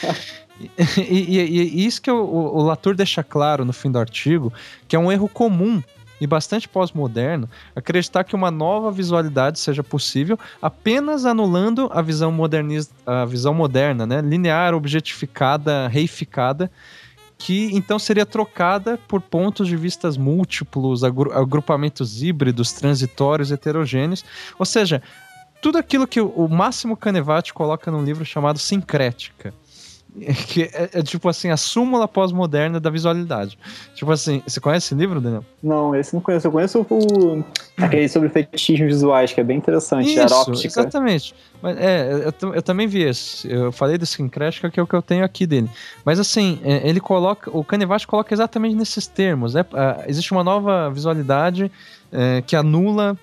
e, 0.97 1.37
e, 1.37 1.81
e, 1.81 1.85
isso 1.85 2.01
que 2.01 2.11
o, 2.11 2.23
o 2.23 2.61
Latour 2.63 2.95
deixa 2.95 3.23
claro 3.23 3.65
no 3.65 3.73
fim 3.73 3.91
do 3.91 3.99
artigo, 3.99 4.51
que 4.87 4.95
é 4.95 4.99
um 4.99 5.11
erro 5.11 5.27
comum 5.27 5.81
e 6.21 6.27
bastante 6.27 6.69
pós-moderno 6.69 7.49
acreditar 7.75 8.23
que 8.23 8.35
uma 8.35 8.51
nova 8.51 8.91
visualidade 8.91 9.59
seja 9.59 9.83
possível 9.83 10.37
apenas 10.61 11.25
anulando 11.25 11.89
a 11.91 12.01
visão 12.01 12.31
modernista, 12.31 12.93
a 13.05 13.25
visão 13.25 13.55
moderna, 13.55 14.05
né, 14.05 14.21
linear, 14.21 14.75
objetificada, 14.75 15.87
reificada, 15.87 16.71
que 17.39 17.71
então 17.73 17.97
seria 17.97 18.25
trocada 18.25 18.99
por 19.07 19.19
pontos 19.19 19.67
de 19.67 19.75
vistas 19.75 20.15
múltiplos, 20.15 21.03
agrupamentos 21.03 22.21
híbridos, 22.21 22.71
transitórios, 22.71 23.51
heterogêneos, 23.51 24.23
ou 24.59 24.65
seja, 24.65 25.01
tudo 25.59 25.79
aquilo 25.79 26.07
que 26.07 26.21
o 26.21 26.47
Máximo 26.47 26.95
Canevati 26.95 27.51
coloca 27.51 27.89
num 27.89 28.03
livro 28.03 28.23
chamado 28.23 28.59
Sincrética 28.59 29.53
que 30.47 30.63
é, 30.63 30.89
é, 30.93 31.01
tipo 31.01 31.29
assim, 31.29 31.49
a 31.49 31.57
súmula 31.57 32.07
pós-moderna 32.07 32.79
da 32.79 32.89
visualidade. 32.89 33.57
Tipo 33.95 34.11
assim, 34.11 34.41
você 34.45 34.59
conhece 34.59 34.87
esse 34.87 34.95
livro, 34.95 35.21
Daniel? 35.21 35.45
Não, 35.63 35.95
esse 35.95 36.13
não 36.13 36.21
conheço. 36.21 36.47
Eu 36.47 36.51
conheço 36.51 36.85
o, 36.89 37.43
aquele 37.77 38.09
sobre 38.09 38.27
fetichismos 38.29 38.87
visuais, 38.87 39.31
que 39.31 39.39
é 39.39 39.43
bem 39.43 39.57
interessante, 39.57 40.13
Isso, 40.13 40.67
exatamente. 40.67 41.33
Mas, 41.61 41.77
é, 41.77 42.33
eu, 42.41 42.53
eu, 42.53 42.61
também 42.61 42.87
vi 42.87 43.03
esse. 43.03 43.49
Eu 43.49 43.71
falei 43.71 43.97
do 43.97 44.05
Syncretica, 44.05 44.69
que 44.69 44.79
é 44.79 44.83
o 44.83 44.87
que 44.87 44.95
eu 44.95 45.01
tenho 45.01 45.23
aqui 45.23 45.47
dele. 45.47 45.69
Mas 46.03 46.19
assim, 46.19 46.59
é, 46.63 46.87
ele 46.87 46.99
coloca, 46.99 47.49
o 47.55 47.63
Canevati 47.63 48.05
coloca 48.05 48.33
exatamente 48.33 48.75
nesses 48.75 49.07
termos. 49.07 49.53
Né? 49.53 49.65
existe 50.07 50.31
uma 50.31 50.43
nova 50.43 50.89
visualidade 50.89 51.71
é, 52.11 52.41
que 52.45 52.55
anula 52.55 53.17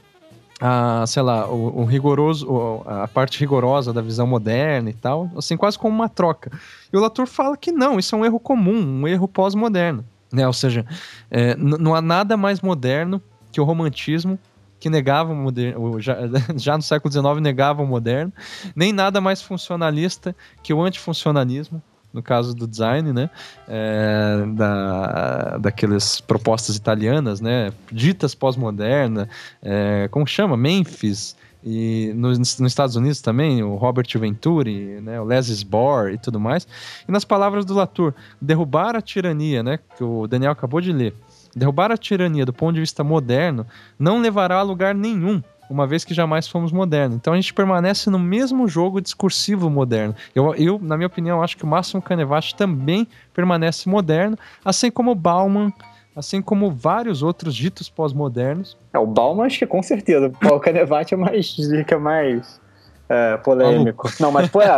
a, 0.60 1.04
sei 1.06 1.22
lá, 1.22 1.48
o, 1.48 1.82
o 1.82 1.84
rigoroso, 1.84 2.82
a 2.86 3.06
parte 3.06 3.38
rigorosa 3.38 3.92
da 3.92 4.00
visão 4.00 4.26
moderna 4.26 4.90
e 4.90 4.94
tal, 4.94 5.30
assim, 5.36 5.56
quase 5.56 5.78
como 5.78 5.94
uma 5.94 6.08
troca. 6.08 6.50
E 6.92 6.96
o 6.96 7.00
Latour 7.00 7.26
fala 7.26 7.56
que 7.56 7.70
não, 7.70 7.98
isso 7.98 8.14
é 8.14 8.18
um 8.18 8.24
erro 8.24 8.40
comum, 8.40 9.02
um 9.02 9.08
erro 9.08 9.28
pós-moderno, 9.28 10.04
né? 10.32 10.46
Ou 10.46 10.52
seja, 10.52 10.84
é, 11.30 11.54
não 11.56 11.94
há 11.94 12.02
nada 12.02 12.36
mais 12.36 12.60
moderno 12.60 13.22
que 13.52 13.60
o 13.60 13.64
romantismo 13.64 14.38
que 14.80 14.88
negava 14.88 15.32
o 15.32 15.36
moderno, 15.36 16.00
já, 16.00 16.16
já 16.56 16.76
no 16.76 16.82
século 16.82 17.12
XIX 17.12 17.40
negava 17.40 17.82
o 17.82 17.86
moderno, 17.86 18.32
nem 18.74 18.92
nada 18.92 19.20
mais 19.20 19.42
funcionalista 19.42 20.34
que 20.62 20.72
o 20.72 20.82
antifuncionalismo, 20.82 21.82
no 22.12 22.22
caso 22.22 22.54
do 22.54 22.66
design, 22.66 23.12
né? 23.12 23.30
É, 23.68 24.44
da, 24.54 25.58
daquelas 25.58 26.20
propostas 26.20 26.76
italianas, 26.76 27.40
né? 27.40 27.72
Ditas 27.92 28.34
pós-moderna, 28.34 29.28
é, 29.62 30.08
como 30.10 30.26
chama? 30.26 30.56
Memphis, 30.56 31.36
e 31.64 32.12
nos, 32.14 32.38
nos, 32.38 32.72
Estados 32.72 32.96
Unidos 32.96 33.20
também, 33.20 33.62
o 33.62 33.74
Robert 33.74 34.06
Venturi, 34.16 35.00
né, 35.00 35.20
o 35.20 35.24
Les 35.24 35.62
Bohr 35.62 36.10
e 36.10 36.18
tudo 36.18 36.38
mais. 36.38 36.66
E 37.06 37.12
nas 37.12 37.24
palavras 37.24 37.64
do 37.64 37.74
Latour, 37.74 38.14
derrubar 38.40 38.94
a 38.94 39.02
tirania, 39.02 39.62
né, 39.62 39.78
que 39.96 40.04
o 40.04 40.26
Daniel 40.26 40.52
acabou 40.52 40.80
de 40.80 40.92
ler, 40.92 41.14
derrubar 41.54 41.90
a 41.90 41.96
tirania 41.96 42.46
do 42.46 42.52
ponto 42.52 42.74
de 42.74 42.80
vista 42.80 43.02
moderno 43.02 43.66
não 43.98 44.20
levará 44.20 44.58
a 44.58 44.62
lugar 44.62 44.94
nenhum 44.94 45.42
uma 45.70 45.86
vez 45.86 46.04
que 46.04 46.14
jamais 46.14 46.48
fomos 46.48 46.72
modernos. 46.72 47.16
Então 47.16 47.32
a 47.32 47.36
gente 47.36 47.52
permanece 47.52 48.10
no 48.10 48.18
mesmo 48.18 48.68
jogo 48.68 49.00
discursivo 49.00 49.68
moderno. 49.68 50.14
Eu, 50.34 50.54
eu 50.54 50.78
na 50.78 50.96
minha 50.96 51.06
opinião, 51.06 51.42
acho 51.42 51.56
que 51.56 51.64
o 51.64 51.66
Máximo 51.66 52.02
Canevati 52.02 52.54
também 52.54 53.06
permanece 53.34 53.88
moderno, 53.88 54.38
assim 54.64 54.90
como 54.90 55.14
Bauman, 55.14 55.72
assim 56.16 56.42
como 56.42 56.70
vários 56.70 57.22
outros 57.22 57.54
ditos 57.54 57.88
pós-modernos. 57.88 58.76
É, 58.92 58.98
o 58.98 59.06
Bauman 59.06 59.46
acho 59.46 59.58
que 59.58 59.66
com 59.66 59.82
certeza. 59.82 60.32
O 60.50 60.60
Canevati 60.60 61.14
é 61.14 61.16
mais, 61.16 61.46
dica 61.46 61.98
mais 61.98 62.60
é, 63.08 63.36
polêmico. 63.38 64.08
Não, 64.20 64.32
mas 64.32 64.48
pô, 64.48 64.60
é, 64.60 64.68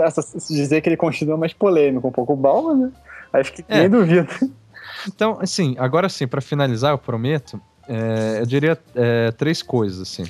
essa, 0.00 0.22
dizer 0.48 0.80
que 0.80 0.88
ele 0.88 0.96
continua 0.96 1.36
mais 1.36 1.52
polêmico 1.52 2.08
um 2.08 2.12
pouco. 2.12 2.32
O 2.32 2.36
Bauman, 2.36 2.74
né? 2.74 2.92
Acho 3.32 3.52
que 3.52 3.64
é. 3.68 3.80
nem 3.80 3.90
duvido. 3.90 4.28
Então, 5.06 5.38
assim, 5.40 5.76
agora 5.78 6.08
sim, 6.08 6.26
para 6.26 6.40
finalizar, 6.40 6.92
eu 6.92 6.98
prometo, 6.98 7.60
é, 7.88 8.40
eu 8.40 8.46
diria 8.46 8.78
é, 8.94 9.30
três 9.32 9.62
coisas, 9.62 10.00
assim. 10.00 10.24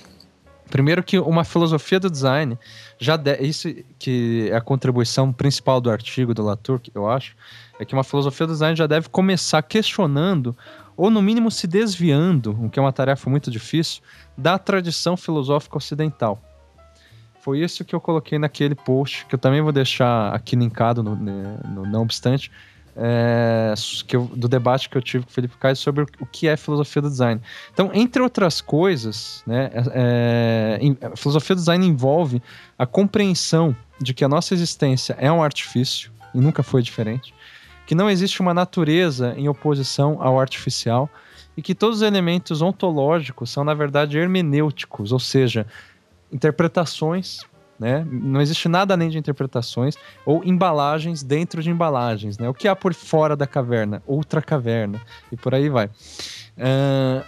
Primeiro 0.70 1.02
que 1.02 1.18
uma 1.18 1.44
filosofia 1.44 1.98
do 1.98 2.10
design 2.10 2.58
já 2.98 3.16
de, 3.16 3.36
isso 3.40 3.74
que 3.98 4.48
é 4.50 4.56
a 4.56 4.60
contribuição 4.60 5.32
principal 5.32 5.80
do 5.80 5.90
artigo 5.90 6.34
do 6.34 6.44
Latour, 6.44 6.80
eu 6.94 7.08
acho, 7.08 7.34
é 7.80 7.84
que 7.84 7.94
uma 7.94 8.04
filosofia 8.04 8.46
do 8.46 8.52
design 8.52 8.76
já 8.76 8.86
deve 8.86 9.08
começar 9.08 9.62
questionando 9.62 10.54
ou 10.96 11.10
no 11.10 11.22
mínimo 11.22 11.50
se 11.50 11.66
desviando, 11.66 12.50
o 12.60 12.68
que 12.68 12.78
é 12.78 12.82
uma 12.82 12.92
tarefa 12.92 13.30
muito 13.30 13.50
difícil, 13.50 14.02
da 14.36 14.58
tradição 14.58 15.16
filosófica 15.16 15.76
ocidental. 15.76 16.42
Foi 17.40 17.60
isso 17.60 17.84
que 17.84 17.94
eu 17.94 18.00
coloquei 18.00 18.38
naquele 18.38 18.74
post, 18.74 19.24
que 19.26 19.34
eu 19.34 19.38
também 19.38 19.62
vou 19.62 19.72
deixar 19.72 20.34
aqui 20.34 20.56
linkado 20.56 21.02
no, 21.02 21.14
né, 21.14 21.58
no 21.66 21.86
Não 21.86 22.02
Obstante, 22.02 22.50
é, 23.00 23.74
eu, 24.12 24.24
do 24.34 24.48
debate 24.48 24.88
que 24.88 24.98
eu 24.98 25.02
tive 25.02 25.24
com 25.24 25.30
o 25.30 25.32
Felipe 25.32 25.56
Caio 25.56 25.76
sobre 25.76 26.04
o 26.20 26.26
que 26.26 26.48
é 26.48 26.56
filosofia 26.56 27.00
do 27.00 27.08
design. 27.08 27.40
Então, 27.72 27.90
entre 27.94 28.20
outras 28.20 28.60
coisas, 28.60 29.42
né, 29.46 29.70
é, 29.94 30.80
é 30.80 31.06
a 31.06 31.16
filosofia 31.16 31.54
do 31.54 31.60
design 31.60 31.86
envolve 31.86 32.42
a 32.76 32.84
compreensão 32.84 33.74
de 34.00 34.12
que 34.12 34.24
a 34.24 34.28
nossa 34.28 34.52
existência 34.52 35.16
é 35.18 35.30
um 35.30 35.42
artifício 35.42 36.10
e 36.34 36.38
nunca 36.38 36.62
foi 36.62 36.82
diferente, 36.82 37.32
que 37.86 37.94
não 37.94 38.10
existe 38.10 38.40
uma 38.40 38.52
natureza 38.52 39.32
em 39.36 39.48
oposição 39.48 40.18
ao 40.20 40.38
artificial 40.38 41.08
e 41.56 41.62
que 41.62 41.74
todos 41.74 41.98
os 41.98 42.02
elementos 42.02 42.60
ontológicos 42.62 43.50
são, 43.50 43.64
na 43.64 43.74
verdade, 43.74 44.18
hermenêuticos, 44.18 45.12
ou 45.12 45.18
seja, 45.20 45.66
interpretações 46.32 47.40
né? 47.78 48.06
Não 48.10 48.40
existe 48.40 48.68
nada 48.68 48.94
além 48.94 49.08
de 49.08 49.18
interpretações 49.18 49.96
ou 50.26 50.42
embalagens 50.44 51.22
dentro 51.22 51.62
de 51.62 51.70
embalagens, 51.70 52.38
né? 52.38 52.48
O 52.48 52.54
que 52.54 52.66
há 52.66 52.74
por 52.74 52.92
fora 52.94 53.36
da 53.36 53.46
caverna, 53.46 54.02
outra 54.06 54.42
caverna 54.42 55.00
e 55.30 55.36
por 55.36 55.54
aí 55.54 55.68
vai. 55.68 55.86
Uh, 55.86 57.22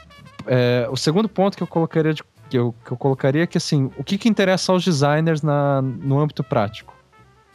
o 0.90 0.97
segundo 0.97 1.28
ponto 1.28 1.56
que 1.56 1.62
eu 1.62 1.66
colocaria 1.66 2.14
de, 2.14 2.22
que, 2.48 2.59
eu, 2.59 2.74
que 2.85 2.93
eu 2.93 2.97
colocaria 2.97 3.44
é 3.44 3.47
que 3.47 3.59
assim, 3.59 3.90
o 3.97 4.02
que, 4.02 4.18
que 4.18 4.28
interessa 4.28 4.72
aos 4.72 4.85
designers 4.85 5.43
na, 5.43 5.81
no 5.81 6.18
âmbito 6.18 6.43
prático? 6.43 6.99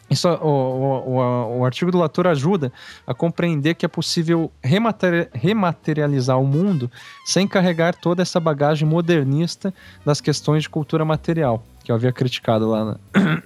Isso, 0.09 0.29
o, 0.29 0.37
o, 0.37 1.59
o, 1.59 1.65
artigo 1.65 1.91
do 1.91 1.97
Latour 1.97 2.27
ajuda 2.27 2.71
a 3.07 3.13
compreender 3.13 3.73
que 3.73 3.85
é 3.85 3.89
possível 3.89 4.51
remateri 4.63 5.27
rematerializar 5.33 6.39
o 6.39 6.45
mundo 6.45 6.91
sem 7.25 7.47
carregar 7.47 7.95
toda 7.95 8.21
essa 8.21 8.39
bagagem 8.39 8.87
modernista 8.87 9.73
das 10.05 10.21
questões 10.21 10.63
de 10.63 10.69
cultura 10.69 11.03
material, 11.03 11.63
que 11.83 11.91
eu 11.91 11.95
havia 11.95 12.11
criticado 12.11 12.69
lá 12.69 12.85
na... 12.85 12.97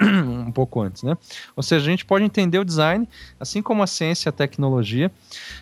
um 0.46 0.52
pouco 0.52 0.82
antes, 0.82 1.02
né? 1.02 1.18
Ou 1.56 1.64
seja, 1.64 1.86
a 1.86 1.90
gente 1.90 2.04
pode 2.04 2.26
entender 2.26 2.60
o 2.60 2.66
design, 2.66 3.08
assim 3.40 3.62
como 3.62 3.82
a 3.82 3.88
ciência 3.88 4.28
e 4.28 4.30
a 4.30 4.34
tecnologia, 4.34 5.10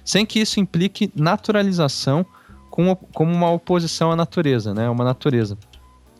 sem 0.03 0.25
que 0.25 0.39
isso 0.39 0.59
implique 0.59 1.11
naturalização 1.15 2.25
como, 2.71 2.95
como 3.13 3.31
uma 3.31 3.51
oposição 3.51 4.11
à 4.11 4.15
natureza, 4.15 4.73
né? 4.73 4.89
Uma 4.89 5.03
natureza. 5.03 5.57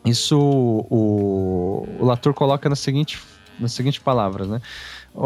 Isso 0.04 0.38
o, 0.38 1.86
o 1.98 2.04
Latour 2.04 2.32
coloca 2.32 2.68
na 2.68 2.76
seguinte 2.76 3.20
nas 3.58 3.72
seguintes 3.72 4.00
palavras, 4.00 4.48
né? 4.48 4.60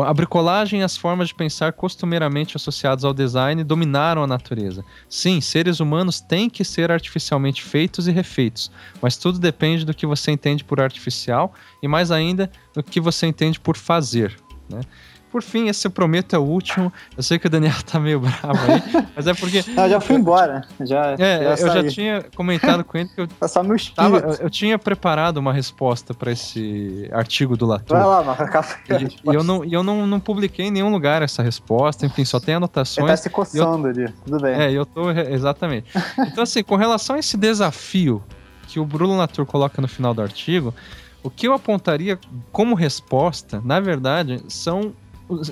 A 0.04 0.14
bricolagem 0.14 0.80
e 0.80 0.82
as 0.82 0.96
formas 0.96 1.28
de 1.28 1.34
pensar 1.34 1.72
costumeiramente 1.72 2.56
associadas 2.56 3.04
ao 3.04 3.12
design 3.12 3.62
dominaram 3.62 4.22
a 4.22 4.26
natureza. 4.26 4.84
Sim, 5.08 5.40
seres 5.40 5.80
humanos 5.80 6.20
têm 6.20 6.48
que 6.48 6.64
ser 6.64 6.90
artificialmente 6.90 7.62
feitos 7.62 8.08
e 8.08 8.12
refeitos, 8.12 8.70
mas 9.02 9.16
tudo 9.16 9.38
depende 9.38 9.84
do 9.84 9.92
que 9.92 10.06
você 10.06 10.30
entende 10.30 10.64
por 10.64 10.80
artificial 10.80 11.52
e 11.82 11.88
mais 11.88 12.10
ainda 12.10 12.50
do 12.74 12.82
que 12.82 13.00
você 13.00 13.26
entende 13.26 13.60
por 13.60 13.76
fazer. 13.76 14.34
Né? 14.68 14.80
Por 15.32 15.42
fim, 15.42 15.68
esse 15.68 15.86
eu 15.86 15.90
prometo 15.90 16.36
é 16.36 16.38
o 16.38 16.42
último. 16.42 16.92
Eu 17.16 17.22
sei 17.22 17.38
que 17.38 17.46
o 17.46 17.50
Daniel 17.50 17.82
tá 17.90 17.98
meio 17.98 18.20
bravo 18.20 18.58
aí, 18.70 19.06
mas 19.16 19.26
é 19.26 19.32
porque. 19.32 19.64
Não, 19.68 19.88
já 19.88 19.98
fui 19.98 20.16
embora. 20.16 20.62
Já, 20.80 21.16
é, 21.18 21.56
já 21.56 21.66
eu 21.66 21.72
já 21.72 21.88
tinha 21.88 22.26
comentado 22.36 22.84
com 22.84 22.98
ele 22.98 23.08
que 23.08 23.22
eu. 23.22 23.28
Tá 23.40 23.48
só 23.48 23.62
meu 23.62 23.76
tava, 23.96 24.18
eu, 24.18 24.34
eu, 24.34 24.50
tinha 24.50 24.78
preparado 24.78 25.38
uma 25.38 25.52
resposta 25.52 26.12
para 26.12 26.30
esse 26.30 27.08
artigo 27.12 27.56
do 27.56 27.64
Latour. 27.64 27.96
Vai 27.96 28.06
lá, 28.06 28.22
Marca 28.22 28.64
E, 28.90 29.30
e 29.30 29.34
eu, 29.34 29.42
não, 29.42 29.64
e 29.64 29.72
eu 29.72 29.82
não, 29.82 30.06
não 30.06 30.20
publiquei 30.20 30.66
em 30.66 30.70
nenhum 30.70 30.90
lugar 30.90 31.22
essa 31.22 31.42
resposta, 31.42 32.04
enfim, 32.04 32.24
só 32.24 32.38
tem 32.38 32.56
anotações. 32.56 33.06
Ele 33.06 33.16
tá 33.16 33.16
se 33.16 33.30
coçando 33.30 33.88
eu, 33.88 33.90
ali, 33.90 34.12
tudo 34.24 34.38
bem. 34.38 34.54
É, 34.54 34.70
eu 34.70 34.84
tô. 34.84 35.10
Exatamente. 35.10 35.86
Então, 36.18 36.42
assim, 36.42 36.62
com 36.62 36.76
relação 36.76 37.16
a 37.16 37.18
esse 37.18 37.36
desafio 37.38 38.22
que 38.68 38.78
o 38.78 38.84
Bruno 38.84 39.16
Latour 39.16 39.46
coloca 39.46 39.80
no 39.80 39.88
final 39.88 40.12
do 40.12 40.22
artigo. 40.22 40.74
O 41.22 41.30
que 41.30 41.46
eu 41.46 41.52
apontaria 41.52 42.18
como 42.50 42.74
resposta, 42.74 43.62
na 43.64 43.78
verdade, 43.78 44.42
são 44.48 44.92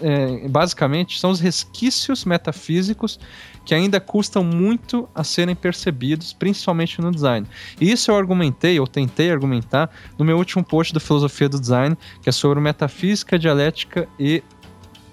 é, 0.03 0.49
basicamente, 0.49 1.19
são 1.19 1.31
os 1.31 1.41
resquícios 1.41 2.25
metafísicos 2.25 3.19
que 3.65 3.75
ainda 3.75 4.01
custam 4.01 4.43
muito 4.43 5.09
a 5.15 5.23
serem 5.23 5.55
percebidos, 5.55 6.33
principalmente 6.33 7.01
no 7.01 7.11
design. 7.11 7.47
E 7.81 7.91
isso 7.91 8.11
eu 8.11 8.17
argumentei, 8.17 8.81
ou 8.81 8.87
tentei 8.87 9.31
argumentar, 9.31 9.91
no 10.19 10.25
meu 10.25 10.37
último 10.39 10.65
post 10.65 10.93
da 10.93 11.01
Filosofia 11.01 11.49
do 11.49 11.61
Design, 11.61 11.97
que 12.23 12.29
é 12.29 12.33
sobre 12.33 12.61
metafísica, 12.61 13.39
dialética 13.39 14.09
e 14.19 14.43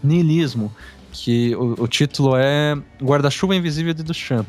niilismo, 0.03 0.73
que 1.11 1.55
o, 1.55 1.84
o 1.84 1.88
título 1.88 2.35
é 2.35 2.75
Guarda-chuva 3.01 3.55
Invisível 3.55 3.93
de 3.93 4.03
Duchamp. 4.03 4.47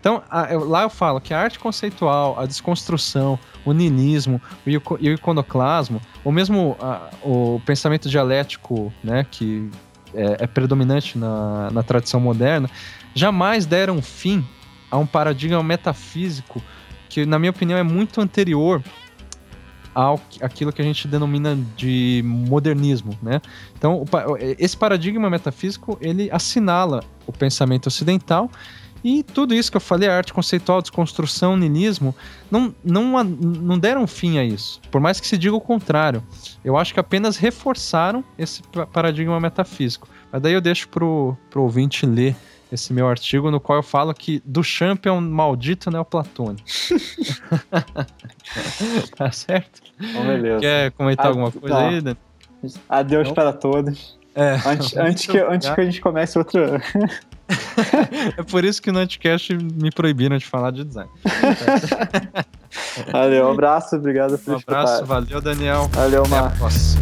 Então, 0.00 0.22
a, 0.30 0.52
eu, 0.52 0.68
lá 0.68 0.82
eu 0.82 0.90
falo 0.90 1.20
que 1.20 1.34
a 1.34 1.40
arte 1.40 1.58
conceitual, 1.58 2.38
a 2.38 2.46
desconstrução, 2.46 3.38
o 3.64 3.72
niilismo 3.72 4.40
e 4.66 4.76
o, 4.76 4.82
o 4.88 5.04
iconoclasmo, 5.06 6.00
ou 6.24 6.30
mesmo 6.30 6.76
a, 6.80 7.10
o 7.22 7.60
pensamento 7.66 8.08
dialético, 8.08 8.92
né, 9.02 9.26
que 9.30 9.70
é, 10.14 10.44
é 10.44 10.46
predominante 10.46 11.18
na, 11.18 11.70
na 11.70 11.82
tradição 11.82 12.20
moderna, 12.20 12.70
jamais 13.14 13.66
deram 13.66 14.00
fim 14.00 14.44
a 14.90 14.96
um 14.96 15.06
paradigma 15.06 15.62
metafísico 15.62 16.62
que, 17.08 17.26
na 17.26 17.38
minha 17.38 17.50
opinião, 17.50 17.78
é 17.78 17.82
muito 17.82 18.20
anterior 18.20 18.82
ao 19.94 20.20
aquilo 20.40 20.72
que 20.72 20.80
a 20.80 20.84
gente 20.84 21.08
denomina 21.08 21.58
de 21.76 22.22
modernismo, 22.24 23.18
né? 23.20 23.40
Então, 23.76 24.04
esse 24.58 24.76
paradigma 24.76 25.28
metafísico 25.28 25.98
ele 26.00 26.30
assinala 26.30 27.02
o 27.26 27.32
pensamento 27.32 27.88
ocidental 27.88 28.50
e 29.02 29.22
tudo 29.22 29.54
isso 29.54 29.70
que 29.70 29.76
eu 29.76 29.80
falei, 29.80 30.08
arte 30.08 30.32
conceitual, 30.32 30.82
desconstrução, 30.82 31.56
niilismo, 31.56 32.14
não, 32.50 32.74
não, 32.84 33.24
não 33.24 33.78
deram 33.78 34.06
fim 34.06 34.38
a 34.38 34.44
isso. 34.44 34.80
Por 34.90 35.00
mais 35.00 35.20
que 35.20 35.26
se 35.26 35.38
diga 35.38 35.54
o 35.54 35.60
contrário. 35.60 36.22
Eu 36.64 36.76
acho 36.76 36.92
que 36.92 37.00
apenas 37.00 37.36
reforçaram 37.36 38.24
esse 38.36 38.62
paradigma 38.92 39.38
metafísico. 39.40 40.08
Mas 40.30 40.42
daí 40.42 40.52
eu 40.52 40.60
deixo 40.60 40.88
pro, 40.88 41.36
pro 41.50 41.62
ouvinte 41.62 42.04
ler 42.04 42.36
esse 42.70 42.92
meu 42.92 43.08
artigo, 43.08 43.50
no 43.50 43.58
qual 43.58 43.78
eu 43.78 43.82
falo 43.82 44.12
que 44.12 44.42
Duchamp 44.44 45.06
é 45.06 45.12
um 45.12 45.20
maldito 45.20 45.90
neoplatônico. 45.90 46.64
tá 49.16 49.32
certo? 49.32 49.80
Oh, 49.98 50.24
beleza. 50.24 50.60
Quer 50.60 50.90
comentar 50.92 51.26
ah, 51.26 51.28
alguma 51.30 51.50
coisa 51.50 51.74
não. 51.74 51.88
aí, 51.88 52.00
Dan? 52.00 52.16
Adeus 52.88 53.28
não? 53.28 53.34
para 53.34 53.52
todos. 53.52 54.18
É, 54.34 54.54
antes, 54.66 54.96
antes, 54.96 55.26
que, 55.26 55.38
antes 55.38 55.70
que 55.70 55.80
a 55.80 55.84
gente 55.84 56.00
comece 56.00 56.38
outra. 56.38 56.80
é 58.36 58.42
por 58.42 58.64
isso 58.64 58.80
que 58.80 58.92
no 58.92 58.98
Anticast 58.98 59.54
me 59.54 59.90
proibiram 59.90 60.36
de 60.36 60.46
falar 60.46 60.70
de 60.70 60.84
design. 60.84 61.10
valeu, 63.10 63.46
um 63.46 63.52
abraço, 63.52 63.96
obrigado 63.96 64.38
por 64.38 64.54
Um 64.54 64.58
abraço, 64.58 65.04
valeu, 65.04 65.40
Daniel. 65.40 65.88
Valeu, 65.92 66.26
Marcos. 66.28 66.96